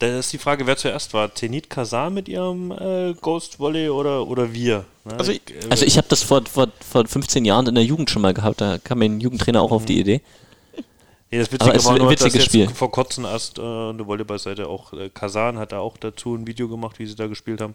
Da 0.00 0.18
ist 0.18 0.32
die 0.32 0.38
Frage, 0.38 0.66
wer 0.66 0.76
zuerst 0.76 1.14
war. 1.14 1.34
Zenit 1.34 1.70
Kazan 1.70 2.12
mit 2.12 2.28
ihrem 2.28 2.70
äh, 2.72 3.14
Ghost 3.14 3.58
Volley 3.60 3.88
oder, 3.88 4.26
oder 4.26 4.52
wir? 4.52 4.84
Ne? 5.04 5.14
Also 5.18 5.32
ich- 5.32 5.40
äh, 5.48 5.70
Also 5.70 5.86
ich 5.86 5.96
habe 5.96 6.08
das 6.08 6.22
vor, 6.22 6.42
vor, 6.44 6.68
vor 6.86 7.06
15 7.06 7.44
Jahren 7.46 7.66
in 7.68 7.76
der 7.76 7.84
Jugend 7.84 8.10
schon 8.10 8.20
mal 8.22 8.34
gehabt, 8.34 8.60
da 8.60 8.76
kam 8.78 8.98
mein 8.98 9.20
Jugendtrainer 9.20 9.62
auch 9.62 9.70
auf 9.72 9.84
die 9.86 9.98
Idee. 9.98 10.20
Nee, 11.34 11.40
das 11.40 11.48
Aber 11.48 11.54
Witzige 11.54 11.72
es 11.72 11.82
ist 11.82 11.86
war 11.86 11.94
ein 11.94 11.98
nur, 11.98 12.12
dass 12.12 12.20
witziges 12.20 12.34
jetzt 12.34 12.44
Spiel. 12.46 12.68
vor 12.68 12.92
kurzem 12.92 13.24
erst 13.24 13.58
äh, 13.58 13.62
eine 13.62 14.06
Volleyballseite 14.06 14.68
auch 14.68 14.92
äh, 14.92 15.10
Kazan 15.10 15.58
hat 15.58 15.72
da 15.72 15.80
auch 15.80 15.96
dazu 15.96 16.36
ein 16.36 16.46
Video 16.46 16.68
gemacht, 16.68 17.00
wie 17.00 17.06
sie 17.06 17.16
da 17.16 17.26
gespielt 17.26 17.60
haben. 17.60 17.74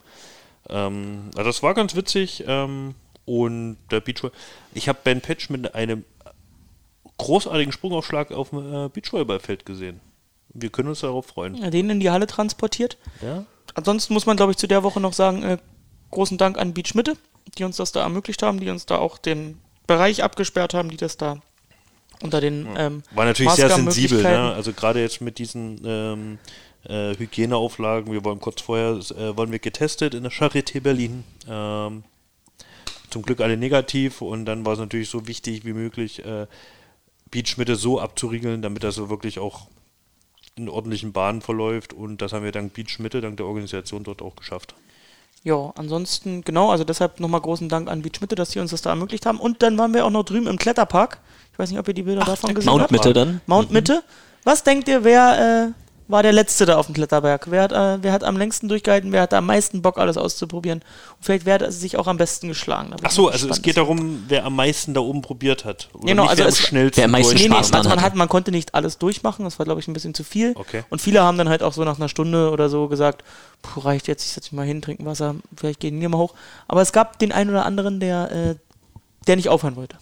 Ähm, 0.70 1.32
also 1.36 1.50
das 1.50 1.62
war 1.62 1.74
ganz 1.74 1.94
witzig. 1.94 2.46
Ähm, 2.48 2.96
und 3.26 3.78
der 3.92 4.00
Beachvolley. 4.00 4.34
Ich 4.74 4.88
habe 4.88 5.00
Ben 5.04 5.20
Patch 5.20 5.50
mit 5.50 5.76
einem 5.76 6.06
großartigen 7.18 7.74
Sprungaufschlag 7.74 8.32
auf 8.32 8.52
dem 8.52 8.60
äh, 8.60 8.90
Beachvolleyballfeld 8.90 9.66
gesehen. 9.66 10.00
Wir 10.54 10.70
können 10.70 10.88
uns 10.88 11.02
darauf 11.02 11.26
freuen. 11.26 11.56
ja, 11.56 11.70
den 11.70 11.90
in 11.90 12.00
die 12.00 12.10
Halle 12.10 12.28
transportiert. 12.28 12.98
Ja? 13.22 13.46
Ansonsten 13.76 14.14
muss 14.14 14.26
man, 14.26 14.38
glaube 14.38 14.54
ich, 14.54 14.58
zu 14.58 14.68
der 14.68 14.84
Woche 14.84 15.02
noch 15.02 15.14
sagen, 15.14 15.44
äh, 15.44 15.58
großen 16.12 16.38
Dank 16.38 16.58
an 16.58 16.74
Beach 16.74 16.96
Mitte, 16.96 17.18
die 17.58 17.66
uns 17.66 17.76
das 17.76 17.92
da 17.92 18.02
ermöglicht 18.04 18.42
haben, 18.42 18.62
die 18.62 18.70
uns 18.70 18.86
da 18.86 18.98
auch 18.98 19.18
den 19.18 19.60
Bereich 19.86 20.24
abgesperrt 20.24 20.74
haben, 20.74 20.90
die 20.90 20.98
das 20.98 21.18
da 21.18 21.42
unter 22.22 22.42
den 22.42 22.68
ähm, 22.78 23.04
War 23.12 23.26
natürlich 23.26 23.54
sehr 23.54 23.70
sensibel, 23.70 24.22
ne? 24.22 24.54
Also 24.54 24.74
gerade 24.74 25.02
jetzt 25.02 25.22
mit 25.22 25.38
diesen 25.38 25.82
ähm, 25.86 26.40
äh, 26.84 27.16
Hygieneauflagen, 27.18 28.12
wir 28.12 28.24
wollen 28.26 28.40
kurz 28.40 28.62
vorher, 28.62 29.00
äh, 29.18 29.38
wollen 29.38 29.52
wir 29.52 29.60
getestet 29.60 30.14
in 30.14 30.24
der 30.24 30.32
Charité 30.32 30.82
Berlin. 30.82 31.24
Ähm, 31.48 32.04
zum 33.10 33.24
Glück 33.24 33.42
alle 33.42 33.58
negativ 33.58 34.22
und 34.22 34.46
dann 34.46 34.66
war 34.66 34.74
es 34.74 34.80
natürlich 34.80 35.10
so 35.10 35.28
wichtig 35.28 35.66
wie 35.66 35.74
möglich, 35.74 36.24
äh, 36.26 36.46
Beachmitte 37.32 37.76
so 37.76 38.00
abzuriegeln, 38.00 38.62
damit 38.62 38.84
das 38.84 38.96
so 38.96 39.10
wirklich 39.10 39.40
auch 39.40 39.68
in 40.56 40.70
ordentlichen 40.70 41.12
Bahnen 41.12 41.42
verläuft 41.42 41.94
und 41.94 42.22
das 42.22 42.34
haben 42.34 42.44
wir 42.44 42.52
dank 42.52 42.74
Beachmitte, 42.74 43.22
dank 43.22 43.38
der 43.38 43.46
Organisation 43.46 44.04
dort 44.04 44.22
auch 44.22 44.36
geschafft. 44.36 44.76
Ja, 45.44 45.72
ansonsten, 45.78 46.42
genau, 46.44 46.70
also 46.70 46.84
deshalb 46.84 47.20
nochmal 47.20 47.42
großen 47.42 47.70
Dank 47.70 47.90
an 47.90 48.02
Beach 48.02 48.20
Mitte, 48.20 48.36
dass 48.36 48.50
die 48.50 48.60
uns 48.60 48.72
das 48.72 48.82
da 48.82 48.90
ermöglicht 48.90 49.26
haben. 49.26 49.40
Und 49.40 49.64
dann 49.64 49.78
waren 49.78 49.94
wir 49.94 50.06
auch 50.06 50.10
noch 50.10 50.24
drüben 50.24 50.48
im 50.48 50.58
Kletterpark. 50.58 51.20
Ich 51.60 51.64
weiß 51.64 51.72
nicht, 51.72 51.80
ob 51.80 51.90
ihr 51.90 51.94
die 51.94 52.04
Bilder 52.04 52.24
davon 52.24 52.56
gesehen 52.56 52.70
Mount 52.70 52.84
habt. 52.84 52.92
Mitte 52.94 53.12
dann. 53.12 53.42
Mount 53.46 53.70
Mitte. 53.70 54.02
Was 54.46 54.64
denkt 54.64 54.88
ihr, 54.88 55.04
wer, 55.04 55.74
äh, 55.76 55.80
war 56.10 56.24
der 56.24 56.32
Letzte 56.32 56.66
da 56.66 56.78
auf 56.78 56.86
dem 56.86 56.96
Kletterberg. 56.96 57.52
Wer 57.52 57.64
hat, 57.64 57.74
äh, 57.74 58.02
wer 58.02 58.14
hat 58.14 58.24
am 58.24 58.38
längsten 58.38 58.70
durchgehalten? 58.70 59.12
Wer 59.12 59.24
hat 59.24 59.34
am 59.34 59.46
meisten 59.46 59.82
Bock, 59.82 59.98
alles 59.98 60.16
auszuprobieren? 60.16 60.80
Und 60.80 61.18
vielleicht 61.20 61.46
wer 61.46 61.56
hat 61.56 61.74
sich 61.74 61.98
auch 61.98 62.08
am 62.08 62.16
besten 62.16 62.48
geschlagen. 62.48 62.96
Ach 63.04 63.12
so, 63.12 63.28
also 63.28 63.50
es 63.50 63.62
geht 63.62 63.76
darum, 63.76 64.24
wer 64.30 64.46
am 64.46 64.56
meisten 64.56 64.94
da 64.94 65.02
oben 65.02 65.22
probiert 65.22 65.66
hat. 65.66 65.90
Oder 65.92 66.08
Genau, 66.08 66.22
nicht, 66.24 66.32
also 66.32 66.44
wer 66.44 66.48
am 66.48 66.56
schnellsten 66.56 66.98
wer 66.98 67.06
am 67.06 67.12
meisten 67.12 67.36
Nee, 67.36 67.42
nee, 67.42 67.48
Spaß 67.50 67.74
also 67.74 67.90
man, 67.90 67.98
hatte. 67.98 68.06
hat, 68.06 68.16
man 68.16 68.30
konnte 68.30 68.52
nicht 68.52 68.74
alles 68.74 68.98
durchmachen, 68.98 69.44
das 69.44 69.60
war, 69.60 69.66
glaube 69.66 69.82
ich, 69.82 69.90
ein 69.90 69.94
bisschen 69.94 70.14
zu 70.14 70.24
viel. 70.24 70.54
Okay. 70.56 70.86
Und 70.90 71.02
viele 71.02 71.24
haben 71.24 71.38
dann 71.38 71.50
halt 71.50 71.62
auch 71.62 71.74
so 71.74 71.84
nach 71.84 71.98
einer 71.98 72.08
Stunde 72.08 72.52
oder 72.52 72.70
so 72.70 72.88
gesagt, 72.88 73.26
puh, 73.62 73.82
reicht 73.82 74.08
jetzt, 74.08 74.24
ich 74.24 74.32
setze 74.32 74.48
mich 74.48 74.54
mal 74.54 74.66
hin, 74.66 74.82
trinken 74.82 75.06
Wasser, 75.06 75.36
vielleicht 75.58 75.82
gehen 75.82 76.00
wir 76.00 76.08
mal 76.08 76.20
hoch. 76.20 76.36
Aber 76.70 76.82
es 76.82 76.94
gab 76.94 77.20
den 77.20 77.34
einen 77.34 77.50
oder 77.50 77.66
anderen, 77.66 78.00
der, 78.00 78.32
äh, 78.32 78.56
der 79.28 79.36
nicht 79.36 79.50
aufhören 79.50 79.76
wollte. 79.76 79.98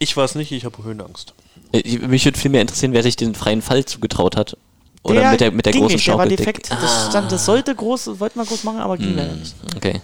Ich 0.00 0.16
war 0.16 0.24
es 0.24 0.34
nicht, 0.34 0.50
ich 0.50 0.64
habe 0.64 0.82
Höhenangst. 0.82 1.34
Äh, 1.72 1.98
Mich 1.98 2.24
würde 2.24 2.38
viel 2.38 2.50
mehr 2.50 2.62
interessieren, 2.62 2.92
wer 2.94 3.02
sich 3.04 3.14
den 3.16 3.34
freien 3.34 3.62
Fall 3.62 3.84
zugetraut 3.84 4.34
hat. 4.34 4.56
Oder 5.02 5.20
der 5.20 5.30
mit 5.30 5.40
der, 5.40 5.50
mit 5.52 5.66
der 5.66 5.72
ging 5.72 5.82
großen 5.82 5.96
nicht, 5.96 6.06
der 6.08 6.14
war 6.18 6.24
Schaukel. 6.24 6.36
defekt. 6.36 6.70
Der- 6.70 6.78
Das, 6.80 7.06
stand, 7.10 7.30
das 7.30 7.44
sollte 7.44 7.74
groß, 7.74 8.18
wollte 8.18 8.36
man 8.38 8.46
groß 8.46 8.64
machen, 8.64 8.80
aber 8.80 8.96
ging 8.96 9.14
leider 9.14 9.34
nicht. 9.34 9.54
Okay. 9.76 10.00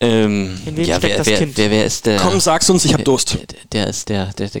Ähm, 0.00 0.58
In 0.66 0.76
wem 0.76 0.84
ja, 0.84 0.96
steckt 0.98 1.10
wer, 1.12 1.18
das 1.18 1.26
wer, 1.26 1.38
Kind? 1.38 1.56
Wer, 1.56 1.70
wer 1.70 1.84
ist 1.84 2.06
der? 2.06 2.18
Komm, 2.18 2.40
sag's 2.40 2.68
uns, 2.70 2.84
ich 2.84 2.92
hab 2.92 3.04
Durst. 3.04 3.34
Der, 3.34 3.46
der 3.72 3.86
ist 3.86 4.08
der, 4.08 4.26
der, 4.32 4.48
der 4.48 4.60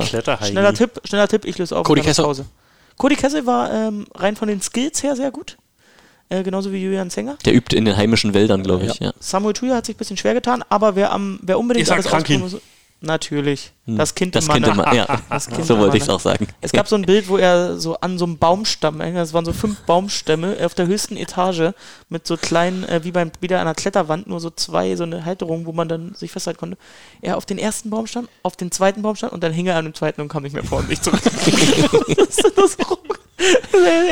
Kletterhai. 0.00 0.46
Schneller 0.46 0.72
Tipp, 0.74 1.00
schneller 1.04 1.28
Tipp, 1.28 1.44
ich 1.44 1.58
löse 1.58 1.76
auf. 1.76 1.84
Cody 1.86 2.00
Kessel. 2.02 2.44
Cody 2.96 3.16
Kessel 3.16 3.44
war 3.44 3.72
ähm, 3.72 4.06
rein 4.14 4.36
von 4.36 4.46
den 4.48 4.62
Skills 4.62 5.02
her 5.02 5.16
sehr 5.16 5.30
gut. 5.32 5.56
Äh, 6.30 6.42
genauso 6.42 6.72
wie 6.72 6.82
Julian 6.82 7.10
Zenger. 7.10 7.36
Der 7.44 7.54
übt 7.54 7.76
in 7.76 7.84
den 7.84 7.96
heimischen 7.96 8.32
Wäldern, 8.34 8.62
glaube 8.62 8.86
ich. 8.86 8.98
Ja. 8.98 9.12
Samuel 9.20 9.52
Tuya 9.52 9.76
hat 9.76 9.86
sich 9.86 9.94
ein 9.94 9.98
bisschen 9.98 10.16
schwer 10.16 10.34
getan, 10.34 10.64
aber 10.68 10.96
wer, 10.96 11.12
am, 11.12 11.38
wer 11.42 11.58
unbedingt 11.58 11.86
Ich 11.86 11.92
alles 11.92 12.06
ausprobieren 12.06 12.40
muss- 12.40 12.56
Natürlich. 13.04 13.72
Hm. 13.84 13.96
Das 13.96 14.14
Kind 14.14 14.34
das 14.34 14.46
im 14.46 14.54
Kind 14.54 14.66
Manne. 14.66 14.82
immer, 14.82 14.94
ja. 14.94 15.20
Das 15.28 15.48
Kind 15.48 15.66
so 15.66 15.74
im 15.74 15.80
wollte 15.80 15.96
ich 15.96 16.04
es 16.04 16.08
auch 16.08 16.20
sagen. 16.20 16.46
Es 16.60 16.72
gab 16.72 16.88
so 16.88 16.96
ein 16.96 17.02
Bild, 17.02 17.28
wo 17.28 17.36
er 17.36 17.78
so 17.78 17.96
an 18.00 18.18
so 18.18 18.24
einem 18.24 18.38
Baumstamm, 18.38 19.00
hängt. 19.00 19.16
das 19.16 19.32
waren 19.32 19.44
so 19.44 19.52
fünf 19.52 19.80
Baumstämme 19.80 20.56
auf 20.64 20.74
der 20.74 20.86
höchsten 20.86 21.16
Etage 21.16 21.72
mit 22.08 22.26
so 22.26 22.36
kleinen, 22.36 22.84
äh, 22.84 23.04
wie 23.04 23.12
beim 23.12 23.30
wieder 23.40 23.60
einer 23.60 23.74
Kletterwand, 23.74 24.26
nur 24.26 24.40
so 24.40 24.50
zwei, 24.50 24.96
so 24.96 25.04
eine 25.04 25.24
Halterung, 25.24 25.66
wo 25.66 25.72
man 25.72 25.88
dann 25.88 26.14
sich 26.14 26.30
festhalten 26.30 26.60
konnte. 26.60 26.78
Er 27.20 27.36
auf 27.36 27.46
den 27.46 27.58
ersten 27.58 27.90
Baumstamm, 27.90 28.28
auf 28.42 28.56
den 28.56 28.70
zweiten 28.70 29.02
Baumstamm 29.02 29.30
und 29.30 29.42
dann 29.42 29.52
hing 29.52 29.66
er 29.66 29.76
an 29.76 29.84
dem 29.84 29.94
zweiten 29.94 30.20
und 30.20 30.28
kam 30.28 30.42
nicht 30.42 30.54
mehr 30.54 30.64
vor 30.64 30.78
und 30.78 30.88
nicht 30.88 31.04
zurück. 31.04 31.20
das 32.16 32.38
ist 32.38 32.52
das 32.56 32.76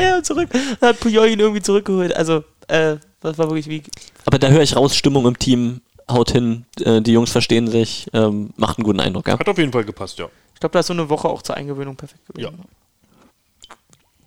er 0.03 0.23
zurück. 0.23 0.49
Dann 0.79 0.89
hat 0.89 0.99
Puyol 0.99 1.29
ihn 1.29 1.39
irgendwie 1.39 1.61
zurückgeholt. 1.61 2.15
Also, 2.15 2.43
äh, 2.67 2.97
das 3.21 3.37
war 3.37 3.49
wirklich 3.49 3.67
wie. 3.67 3.83
Aber 4.25 4.39
da 4.39 4.49
höre 4.49 4.61
ich 4.61 4.75
raus, 4.75 4.95
Stimmung 4.95 5.25
im 5.25 5.37
Team, 5.37 5.81
haut 6.09 6.31
hin, 6.31 6.65
äh, 6.79 7.01
die 7.01 7.11
Jungs 7.13 7.31
verstehen 7.31 7.67
sich, 7.67 8.07
ähm, 8.13 8.51
macht 8.57 8.77
einen 8.77 8.85
guten 8.85 8.99
Eindruck. 8.99 9.27
Ja? 9.27 9.39
Hat 9.39 9.47
auf 9.49 9.57
jeden 9.57 9.71
Fall 9.71 9.83
gepasst, 9.83 10.19
ja. 10.19 10.27
Ich 10.53 10.59
glaube, 10.59 10.73
da 10.73 10.79
ist 10.79 10.87
so 10.87 10.93
eine 10.93 11.09
Woche 11.09 11.27
auch 11.27 11.41
zur 11.41 11.55
Eingewöhnung 11.55 11.95
perfekt 11.95 12.25
gewesen. 12.27 12.59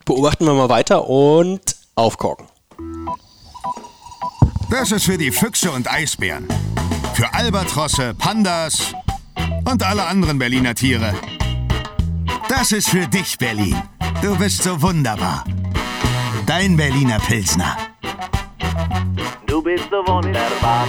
Beobachten 0.05 0.45
wir 0.45 0.55
mal 0.55 0.69
weiter 0.69 1.09
und 1.09 1.77
aufkorken. 1.95 2.47
Das 4.71 4.93
ist 4.93 5.05
für 5.05 5.17
die 5.17 5.31
Füchse 5.31 5.71
und 5.71 5.91
Eisbären. 5.91 6.47
Für 7.15 7.33
Albatrosse, 7.33 8.15
Pandas 8.15 8.93
und 9.65 9.83
alle 9.83 10.05
anderen 10.05 10.39
Berliner 10.39 10.75
Tiere. 10.75 11.15
Das 12.49 12.73
ist 12.73 12.89
für 12.89 13.07
dich, 13.07 13.39
Berlin. 13.39 13.81
Du 14.23 14.37
bist 14.37 14.63
so 14.63 14.81
wunderbar. 14.81 15.45
Dein 16.47 16.77
Berliner 16.77 17.19
Pilsner. 17.19 17.77
Du 19.47 19.63
bist 19.63 19.89
so 19.91 19.99
wunderbar. 20.07 20.87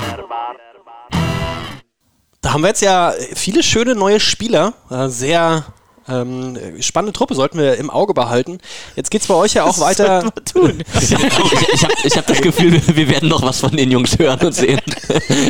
Da 2.48 2.54
haben 2.54 2.62
wir 2.62 2.70
jetzt 2.70 2.82
ja 2.82 3.14
viele 3.36 3.62
schöne 3.62 3.94
neue 3.94 4.22
Spieler. 4.22 4.72
Äh, 4.90 5.10
Sehr 5.10 5.66
ähm, 6.08 6.58
spannende 6.80 7.12
Truppe 7.12 7.36
sollten 7.36 7.60
wir 7.60 7.76
im 7.76 7.90
Auge 7.90 8.14
behalten. 8.14 8.60
Jetzt 8.96 9.12
geht's 9.12 9.28
bei 9.28 9.34
euch 9.34 9.56
ja 9.56 9.66
auch 9.66 9.78
weiter. 9.82 10.24
Was 10.34 10.54
tun? 10.54 10.82
ich 11.02 11.12
ich 11.12 11.84
habe 11.84 11.94
hab 11.94 12.26
das 12.26 12.40
Gefühl, 12.40 12.82
wir- 12.96 13.10
werden 13.10 13.28
noch 13.28 13.42
was 13.42 13.60
von 13.60 13.76
den 13.76 13.92
Jungs 13.92 14.18
hören 14.18 14.40
und 14.40 14.54
sehen. 14.54 14.80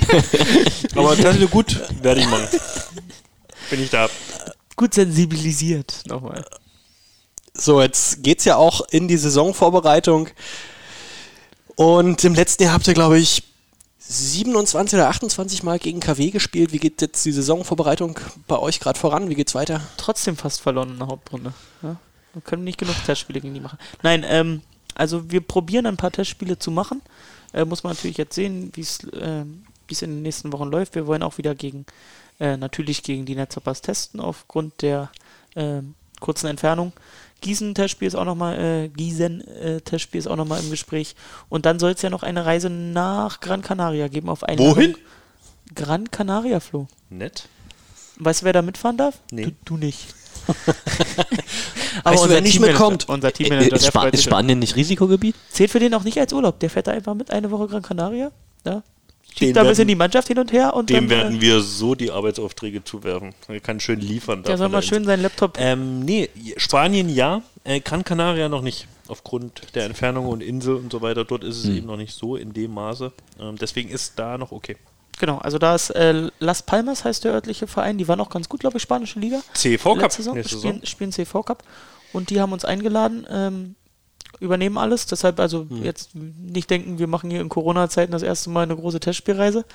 Aber 0.95 1.15
das 1.15 1.35
ist 1.35 1.51
gut, 1.51 1.79
werde 2.01 2.21
ich 2.21 2.27
machen. 2.27 2.47
Bin 3.69 3.83
ich 3.83 3.91
da. 3.91 4.09
Gut 4.75 4.95
sensibilisiert. 4.95 6.01
Nochmal. 6.07 6.43
So, 7.53 7.79
jetzt 7.79 8.23
geht's 8.23 8.43
ja 8.45 8.55
auch 8.55 8.81
in 8.89 9.07
die 9.07 9.17
Saisonvorbereitung. 9.17 10.29
Und 11.75 12.23
im 12.23 12.33
letzten 12.33 12.63
Jahr 12.63 12.73
habt 12.73 12.87
ihr, 12.87 12.95
glaube 12.95 13.19
ich, 13.19 13.43
27 14.09 14.97
oder 14.97 15.09
28 15.09 15.63
Mal 15.63 15.79
gegen 15.79 15.99
KW 15.99 16.31
gespielt. 16.31 16.71
Wie 16.71 16.79
geht 16.79 17.01
jetzt 17.01 17.25
die 17.25 17.31
Saisonvorbereitung 17.31 18.19
bei 18.47 18.57
euch 18.57 18.79
gerade 18.79 18.97
voran? 18.97 19.29
Wie 19.29 19.35
geht's 19.35 19.53
weiter? 19.53 19.81
Trotzdem 19.97 20.37
fast 20.37 20.61
verloren 20.61 20.91
in 20.91 20.97
der 20.99 21.07
Hauptrunde. 21.07 21.53
Ja? 21.81 21.97
Wir 22.33 22.41
können 22.41 22.63
nicht 22.63 22.77
genug 22.77 22.95
Testspiele 23.05 23.41
gegen 23.41 23.53
die 23.53 23.59
machen. 23.59 23.77
Nein, 24.03 24.25
ähm, 24.27 24.61
also 24.95 25.29
wir 25.29 25.41
probieren 25.41 25.85
ein 25.85 25.97
paar 25.97 26.11
Testspiele 26.11 26.57
zu 26.57 26.71
machen. 26.71 27.01
Äh, 27.53 27.65
muss 27.65 27.83
man 27.83 27.93
natürlich 27.93 28.17
jetzt 28.17 28.35
sehen, 28.35 28.71
wie 28.75 28.81
es 28.81 29.03
äh, 29.03 29.41
in 29.41 29.97
den 29.99 30.21
nächsten 30.21 30.53
Wochen 30.53 30.69
läuft. 30.69 30.95
Wir 30.95 31.07
wollen 31.07 31.23
auch 31.23 31.37
wieder 31.37 31.55
gegen, 31.55 31.85
äh, 32.39 32.55
natürlich 32.55 33.03
gegen 33.03 33.25
die 33.25 33.35
Netzhoppers 33.35 33.81
testen, 33.81 34.19
aufgrund 34.19 34.81
der 34.81 35.11
äh, 35.55 35.81
kurzen 36.19 36.47
Entfernung. 36.47 36.93
Gießen-Testspiel 37.41 38.07
ist 38.07 38.15
auch 38.15 38.25
nochmal, 38.25 38.59
äh, 38.59 38.87
Gießen-Testspiel 38.89 40.19
ist 40.19 40.27
auch 40.27 40.35
nochmal 40.35 40.61
im 40.61 40.69
Gespräch. 40.69 41.15
Und 41.49 41.65
dann 41.65 41.79
soll 41.79 41.91
es 41.91 42.01
ja 42.01 42.09
noch 42.09 42.23
eine 42.23 42.45
Reise 42.45 42.69
nach 42.69 43.39
Gran 43.39 43.61
Canaria 43.61 44.07
geben 44.07 44.29
auf 44.29 44.43
einen 44.43 44.59
Wohin? 44.59 44.95
Gran 45.75 46.09
Canaria, 46.11 46.59
Flo. 46.59 46.87
Nett. 47.09 47.47
Weißt 48.19 48.41
du, 48.41 48.45
wer 48.45 48.53
da 48.53 48.61
mitfahren 48.61 48.97
darf? 48.97 49.19
Nee. 49.31 49.45
Du, 49.45 49.51
du 49.65 49.77
nicht. 49.77 50.07
Weißt 52.03 52.23
du, 52.25 52.29
wer 52.29 52.41
nicht 52.41 52.59
mitkommt? 52.59 53.07
Unser 53.09 53.29
Äh, 53.29 53.31
Teammanager, 53.31 53.75
Ist, 53.75 53.87
freut 53.91 54.13
ist. 54.13 54.23
Spanien 54.23 54.59
nicht 54.59 54.75
Risikogebiet? 54.75 55.35
Zählt 55.51 55.71
für 55.71 55.79
den 55.79 55.93
auch 55.93 56.03
nicht 56.03 56.17
als 56.19 56.31
Urlaub. 56.33 56.59
Der 56.59 56.69
fährt 56.69 56.87
da 56.87 56.91
einfach 56.91 57.13
mit 57.15 57.31
eine 57.31 57.51
Woche 57.51 57.67
Gran 57.67 57.81
Canaria. 57.81 58.31
Ja. 58.65 58.81
Schiebt 59.37 59.55
da 59.55 59.61
ein 59.61 59.67
bisschen 59.67 59.87
die 59.87 59.95
Mannschaft 59.95 60.27
hin 60.27 60.39
und 60.39 60.51
her 60.51 60.73
und 60.73 60.89
Dem 60.89 61.07
dann 61.07 61.09
werden 61.09 61.37
äh, 61.37 61.41
wir 61.41 61.59
so 61.61 61.95
die 61.95 62.11
Arbeitsaufträge 62.11 62.83
zuwerfen. 62.83 63.33
Er 63.47 63.59
kann 63.59 63.79
schön 63.79 63.99
liefern. 63.99 64.43
der 64.43 64.57
soll 64.57 64.69
mal 64.69 64.81
schön 64.81 65.05
seinen 65.05 65.21
Laptop. 65.21 65.57
Ähm, 65.59 65.99
nee, 65.99 66.29
Spanien 66.57 67.09
ja, 67.09 67.41
äh, 67.63 67.79
Gran 67.79 68.03
Canaria 68.03 68.49
noch 68.49 68.61
nicht. 68.61 68.87
Aufgrund 69.07 69.61
der 69.73 69.85
Entfernung 69.85 70.27
und 70.27 70.41
Insel 70.41 70.75
und 70.75 70.91
so 70.91 71.01
weiter. 71.01 71.23
Dort 71.23 71.43
ist 71.43 71.63
es 71.63 71.69
eben 71.69 71.87
noch 71.87 71.95
nicht 71.95 72.13
so 72.13 72.35
in 72.35 72.51
dem 72.51 72.73
Maße. 72.73 73.13
Ähm, 73.39 73.55
deswegen 73.57 73.89
ist 73.89 74.13
da 74.17 74.37
noch 74.37 74.51
okay. 74.51 74.75
Genau, 75.19 75.37
also 75.37 75.57
da 75.57 75.73
ist 75.75 75.89
äh, 75.91 76.29
Las 76.39 76.61
Palmas 76.61 77.03
heißt 77.05 77.23
der 77.23 77.33
örtliche 77.33 77.67
Verein. 77.67 77.97
Die 77.97 78.07
waren 78.07 78.19
auch 78.19 78.29
ganz 78.29 78.49
gut, 78.49 78.59
glaube 78.59 78.77
ich, 78.77 78.83
spanische 78.83 79.19
Liga. 79.19 79.41
CV 79.53 79.95
Cup 79.95 80.11
Saison, 80.11 80.35
nächste 80.35 80.57
spielen, 80.57 80.73
Saison. 80.81 80.85
spielen 80.85 81.11
CV 81.11 81.43
Cup. 81.43 81.63
Und 82.13 82.29
die 82.29 82.39
haben 82.39 82.53
uns 82.53 82.65
eingeladen, 82.65 83.25
ähm, 83.29 83.75
übernehmen 84.39 84.77
alles. 84.77 85.05
Deshalb 85.05 85.39
also 85.39 85.65
Hm. 85.69 85.83
jetzt 85.83 86.11
nicht 86.15 86.69
denken, 86.69 86.99
wir 86.99 87.07
machen 87.07 87.29
hier 87.29 87.41
in 87.41 87.49
Corona-Zeiten 87.49 88.11
das 88.11 88.21
erste 88.23 88.49
Mal 88.49 88.63
eine 88.63 88.75
große 88.75 88.99
Testspielreise. 88.99 89.65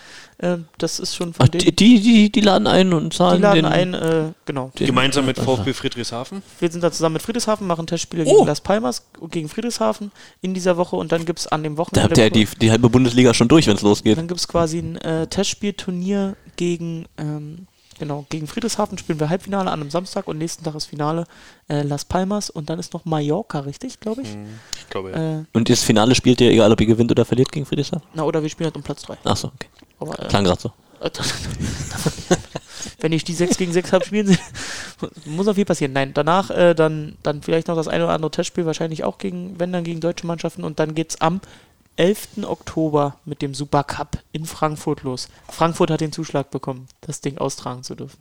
Ähm, 0.40 0.66
das 0.78 0.98
ist 1.00 1.14
schon 1.16 1.32
von 1.34 1.44
Ach, 1.46 1.48
denen. 1.48 1.64
die, 1.64 1.72
die, 1.74 2.00
die, 2.00 2.32
die 2.32 2.40
laden 2.40 2.66
ein 2.66 2.92
und 2.92 3.12
Die 3.12 3.16
zahlen 3.16 3.42
laden 3.42 3.56
den, 3.56 3.64
ein, 3.64 3.94
äh, 3.94 4.24
genau. 4.44 4.70
Gemeinsam 4.74 5.26
mit 5.26 5.38
VfB 5.38 5.72
Friedrichshafen. 5.72 6.42
Wir 6.60 6.70
sind 6.70 6.82
da 6.82 6.90
zusammen 6.92 7.14
mit 7.14 7.22
Friedrichshafen, 7.22 7.66
machen 7.66 7.86
Testspiele 7.86 8.24
Oh. 8.26 8.34
gegen 8.36 8.46
Las 8.46 8.60
Palmas 8.60 9.04
und 9.20 9.32
gegen 9.32 9.48
Friedrichshafen 9.48 10.12
in 10.40 10.54
dieser 10.54 10.76
Woche 10.76 10.96
und 10.96 11.12
dann 11.12 11.24
gibt 11.24 11.38
es 11.40 11.46
an 11.46 11.62
dem 11.62 11.74
Da 11.74 11.78
Wochenende. 11.78 12.02
habt 12.10 12.18
ihr 12.18 12.24
ja 12.24 12.30
die, 12.30 12.46
die 12.60 12.70
halbe 12.70 12.88
Bundesliga 12.88 13.34
schon 13.34 13.48
durch, 13.48 13.66
wenn 13.66 13.76
es 13.76 13.82
losgeht. 13.82 14.16
Dann 14.18 14.28
gibt 14.28 14.40
es 14.40 14.48
quasi 14.48 14.78
ein 14.78 14.96
äh, 14.98 15.26
Testspielturnier 15.26 16.36
gegen, 16.56 17.06
ähm, 17.18 17.66
genau, 18.02 18.26
gegen 18.30 18.48
Friedrichshafen 18.48 18.98
spielen 18.98 19.20
wir 19.20 19.28
Halbfinale 19.28 19.70
an 19.70 19.80
einem 19.80 19.90
Samstag 19.90 20.26
und 20.26 20.36
nächsten 20.36 20.64
Tag 20.64 20.74
ist 20.74 20.86
Finale 20.86 21.24
äh, 21.68 21.82
Las 21.82 22.04
Palmas 22.04 22.50
und 22.50 22.68
dann 22.68 22.80
ist 22.80 22.92
noch 22.92 23.04
Mallorca, 23.04 23.60
richtig, 23.60 24.00
glaube 24.00 24.22
ich. 24.22 24.36
Ich 24.76 24.90
glaube, 24.90 25.12
ja. 25.12 25.38
Äh, 25.38 25.44
Und 25.52 25.70
das 25.70 25.84
Finale 25.84 26.16
spielt 26.16 26.40
ihr, 26.40 26.50
egal 26.50 26.72
ob 26.72 26.80
ihr 26.80 26.88
gewinnt 26.88 27.12
oder 27.12 27.24
verliert 27.24 27.52
gegen 27.52 27.64
Friedrichshafen? 27.64 28.02
na, 28.12 28.24
oder 28.24 28.42
wir 28.42 28.48
spielen 28.48 28.66
halt 28.66 28.76
um 28.76 28.82
Platz 28.82 29.02
3. 29.02 29.18
Achso, 29.22 29.52
okay. 29.54 29.68
Aber, 30.00 30.18
äh, 30.18 30.26
Klang 30.26 30.42
gerade 30.42 30.60
so. 30.60 30.72
wenn 33.00 33.12
ich 33.12 33.24
die 33.24 33.34
6 33.34 33.56
gegen 33.56 33.72
6 33.72 33.92
habe 33.92 34.04
spielen 34.04 34.36
muss 35.26 35.46
noch 35.46 35.54
viel 35.54 35.64
passieren. 35.64 35.92
Nein, 35.92 36.12
danach 36.12 36.50
äh, 36.50 36.74
dann, 36.74 37.16
dann 37.22 37.42
vielleicht 37.42 37.68
noch 37.68 37.76
das 37.76 37.88
eine 37.88 38.04
oder 38.04 38.14
andere 38.14 38.30
Testspiel, 38.32 38.66
wahrscheinlich 38.66 39.04
auch 39.04 39.18
gegen, 39.18 39.58
wenn 39.58 39.72
dann 39.72 39.84
gegen 39.84 40.00
deutsche 40.00 40.26
Mannschaften 40.26 40.64
und 40.64 40.80
dann 40.80 40.94
geht's 40.94 41.20
am 41.20 41.40
11. 41.96 42.44
Oktober 42.44 43.16
mit 43.24 43.42
dem 43.42 43.54
Supercup 43.54 44.18
in 44.32 44.46
Frankfurt 44.46 45.02
los. 45.02 45.28
Frankfurt 45.48 45.90
hat 45.90 46.00
den 46.00 46.12
Zuschlag 46.12 46.50
bekommen, 46.50 46.88
das 47.02 47.20
Ding 47.20 47.38
austragen 47.38 47.82
zu 47.82 47.94
dürfen. 47.94 48.18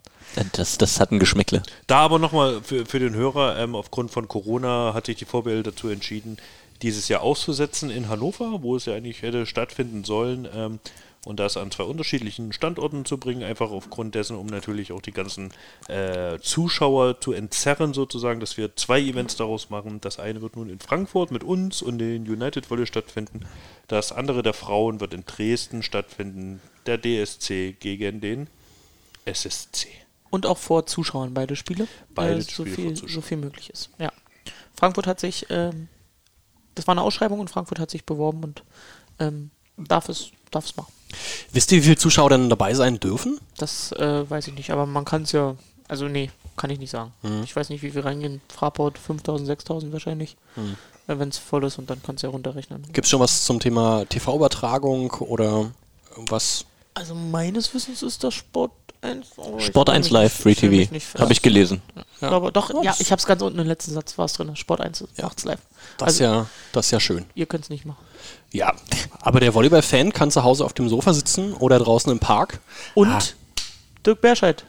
Das, 0.53 0.77
das 0.77 0.99
hat 0.99 1.11
ein 1.11 1.19
Geschmäckle. 1.19 1.63
Da 1.87 1.99
aber 1.99 2.19
nochmal 2.19 2.61
für, 2.61 2.85
für 2.85 2.99
den 2.99 3.15
Hörer, 3.15 3.57
ähm, 3.57 3.75
aufgrund 3.75 4.11
von 4.11 4.27
Corona 4.27 4.93
hat 4.93 5.05
sich 5.05 5.17
die 5.17 5.25
VBL 5.25 5.63
dazu 5.63 5.87
entschieden, 5.87 6.37
dieses 6.81 7.07
Jahr 7.07 7.21
auszusetzen 7.21 7.89
in 7.89 8.09
Hannover, 8.09 8.61
wo 8.61 8.75
es 8.75 8.85
ja 8.85 8.95
eigentlich 8.95 9.21
hätte 9.21 9.45
stattfinden 9.45 10.03
sollen. 10.03 10.47
Ähm, 10.53 10.79
und 11.25 11.39
das 11.39 11.55
an 11.55 11.69
zwei 11.69 11.83
unterschiedlichen 11.83 12.51
Standorten 12.51 13.05
zu 13.05 13.17
bringen, 13.17 13.43
einfach 13.43 13.69
aufgrund 13.69 14.15
dessen, 14.15 14.35
um 14.35 14.47
natürlich 14.47 14.91
auch 14.91 15.01
die 15.01 15.11
ganzen 15.11 15.51
äh, 15.87 16.39
Zuschauer 16.39 17.19
zu 17.21 17.33
entzerren, 17.33 17.93
sozusagen, 17.93 18.39
dass 18.39 18.57
wir 18.57 18.75
zwei 18.75 18.99
Events 18.99 19.35
daraus 19.35 19.69
machen. 19.69 20.01
Das 20.01 20.17
eine 20.19 20.41
wird 20.41 20.55
nun 20.55 20.69
in 20.69 20.79
Frankfurt 20.79 21.31
mit 21.31 21.43
uns 21.43 21.81
und 21.81 21.99
den 21.99 22.27
United 22.27 22.69
Volley 22.71 22.87
stattfinden. 22.87 23.45
Das 23.87 24.11
andere 24.11 24.41
der 24.41 24.53
Frauen 24.53 24.99
wird 24.99 25.13
in 25.13 25.23
Dresden 25.25 25.83
stattfinden, 25.83 26.59
der 26.87 26.99
DSC 26.99 27.73
gegen 27.79 28.19
den 28.19 28.47
SSC. 29.25 29.89
Und 30.31 30.47
auch 30.47 30.57
vor 30.57 30.87
Zuschauern 30.87 31.33
beide 31.33 31.55
Spiele. 31.55 31.87
Beide 32.15 32.41
so, 32.41 32.49
Spiele 32.49 32.69
vor 32.69 32.75
viel, 32.75 32.93
Zuschauern. 32.95 33.13
so 33.13 33.21
viel 33.21 33.37
möglich 33.37 33.69
ist. 33.69 33.89
Ja. 33.99 34.11
Frankfurt 34.75 35.05
hat 35.05 35.19
sich, 35.19 35.45
ähm, 35.51 35.87
das 36.73 36.87
war 36.87 36.93
eine 36.93 37.03
Ausschreibung 37.03 37.39
und 37.39 37.49
Frankfurt 37.49 37.77
hat 37.77 37.91
sich 37.91 38.05
beworben 38.05 38.43
und 38.43 38.63
ähm, 39.19 39.51
darf 39.77 40.09
es 40.09 40.31
darf 40.51 40.65
es 40.65 40.75
machen. 40.75 40.91
Wisst 41.51 41.71
ihr, 41.71 41.79
wie 41.79 41.83
viele 41.83 41.97
Zuschauer 41.97 42.29
denn 42.29 42.49
dabei 42.49 42.73
sein 42.73 42.99
dürfen? 42.99 43.39
Das 43.57 43.91
äh, 43.93 44.29
weiß 44.29 44.47
ich 44.47 44.53
nicht, 44.53 44.71
aber 44.71 44.85
man 44.85 45.05
kann 45.05 45.23
es 45.23 45.31
ja, 45.31 45.55
also 45.87 46.07
nee, 46.07 46.29
kann 46.57 46.69
ich 46.69 46.79
nicht 46.79 46.91
sagen. 46.91 47.11
Ich 47.43 47.55
weiß 47.55 47.69
nicht, 47.69 47.81
wie 47.81 47.91
viel 47.91 48.01
reingehen. 48.01 48.41
Fraport 48.53 48.97
5000, 48.97 49.47
6000 49.47 49.93
wahrscheinlich, 49.93 50.37
äh, 51.07 51.17
wenn 51.17 51.29
es 51.29 51.37
voll 51.37 51.63
ist 51.63 51.77
und 51.77 51.89
dann 51.89 52.01
kannst 52.03 52.23
du 52.23 52.27
ja 52.27 52.31
runterrechnen. 52.31 52.83
Gibt 52.91 53.05
es 53.05 53.09
schon 53.09 53.19
was 53.19 53.45
zum 53.45 53.59
Thema 53.59 54.05
TV-Übertragung 54.05 55.11
oder 55.11 55.71
irgendwas? 56.11 56.65
Also 56.93 57.15
meines 57.15 57.73
Wissens 57.73 58.03
ist 58.03 58.23
das 58.23 58.33
Sport 58.33 58.71
1. 59.01 59.27
aber 59.37 59.57
ich 59.57 59.65
Sport 59.65 59.87
will 59.87 59.95
1 59.95 60.05
mich 60.05 60.11
Live, 60.13 60.33
Free 60.33 60.53
TV. 60.55 60.91
Habe 61.19 61.31
ich 61.33 61.41
gelesen. 61.41 61.81
Ja. 62.21 62.29
Aber 62.29 62.51
doch, 62.51 62.69
Ja, 62.69 62.81
ja, 62.83 62.91
das- 62.91 62.99
ich 63.01 63.11
habe 63.11 63.19
es 63.19 63.25
ganz 63.25 63.41
unten 63.41 63.59
im 63.59 63.67
letzten 63.67 63.91
Satz 63.93 64.17
war 64.17 64.25
es 64.25 64.33
drin. 64.33 64.55
Sport 64.55 64.81
1 64.81 65.03
Ja. 65.17 65.23
macht's 65.25 65.43
live. 65.43 65.59
Das, 65.97 66.07
Also- 66.07 66.15
ist 66.15 66.19
ja, 66.29 66.45
das 66.71 66.85
ist 66.85 66.91
ja 66.91 66.99
schön. 66.99 67.25
Ihr 67.35 67.45
könnt 67.47 67.63
es 67.63 67.69
nicht 67.69 67.85
machen. 67.85 68.03
Ja, 68.51 68.73
aber 69.21 69.39
der 69.39 69.53
Volleyball-Fan 69.53 70.13
kann 70.13 70.29
zu 70.29 70.43
Hause 70.43 70.65
auf 70.65 70.73
dem 70.73 70.87
Sofa 70.89 71.13
sitzen 71.13 71.53
oder 71.53 71.79
draußen 71.79 72.11
im 72.11 72.19
Park. 72.19 72.59
Und 72.93 73.07
Ah. 73.09 73.19
Dirk 74.05 74.21
Berscheid, 74.21 74.63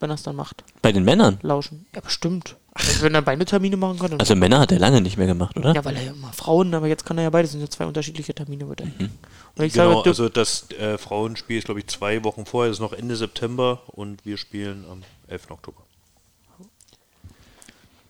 wenn 0.00 0.10
er 0.10 0.14
es 0.14 0.22
dann 0.22 0.36
macht, 0.36 0.62
Bei 0.82 0.92
den 0.92 1.04
Männern. 1.04 1.38
lauschen. 1.42 1.86
Ja, 1.94 2.00
bestimmt. 2.00 2.56
Also, 2.74 3.02
wenn 3.02 3.14
er 3.14 3.22
beide 3.22 3.44
Termine 3.44 3.76
machen 3.76 3.98
kann, 3.98 4.20
Also 4.20 4.36
Männer 4.36 4.60
hat 4.60 4.70
er 4.70 4.78
lange 4.78 5.00
nicht 5.00 5.16
mehr 5.18 5.26
gemacht, 5.26 5.56
oder? 5.56 5.74
Ja, 5.74 5.84
weil 5.84 5.96
er 5.96 6.02
ja 6.04 6.12
immer 6.12 6.32
Frauen, 6.32 6.72
aber 6.74 6.86
jetzt 6.86 7.04
kann 7.04 7.18
er 7.18 7.24
ja 7.24 7.30
beide, 7.30 7.48
sind 7.48 7.60
ja 7.60 7.68
zwei 7.68 7.86
unterschiedliche 7.86 8.32
Termine. 8.34 8.68
Wird 8.68 8.82
er. 8.82 8.86
Mhm. 8.86 9.10
Ich 9.58 9.72
Genau, 9.72 9.96
sage, 9.96 10.08
also 10.10 10.28
das 10.28 10.70
äh, 10.72 10.98
Frauenspiel 10.98 11.58
ist, 11.58 11.64
glaube 11.64 11.80
ich, 11.80 11.88
zwei 11.88 12.22
Wochen 12.24 12.46
vorher, 12.46 12.70
das 12.70 12.76
ist 12.76 12.80
noch 12.80 12.92
Ende 12.92 13.16
September 13.16 13.82
und 13.88 14.24
wir 14.24 14.36
spielen 14.36 14.84
am 14.88 15.02
11. 15.28 15.50
Oktober. 15.50 15.82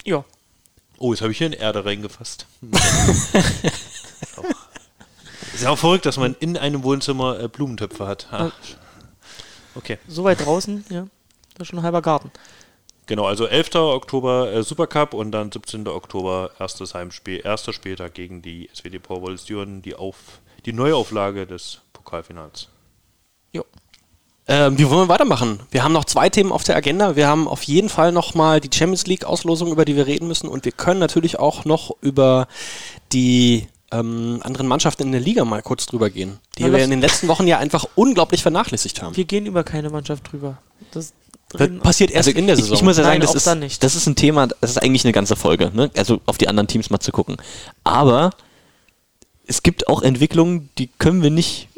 ja, 0.05 0.24
Oh, 0.99 1.12
jetzt 1.12 1.22
habe 1.22 1.30
ich 1.30 1.38
hier 1.38 1.46
in 1.46 1.53
Erde 1.53 1.84
reingefasst. 1.84 2.46
ist 5.55 5.62
ja 5.62 5.70
auch 5.70 5.78
verrückt, 5.78 6.07
dass 6.07 6.16
man 6.16 6.34
in 6.40 6.57
einem 6.57 6.82
Wohnzimmer 6.82 7.38
äh, 7.38 7.49
Blumentöpfe 7.49 8.07
hat. 8.07 8.26
Ah. 8.32 8.51
Okay, 9.76 9.99
so 10.09 10.24
weit 10.24 10.44
draußen, 10.44 10.84
ja, 10.90 11.07
das 11.55 11.62
ist 11.62 11.68
schon 11.68 11.78
ein 11.78 11.84
halber 11.84 12.03
Garten. 12.03 12.32
genau, 13.07 13.26
also 13.26 13.46
11. 13.46 13.76
Oktober 13.76 14.53
äh, 14.53 14.64
Supercup 14.64 15.14
und 15.14 15.30
dann 15.30 15.53
17. 15.53 15.86
Oktober 15.86 16.51
erstes 16.59 16.94
Heimspiel, 16.94 17.42
erster 17.44 17.72
Spieltag 17.72 18.14
gegen 18.14 18.42
die 18.42 18.68
SWD 18.74 19.01
Powerballs 19.01 19.44
Düren, 19.44 19.82
die, 19.82 19.94
auf, 19.94 20.40
die 20.66 20.72
Neuauflage 20.72 21.46
des 21.46 21.78
Pokalfinals. 21.92 22.68
Jo. 23.52 23.64
Ähm, 24.46 24.78
wie 24.78 24.88
wollen 24.88 25.00
wir 25.00 25.09
weitermachen? 25.09 25.61
Wir 25.70 25.84
haben 25.84 25.92
noch 25.92 26.04
zwei 26.06 26.28
Themen 26.30 26.52
auf 26.52 26.64
der 26.64 26.76
Agenda. 26.76 27.16
Wir 27.16 27.28
haben 27.28 27.46
auf 27.48 27.62
jeden 27.64 27.88
Fall 27.88 28.12
nochmal 28.12 28.61
die 28.61 28.70
Champions 28.74 29.06
League-Auslosung, 29.06 29.70
über 29.70 29.84
die 29.84 29.96
wir 29.96 30.06
reden 30.06 30.26
müssen. 30.28 30.48
Und 30.48 30.64
wir 30.64 30.72
können 30.72 31.00
natürlich 31.00 31.38
auch 31.38 31.64
noch 31.64 31.90
über 32.00 32.48
die 33.12 33.68
ähm, 33.92 34.40
anderen 34.42 34.66
Mannschaften 34.66 35.02
in 35.04 35.12
der 35.12 35.20
Liga 35.20 35.44
mal 35.44 35.62
kurz 35.62 35.86
drüber 35.86 36.11
gehen, 36.11 36.38
die 36.59 36.62
Ja, 36.62 36.72
wir 36.72 36.82
in 36.84 36.90
den 36.90 37.00
letzten 37.00 37.28
Wochen 37.28 37.46
ja 37.46 37.59
einfach 37.59 37.86
unglaublich 37.94 38.42
vernachlässigt 38.42 39.02
haben. 39.02 39.16
Wir 39.16 39.24
gehen 39.24 39.46
über 39.46 39.64
keine 39.64 39.88
Mannschaft 39.90 40.30
drüber. 40.32 40.59
Das 40.90 41.12
reden- 41.59 41.80
passiert 41.80 42.11
erst 42.11 42.28
in 42.28 42.46
der 42.46 42.50
Also 42.56 42.61
ich, 42.61 42.64
Saison. 42.64 42.76
ich 42.76 42.82
muss 42.82 42.96
ja 42.98 43.04
sagen, 43.04 43.20
Nein, 43.20 43.32
das 43.32 43.34
ist, 43.34 43.82
das 43.82 43.94
ist 43.94 44.06
ein 44.06 44.14
Thema, 44.16 44.46
das 44.46 44.70
ist 44.72 44.82
eigentlich 44.82 45.04
eine 45.04 45.12
ganze 45.12 45.36
Folge, 45.36 45.70
ne? 45.74 45.90
also 45.96 46.20
auf 46.26 46.36
die 46.36 46.48
anderen 46.48 46.68
Teams 46.68 46.90
mal 46.90 47.00
zu 47.00 47.12
gucken. 47.12 47.36
Aber 47.84 48.30
es 49.49 49.62
gibt 49.62 49.88
auch 49.88 50.03
Entwicklungen, 50.03 50.68
die 50.78 50.86
können 50.99 51.22
wir 51.22 51.30
nicht 51.30 51.68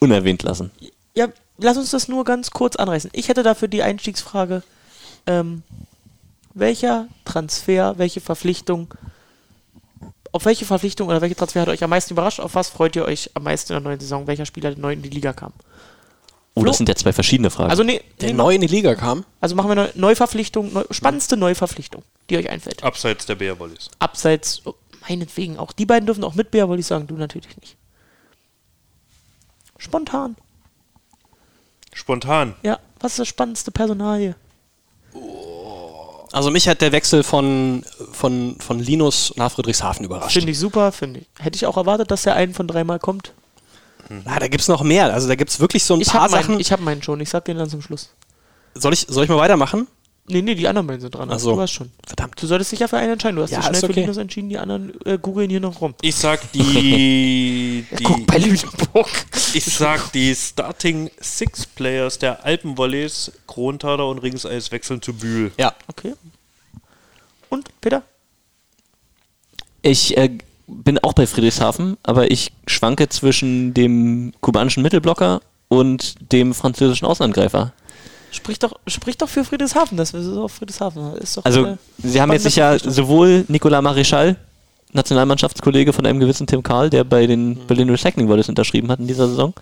unerwähnt 0.00 0.42
lassen. 0.42 0.70
ja, 1.14 1.28
lass 1.58 1.76
uns 1.76 1.90
das 1.90 2.08
nur 2.08 2.24
ganz 2.24 2.50
kurz 2.50 2.76
anreißen. 2.76 3.10
Ich 3.12 3.28
hätte 3.28 3.42
dafür 3.42 3.68
die 3.68 3.82
Einstiegsfrage, 3.82 4.62
ähm, 5.26 5.62
welcher 6.54 7.08
Transfer, 7.24 7.98
welche 7.98 8.20
Verpflichtung, 8.20 8.94
auf 10.32 10.44
welche 10.44 10.64
Verpflichtung 10.64 11.08
oder 11.08 11.20
welche 11.20 11.36
Transfer 11.36 11.62
hat 11.62 11.68
euch 11.68 11.82
am 11.82 11.90
meisten 11.90 12.14
überrascht? 12.14 12.40
Auf 12.40 12.54
was 12.54 12.68
freut 12.68 12.96
ihr 12.96 13.04
euch 13.04 13.30
am 13.34 13.42
meisten 13.42 13.72
in 13.72 13.82
der 13.82 13.90
neuen 13.90 14.00
Saison? 14.00 14.26
Welcher 14.26 14.46
Spieler 14.46 14.74
neu 14.76 14.92
in 14.92 15.02
die 15.02 15.10
Liga 15.10 15.32
kam? 15.32 15.52
Oh, 16.54 16.60
Flo? 16.60 16.70
das 16.70 16.78
sind 16.78 16.88
ja 16.88 16.94
zwei 16.94 17.12
verschiedene 17.12 17.50
Fragen. 17.50 17.70
Also 17.70 17.82
nee, 17.82 18.00
der 18.20 18.28
nee 18.28 18.34
neu 18.34 18.54
in 18.54 18.62
die 18.62 18.66
Liga 18.66 18.94
kam. 18.94 19.24
also 19.40 19.54
machen 19.54 19.68
wir 19.68 19.72
eine 19.72 19.90
Neuverpflichtung, 19.94 20.72
neu, 20.72 20.84
spannendste 20.90 21.36
Neuverpflichtung, 21.36 22.02
die 22.30 22.38
euch 22.38 22.48
einfällt. 22.48 22.82
Abseits 22.82 23.26
der 23.26 23.34
Bär 23.34 23.58
Volleys. 23.58 23.90
Abseits, 23.98 24.62
meinetwegen, 25.08 25.58
auch 25.58 25.72
die 25.72 25.86
beiden 25.86 26.06
dürfen 26.06 26.24
auch 26.24 26.34
mit 26.34 26.50
Bär, 26.50 26.68
wollte 26.68 26.80
ich 26.80 26.86
sagen, 26.86 27.06
du 27.06 27.14
natürlich 27.14 27.56
nicht. 27.58 27.76
Spontan. 29.78 30.36
Spontan. 31.92 32.54
Ja, 32.62 32.78
was 33.00 33.12
ist 33.12 33.18
das 33.20 33.28
spannendste 33.28 33.70
Personal 33.70 34.18
hier? 34.18 34.34
Also 36.32 36.50
mich 36.50 36.68
hat 36.68 36.80
der 36.82 36.92
Wechsel 36.92 37.22
von, 37.22 37.84
von, 38.12 38.56
von 38.58 38.78
Linus 38.78 39.32
nach 39.36 39.52
Friedrichshafen 39.52 40.04
überrascht. 40.04 40.34
Finde 40.34 40.52
ich 40.52 40.58
super, 40.58 40.92
finde 40.92 41.20
ich. 41.20 41.26
Hätte 41.38 41.56
ich 41.56 41.64
auch 41.66 41.76
erwartet, 41.76 42.10
dass 42.10 42.22
der 42.22 42.34
einen 42.34 42.52
von 42.52 42.66
dreimal 42.66 42.98
kommt. 42.98 43.32
Na, 44.08 44.38
da 44.38 44.48
gibt 44.48 44.60
es 44.60 44.68
noch 44.68 44.82
mehr. 44.82 45.12
Also 45.12 45.28
da 45.28 45.34
gibt 45.34 45.50
es 45.50 45.60
wirklich 45.60 45.84
so 45.84 45.94
ein 45.94 46.00
Ich 46.00 46.08
paar 46.08 46.22
habe 46.22 46.32
Sachen. 46.32 46.52
meinen, 46.52 46.60
ich 46.60 46.72
hab 46.72 46.80
meinen 46.80 47.02
schon, 47.02 47.20
ich 47.20 47.30
sag 47.30 47.44
den 47.46 47.56
dann 47.56 47.70
zum 47.70 47.80
Schluss. 47.80 48.10
soll, 48.74 48.92
ich, 48.92 49.06
soll 49.08 49.24
ich 49.24 49.30
mal 49.30 49.38
weitermachen? 49.38 49.86
Nee, 50.28 50.42
nee, 50.42 50.54
die 50.54 50.66
anderen 50.66 50.86
beiden 50.86 51.00
sind 51.00 51.14
dran. 51.14 51.28
Ach 51.30 51.38
so. 51.38 51.54
Du 51.54 51.60
hast 51.60 51.70
schon. 51.72 51.90
Verdammt. 52.04 52.40
Du 52.40 52.46
solltest 52.46 52.72
dich 52.72 52.80
ja 52.80 52.88
für 52.88 52.96
einen 52.96 53.12
entscheiden. 53.12 53.36
Du 53.36 53.42
hast 53.42 53.50
Ja, 53.50 53.58
dich 53.58 53.66
schnell 53.68 53.80
für 53.80 53.90
okay. 53.90 54.00
Linus 54.00 54.16
entschieden, 54.16 54.48
die 54.48 54.58
anderen 54.58 54.92
äh, 55.04 55.18
googeln 55.18 55.48
hier 55.50 55.60
noch 55.60 55.80
rum. 55.80 55.94
Ich 56.02 56.16
sag 56.16 56.50
die, 56.52 57.86
die 57.98 58.02
Guck 58.02 58.26
bei 58.26 58.38
Lüneburg. 58.38 59.08
ich 59.54 59.64
sag 59.64 60.12
die 60.12 60.34
Starting 60.34 61.10
Six 61.20 61.66
Players 61.66 62.18
der 62.18 62.44
Alpenvolleys, 62.44 63.30
Krontaler 63.46 64.08
und 64.08 64.18
Ringseis 64.18 64.72
wechseln 64.72 65.00
zu 65.00 65.12
Bühl. 65.14 65.52
Ja. 65.58 65.74
Okay. 65.86 66.14
Und, 67.48 67.68
Peter? 67.80 68.02
Ich 69.82 70.16
äh, 70.16 70.30
bin 70.66 70.98
auch 70.98 71.12
bei 71.12 71.26
Friedrichshafen, 71.28 71.96
aber 72.02 72.30
ich 72.30 72.52
schwanke 72.66 73.08
zwischen 73.08 73.72
dem 73.74 74.32
kubanischen 74.40 74.82
Mittelblocker 74.82 75.40
und 75.68 76.32
dem 76.32 76.54
französischen 76.54 77.06
Außenangreifer. 77.06 77.72
Sprich 78.36 78.58
doch, 78.58 78.72
sprich 78.86 79.16
doch 79.16 79.28
für 79.28 79.44
Friedrichshafen, 79.44 79.96
das 79.96 80.12
ist 80.12 80.36
auch 80.36 80.48
Friedrichshafen. 80.48 81.14
Ist 81.16 81.36
doch, 81.36 81.44
Also, 81.44 81.78
sie 81.98 82.20
haben 82.20 82.32
jetzt 82.32 82.42
sicher 82.44 82.78
sowohl 82.78 83.44
Nicolas 83.48 83.82
Marischal, 83.82 84.36
Nationalmannschaftskollege 84.92 85.92
von 85.92 86.06
einem 86.06 86.20
gewissen 86.20 86.46
Tim 86.46 86.62
Karl, 86.62 86.90
der 86.90 87.04
bei 87.04 87.26
den 87.26 87.50
Mhm. 87.50 87.66
Berlin 87.66 87.90
Recycling 87.90 88.28
Volleys 88.28 88.48
unterschrieben 88.48 88.90
hat 88.90 88.98
in 89.00 89.06
dieser 89.06 89.28
Saison, 89.28 89.54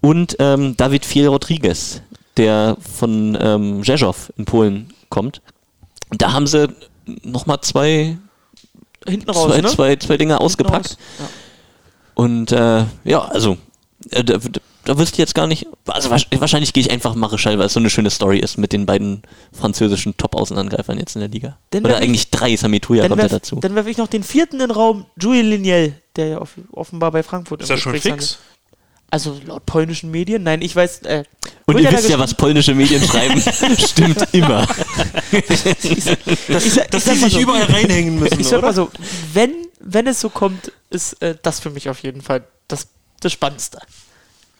und 0.00 0.36
ähm, 0.38 0.76
David 0.76 1.04
Fiel 1.04 1.26
Rodriguez, 1.28 2.00
der 2.36 2.76
von 2.80 3.36
ähm, 3.40 3.84
Rzeszów 3.84 4.32
in 4.36 4.44
Polen 4.44 4.92
kommt. 5.10 5.40
Da 6.10 6.32
haben 6.32 6.46
sie 6.46 6.68
nochmal 7.22 7.60
zwei, 7.60 8.16
hinten 9.06 9.30
raus, 9.30 9.46
zwei, 9.52 9.60
ne? 9.60 9.68
zwei, 9.68 9.96
zwei 9.96 10.16
Dinge 10.16 10.32
Hinten 10.34 10.44
ausgepackt. 10.44 10.90
raus. 10.90 10.98
Ja. 11.18 11.24
Und 12.14 12.52
äh, 12.52 12.84
ja, 13.04 13.20
also 13.26 13.56
äh, 14.10 14.22
da, 14.84 14.98
wüsste 14.98 15.14
ich 15.14 15.18
jetzt 15.18 15.34
gar 15.34 15.46
nicht. 15.46 15.66
Also 15.86 16.10
wahrsch- 16.10 16.26
wahrscheinlich 16.40 16.72
gehe 16.72 16.82
ich 16.82 16.90
einfach 16.90 17.14
Marischal, 17.14 17.58
weil 17.58 17.66
es 17.66 17.72
so 17.74 17.80
eine 17.80 17.90
schöne 17.90 18.10
Story 18.10 18.38
ist 18.38 18.56
mit 18.58 18.72
den 18.72 18.86
beiden 18.86 19.22
französischen 19.52 20.16
Top-Außenangreifern 20.16 20.98
jetzt 20.98 21.16
in 21.16 21.20
der 21.20 21.28
Liga. 21.28 21.58
Dann 21.70 21.84
Oder 21.84 21.94
werf 21.94 22.00
ich- 22.02 22.08
eigentlich 22.08 22.30
drei, 22.30 22.56
Samituja 22.56 23.02
Dann 23.02 23.10
kommt 23.10 23.22
ja 23.22 23.30
werfe 23.30 23.40
dazu. 23.40 23.60
werf 23.62 23.86
ich 23.86 23.96
noch 23.98 24.08
den 24.08 24.22
vierten 24.22 24.54
in 24.56 24.60
den 24.68 24.70
Raum, 24.70 25.06
Julien 25.20 25.50
Liniel, 25.50 25.94
der 26.16 26.26
ja 26.28 26.40
off 26.40 26.50
offenbar 26.72 27.10
bei 27.12 27.22
Frankfurt 27.22 27.62
Ist 27.62 27.70
im 27.70 27.76
das 27.76 27.82
schon 27.82 27.98
fix? 27.98 28.38
Also 29.12 29.40
laut 29.44 29.66
polnischen 29.66 30.12
Medien? 30.12 30.44
Nein, 30.44 30.62
ich 30.62 30.76
weiß. 30.76 31.02
Äh, 31.02 31.24
Und 31.66 31.80
ihr 31.80 31.90
wisst 31.90 32.08
ja, 32.08 32.18
was 32.20 32.32
polnische 32.32 32.74
Medien 32.76 33.02
schreiben. 33.02 33.40
Stimmt 33.76 34.24
immer. 34.32 34.68
Ich 35.32 36.04
sag, 36.04 36.18
ich 36.28 36.72
sag, 36.72 36.90
Dass 36.92 37.06
mal 37.06 37.16
sich 37.16 37.32
so, 37.32 37.40
überall 37.40 37.64
reinhängen 37.64 38.20
müssen, 38.20 38.38
Ich 38.38 38.46
sag 38.46 38.58
oder? 38.58 38.68
mal 38.68 38.74
so, 38.74 38.88
wenn, 39.32 39.50
wenn 39.80 40.06
es 40.06 40.20
so 40.20 40.28
kommt, 40.30 40.70
ist 40.90 41.20
äh, 41.22 41.34
das 41.42 41.58
für 41.58 41.70
mich 41.70 41.88
auf 41.88 42.00
jeden 42.04 42.20
Fall 42.22 42.44
das, 42.68 42.86
das 43.20 43.32
Spannendste. 43.32 43.80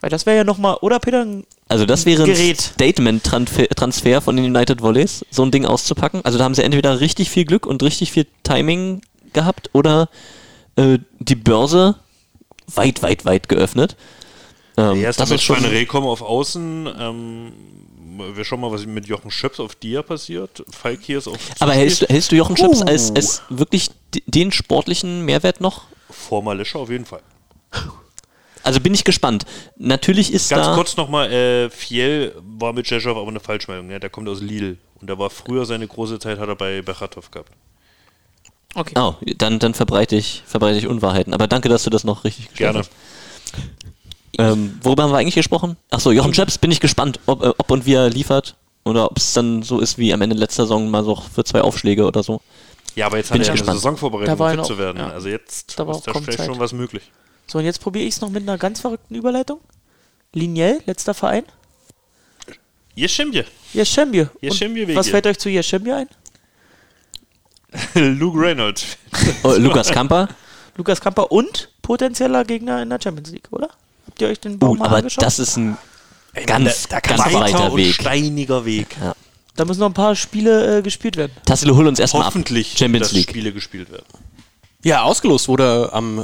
Weil 0.01 0.09
das 0.09 0.25
wäre 0.25 0.37
ja 0.37 0.43
nochmal, 0.43 0.77
oder 0.81 0.99
Peter? 0.99 1.21
ein- 1.21 1.45
Also 1.67 1.85
das 1.85 2.05
wäre 2.05 2.23
ein. 2.23 2.55
Statement-Transfer 2.55 4.21
von 4.21 4.35
den 4.35 4.45
United 4.45 4.81
Volleys, 4.81 5.23
so 5.29 5.43
ein 5.43 5.51
Ding 5.51 5.65
auszupacken. 5.65 6.21
Also 6.25 6.37
da 6.37 6.43
haben 6.43 6.55
sie 6.55 6.63
entweder 6.63 6.99
richtig 6.99 7.29
viel 7.29 7.45
Glück 7.45 7.65
und 7.65 7.83
richtig 7.83 8.11
viel 8.11 8.25
Timing 8.43 9.01
gehabt 9.33 9.69
oder 9.73 10.09
äh, 10.75 10.97
die 11.19 11.35
Börse 11.35 11.95
weit, 12.73 13.01
weit, 13.03 13.25
weit 13.25 13.47
geöffnet. 13.49 13.95
Ähm, 14.77 15.01
Ja, 15.01 15.09
ist 15.09 15.19
das 15.19 15.29
mit 15.29 15.39
ist 15.39 15.43
schon, 15.43 15.57
Schweinerei 15.57 15.85
kommen 15.85 16.07
auf 16.07 16.21
Außen. 16.21 16.89
Ähm, 16.99 17.51
wir 18.35 18.43
schauen 18.45 18.61
mal, 18.61 18.71
was 18.71 18.85
mit 18.85 19.07
Jochen 19.07 19.29
Schöps 19.31 19.59
auf 19.59 19.75
Dia 19.75 20.01
passiert. 20.01 20.63
Falk 20.71 20.99
hier 21.03 21.17
ist 21.19 21.27
auf 21.27 21.37
aber 21.59 21.73
hältst, 21.73 22.01
du- 22.03 22.05
hältst 22.07 22.31
du 22.31 22.35
Jochen 22.35 22.57
Schöps 22.57 22.81
Uh. 22.81 22.85
als, 22.85 23.11
als 23.15 23.41
wirklich 23.49 23.89
den 24.25 24.51
sportlichen 24.51 25.25
Mehrwert 25.25 25.61
noch? 25.61 25.83
vor 26.09 26.41
Malische 26.43 26.77
auf 26.77 26.89
jeden 26.89 27.05
Fall. 27.05 27.21
Also 28.63 28.79
bin 28.79 28.93
ich 28.93 29.03
gespannt. 29.03 29.45
Natürlich 29.77 30.31
ist 30.33 30.49
Ganz 30.49 30.67
da... 30.67 30.75
kurz 30.75 30.97
nochmal, 30.97 31.31
äh, 31.31 31.69
Fiel 31.69 32.35
war 32.41 32.73
mit 32.73 32.89
Jeschow 32.89 33.17
aber 33.17 33.27
eine 33.27 33.39
Falschmeldung. 33.39 33.89
Ja? 33.89 33.99
Der 33.99 34.09
kommt 34.09 34.27
aus 34.29 34.41
Lille. 34.41 34.77
Und 34.99 35.09
da 35.09 35.17
war 35.17 35.29
früher 35.29 35.65
seine 35.65 35.87
große 35.87 36.19
Zeit, 36.19 36.37
hat 36.39 36.47
er 36.47 36.55
bei 36.55 36.81
Bechatov 36.81 37.31
gehabt. 37.31 37.51
Okay. 38.75 38.93
Oh, 38.97 39.15
dann, 39.37 39.59
dann 39.59 39.73
verbreite, 39.73 40.15
ich, 40.15 40.43
verbreite 40.45 40.77
ich 40.77 40.87
Unwahrheiten. 40.87 41.33
Aber 41.33 41.47
danke, 41.47 41.67
dass 41.69 41.83
du 41.83 41.89
das 41.89 42.03
noch 42.03 42.23
richtig 42.23 42.49
gestellt 42.49 42.73
Gerne. 42.73 42.79
hast. 42.79 42.91
Ähm, 44.37 44.79
worüber 44.81 45.03
haben 45.03 45.11
wir 45.11 45.17
eigentlich 45.17 45.35
gesprochen? 45.35 45.75
Achso, 45.89 46.11
Jochen 46.11 46.33
Schöps, 46.33 46.57
bin 46.57 46.71
ich 46.71 46.79
gespannt, 46.79 47.19
ob, 47.25 47.43
äh, 47.43 47.49
ob 47.57 47.69
und 47.69 47.85
wie 47.85 47.93
er 47.95 48.09
liefert. 48.09 48.55
Oder 48.85 49.11
ob 49.11 49.17
es 49.17 49.33
dann 49.33 49.61
so 49.61 49.79
ist 49.79 49.97
wie 49.97 50.13
am 50.13 50.21
Ende 50.21 50.35
letzter 50.35 50.63
Saison 50.63 50.89
mal 50.89 51.03
so 51.03 51.15
für 51.15 51.43
zwei 51.43 51.61
Aufschläge 51.61 52.05
oder 52.05 52.23
so. 52.23 52.41
Ja, 52.95 53.05
aber 53.07 53.17
jetzt 53.17 53.31
Bin 53.31 53.39
hat 53.39 53.41
ich 53.41 53.47
er 53.47 53.51
eine 53.51 53.59
gespannt. 53.59 53.77
Saisonvorbereitung, 53.79 54.35
Da 54.35 54.39
war 54.39 54.45
um 54.47 54.51
fit 54.51 54.59
noch- 54.59 54.67
zu 54.67 54.77
werden. 54.77 54.97
ja. 54.97 55.09
Also 55.09 55.27
jetzt 55.29 55.77
Da 55.77 55.83
ist 55.83 55.89
auch 55.89 56.01
da 56.01 56.13
vielleicht 56.13 56.37
Zeit. 56.39 56.47
schon 56.47 56.59
was 56.59 56.73
möglich. 56.73 57.03
So, 57.51 57.57
und 57.59 57.65
jetzt 57.65 57.81
probiere 57.81 58.05
ich 58.05 58.13
es 58.13 58.21
noch 58.21 58.29
mit 58.29 58.43
einer 58.43 58.57
ganz 58.57 58.79
verrückten 58.79 59.13
Überleitung. 59.13 59.59
Liniel, 60.31 60.81
letzter 60.85 61.13
Verein. 61.13 61.43
Jeschembje 63.73 64.79
Und 64.79 64.87
Wege. 64.87 64.95
Was 64.95 65.09
fällt 65.09 65.27
euch 65.27 65.37
zu 65.37 65.49
Jeschembje 65.49 65.97
ein? 65.97 66.07
Luke 68.17 68.39
Reynolds. 68.39 68.97
Oh, 69.43 69.51
Lukas 69.57 69.89
Kamper. 69.89 70.29
Lukas 70.77 71.01
Kamper 71.01 71.29
und 71.29 71.67
potenzieller 71.81 72.45
Gegner 72.45 72.83
in 72.83 72.89
der 72.89 73.01
Champions 73.03 73.31
League, 73.31 73.49
oder? 73.51 73.67
Habt 74.07 74.21
ihr 74.21 74.29
euch 74.29 74.39
den 74.39 74.53
Uh, 74.53 74.57
Baum 74.57 74.77
mal 74.77 74.85
aber 74.85 74.97
angeschaut? 74.97 75.21
das 75.21 75.37
ist 75.37 75.57
ein 75.57 75.77
ganz, 76.45 76.87
da 76.87 77.01
ganz 77.01 77.21
kannst 77.21 77.35
Weiter 77.35 77.75
Weg. 77.75 77.93
steiniger 77.95 78.63
Weg. 78.63 78.95
da 79.57 79.65
müssen 79.65 79.81
noch 79.81 79.87
ein 79.87 79.93
paar 79.93 80.15
Spiele 80.15 80.77
äh, 80.77 80.81
gespielt 80.81 81.17
werden. 81.17 81.33
Tassilo, 81.45 81.75
hol 81.75 81.85
uns 81.85 81.99
erstmal 81.99 82.21
ab. 82.23 82.27
Hoffentlich, 82.29 82.77
Champions 82.77 83.07
dass 83.09 83.11
League. 83.13 83.29
Spiele 83.29 83.51
gespielt 83.51 83.91
werden. 83.91 84.05
Ja, 84.85 85.01
ausgelost 85.03 85.49
wurde 85.49 85.89
am 85.91 86.23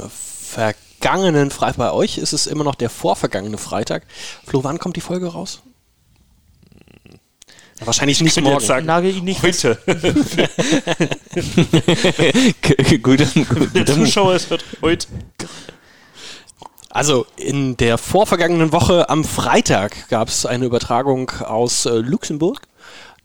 vergangenen 1.00 1.50
Freitag. 1.50 1.76
Bei 1.78 1.92
euch 1.92 2.18
ist 2.18 2.32
es 2.32 2.46
immer 2.46 2.64
noch 2.64 2.74
der 2.74 2.90
vorvergangene 2.90 3.58
Freitag. 3.58 4.04
Flo, 4.46 4.64
wann 4.64 4.78
kommt 4.78 4.96
die 4.96 5.00
Folge 5.00 5.28
raus? 5.28 5.60
Wahrscheinlich 7.80 8.20
nicht 8.20 8.36
Ich 8.36 8.42
morgen. 8.42 8.56
jetzt 8.58 8.66
sagen, 8.66 8.86
Nagel 8.86 9.16
ihn 9.16 9.24
nicht 9.24 9.40
heute. 9.42 9.78
Guter, 13.02 13.24
Der 13.26 13.44
guter 13.44 13.96
Move. 13.96 14.06
Zuschauer 14.06 14.34
ist 14.34 14.50
heute. 14.82 15.06
Also 16.90 17.26
in 17.36 17.76
der 17.76 17.98
vorvergangenen 17.98 18.72
Woche 18.72 19.08
am 19.08 19.22
Freitag 19.22 20.08
gab 20.08 20.26
es 20.28 20.44
eine 20.44 20.64
Übertragung 20.64 21.30
aus 21.30 21.86
äh, 21.86 21.98
Luxemburg. 21.98 22.62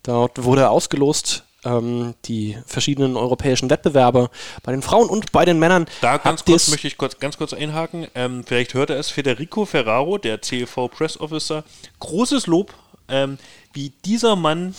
Dort 0.03 0.43
wurde 0.43 0.69
ausgelost 0.69 1.45
ähm, 1.65 2.13
die 2.25 2.57
verschiedenen 2.65 3.17
europäischen 3.17 3.69
Wettbewerbe 3.69 4.29
bei 4.63 4.71
den 4.71 4.81
Frauen 4.81 5.09
und 5.09 5.31
bei 5.31 5.45
den 5.45 5.59
Männern. 5.59 5.85
Da 6.01 6.17
ganz 6.17 6.43
kurz 6.45 6.69
möchte 6.69 6.87
ich 6.87 6.97
kurz, 6.97 7.19
ganz 7.19 7.37
kurz 7.37 7.53
einhaken. 7.53 8.07
Ähm, 8.15 8.43
vielleicht 8.45 8.73
hört 8.73 8.89
er 8.89 8.97
es 8.97 9.09
Federico 9.09 9.65
Ferraro, 9.65 10.17
der 10.17 10.41
CEV 10.41 10.89
Press 10.89 11.19
Officer. 11.19 11.63
Großes 11.99 12.47
Lob, 12.47 12.73
ähm, 13.07 13.37
wie 13.73 13.91
dieser 14.05 14.35
Mann 14.35 14.75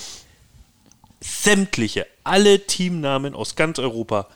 sämtliche, 1.21 2.07
alle 2.23 2.67
Teamnamen 2.67 3.35
aus 3.35 3.57
ganz 3.57 3.79
Europa 3.79 4.27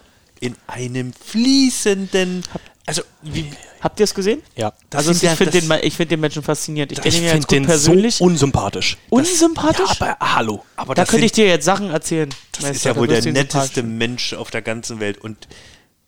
in 0.40 0.56
einem 0.66 1.12
fließenden. 1.12 2.44
Also, 2.88 3.02
wie, 3.22 3.50
Habt 3.80 4.00
ihr 4.00 4.04
es 4.04 4.14
gesehen? 4.14 4.42
Ja. 4.56 4.72
Das 4.90 5.06
also 5.06 5.24
ich 5.24 5.30
finde 5.34 5.52
das- 5.52 5.68
den, 5.68 5.78
ich 5.86 5.94
find 5.94 6.10
den 6.10 6.18
Menschen 6.20 6.42
faszinierend. 6.42 6.90
Ich 6.90 7.00
kenne 7.00 7.16
ihn 7.16 7.22
ja 7.22 7.34
jetzt 7.34 7.46
finde 7.46 7.46
gut 7.46 7.52
den 7.52 7.62
so 7.64 7.68
persönlich. 7.68 8.20
unsympathisch. 8.20 8.96
Unsympathisch? 9.10 10.00
Ja, 10.00 10.16
aber 10.18 10.34
hallo. 10.34 10.64
aber 10.74 10.94
da 10.96 11.02
das 11.02 11.10
könnte 11.10 11.20
sind- 11.20 11.26
ich 11.26 11.32
dir 11.32 11.46
jetzt 11.46 11.64
Sachen 11.64 11.90
erzählen. 11.90 12.28
Das 12.52 12.62
Meister, 12.62 12.74
ist 12.76 12.84
ja 12.86 12.96
wohl 12.96 13.06
der 13.06 13.22
netteste. 13.30 13.82
Mensch 13.84 14.32
auf 14.32 14.50
der 14.50 14.62
ganzen 14.62 14.98
Welt. 14.98 15.18
Und 15.18 15.46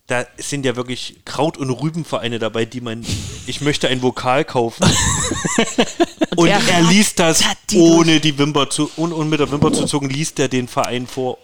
da 0.07 0.25
sind 0.37 0.65
ja 0.65 0.75
wirklich 0.75 1.21
Kraut- 1.23 1.57
und 1.57 1.69
Rübenvereine 1.69 2.39
dabei, 2.39 2.65
die 2.65 2.81
man. 2.81 3.05
Ich 3.47 3.61
möchte 3.61 3.87
ein 3.87 4.01
Vokal 4.01 4.43
kaufen. 4.43 4.83
und 6.35 6.47
er 6.47 6.59
er 6.67 6.81
liest 6.81 7.19
das 7.19 7.43
ohne 7.75 8.19
die 8.19 8.37
Wimper 8.37 8.69
zu. 8.69 8.91
Und, 8.97 9.13
und 9.13 9.29
mit 9.29 9.39
der 9.39 9.49
Wimper 9.51 9.71
zu 9.71 9.85
zucken, 9.85 10.09
liest 10.09 10.39
er 10.39 10.49
den 10.49 10.67
Verein 10.67 11.07
vor. 11.07 11.37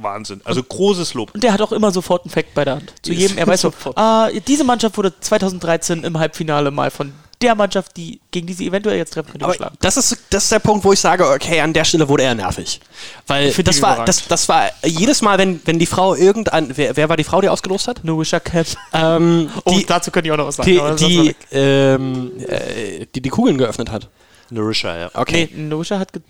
Wahnsinn. 0.00 0.40
Also 0.44 0.62
großes 0.62 1.14
Lob. 1.14 1.34
Und 1.34 1.42
der 1.42 1.52
hat 1.52 1.60
auch 1.60 1.72
immer 1.72 1.90
sofort 1.90 2.24
einen 2.24 2.30
Fact 2.30 2.54
bei 2.54 2.64
der 2.64 2.76
Hand. 2.76 2.92
Zu 3.02 3.12
jedem, 3.12 3.38
er 3.38 3.46
weiß 3.46 3.60
so, 3.62 3.70
sofort. 3.70 3.96
ah, 3.98 4.28
diese 4.46 4.64
Mannschaft 4.64 4.96
wurde 4.96 5.12
2013 5.18 6.04
im 6.04 6.18
Halbfinale 6.18 6.70
mal 6.70 6.90
von 6.90 7.12
der 7.40 7.54
Mannschaft, 7.54 7.96
die 7.96 8.20
gegen 8.32 8.48
die 8.48 8.52
sie 8.52 8.66
eventuell 8.66 8.96
jetzt 8.96 9.12
treffen 9.12 9.30
könnte, 9.30 9.46
geschlagen. 9.46 9.76
das 9.80 9.96
ist, 9.96 10.16
das 10.30 10.42
ist 10.44 10.50
der 10.52 10.58
Punkt, 10.58 10.84
wo 10.84 10.92
ich 10.92 10.98
sage, 10.98 11.24
okay, 11.28 11.60
an 11.60 11.72
der 11.72 11.84
Stelle 11.84 12.08
wurde 12.08 12.24
er 12.24 12.34
nervig. 12.34 12.80
Weil 13.28 13.52
das 13.52 13.80
war, 13.80 14.04
das, 14.04 14.26
das 14.26 14.48
war 14.48 14.70
jedes 14.84 15.22
Mal, 15.22 15.38
wenn, 15.38 15.60
wenn 15.64 15.78
die 15.78 15.86
Frau 15.86 16.16
irgendein, 16.16 16.76
wer, 16.76 16.96
wer 16.96 17.08
war 17.08 17.16
die 17.16 17.22
Frau, 17.22 17.40
die 17.40 17.48
ausgelost 17.48 17.86
hat? 17.86 18.02
Norisha 18.02 18.40
Camp. 18.40 18.66
Ähm, 18.92 19.50
Oh, 19.64 19.70
die, 19.70 19.86
dazu 19.86 20.10
könnte 20.10 20.26
ich 20.28 20.32
auch 20.32 20.36
noch 20.36 20.48
was 20.48 20.56
sagen. 20.56 20.96
die, 20.96 21.06
die, 21.06 21.36
ähm, 21.52 22.32
äh, 22.48 23.06
die 23.14 23.20
die 23.20 23.28
Kugeln 23.30 23.56
geöffnet 23.56 23.92
hat. 23.92 24.08
Nourisha, 24.50 24.96
ja. 24.96 25.10
Okay. 25.14 25.48
Nee, 25.54 25.62
Norisha 25.62 25.98
hat 26.00 26.12
ge 26.12 26.22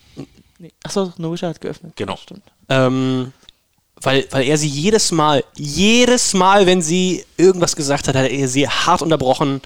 nee. 0.58 0.72
Achso, 0.84 1.14
Norisha 1.16 1.48
hat 1.48 1.60
geöffnet. 1.62 1.94
Genau. 1.96 2.16
Stimmt. 2.16 2.42
Ähm, 2.68 3.32
weil, 4.02 4.26
weil 4.30 4.46
er 4.46 4.56
sie 4.56 4.68
jedes 4.68 5.10
Mal, 5.12 5.44
jedes 5.56 6.34
Mal, 6.34 6.66
wenn 6.66 6.82
sie 6.82 7.24
irgendwas 7.36 7.74
gesagt 7.74 8.08
hat, 8.08 8.16
hat 8.16 8.30
er 8.30 8.48
sie 8.48 8.68
hart 8.68 9.02
unterbrochen. 9.02 9.60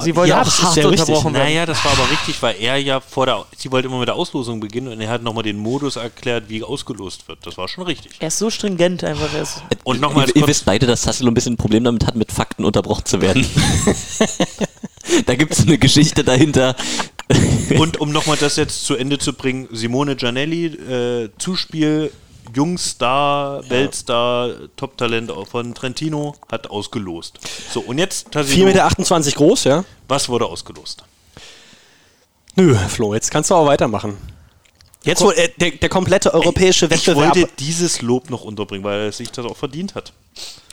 Sie 0.00 0.16
wollte 0.16 0.36
auch 0.36 0.44
das 0.44 0.54
ist 0.54 0.62
hart 0.62 0.74
sehr 0.74 0.90
richtig. 0.90 1.08
unterbrochen 1.08 1.34
werden. 1.34 1.44
Naja, 1.44 1.66
das 1.66 1.84
war 1.84 1.92
aber 1.92 2.10
richtig, 2.10 2.42
weil 2.42 2.56
er 2.60 2.76
ja 2.78 3.00
vor 3.00 3.26
der. 3.26 3.44
Sie 3.56 3.70
wollte 3.70 3.86
immer 3.86 3.98
mit 3.98 4.08
der 4.08 4.16
Auslosung 4.16 4.58
beginnen 4.58 4.88
und 4.88 5.00
er 5.00 5.08
hat 5.08 5.22
nochmal 5.22 5.44
den 5.44 5.56
Modus 5.56 5.96
erklärt, 5.96 6.48
wie 6.48 6.64
ausgelost 6.64 7.28
wird. 7.28 7.38
Das 7.46 7.56
war 7.56 7.68
schon 7.68 7.84
richtig. 7.84 8.12
Er 8.18 8.28
ist 8.28 8.38
so 8.38 8.50
stringent 8.50 9.04
einfach. 9.04 9.32
Er 9.32 9.42
ist 9.42 9.62
Und 9.84 10.00
nochmal. 10.00 10.28
Ihr, 10.28 10.36
ihr 10.36 10.46
wisst 10.48 10.64
beide, 10.64 10.86
dass 10.86 11.02
Tassilo 11.02 11.30
ein 11.30 11.34
bisschen 11.34 11.54
ein 11.54 11.58
Problem 11.58 11.84
damit 11.84 12.06
hat, 12.06 12.16
mit 12.16 12.32
Fakten 12.32 12.64
unterbrochen 12.64 13.04
zu 13.04 13.20
werden. 13.20 13.46
da 15.26 15.34
gibt 15.36 15.52
es 15.52 15.60
eine 15.60 15.78
Geschichte 15.78 16.24
dahinter. 16.24 16.74
Und 17.78 18.00
um 18.00 18.10
nochmal 18.10 18.36
das 18.36 18.56
jetzt 18.56 18.84
zu 18.84 18.96
Ende 18.96 19.18
zu 19.18 19.32
bringen, 19.32 19.68
Simone 19.72 20.16
Gianelli, 20.16 20.66
äh, 20.66 21.30
Zuspiel, 21.38 22.10
Jungstar, 22.54 23.68
Weltstar, 23.70 24.50
Top-Talent 24.76 25.32
von 25.50 25.74
Trentino, 25.74 26.34
hat 26.50 26.68
ausgelost. 26.70 27.38
So, 27.72 27.80
und 27.80 27.98
jetzt, 27.98 28.30
Tassilo, 28.32 28.68
4,28 28.68 29.24
Meter 29.24 29.36
groß, 29.36 29.64
ja? 29.64 29.84
was 30.08 30.28
wurde 30.28 30.46
ausgelost? 30.46 31.04
Nö, 32.56 32.74
Flo, 32.88 33.14
jetzt 33.14 33.30
kannst 33.30 33.50
du 33.50 33.54
auch 33.54 33.66
weitermachen. 33.66 34.16
Jetzt, 35.02 35.20
wo 35.22 35.30
äh, 35.32 35.50
der, 35.58 35.72
der 35.72 35.88
komplette 35.88 36.32
europäische 36.32 36.86
Ich 36.86 36.90
Wettbewerb. 36.92 37.36
wollte 37.36 37.52
dieses 37.58 38.00
Lob 38.00 38.30
noch 38.30 38.42
unterbringen, 38.44 38.84
weil 38.84 39.00
er 39.06 39.12
sich 39.12 39.30
das 39.30 39.44
auch 39.44 39.56
verdient 39.56 39.94
hat. 39.94 40.12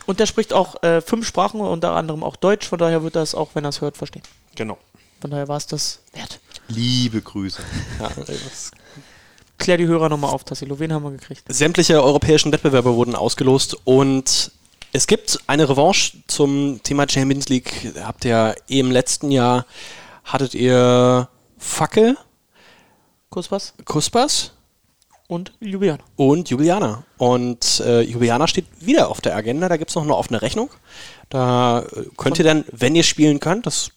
und 0.06 0.20
der 0.20 0.26
spricht 0.26 0.54
auch 0.54 0.82
äh, 0.84 1.02
fünf 1.02 1.28
Sprachen, 1.28 1.60
unter 1.60 1.92
anderem 1.92 2.24
auch 2.24 2.36
Deutsch. 2.38 2.68
Von 2.68 2.80
daher 2.80 3.04
wird 3.04 3.16
er 3.16 3.24
es 3.24 3.36
auch, 3.36 3.50
wenn 3.56 3.66
er 3.66 3.70
es 3.70 3.82
hört, 3.82 3.98
verstehen. 3.98 4.24
Genau. 4.56 4.78
Von 5.20 5.32
daher 5.32 5.48
war 5.48 5.58
es 5.58 5.68
das 5.68 6.00
wert. 6.14 6.40
Liebe 6.70 7.22
Grüße. 7.22 7.62
Ja, 8.00 8.10
das- 8.26 8.72
Klär 9.62 9.78
die 9.78 9.86
Hörer 9.86 10.10
nochmal 10.10 10.32
auf, 10.32 10.44
Tassilo. 10.44 10.80
Wen 10.80 10.92
haben 10.92 11.04
wir 11.04 11.12
gekriegt? 11.12 11.44
sämtliche 11.48 12.04
europäischen 12.04 12.52
Wettbewerbe 12.52 12.96
wurden 12.96 13.14
ausgelost 13.14 13.78
und 13.84 14.52
es 14.92 15.06
gibt 15.06 15.38
eine 15.46 15.70
Revanche 15.70 16.18
zum 16.26 16.82
Thema 16.82 17.06
Champions 17.08 17.48
League. 17.48 17.94
Habt 18.04 18.26
ihr 18.26 18.56
eh 18.68 18.80
im 18.80 18.90
letzten 18.90 19.30
Jahr, 19.30 19.68
hattet 20.24 20.56
ihr 20.56 21.30
Fackel, 21.60 22.18
Kurzpass 23.30 23.76
Kuspas 23.86 24.54
und 25.28 25.54
Ljubljana. 25.60 26.04
und 26.16 26.50
Juliana. 26.50 27.04
Und 27.20 27.82
äh, 27.86 28.02
Juliana 28.02 28.48
steht 28.48 28.66
wieder 28.80 29.10
auf 29.10 29.22
der 29.22 29.36
Agenda. 29.36 29.70
Da 29.70 29.78
gibt 29.78 29.92
es 29.92 29.96
noch 29.96 30.02
eine 30.02 30.18
offene 30.18 30.42
Rechnung. 30.42 30.72
Da 31.30 31.82
äh, 31.82 32.06
könnt 32.18 32.40
ihr 32.40 32.46
dann, 32.46 32.66
wenn 32.72 32.96
ihr 32.96 33.04
spielen 33.04 33.40
könnt, 33.40 33.68
das, 33.68 33.92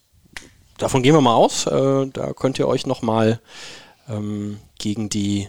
davon 0.77 1.03
gehen 1.03 1.15
wir 1.15 1.23
mal 1.23 1.35
aus, 1.35 1.67
äh, 1.67 2.07
da 2.13 2.35
könnt 2.35 2.59
ihr 2.59 2.69
euch 2.69 2.85
nochmal 2.85 3.41
ähm, 4.09 4.59
gegen 4.79 5.09
die 5.09 5.49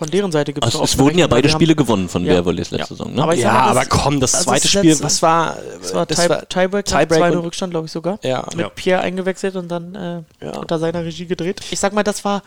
Von 0.00 0.08
deren 0.08 0.32
Seite 0.32 0.54
gibt 0.54 0.64
Also, 0.64 0.82
es 0.82 0.96
wurden 0.98 1.18
ja 1.18 1.26
beide 1.26 1.50
Spiele 1.50 1.76
gewonnen 1.76 2.08
von 2.08 2.24
Ja. 2.24 2.32
Werwollis 2.32 2.70
letzte 2.70 2.78
Ja. 2.78 2.86
Saison. 2.86 3.12
Ne? 3.14 3.22
Aber 3.22 3.34
ja, 3.34 3.52
mal, 3.52 3.60
aber 3.68 3.80
das- 3.80 3.88
komm, 3.90 4.18
das 4.18 4.34
also 4.34 4.44
zweite 4.46 4.62
das 4.62 4.70
Spiel, 4.70 4.98
was 5.02 5.20
war? 5.20 5.56
Das 5.78 5.92
war, 5.94 6.06
Tie 6.06 6.14
Tiebreak, 6.48 6.86
Tiebreak 6.86 7.12
2 7.18 7.32
und- 7.32 7.38
Rückstand, 7.44 7.70
glaube 7.72 7.84
ich 7.86 7.92
sogar. 7.92 8.18
Ja. 8.24 8.46
Mit 8.52 8.60
Ja. 8.60 8.68
Pierre 8.70 9.02
eingewechselt 9.02 9.56
und 9.56 9.68
dann 9.68 9.94
äh, 9.94 10.22
Ja. 10.42 10.56
unter 10.56 10.78
seiner 10.78 11.04
Regie 11.04 11.26
gedreht. 11.26 11.60
Ich 11.70 11.78
sag 11.78 11.92
mal, 11.92 12.02
das 12.02 12.24
war 12.24 12.42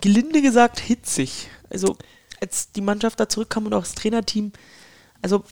gelinde 0.00 0.40
gesagt 0.40 0.78
hitzig. 0.78 1.48
Also, 1.68 1.96
als 2.40 2.70
die 2.70 2.80
Mannschaft 2.80 3.18
da 3.18 3.28
zurückkam 3.28 3.66
und 3.66 3.74
auch 3.74 3.80
das 3.82 3.94
Trainerteam, 3.96 4.52
also 5.20 5.42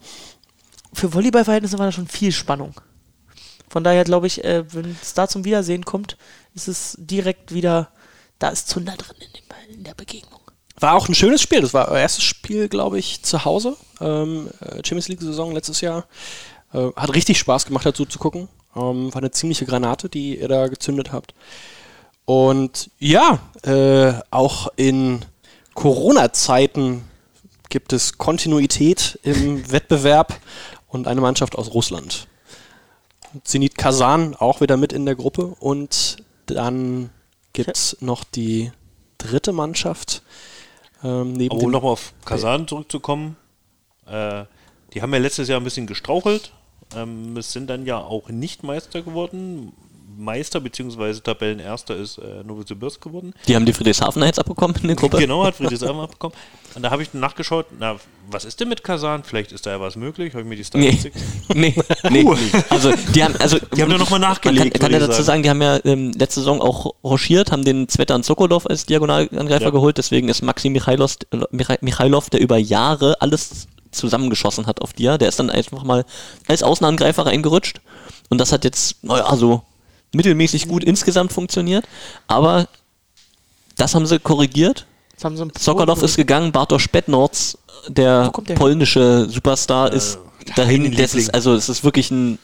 für 0.93 1.12
Volleyballverhältnisse 1.12 1.77
war 1.81 1.86
da 1.86 1.93
schon 1.93 2.07
viel 2.07 2.31
Spannung. 2.31 2.73
Von 3.69 3.82
daher 3.82 4.05
glaube 4.05 4.28
ich, 4.28 4.44
äh, 4.44 4.62
wenn 4.73 4.97
es 5.03 5.15
da 5.15 5.27
zum 5.27 5.44
Wiedersehen 5.44 5.85
kommt, 5.85 6.16
ist 6.55 6.69
es 6.69 6.94
direkt 7.01 7.53
wieder, 7.53 7.89
da 8.39 8.51
ist 8.51 8.69
Zunder 8.69 8.94
drin 8.97 9.16
in, 9.19 9.32
dem, 9.32 9.78
in 9.78 9.82
der 9.85 9.94
Begegnung. 9.94 10.35
War 10.78 10.94
auch 10.94 11.09
ein 11.09 11.15
schönes 11.15 11.40
Spiel. 11.40 11.62
Das 11.62 11.73
war 11.73 11.89
euer 11.89 12.01
erstes 12.01 12.24
Spiel, 12.24 12.69
glaube 12.69 12.98
ich, 12.98 13.23
zu 13.23 13.44
Hause. 13.44 13.77
Ähm, 14.01 14.48
äh, 14.61 14.77
Champions 14.77 15.09
League-Saison 15.09 15.53
letztes 15.53 15.81
Jahr. 15.81 16.07
Äh, 16.73 16.89
hat 16.97 17.15
richtig 17.15 17.39
Spaß 17.39 17.66
gemacht, 17.66 17.86
dazu 17.86 18.05
zu 18.05 18.19
gucken. 18.19 18.48
Ähm, 18.74 19.12
war 19.15 19.23
eine 19.23 19.31
ziemliche 19.31 19.65
Granate, 19.65 20.09
die 20.09 20.39
ihr 20.39 20.48
da 20.48 20.69
gezündet 20.69 21.12
habt. 21.12 21.35
Und 22.27 22.90
ja, 22.98 23.39
äh, 23.62 24.12
auch 24.31 24.69
in 24.77 25.24
Corona-Zeiten 25.74 27.05
gibt 27.69 27.93
es 27.93 28.19
Kontinuität 28.19 29.19
im 29.23 29.70
Wettbewerb 29.70 30.39
und 30.89 31.09
eine 31.09 31.20
Mannschaft 31.20 31.57
aus 31.57 31.73
Russland. 31.73 32.27
Zenit 33.44 33.77
Kasan 33.77 34.35
auch 34.35 34.61
wieder 34.61 34.77
mit 34.77 34.93
in 34.93 35.07
der 35.07 35.15
Gruppe 35.15 35.55
und 35.59 36.16
dann 36.47 37.11
gibt 37.53 37.69
es 37.69 37.97
noch 38.01 38.24
die 38.24 38.73
dritte 39.19 39.53
Mannschaft 39.53 40.23
ähm, 41.02 41.32
um 41.51 41.59
dem 41.59 41.70
nochmal 41.70 41.93
auf 41.93 42.12
Kasan 42.24 42.66
zurückzukommen, 42.68 43.36
äh, 44.06 44.44
die 44.94 45.02
haben 45.02 45.12
ja 45.12 45.18
letztes 45.18 45.48
Jahr 45.48 45.60
ein 45.60 45.64
bisschen 45.64 45.86
gestrauchelt, 45.86 46.52
ähm, 46.94 47.36
es 47.36 47.52
sind 47.52 47.68
dann 47.68 47.86
ja 47.86 47.98
auch 47.98 48.28
nicht 48.28 48.62
Meister 48.62 49.02
geworden. 49.02 49.73
Meister 50.16 50.60
bzw. 50.60 51.14
Tabellenerster 51.20 51.94
ist 51.97 52.18
äh, 52.18 52.43
Novosibirsk 52.44 53.01
geworden. 53.02 53.34
Die 53.47 53.55
haben 53.55 53.66
die 53.66 53.72
Friedrichshafen 53.72 54.22
jetzt 54.22 54.38
abbekommen 54.38 54.76
in 54.82 54.88
der 54.88 54.97
Gruppe. 54.97 55.18
Genau, 55.18 55.44
hat 55.44 55.56
Friedrichshafen 55.56 56.01
abbekommen. 56.01 56.36
Und 56.74 56.82
da 56.82 56.90
habe 56.90 57.02
ich 57.02 57.14
nachgeschaut, 57.14 57.66
na, 57.78 57.97
was 58.30 58.44
ist 58.44 58.59
denn 58.60 58.68
mit 58.68 58.82
Kasan? 58.84 59.24
Vielleicht 59.24 59.52
ist 59.52 59.66
da 59.66 59.70
ja 59.70 59.80
was 59.80 59.97
möglich. 59.97 60.32
Habe 60.34 60.43
ich 60.43 60.48
mir 60.48 60.56
die 60.56 60.78
Nee. 60.78 60.93
Statistik. 60.93 61.12
nee, 61.55 61.74
nee. 62.10 62.26
Also 62.70 62.93
die 63.14 63.22
haben, 63.24 63.34
also 63.38 63.59
Die 63.74 63.82
haben 63.82 63.90
da 63.90 63.98
noch 63.98 64.10
mal 64.10 64.18
Man 64.18 64.30
nachgelegt, 64.30 64.72
kann, 64.72 64.80
kann 64.80 64.93
würde 64.93 64.97
ja 64.97 65.02
ich 65.05 65.10
dazu 65.10 65.22
sagen, 65.22 65.43
die 65.43 65.51
haben 65.51 65.62
ja 65.62 65.78
ähm, 65.84 66.12
letzte 66.12 66.40
Saison 66.40 66.60
auch 66.60 66.94
rochiert, 67.05 67.52
haben 67.52 67.64
den 67.64 67.88
Zvetan 67.88 68.22
Sokolov 68.22 68.66
als 68.66 68.84
Diagonalangreifer 68.86 69.64
Ja. 69.64 69.70
geholt, 69.70 69.98
deswegen 69.98 70.28
ist 70.28 70.43
Maxi 70.43 70.68
Michailos, 70.70 71.18
äh, 71.30 71.36
Micha- 71.52 71.78
Michailov, 71.80 72.30
der 72.30 72.40
über 72.40 72.56
Jahre 72.59 73.16
alles 73.20 73.68
zusammengeschossen 73.93 74.66
hat 74.66 74.82
auf 74.82 74.93
Dia, 74.93 75.16
der 75.18 75.28
ist 75.28 75.38
dann 75.38 75.48
einfach 75.51 75.82
mal 75.84 76.05
als 76.48 76.62
Außenangreifer 76.62 77.24
reingerutscht 77.24 77.80
und 78.28 78.38
das 78.38 78.52
hat 78.52 78.64
jetzt, 78.64 79.02
naja, 79.05 79.34
so 79.36 79.62
mittelmäßig 80.15 80.69
gut 80.69 80.85
insgesamt 80.85 81.33
funktioniert, 81.33 81.87
aber 82.27 82.69
das 83.77 83.95
haben 83.95 84.07
sie 84.07 84.19
korrigiert. 84.19 84.87
Sokolov 85.59 86.03
ist 86.03 86.16
gegangen, 86.16 86.53
Bartosz 86.53 86.89
Bednorz, 86.89 87.57
der 87.89 88.31
der 88.47 88.55
polnische 88.55 89.28
Superstar, 89.31 89.93
ist 89.93 90.19
dahin. 90.57 90.85
ein 90.87 90.97
Das 90.97 91.15
ist, 91.15 91.33
also 91.35 91.55
es 91.55 91.69
ist 91.69 91.85
wirklich 91.85 92.11
ein, 92.11 92.39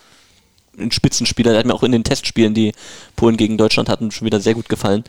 ein 0.79 0.91
Spitzenspieler. 0.91 1.51
Der 1.51 1.61
hat 1.61 1.67
mir 1.67 1.75
auch 1.75 1.83
in 1.83 1.93
den 1.93 2.05
Testspielen, 2.05 2.55
die 2.55 2.73
Polen 3.17 3.37
gegen 3.37 3.59
Deutschland 3.59 3.89
hatten, 3.89 4.11
schon 4.11 4.27
wieder 4.27 4.41
sehr 4.41 4.55
gut 4.55 4.69
gefallen. 4.69 5.05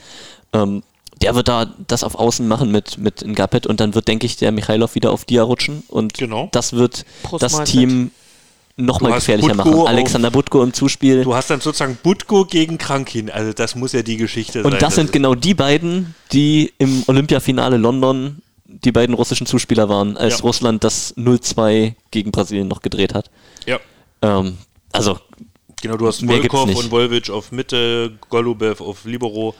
Ähm, 0.51 0.83
der 1.21 1.35
wird 1.35 1.47
da 1.47 1.73
das 1.87 2.03
auf 2.03 2.15
Außen 2.15 2.45
machen 2.47 2.69
mit, 2.71 2.97
mit 2.97 3.25
Ngapet 3.25 3.65
und 3.65 3.79
dann 3.79 3.95
wird, 3.95 4.07
denke 4.09 4.25
ich, 4.25 4.35
der 4.35 4.51
Michailov 4.51 4.95
wieder 4.95 5.11
auf 5.11 5.23
Dia 5.23 5.43
rutschen 5.43 5.83
und 5.87 6.15
Genau. 6.15 6.49
das 6.51 6.73
wird 6.73 7.05
Prost, 7.23 7.43
das 7.43 7.53
Mahlzeit. 7.53 7.71
Team 7.73 8.11
nochmal 8.75 9.13
gefährlicher 9.13 9.55
Butko 9.55 9.69
machen. 9.69 9.87
Alexander 9.87 10.31
Butko 10.31 10.63
im 10.63 10.73
Zuspiel. 10.73 11.23
Du 11.23 11.35
hast 11.35 11.49
dann 11.49 11.61
sozusagen 11.61 11.97
Butko 12.01 12.45
gegen 12.45 12.77
Krankin. 12.77 13.29
Also 13.29 13.53
das 13.53 13.75
muss 13.75 13.93
ja 13.93 14.01
die 14.01 14.17
Geschichte 14.17 14.63
sein. 14.63 14.71
Und 14.71 14.81
das 14.81 14.95
sind 14.95 15.11
genau 15.11 15.35
die 15.35 15.53
beiden, 15.53 16.15
die 16.31 16.73
im 16.77 17.03
Olympiafinale 17.07 17.77
London 17.77 18.41
die 18.65 18.91
beiden 18.91 19.13
russischen 19.15 19.45
Zuspieler 19.45 19.87
waren, 19.89 20.17
als 20.17 20.39
Ja. 20.39 20.43
Russland 20.43 20.83
das 20.83 21.15
0-2 21.15 21.93
gegen 22.11 22.31
Brasilien 22.31 22.67
noch 22.67 22.81
gedreht 22.81 23.13
hat. 23.13 23.29
Ja, 23.67 23.79
Ähm, 24.23 24.57
also, 24.91 25.19
genau. 25.81 25.97
Du 25.97 26.07
hast 26.07 26.25
Volkov 26.25 26.73
und 26.75 26.89
Volvic 26.91 27.29
auf 27.29 27.51
Mitte, 27.51 28.13
Golubev 28.29 28.81
auf 28.81 29.05
Libero 29.05 29.53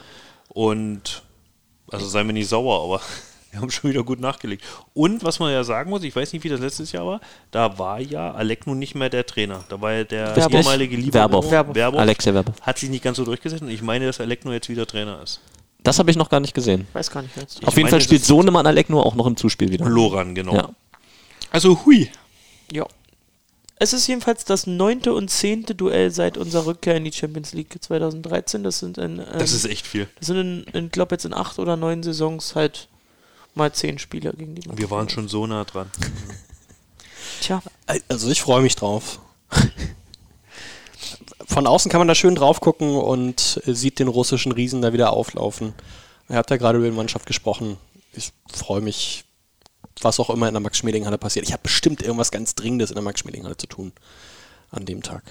und 0.48 1.22
also 1.90 2.06
sei 2.06 2.24
mir 2.24 2.32
nicht 2.32 2.48
sauer, 2.48 2.82
aber 2.82 3.00
wir 3.54 3.60
haben 3.60 3.70
schon 3.70 3.90
wieder 3.90 4.02
gut 4.02 4.18
nachgelegt. 4.20 4.64
Und 4.94 5.22
was 5.22 5.38
man 5.38 5.52
ja 5.52 5.62
sagen 5.62 5.88
muss, 5.88 6.02
ich 6.02 6.14
weiß 6.14 6.32
nicht, 6.32 6.42
wie 6.42 6.48
das 6.48 6.58
letztes 6.60 6.90
Jahr 6.90 7.06
war, 7.06 7.20
da 7.52 7.78
war 7.78 8.00
ja 8.00 8.32
Alekno 8.32 8.74
nicht 8.74 8.96
mehr 8.96 9.08
der 9.08 9.24
Trainer. 9.24 9.64
Da 9.68 9.80
war 9.80 9.92
ja 9.92 10.04
der 10.04 10.34
Verbov. 10.34 10.60
ehemalige 10.60 10.96
Libero. 10.96 11.40
Verbov. 11.40 11.72
Verbov. 11.72 12.00
Alexei 12.00 12.32
Verbov. 12.32 12.60
Hat 12.60 12.78
sich 12.78 12.90
nicht 12.90 13.04
ganz 13.04 13.16
so 13.16 13.24
durchgesetzt 13.24 13.62
und 13.62 13.70
ich 13.70 13.80
meine, 13.80 14.06
dass 14.06 14.20
Alekno 14.20 14.52
jetzt 14.52 14.68
wieder 14.68 14.86
Trainer 14.86 15.22
ist. 15.22 15.40
Das 15.84 16.00
habe 16.00 16.10
ich 16.10 16.16
noch 16.16 16.30
gar 16.30 16.40
nicht 16.40 16.54
gesehen. 16.54 16.88
Weiß 16.94 17.10
gar 17.10 17.22
nicht, 17.22 17.36
jetzt 17.36 17.64
Auf 17.64 17.74
jeden 17.74 17.84
meine, 17.84 17.90
Fall 17.90 18.00
spielt 18.00 18.24
Sohnemann 18.24 18.66
Alekno 18.66 19.00
auch 19.00 19.14
noch 19.14 19.26
im 19.26 19.36
Zuspiel 19.36 19.70
wieder. 19.70 19.88
Loran, 19.88 20.34
genau. 20.34 20.54
Ja. 20.54 20.70
Also 21.52 21.84
hui. 21.84 22.10
Ja. 22.72 22.86
Es 23.76 23.92
ist 23.92 24.06
jedenfalls 24.08 24.44
das 24.44 24.66
neunte 24.66 25.14
und 25.14 25.30
zehnte 25.30 25.74
Duell 25.76 26.10
seit 26.10 26.38
unserer 26.38 26.66
Rückkehr 26.66 26.96
in 26.96 27.04
die 27.04 27.12
Champions 27.12 27.52
League 27.52 27.76
2013. 27.80 28.64
Das 28.64 28.80
sind 28.80 28.98
in, 28.98 29.18
ähm, 29.20 29.26
Das 29.38 29.52
ist 29.52 29.64
echt 29.66 29.86
viel. 29.86 30.08
das 30.18 30.26
sind 30.26 30.38
in, 30.38 30.64
in 30.72 30.90
glaube 30.90 31.14
jetzt 31.14 31.24
in 31.24 31.34
acht 31.34 31.60
oder 31.60 31.76
neun 31.76 32.02
Saisons 32.02 32.56
halt 32.56 32.88
mal 33.56 33.72
zehn 33.72 33.98
Spieler, 33.98 34.32
gegen 34.32 34.54
die 34.54 34.66
man. 34.66 34.78
Wir 34.78 34.90
waren 34.90 35.08
schon 35.08 35.28
so 35.28 35.46
nah 35.46 35.64
dran. 35.64 35.90
Tja, 37.40 37.62
Also 38.08 38.30
ich 38.30 38.42
freue 38.42 38.62
mich 38.62 38.76
drauf. 38.76 39.20
Von 41.46 41.66
außen 41.66 41.90
kann 41.90 42.00
man 42.00 42.08
da 42.08 42.14
schön 42.14 42.34
drauf 42.34 42.60
gucken 42.60 42.96
und 42.96 43.60
sieht 43.66 43.98
den 43.98 44.08
russischen 44.08 44.52
Riesen 44.52 44.82
da 44.82 44.92
wieder 44.92 45.12
auflaufen. 45.12 45.74
Ihr 46.28 46.36
habt 46.36 46.50
ja 46.50 46.56
gerade 46.56 46.78
über 46.78 46.88
die 46.88 46.96
Mannschaft 46.96 47.26
gesprochen. 47.26 47.76
Ich 48.12 48.32
freue 48.50 48.80
mich, 48.80 49.24
was 50.00 50.18
auch 50.20 50.30
immer 50.30 50.48
in 50.48 50.54
der 50.54 50.60
Max-Schmeling-Halle 50.60 51.18
passiert. 51.18 51.46
Ich 51.46 51.52
habe 51.52 51.62
bestimmt 51.62 52.02
irgendwas 52.02 52.30
ganz 52.30 52.54
Dringendes 52.54 52.90
in 52.90 52.94
der 52.94 53.04
Max-Schmeling-Halle 53.04 53.56
zu 53.56 53.66
tun 53.66 53.92
an 54.70 54.86
dem 54.86 55.02
Tag. 55.02 55.22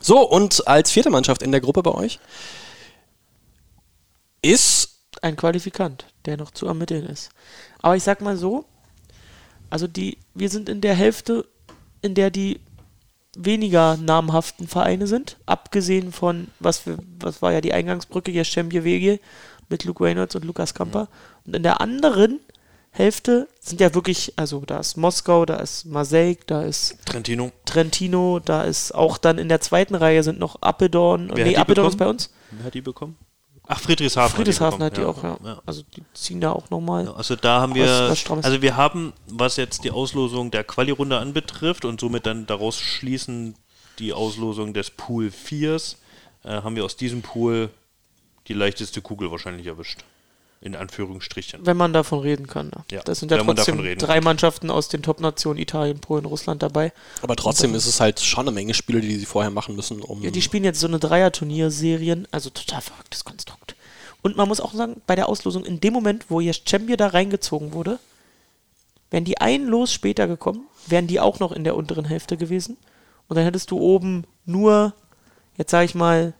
So, 0.00 0.20
und 0.20 0.66
als 0.66 0.90
vierte 0.90 1.10
Mannschaft 1.10 1.42
in 1.42 1.52
der 1.52 1.60
Gruppe 1.60 1.82
bei 1.82 1.92
euch 1.92 2.18
ist 4.40 4.91
ein 5.22 5.36
Qualifikant, 5.36 6.06
der 6.26 6.36
noch 6.36 6.50
zu 6.50 6.66
ermitteln 6.66 7.06
ist. 7.06 7.30
Aber 7.80 7.96
ich 7.96 8.02
sag 8.02 8.20
mal 8.20 8.36
so, 8.36 8.64
also 9.70 9.86
die, 9.86 10.18
wir 10.34 10.50
sind 10.50 10.68
in 10.68 10.80
der 10.80 10.94
Hälfte, 10.94 11.46
in 12.02 12.14
der 12.14 12.30
die 12.30 12.60
weniger 13.36 13.96
namhaften 13.96 14.68
Vereine 14.68 15.06
sind, 15.06 15.38
abgesehen 15.46 16.12
von, 16.12 16.48
was, 16.60 16.86
wir, 16.86 16.98
was 17.18 17.40
war 17.40 17.52
ja 17.52 17.60
die 17.60 17.72
Eingangsbrücke, 17.72 18.30
Jeschemje 18.30 18.84
Wege 18.84 19.20
mit 19.70 19.84
Luke 19.84 20.04
Reynolds 20.04 20.34
und 20.34 20.44
Lukas 20.44 20.74
Kamper. 20.74 21.08
Und 21.46 21.56
in 21.56 21.62
der 21.62 21.80
anderen 21.80 22.40
Hälfte 22.90 23.48
sind 23.58 23.80
ja 23.80 23.94
wirklich, 23.94 24.34
also 24.36 24.60
da 24.60 24.78
ist 24.80 24.98
Moskau, 24.98 25.46
da 25.46 25.56
ist 25.56 25.86
Marseille, 25.86 26.36
da 26.46 26.62
ist 26.62 26.98
Trentino. 27.06 27.50
Trentino, 27.64 28.38
da 28.38 28.64
ist 28.64 28.94
auch 28.94 29.16
dann 29.16 29.38
in 29.38 29.48
der 29.48 29.62
zweiten 29.62 29.94
Reihe 29.94 30.22
sind 30.22 30.38
noch 30.38 30.60
Apeldoorn. 30.60 31.30
Wer 31.32 31.44
nee, 31.44 31.50
die 31.50 31.58
Apeldoorn 31.58 31.88
ist 31.88 31.96
bei 31.96 32.06
uns. 32.06 32.30
Wer 32.50 32.66
hat 32.66 32.74
die 32.74 32.82
bekommen? 32.82 33.16
Ach, 33.68 33.78
Friedrichshafen. 33.80 34.36
Friedrichshafen 34.36 34.82
hat 34.82 34.96
die, 34.96 35.00
bekommen. 35.02 35.36
auch, 35.40 35.44
ja. 35.44 35.52
ja. 35.52 35.62
Also 35.64 35.82
die 35.96 36.02
ziehen 36.14 36.40
da 36.40 36.52
auch 36.52 36.68
nochmal. 36.70 37.04
Ja, 37.06 37.12
Also 37.14 37.36
da 37.36 37.60
haben 37.60 37.74
Was- 37.76 38.28
wir, 38.28 38.36
also 38.44 38.60
wir 38.62 38.76
haben, 38.76 39.12
was 39.28 39.56
jetzt 39.56 39.84
die 39.84 39.90
Auslosung 39.90 40.50
der 40.50 40.64
Quali-Runde 40.64 41.18
anbetrifft 41.18 41.84
und 41.84 42.00
somit 42.00 42.26
dann 42.26 42.46
daraus 42.46 42.78
schließen 42.78 43.54
die 43.98 44.12
Auslosung 44.12 44.74
des 44.74 44.90
Pool 44.90 45.28
4s, 45.30 45.96
äh, 46.44 46.48
haben 46.62 46.74
wir 46.76 46.84
aus 46.84 46.96
diesem 46.96 47.22
Pool 47.22 47.70
die 48.48 48.54
leichteste 48.54 49.00
Kugel 49.00 49.30
wahrscheinlich 49.30 49.66
erwischt. 49.66 50.00
In 50.62 50.76
Anführungsstrichen. 50.76 51.66
Wenn 51.66 51.76
man 51.76 51.92
davon 51.92 52.20
reden 52.20 52.46
kann. 52.46 52.66
Ne? 52.66 52.84
Ja, 52.92 53.02
das 53.02 53.18
sind 53.18 53.32
ja 53.32 53.38
trotzdem 53.38 53.82
drei. 53.98 54.20
Mannschaften 54.20 54.70
aus 54.70 54.88
den 54.88 55.02
Top-Nationen, 55.02 55.58
Italien, 55.58 55.98
Polen, 55.98 56.24
Russland 56.24 56.62
dabei. 56.62 56.92
aber 57.20 57.34
trotzdem 57.34 57.74
ist 57.74 57.86
es 57.86 58.00
halt 58.00 58.20
schon 58.20 58.46
eine 58.46 58.54
Menge 58.54 58.72
Spiele, 58.72 59.00
die 59.00 59.16
sie 59.16 59.26
vorher 59.26 59.50
machen 59.50 59.74
müssen, 59.74 60.00
um 60.00 60.22
Ja, 60.22 60.30
die 60.30 60.40
spielen 60.40 60.62
jetzt 60.62 60.78
so 60.78 60.86
eine 60.86 61.00
Dreier-Turnierserien, 61.00 62.28
also 62.30 62.48
total 62.50 62.80
verrücktes 62.80 63.24
Konstrukt. 63.24 63.74
Und 64.22 64.36
man 64.36 64.46
muss 64.46 64.60
auch 64.60 64.72
sagen, 64.72 65.02
bei 65.08 65.16
der 65.16 65.28
Auslosung, 65.28 65.64
in 65.64 65.80
dem 65.80 65.92
Moment, 65.92 66.26
wo 66.28 66.38
jetzt 66.38 66.70
Champion 66.70 66.96
da 66.96 67.08
reingezogen 67.08 67.72
wurde, 67.72 67.98
wären 69.10 69.24
die 69.24 69.38
ein 69.38 69.66
Los 69.66 69.92
später 69.92 70.28
gekommen, 70.28 70.66
wären 70.86 71.08
die 71.08 71.18
auch 71.18 71.40
noch 71.40 71.50
in 71.50 71.64
der 71.64 71.76
unteren 71.76 72.04
Hälfte 72.04 72.36
gewesen. 72.36 72.76
Und 73.26 73.36
dann 73.36 73.44
hättest 73.44 73.72
du 73.72 73.78
oben 73.78 74.24
nur, 74.46 74.94
jetzt 75.56 75.72
sage 75.72 75.86
ich 75.86 75.94
mal, 75.96 76.34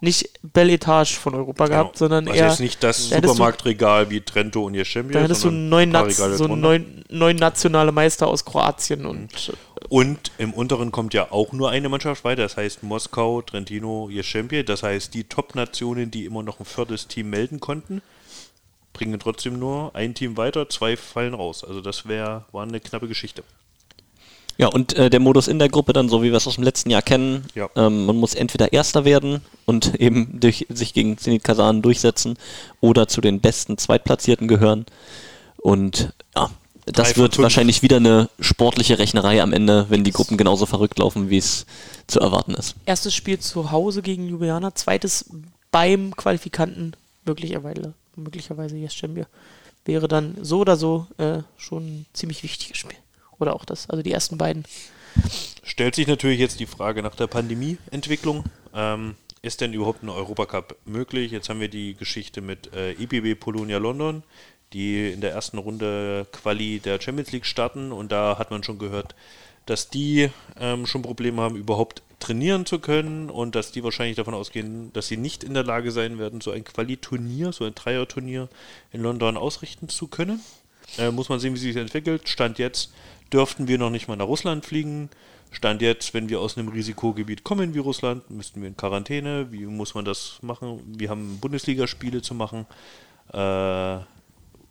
nicht 0.00 0.30
Belle 0.42 0.72
Etage 0.72 1.16
von 1.18 1.34
Europa 1.34 1.66
gehabt, 1.66 1.98
sondern 1.98 2.26
also 2.26 2.38
eher. 2.38 2.48
jetzt 2.48 2.60
nicht 2.60 2.82
das 2.82 3.08
du- 3.10 3.14
Supermarktregal 3.16 4.10
wie 4.10 4.20
Trento 4.20 4.64
und 4.64 4.74
Jeschemje, 4.74 5.12
Da 5.12 5.20
hättest 5.20 5.44
du 5.44 5.50
neun, 5.50 5.92
so 6.36 6.46
neun, 6.48 7.04
neun 7.10 7.36
nationale 7.36 7.92
Meister 7.92 8.26
aus 8.26 8.44
Kroatien 8.44 9.04
und 9.06 9.52
Und 9.88 10.30
im 10.38 10.52
unteren 10.54 10.90
kommt 10.92 11.14
ja 11.14 11.30
auch 11.30 11.52
nur 11.52 11.70
eine 11.70 11.88
Mannschaft 11.88 12.24
weiter, 12.24 12.42
das 12.42 12.56
heißt 12.56 12.82
Moskau, 12.82 13.42
Trentino, 13.42 14.08
Jeschemje, 14.10 14.64
das 14.64 14.82
heißt 14.82 15.12
die 15.14 15.24
Top-Nationen, 15.24 16.10
die 16.10 16.24
immer 16.24 16.42
noch 16.42 16.60
ein 16.60 16.66
viertes 16.66 17.06
Team 17.08 17.30
melden 17.30 17.60
konnten, 17.60 18.00
bringen 18.92 19.18
trotzdem 19.20 19.58
nur 19.58 19.94
ein 19.94 20.14
Team 20.14 20.36
weiter, 20.36 20.68
zwei 20.68 20.96
fallen 20.96 21.34
raus. 21.34 21.64
Also 21.64 21.80
das 21.80 22.08
wär, 22.08 22.46
war 22.52 22.62
eine 22.62 22.80
knappe 22.80 23.08
Geschichte. 23.08 23.42
Ja, 24.58 24.68
und 24.68 24.92
äh, 24.94 25.08
der 25.08 25.20
Modus 25.20 25.48
in 25.48 25.58
der 25.58 25.68
Gruppe 25.70 25.92
dann, 25.94 26.08
so 26.08 26.22
wie 26.22 26.30
wir 26.30 26.36
es 26.36 26.46
aus 26.46 26.56
dem 26.56 26.64
letzten 26.64 26.90
Jahr 26.90 27.00
kennen, 27.02 27.46
Ja. 27.54 27.70
ähm, 27.76 28.04
man 28.06 28.16
muss 28.16 28.34
entweder 28.34 28.72
Erster 28.72 29.04
werden 29.04 29.40
und 29.64 29.94
eben 30.00 30.38
durch, 30.40 30.66
sich 30.68 30.92
gegen 30.92 31.16
Zenit 31.18 31.44
Kasan 31.44 31.80
durchsetzen 31.82 32.36
oder 32.80 33.08
zu 33.08 33.20
den 33.20 33.40
besten 33.40 33.78
Zweitplatzierten 33.78 34.48
gehören. 34.48 34.84
Und 35.56 36.12
ja, 36.34 36.50
das 36.86 37.16
wird 37.16 37.34
fünf. 37.36 37.42
wahrscheinlich 37.44 37.82
wieder 37.82 37.96
eine 37.96 38.28
sportliche 38.40 38.98
Rechnerei 38.98 39.42
am 39.42 39.52
Ende, 39.52 39.86
wenn 39.88 40.04
die 40.04 40.12
Gruppen 40.12 40.36
genauso 40.36 40.66
verrückt 40.66 40.98
laufen, 40.98 41.30
wie 41.30 41.38
es 41.38 41.66
zu 42.06 42.20
erwarten 42.20 42.54
ist. 42.54 42.74
erstes 42.86 43.14
Spiel 43.14 43.38
zu 43.38 43.70
Hause 43.70 44.02
gegen 44.02 44.28
Ljubljana, 44.28 44.74
zweites 44.74 45.26
beim 45.70 46.16
Qualifikanten 46.16 46.94
möglicherweise, 47.24 47.92
möglicherweise 48.16 48.76
Jeschemje. 48.76 49.26
Wäre 49.84 50.08
dann 50.08 50.36
so 50.42 50.58
oder 50.60 50.76
so 50.76 51.06
äh, 51.18 51.38
schon 51.56 51.84
ein 51.86 52.06
ziemlich 52.12 52.42
wichtiges 52.42 52.76
Spiel. 52.78 52.96
Oder 53.40 53.56
auch 53.56 53.64
das, 53.64 53.88
also 53.90 54.02
die 54.02 54.12
ersten 54.12 54.38
beiden. 54.38 54.64
Stellt 55.62 55.94
sich 55.94 56.06
natürlich 56.06 56.38
jetzt 56.38 56.60
die 56.60 56.66
Frage 56.66 57.02
nach 57.02 57.14
der 57.14 57.26
Pandemieentwicklung. 57.26 58.44
Ähm, 58.74 59.16
ist 59.42 59.60
denn 59.60 59.72
überhaupt 59.72 60.02
ein 60.02 60.10
Europacup 60.10 60.76
möglich? 60.84 61.32
Jetzt 61.32 61.48
haben 61.48 61.60
wir 61.60 61.68
die 61.68 61.94
Geschichte 61.94 62.40
mit 62.40 62.74
äh, 62.74 62.92
IBB 62.92 63.40
Polonia 63.40 63.78
London, 63.78 64.22
die 64.72 65.10
in 65.10 65.20
der 65.20 65.32
ersten 65.32 65.58
Runde 65.58 66.26
Quali 66.30 66.78
der 66.78 67.00
Champions 67.00 67.32
League 67.32 67.46
starten 67.46 67.90
und 67.90 68.12
da 68.12 68.38
hat 68.38 68.50
man 68.50 68.62
schon 68.62 68.78
gehört, 68.78 69.14
dass 69.66 69.88
die 69.88 70.30
ähm, 70.58 70.86
schon 70.86 71.02
Probleme 71.02 71.40
haben, 71.40 71.56
überhaupt 71.56 72.02
trainieren 72.18 72.66
zu 72.66 72.78
können 72.78 73.30
und 73.30 73.54
dass 73.54 73.72
die 73.72 73.82
wahrscheinlich 73.82 74.16
davon 74.16 74.34
ausgehen, 74.34 74.92
dass 74.92 75.08
sie 75.08 75.16
nicht 75.16 75.42
in 75.42 75.54
der 75.54 75.64
Lage 75.64 75.90
sein 75.90 76.18
werden, 76.18 76.40
so 76.40 76.50
ein 76.50 76.64
Quali-Turnier, 76.64 77.52
so 77.52 77.64
ein 77.64 77.74
Dreier-Turnier 77.74 78.48
in 78.92 79.00
London 79.00 79.36
ausrichten 79.36 79.88
zu 79.88 80.06
können. 80.06 80.40
Äh, 80.98 81.10
muss 81.10 81.28
man 81.28 81.40
sehen, 81.40 81.54
wie 81.54 81.58
sich 81.58 81.74
das 81.74 81.82
entwickelt. 81.82 82.28
Stand 82.28 82.58
jetzt 82.58 82.92
dürften 83.32 83.68
wir 83.68 83.78
noch 83.78 83.90
nicht 83.90 84.08
mal 84.08 84.16
nach 84.16 84.26
Russland 84.26 84.64
fliegen. 84.64 85.10
Stand 85.50 85.82
jetzt, 85.82 86.14
wenn 86.14 86.28
wir 86.28 86.40
aus 86.40 86.56
einem 86.56 86.68
Risikogebiet 86.68 87.42
kommen 87.42 87.74
wie 87.74 87.78
Russland, 87.78 88.30
müssten 88.30 88.60
wir 88.60 88.68
in 88.68 88.76
Quarantäne. 88.76 89.50
Wie 89.50 89.66
muss 89.66 89.94
man 89.94 90.04
das 90.04 90.38
machen? 90.42 90.80
Wir 90.86 91.10
haben 91.10 91.38
Bundesligaspiele 91.40 92.22
zu 92.22 92.34
machen. 92.34 92.66
Äh, 93.32 93.98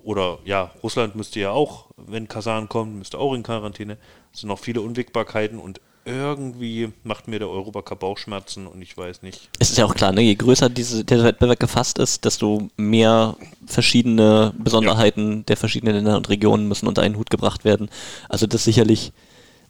oder 0.03 0.39
ja, 0.45 0.71
Russland 0.81 1.15
müsste 1.15 1.39
ja 1.41 1.51
auch, 1.51 1.87
wenn 1.97 2.27
Kasan 2.27 2.69
kommt, 2.69 2.95
müsste 2.95 3.17
auch 3.17 3.33
in 3.33 3.43
Quarantäne. 3.43 3.97
Es 4.33 4.41
sind 4.41 4.47
noch 4.47 4.59
viele 4.59 4.81
Unwägbarkeiten 4.81 5.59
und 5.59 5.81
irgendwie 6.05 6.91
macht 7.03 7.27
mir 7.27 7.39
der 7.39 7.49
Europacup 7.49 7.99
Bauchschmerzen 7.99 8.67
und 8.67 8.81
ich 8.81 8.97
weiß 8.97 9.21
nicht. 9.21 9.49
Es 9.59 9.69
ist 9.69 9.77
ja 9.77 9.85
auch 9.85 9.95
klar, 9.95 10.11
ne? 10.11 10.21
je 10.21 10.35
größer 10.35 10.69
diese, 10.69 11.03
der 11.03 11.23
Wettbewerb 11.23 11.59
gefasst 11.59 11.99
ist, 11.99 12.25
desto 12.25 12.69
mehr 12.77 13.35
verschiedene 13.65 14.53
Besonderheiten 14.57 15.45
der 15.45 15.57
verschiedenen 15.57 15.95
Länder 15.95 16.17
und 16.17 16.29
Regionen 16.29 16.67
müssen 16.67 16.87
unter 16.87 17.01
einen 17.01 17.17
Hut 17.17 17.29
gebracht 17.29 17.65
werden. 17.65 17.89
Also 18.27 18.47
das 18.47 18.61
ist 18.61 18.65
sicherlich 18.65 19.11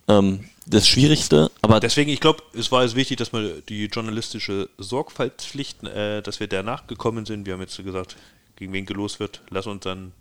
ähm, 0.07 0.45
das 0.65 0.87
Schwierigste, 0.87 1.51
aber 1.61 1.79
Deswegen, 1.79 2.11
ich 2.11 2.19
glaube, 2.19 2.43
es 2.53 2.71
war 2.71 2.83
jetzt 2.83 2.95
wichtig, 2.95 3.17
dass 3.17 3.33
wir 3.33 3.61
die 3.61 3.85
journalistische 3.85 4.69
Sorgfaltspflicht, 4.77 5.83
äh, 5.83 6.21
dass 6.21 6.39
wir 6.39 6.47
der 6.47 6.63
nachgekommen 6.63 7.25
sind. 7.25 7.45
Wir 7.45 7.53
haben 7.53 7.61
jetzt 7.61 7.77
gesagt, 7.83 8.15
gegen 8.55 8.73
wen 8.73 8.85
gelost 8.85 9.19
wird. 9.19 9.41
Lass 9.49 9.65
uns 9.65 9.83
dann 9.83 10.11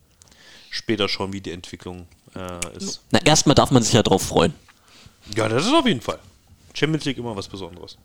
später 0.70 1.08
schauen, 1.08 1.32
wie 1.32 1.40
die 1.40 1.52
Entwicklung 1.52 2.06
äh, 2.34 2.76
ist. 2.76 3.02
na, 3.10 3.20
erstmal 3.24 3.54
darf 3.54 3.70
man 3.70 3.82
sich 3.82 3.92
ja 3.92 4.02
drauf 4.02 4.22
freuen. 4.22 4.54
Ja, 5.36 5.48
das 5.48 5.66
ist 5.66 5.74
auf 5.74 5.86
jeden 5.86 6.00
Fall. 6.00 6.18
Champions 6.74 7.04
League 7.04 7.18
immer 7.18 7.36
was 7.36 7.48
Besonderes. 7.48 7.98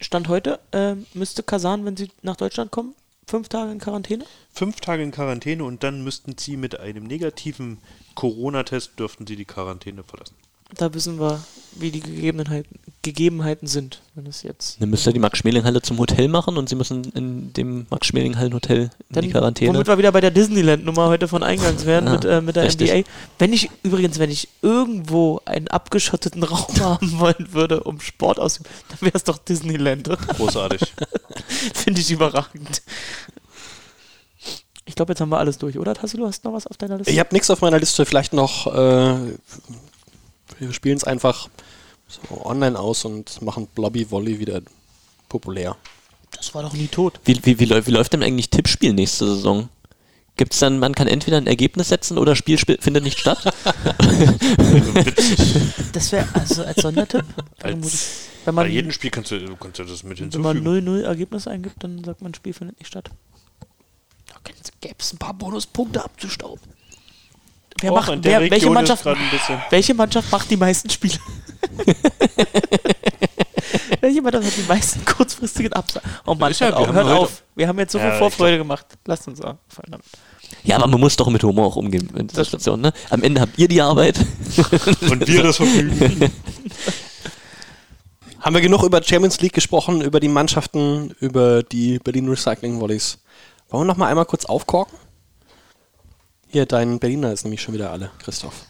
Stand 0.00 0.28
heute, 0.28 0.58
äh, 0.72 0.94
müsste 1.14 1.42
Kasan, 1.42 1.84
wenn 1.84 1.96
sie 1.96 2.10
nach 2.22 2.36
Deutschland 2.36 2.70
kommen, 2.70 2.94
fünf 3.26 3.48
Tage 3.48 3.70
in 3.70 3.78
Quarantäne? 3.78 4.24
Fünf 4.52 4.80
Tage 4.80 5.02
in 5.02 5.12
Quarantäne 5.12 5.64
und 5.64 5.82
dann 5.82 6.02
müssten 6.02 6.36
sie 6.36 6.56
mit 6.56 6.78
einem 6.80 7.04
negativen 7.04 7.78
Corona-Test 8.14 8.98
dürften 8.98 9.26
sie 9.26 9.36
die 9.36 9.44
Quarantäne 9.44 10.02
verlassen. 10.02 10.34
Da 10.76 10.92
wissen 10.94 11.20
wir, 11.20 11.42
wie 11.76 11.90
die 11.90 12.00
Gegebenheiten, 12.00 12.78
Gegebenheiten 13.02 13.66
sind, 13.66 14.00
wenn 14.14 14.26
es 14.26 14.42
jetzt. 14.42 14.80
Dann 14.80 14.90
müsst 14.90 15.06
ihr 15.06 15.12
die 15.12 15.18
Max-Schmeling-Halle 15.18 15.82
zum 15.82 15.98
Hotel 15.98 16.28
machen 16.28 16.56
und 16.56 16.68
sie 16.68 16.76
müssen 16.76 17.04
in 17.14 17.52
dem 17.52 17.86
Max-Schmeling-Hallen-Hotel 17.90 18.82
in 18.82 18.90
Dann, 19.10 19.24
die 19.24 19.30
Quarantäne. 19.30 19.74
Womit 19.74 19.88
wir 19.88 19.98
wieder 19.98 20.12
bei 20.12 20.20
der 20.20 20.30
Disneyland-Nummer 20.30 21.08
heute 21.08 21.28
von 21.28 21.42
Eingangs 21.42 21.84
werden 21.84 22.06
Ja, 22.06 22.12
mit, 22.12 22.24
äh, 22.24 22.40
mit 22.40 22.56
der 22.56 22.64
richtig. 22.64 22.90
NBA. 22.92 23.08
Wenn 23.38 23.52
ich 23.52 23.70
übrigens, 23.82 24.18
wenn 24.18 24.30
ich 24.30 24.48
irgendwo 24.62 25.40
einen 25.44 25.68
abgeschotteten 25.68 26.42
Raum 26.42 26.74
haben 26.80 27.18
wollen 27.18 27.52
würde, 27.52 27.82
um 27.82 28.00
Sport 28.00 28.38
auszuüben, 28.38 28.70
dann 28.88 29.00
wäre 29.00 29.16
es 29.16 29.24
doch 29.24 29.38
Disneyland. 29.38 30.08
Großartig. 30.36 30.80
Finde 31.74 32.00
ich 32.00 32.10
überragend. 32.10 32.82
Ich 34.84 34.94
glaube, 34.94 35.12
jetzt 35.12 35.20
haben 35.20 35.30
wir 35.30 35.38
alles 35.38 35.58
durch, 35.58 35.78
oder? 35.78 35.94
Tassi, 35.94 36.16
du 36.16 36.26
hast 36.26 36.44
noch 36.44 36.52
was 36.52 36.66
auf 36.66 36.76
deiner 36.76 36.98
Liste? 36.98 37.12
Ich 37.12 37.18
habe 37.18 37.30
nichts 37.32 37.50
auf 37.50 37.60
meiner 37.60 37.78
Liste. 37.78 38.04
Vielleicht 38.04 38.32
noch, 38.32 38.66
äh, 38.66 39.16
wir 40.58 40.72
spielen 40.72 40.96
es 40.96 41.04
einfach 41.04 41.48
so 42.08 42.44
online 42.44 42.78
aus 42.78 43.04
und 43.04 43.40
machen 43.42 43.68
Blobby 43.74 44.10
Volley 44.10 44.38
wieder 44.38 44.60
populär. 45.28 45.76
Das 46.36 46.54
war 46.54 46.62
doch 46.62 46.72
nie 46.72 46.88
tot. 46.88 47.20
Wie, 47.24 47.38
wie, 47.44 47.58
wie, 47.58 47.64
läuft, 47.64 47.86
wie 47.86 47.92
läuft 47.92 48.12
denn 48.12 48.22
eigentlich 48.22 48.50
Tippspiel 48.50 48.92
nächste 48.92 49.26
Saison? 49.26 49.68
Gibt 50.36 50.54
es 50.54 50.60
dann, 50.60 50.78
man 50.78 50.94
kann 50.94 51.08
entweder 51.08 51.36
ein 51.36 51.46
Ergebnis 51.46 51.88
setzen 51.88 52.16
oder 52.16 52.34
Spiel 52.34 52.56
sp 52.56 52.80
findet 52.80 53.04
nicht 53.04 53.18
statt? 53.18 53.44
Das 55.92 56.10
wäre 56.10 56.26
also 56.32 56.64
als 56.64 56.80
Sondertipp. 56.80 57.24
Als, 57.62 58.28
wenn 58.46 58.54
bei 58.54 58.62
man, 58.62 58.72
jedem 58.72 58.92
Spiel 58.92 59.10
kannst 59.10 59.30
du, 59.30 59.38
du 59.38 59.56
kannst 59.56 59.78
ja 59.78 59.84
das 59.84 60.02
mit 60.02 60.18
wenn 60.18 60.40
man 60.40 60.56
hinzufügen. 60.56 60.88
0-0 60.88 61.02
Ergebnis 61.02 61.46
eingibt, 61.46 61.84
dann 61.84 62.02
sagt 62.02 62.22
man, 62.22 62.32
Spiel 62.32 62.54
findet 62.54 62.78
nicht 62.78 62.88
statt. 62.88 63.10
Da 64.26 64.34
gäbe 64.80 64.96
es 64.98 65.12
ein 65.12 65.18
paar 65.18 65.34
Bonuspunkte 65.34 66.02
abzustauben. 66.02 66.62
Wer 67.80 67.92
Och, 67.92 67.96
macht, 67.96 68.18
wer, 68.22 68.40
welche, 68.50 68.70
Mannschaft, 68.70 69.02
grad 69.04 69.16
ein 69.16 69.30
bisschen- 69.30 69.60
welche 69.70 69.94
Mannschaft 69.94 70.30
macht 70.30 70.50
die 70.50 70.56
meisten 70.56 70.88
Spiele? 70.90 71.18
welche 74.00 74.22
Mannschaft 74.22 74.46
hat 74.46 74.56
die 74.56 74.68
meisten 74.68 75.04
kurzfristigen 75.04 75.72
Absagen? 75.72 76.08
Oh 76.26 76.34
Mann, 76.34 76.52
hört, 76.52 76.74
auf, 76.74 76.92
hört 76.92 77.06
auf. 77.08 77.42
Wir 77.54 77.68
haben 77.68 77.78
jetzt 77.78 77.92
so 77.92 77.98
Ja, 77.98 78.10
viel 78.10 78.18
Vorfreude 78.18 78.58
gemacht. 78.58 78.86
Lasst 79.06 79.26
uns 79.28 79.40
damit. 79.40 79.58
ja, 80.64 80.76
aber 80.76 80.86
man 80.86 81.00
muss 81.00 81.16
doch 81.16 81.28
mit 81.28 81.42
Humor 81.42 81.66
auch 81.66 81.76
umgehen 81.76 82.08
in 82.16 82.26
dieser 82.28 82.40
Das 82.42 82.48
Situation. 82.48 82.80
Ne? 82.80 82.92
Am 83.10 83.22
Ende 83.22 83.40
habt 83.40 83.58
ihr 83.58 83.68
die 83.68 83.80
Arbeit. 83.80 84.18
Und 85.10 85.26
wir 85.26 85.42
das 85.42 85.56
Vergnügen. 85.56 86.30
Haben 88.40 88.54
wir 88.56 88.60
genug 88.62 88.82
über 88.82 89.00
Champions 89.02 89.40
League 89.40 89.52
gesprochen, 89.52 90.00
über 90.02 90.18
die 90.18 90.26
Mannschaften, 90.28 91.14
über 91.20 91.62
die 91.62 92.00
Berlin 92.00 92.28
Recycling 92.28 92.80
Volleys? 92.80 93.18
Wollen 93.70 93.82
wir 93.82 93.86
noch 93.92 93.96
mal 93.96 94.08
einmal 94.08 94.24
kurz 94.26 94.44
aufkorken? 94.46 94.96
Hier, 96.52 96.66
dein 96.66 96.98
Berliner 96.98 97.32
ist 97.32 97.44
nämlich 97.44 97.62
schon 97.62 97.72
wieder 97.72 97.90
alle, 97.90 98.10
Christoph. 98.18 98.66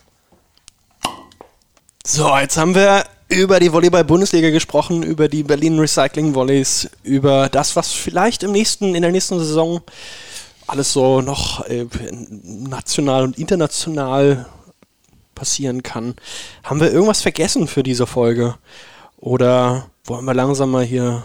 So, 2.06 2.38
jetzt 2.38 2.56
haben 2.56 2.76
wir 2.76 3.04
über 3.28 3.58
die 3.58 3.72
Volleyball-Bundesliga 3.72 4.50
gesprochen, 4.50 5.02
über 5.02 5.26
die 5.26 5.42
Berlin 5.42 5.80
Recycling 5.80 6.32
Volleys, 6.32 6.88
über 7.02 7.48
das, 7.48 7.74
was 7.74 7.90
vielleicht 7.90 8.44
im 8.44 8.52
nächsten, 8.52 8.94
in 8.94 9.02
der 9.02 9.10
nächsten 9.10 9.36
Saison 9.40 9.80
alles 10.68 10.92
so 10.92 11.22
noch 11.22 11.66
äh, 11.66 11.86
national 12.44 13.24
und 13.24 13.36
international 13.36 14.46
passieren 15.34 15.82
kann. 15.82 16.14
Haben 16.62 16.78
wir 16.78 16.92
irgendwas 16.92 17.22
vergessen 17.22 17.66
für 17.66 17.82
diese 17.82 18.06
Folge? 18.06 18.58
Oder 19.16 19.90
wollen 20.04 20.24
wir 20.24 20.34
langsam 20.34 20.70
mal 20.70 20.84
hier 20.84 21.24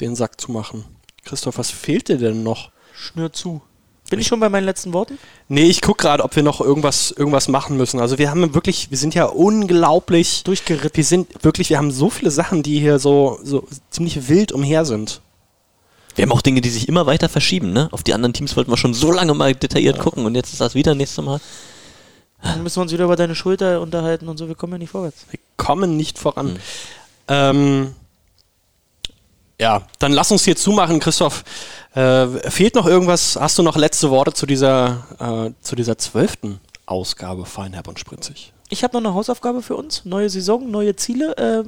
den 0.00 0.16
Sack 0.16 0.40
zumachen? 0.40 0.84
Christoph, 1.24 1.56
was 1.56 1.70
fehlt 1.70 2.08
dir 2.08 2.18
denn 2.18 2.42
noch? 2.42 2.72
Schnür 2.92 3.32
zu. 3.32 3.62
Bin 4.10 4.18
ich 4.20 4.26
schon 4.26 4.40
bei 4.40 4.48
meinen 4.48 4.64
letzten 4.64 4.92
Worten? 4.94 5.18
Nee, 5.48 5.64
ich 5.64 5.82
guck 5.82 5.98
gerade, 5.98 6.24
ob 6.24 6.34
wir 6.34 6.42
noch 6.42 6.60
irgendwas, 6.60 7.10
irgendwas 7.10 7.48
machen 7.48 7.76
müssen. 7.76 8.00
Also 8.00 8.16
wir 8.18 8.30
haben 8.30 8.54
wirklich, 8.54 8.90
wir 8.90 8.96
sind 8.96 9.14
ja 9.14 9.26
unglaublich 9.26 10.44
Durchgeritten. 10.44 10.96
Wir 10.96 11.04
sind 11.04 11.44
wirklich, 11.44 11.68
wir 11.68 11.76
haben 11.76 11.90
so 11.90 12.08
viele 12.08 12.30
Sachen, 12.30 12.62
die 12.62 12.80
hier 12.80 12.98
so, 12.98 13.38
so 13.42 13.66
ziemlich 13.90 14.28
wild 14.28 14.52
umher 14.52 14.86
sind. 14.86 15.20
Wir 16.14 16.22
haben 16.22 16.32
auch 16.32 16.42
Dinge, 16.42 16.62
die 16.62 16.70
sich 16.70 16.88
immer 16.88 17.06
weiter 17.06 17.28
verschieben. 17.28 17.72
Ne? 17.72 17.88
Auf 17.92 18.02
die 18.02 18.14
anderen 18.14 18.32
Teams 18.32 18.56
wollten 18.56 18.70
wir 18.70 18.76
schon 18.78 18.94
so 18.94 19.12
lange 19.12 19.34
mal 19.34 19.54
detailliert 19.54 19.98
gucken 19.98 20.24
und 20.24 20.34
jetzt 20.34 20.52
ist 20.52 20.60
das 20.60 20.74
wieder 20.74 20.94
nächste 20.94 21.22
Mal. 21.22 21.40
Dann 22.42 22.62
müssen 22.62 22.76
wir 22.76 22.82
uns 22.82 22.92
wieder 22.92 23.04
über 23.04 23.16
deine 23.16 23.34
Schulter 23.34 23.80
unterhalten 23.80 24.28
und 24.28 24.38
so. 24.38 24.48
Wir 24.48 24.54
kommen 24.54 24.72
ja 24.72 24.78
nicht 24.78 24.90
vorwärts. 24.90 25.26
Wir 25.30 25.40
kommen 25.56 25.96
nicht 25.96 26.18
voran. 26.18 26.58
Ähm, 27.28 27.94
ja, 29.60 29.82
dann 29.98 30.12
lass 30.12 30.30
uns 30.30 30.44
hier 30.44 30.56
zumachen, 30.56 31.00
Christoph. 31.00 31.44
Äh, 31.94 32.26
fehlt 32.50 32.74
noch 32.74 32.86
irgendwas? 32.86 33.36
Hast 33.36 33.58
du 33.58 33.62
noch 33.62 33.76
letzte 33.76 34.10
Worte 34.10 34.32
zu 34.32 34.46
dieser, 34.46 35.06
äh, 35.18 35.62
zu 35.62 35.74
dieser 35.76 35.98
zwölften 35.98 36.60
Ausgabe 36.86 37.44
Feinherb 37.44 37.88
und 37.88 37.98
Spritzig? 37.98 38.52
Ich 38.70 38.84
habe 38.84 38.94
noch 38.94 39.00
eine 39.08 39.14
Hausaufgabe 39.14 39.62
für 39.62 39.76
uns. 39.76 40.04
Neue 40.04 40.28
Saison, 40.30 40.70
neue 40.70 40.94
Ziele. 40.96 41.36
Äh, 41.36 41.64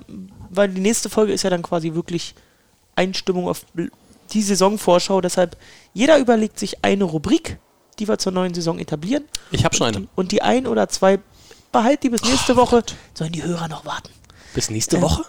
weil 0.51 0.69
die 0.69 0.81
nächste 0.81 1.09
Folge 1.09 1.33
ist 1.33 1.43
ja 1.43 1.51
dann 1.51 1.63
quasi 1.63 1.95
wirklich 1.95 2.35
Einstimmung 2.97 3.49
auf 3.49 3.65
die 4.33 4.43
Saisonvorschau. 4.43 5.21
Deshalb, 5.21 5.57
jeder 5.95 6.19
überlegt 6.19 6.59
sich 6.59 6.85
eine 6.85 7.05
Rubrik, 7.05 7.59
die 7.99 8.07
wir 8.09 8.19
zur 8.19 8.33
neuen 8.33 8.53
Saison 8.55 8.79
etablieren. 8.79 9.25
Ich 9.51 9.65
habe 9.65 9.75
schon 9.75 9.87
eine. 9.87 10.09
Und 10.15 10.33
die 10.33 10.43
ein 10.43 10.67
oder 10.67 10.89
zwei 10.89 11.19
behalt 11.73 12.03
die 12.03 12.11
bis 12.11 12.23
nächste 12.23 12.57
Woche. 12.57 12.83
Sollen 13.15 13.33
die 13.33 13.43
Hörer 13.43 13.69
noch 13.69 13.85
warten? 13.85 14.11
Bis 14.55 14.71
nächste 14.71 14.99
Äh, 14.99 15.03
Woche? 15.03 15.25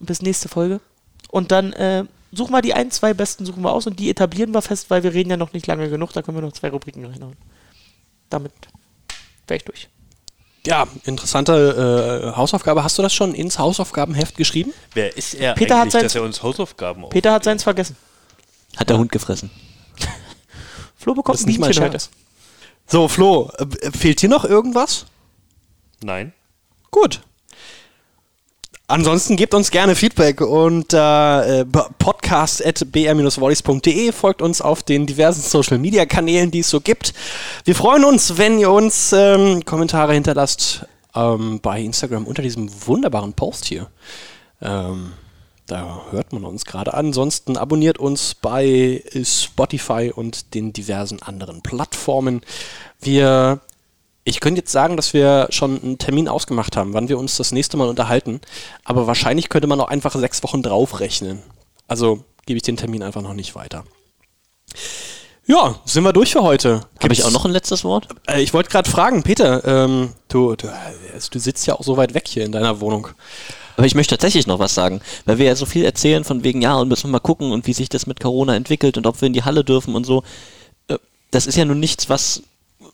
Bis 0.00 0.22
nächste 0.22 0.48
Folge. 0.48 0.80
Und 1.28 1.52
dann 1.52 1.72
äh, 1.74 2.04
suchen 2.32 2.52
wir 2.52 2.62
die 2.62 2.74
ein, 2.74 2.90
zwei 2.90 3.14
besten, 3.14 3.46
suchen 3.46 3.62
wir 3.62 3.72
aus 3.72 3.86
und 3.86 3.98
die 3.98 4.10
etablieren 4.10 4.52
wir 4.52 4.62
fest, 4.62 4.90
weil 4.90 5.02
wir 5.02 5.12
reden 5.14 5.30
ja 5.30 5.36
noch 5.36 5.52
nicht 5.52 5.66
lange 5.66 5.88
genug. 5.88 6.12
Da 6.12 6.22
können 6.22 6.36
wir 6.36 6.42
noch 6.42 6.52
zwei 6.52 6.70
Rubriken 6.70 7.04
reinhauen. 7.04 7.36
Damit 8.30 8.52
wäre 9.46 9.56
ich 9.58 9.64
durch. 9.64 9.88
Ja, 10.66 10.86
interessante 11.04 12.32
äh, 12.32 12.36
Hausaufgabe. 12.36 12.84
Hast 12.84 12.98
du 12.98 13.02
das 13.02 13.14
schon 13.14 13.34
ins 13.34 13.58
Hausaufgabenheft 13.58 14.36
geschrieben? 14.36 14.72
Wer 14.92 15.16
ist 15.16 15.34
er 15.34 15.54
Peter 15.54 15.76
hat 15.76 15.82
eigentlich, 15.82 15.92
sein- 15.94 16.02
dass 16.02 16.14
er 16.14 16.22
uns 16.22 16.42
Hausaufgaben 16.42 17.04
auf? 17.04 17.10
Peter 17.10 17.32
hat 17.32 17.44
seins 17.44 17.62
vergessen. 17.62 17.96
Hat 18.76 18.90
der 18.90 18.98
Hund 18.98 19.10
gefressen. 19.12 19.50
Flo 20.96 21.14
bekommt 21.14 21.38
Das 21.38 21.46
ein 21.46 21.54
Bienchen 21.58 21.82
heute. 21.82 21.98
So, 22.86 23.08
Flo, 23.08 23.50
äh, 23.58 23.90
fehlt 23.92 24.20
dir 24.20 24.28
noch 24.28 24.44
irgendwas? 24.44 25.06
Nein. 26.02 26.32
Gut. 26.90 27.20
Ansonsten 28.90 29.36
gebt 29.36 29.52
uns 29.52 29.70
gerne 29.70 29.94
Feedback 29.94 30.40
unter 30.40 31.44
äh, 31.46 31.66
podcast.br-volleys.de. 31.66 34.12
Folgt 34.12 34.40
uns 34.40 34.62
auf 34.62 34.82
den 34.82 35.04
diversen 35.04 35.42
Social 35.42 35.76
Media 35.76 36.06
Kanälen, 36.06 36.50
die 36.50 36.60
es 36.60 36.70
so 36.70 36.80
gibt. 36.80 37.12
Wir 37.66 37.74
freuen 37.74 38.06
uns, 38.06 38.38
wenn 38.38 38.58
ihr 38.58 38.70
uns 38.70 39.12
ähm, 39.12 39.62
Kommentare 39.66 40.14
hinterlasst 40.14 40.86
ähm, 41.14 41.60
bei 41.60 41.82
Instagram 41.82 42.26
unter 42.26 42.40
diesem 42.40 42.70
wunderbaren 42.86 43.34
Post 43.34 43.66
hier. 43.66 43.88
Ähm, 44.62 45.12
da 45.66 46.06
hört 46.10 46.32
man 46.32 46.46
uns 46.46 46.64
gerade. 46.64 46.94
Ansonsten 46.94 47.58
abonniert 47.58 47.98
uns 47.98 48.34
bei 48.34 49.04
Spotify 49.22 50.10
und 50.16 50.54
den 50.54 50.72
diversen 50.72 51.20
anderen 51.20 51.60
Plattformen. 51.60 52.40
Wir 53.02 53.60
ich 54.28 54.40
könnte 54.40 54.60
jetzt 54.60 54.72
sagen, 54.72 54.96
dass 54.96 55.14
wir 55.14 55.46
schon 55.50 55.82
einen 55.82 55.98
Termin 55.98 56.28
ausgemacht 56.28 56.76
haben, 56.76 56.92
wann 56.92 57.08
wir 57.08 57.18
uns 57.18 57.36
das 57.36 57.52
nächste 57.52 57.76
Mal 57.76 57.88
unterhalten. 57.88 58.40
Aber 58.84 59.06
wahrscheinlich 59.06 59.48
könnte 59.48 59.68
man 59.68 59.80
auch 59.80 59.88
einfach 59.88 60.14
sechs 60.14 60.42
Wochen 60.42 60.62
draufrechnen. 60.62 61.42
Also 61.86 62.24
gebe 62.46 62.58
ich 62.58 62.62
den 62.62 62.76
Termin 62.76 63.02
einfach 63.02 63.22
noch 63.22 63.34
nicht 63.34 63.54
weiter. 63.54 63.84
Ja, 65.46 65.76
sind 65.86 66.04
wir 66.04 66.12
durch 66.12 66.32
für 66.32 66.42
heute. 66.42 66.82
Habe 67.02 67.14
ich 67.14 67.24
auch 67.24 67.30
noch 67.30 67.46
ein 67.46 67.52
letztes 67.52 67.82
Wort? 67.82 68.08
Äh, 68.28 68.42
ich 68.42 68.52
wollte 68.52 68.68
gerade 68.68 68.90
fragen, 68.90 69.22
Peter, 69.22 69.64
ähm, 69.64 70.12
du, 70.28 70.54
du, 70.56 70.68
also 71.14 71.28
du 71.30 71.38
sitzt 71.38 71.66
ja 71.66 71.74
auch 71.74 71.82
so 71.82 71.96
weit 71.96 72.12
weg 72.12 72.28
hier 72.28 72.44
in 72.44 72.52
deiner 72.52 72.80
Wohnung. 72.80 73.08
Aber 73.78 73.86
ich 73.86 73.94
möchte 73.94 74.14
tatsächlich 74.14 74.46
noch 74.46 74.58
was 74.58 74.74
sagen, 74.74 75.00
weil 75.24 75.38
wir 75.38 75.46
ja 75.46 75.56
so 75.56 75.64
viel 75.64 75.84
erzählen 75.86 76.24
von 76.24 76.44
wegen, 76.44 76.60
ja, 76.60 76.76
und 76.76 76.88
müssen 76.88 77.08
wir 77.08 77.12
mal 77.12 77.20
gucken 77.20 77.52
und 77.52 77.66
wie 77.66 77.72
sich 77.72 77.88
das 77.88 78.06
mit 78.06 78.20
Corona 78.20 78.56
entwickelt 78.56 78.98
und 78.98 79.06
ob 79.06 79.22
wir 79.22 79.26
in 79.26 79.32
die 79.32 79.44
Halle 79.44 79.64
dürfen 79.64 79.94
und 79.94 80.04
so. 80.04 80.22
Äh, 80.88 80.98
Das 81.30 81.46
ist 81.46 81.56
ja 81.56 81.64
nun 81.64 81.80
nichts, 81.80 82.10
was 82.10 82.42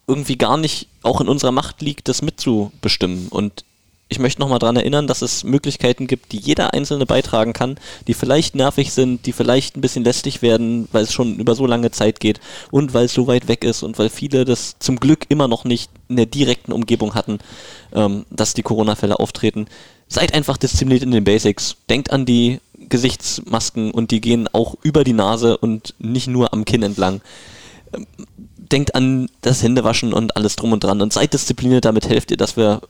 irgendwie 0.06 0.36
gar 0.36 0.56
nicht 0.56 0.88
auch 1.02 1.20
in 1.20 1.28
unserer 1.28 1.52
Macht 1.52 1.82
liegt, 1.82 2.08
das 2.08 2.22
mitzubestimmen. 2.22 3.28
Und 3.28 3.64
ich 4.08 4.18
möchte 4.18 4.40
nochmal 4.40 4.58
daran 4.58 4.76
erinnern, 4.76 5.06
dass 5.06 5.22
es 5.22 5.44
Möglichkeiten 5.44 6.06
gibt, 6.06 6.32
die 6.32 6.38
jeder 6.38 6.74
Einzelne 6.74 7.06
beitragen 7.06 7.52
kann, 7.52 7.78
die 8.06 8.14
vielleicht 8.14 8.54
nervig 8.54 8.92
sind, 8.92 9.24
die 9.26 9.32
vielleicht 9.32 9.76
ein 9.76 9.80
bisschen 9.80 10.04
lästig 10.04 10.42
werden, 10.42 10.88
weil 10.92 11.04
es 11.04 11.12
schon 11.12 11.36
über 11.38 11.54
so 11.54 11.66
lange 11.66 11.90
Zeit 11.90 12.20
geht 12.20 12.40
und 12.70 12.92
weil 12.92 13.06
es 13.06 13.14
so 13.14 13.26
weit 13.26 13.48
weg 13.48 13.64
ist 13.64 13.82
und 13.82 13.98
weil 13.98 14.10
viele 14.10 14.44
das 14.44 14.78
zum 14.78 15.00
Glück 15.00 15.26
immer 15.30 15.48
noch 15.48 15.64
nicht 15.64 15.90
in 16.08 16.16
der 16.16 16.26
direkten 16.26 16.72
Umgebung 16.72 17.14
hatten, 17.14 17.38
ähm, 17.92 18.26
dass 18.30 18.54
die 18.54 18.62
Corona-Fälle 18.62 19.18
auftreten. 19.18 19.66
Seid 20.06 20.34
einfach 20.34 20.58
diszipliniert 20.58 21.02
in 21.02 21.10
den 21.10 21.24
Basics. 21.24 21.76
Denkt 21.88 22.12
an 22.12 22.26
die 22.26 22.60
Gesichtsmasken 22.88 23.90
und 23.90 24.10
die 24.10 24.20
gehen 24.20 24.48
auch 24.52 24.76
über 24.82 25.02
die 25.02 25.14
Nase 25.14 25.56
und 25.56 25.94
nicht 25.98 26.28
nur 26.28 26.52
am 26.52 26.66
Kinn 26.66 26.82
entlang 26.82 27.22
Ähm, 27.94 28.06
denkt 28.70 28.94
an 28.94 29.28
das 29.40 29.62
Händewaschen 29.62 30.12
und 30.12 30.36
alles 30.36 30.56
drum 30.56 30.72
und 30.72 30.84
dran 30.84 31.02
und 31.02 31.12
seid 31.12 31.34
diszipliniert, 31.34 31.84
damit 31.84 32.08
helft 32.08 32.30
ihr, 32.30 32.36
dass 32.36 32.56
wir 32.56 32.80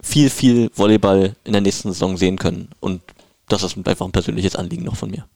viel, 0.00 0.30
viel 0.30 0.70
Volleyball 0.74 1.34
in 1.44 1.52
der 1.52 1.62
nächsten 1.62 1.92
Saison 1.92 2.16
sehen 2.16 2.38
können. 2.38 2.68
Und 2.80 3.00
das 3.48 3.62
ist 3.62 3.76
einfach 3.76 4.06
ein 4.06 4.12
persönliches 4.12 4.56
Anliegen 4.56 4.84
noch 4.84 4.96
von 4.96 5.10
mir. 5.10 5.26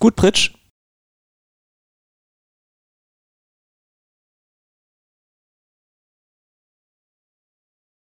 Gut, 0.00 0.16
Pritsch. 0.16 0.50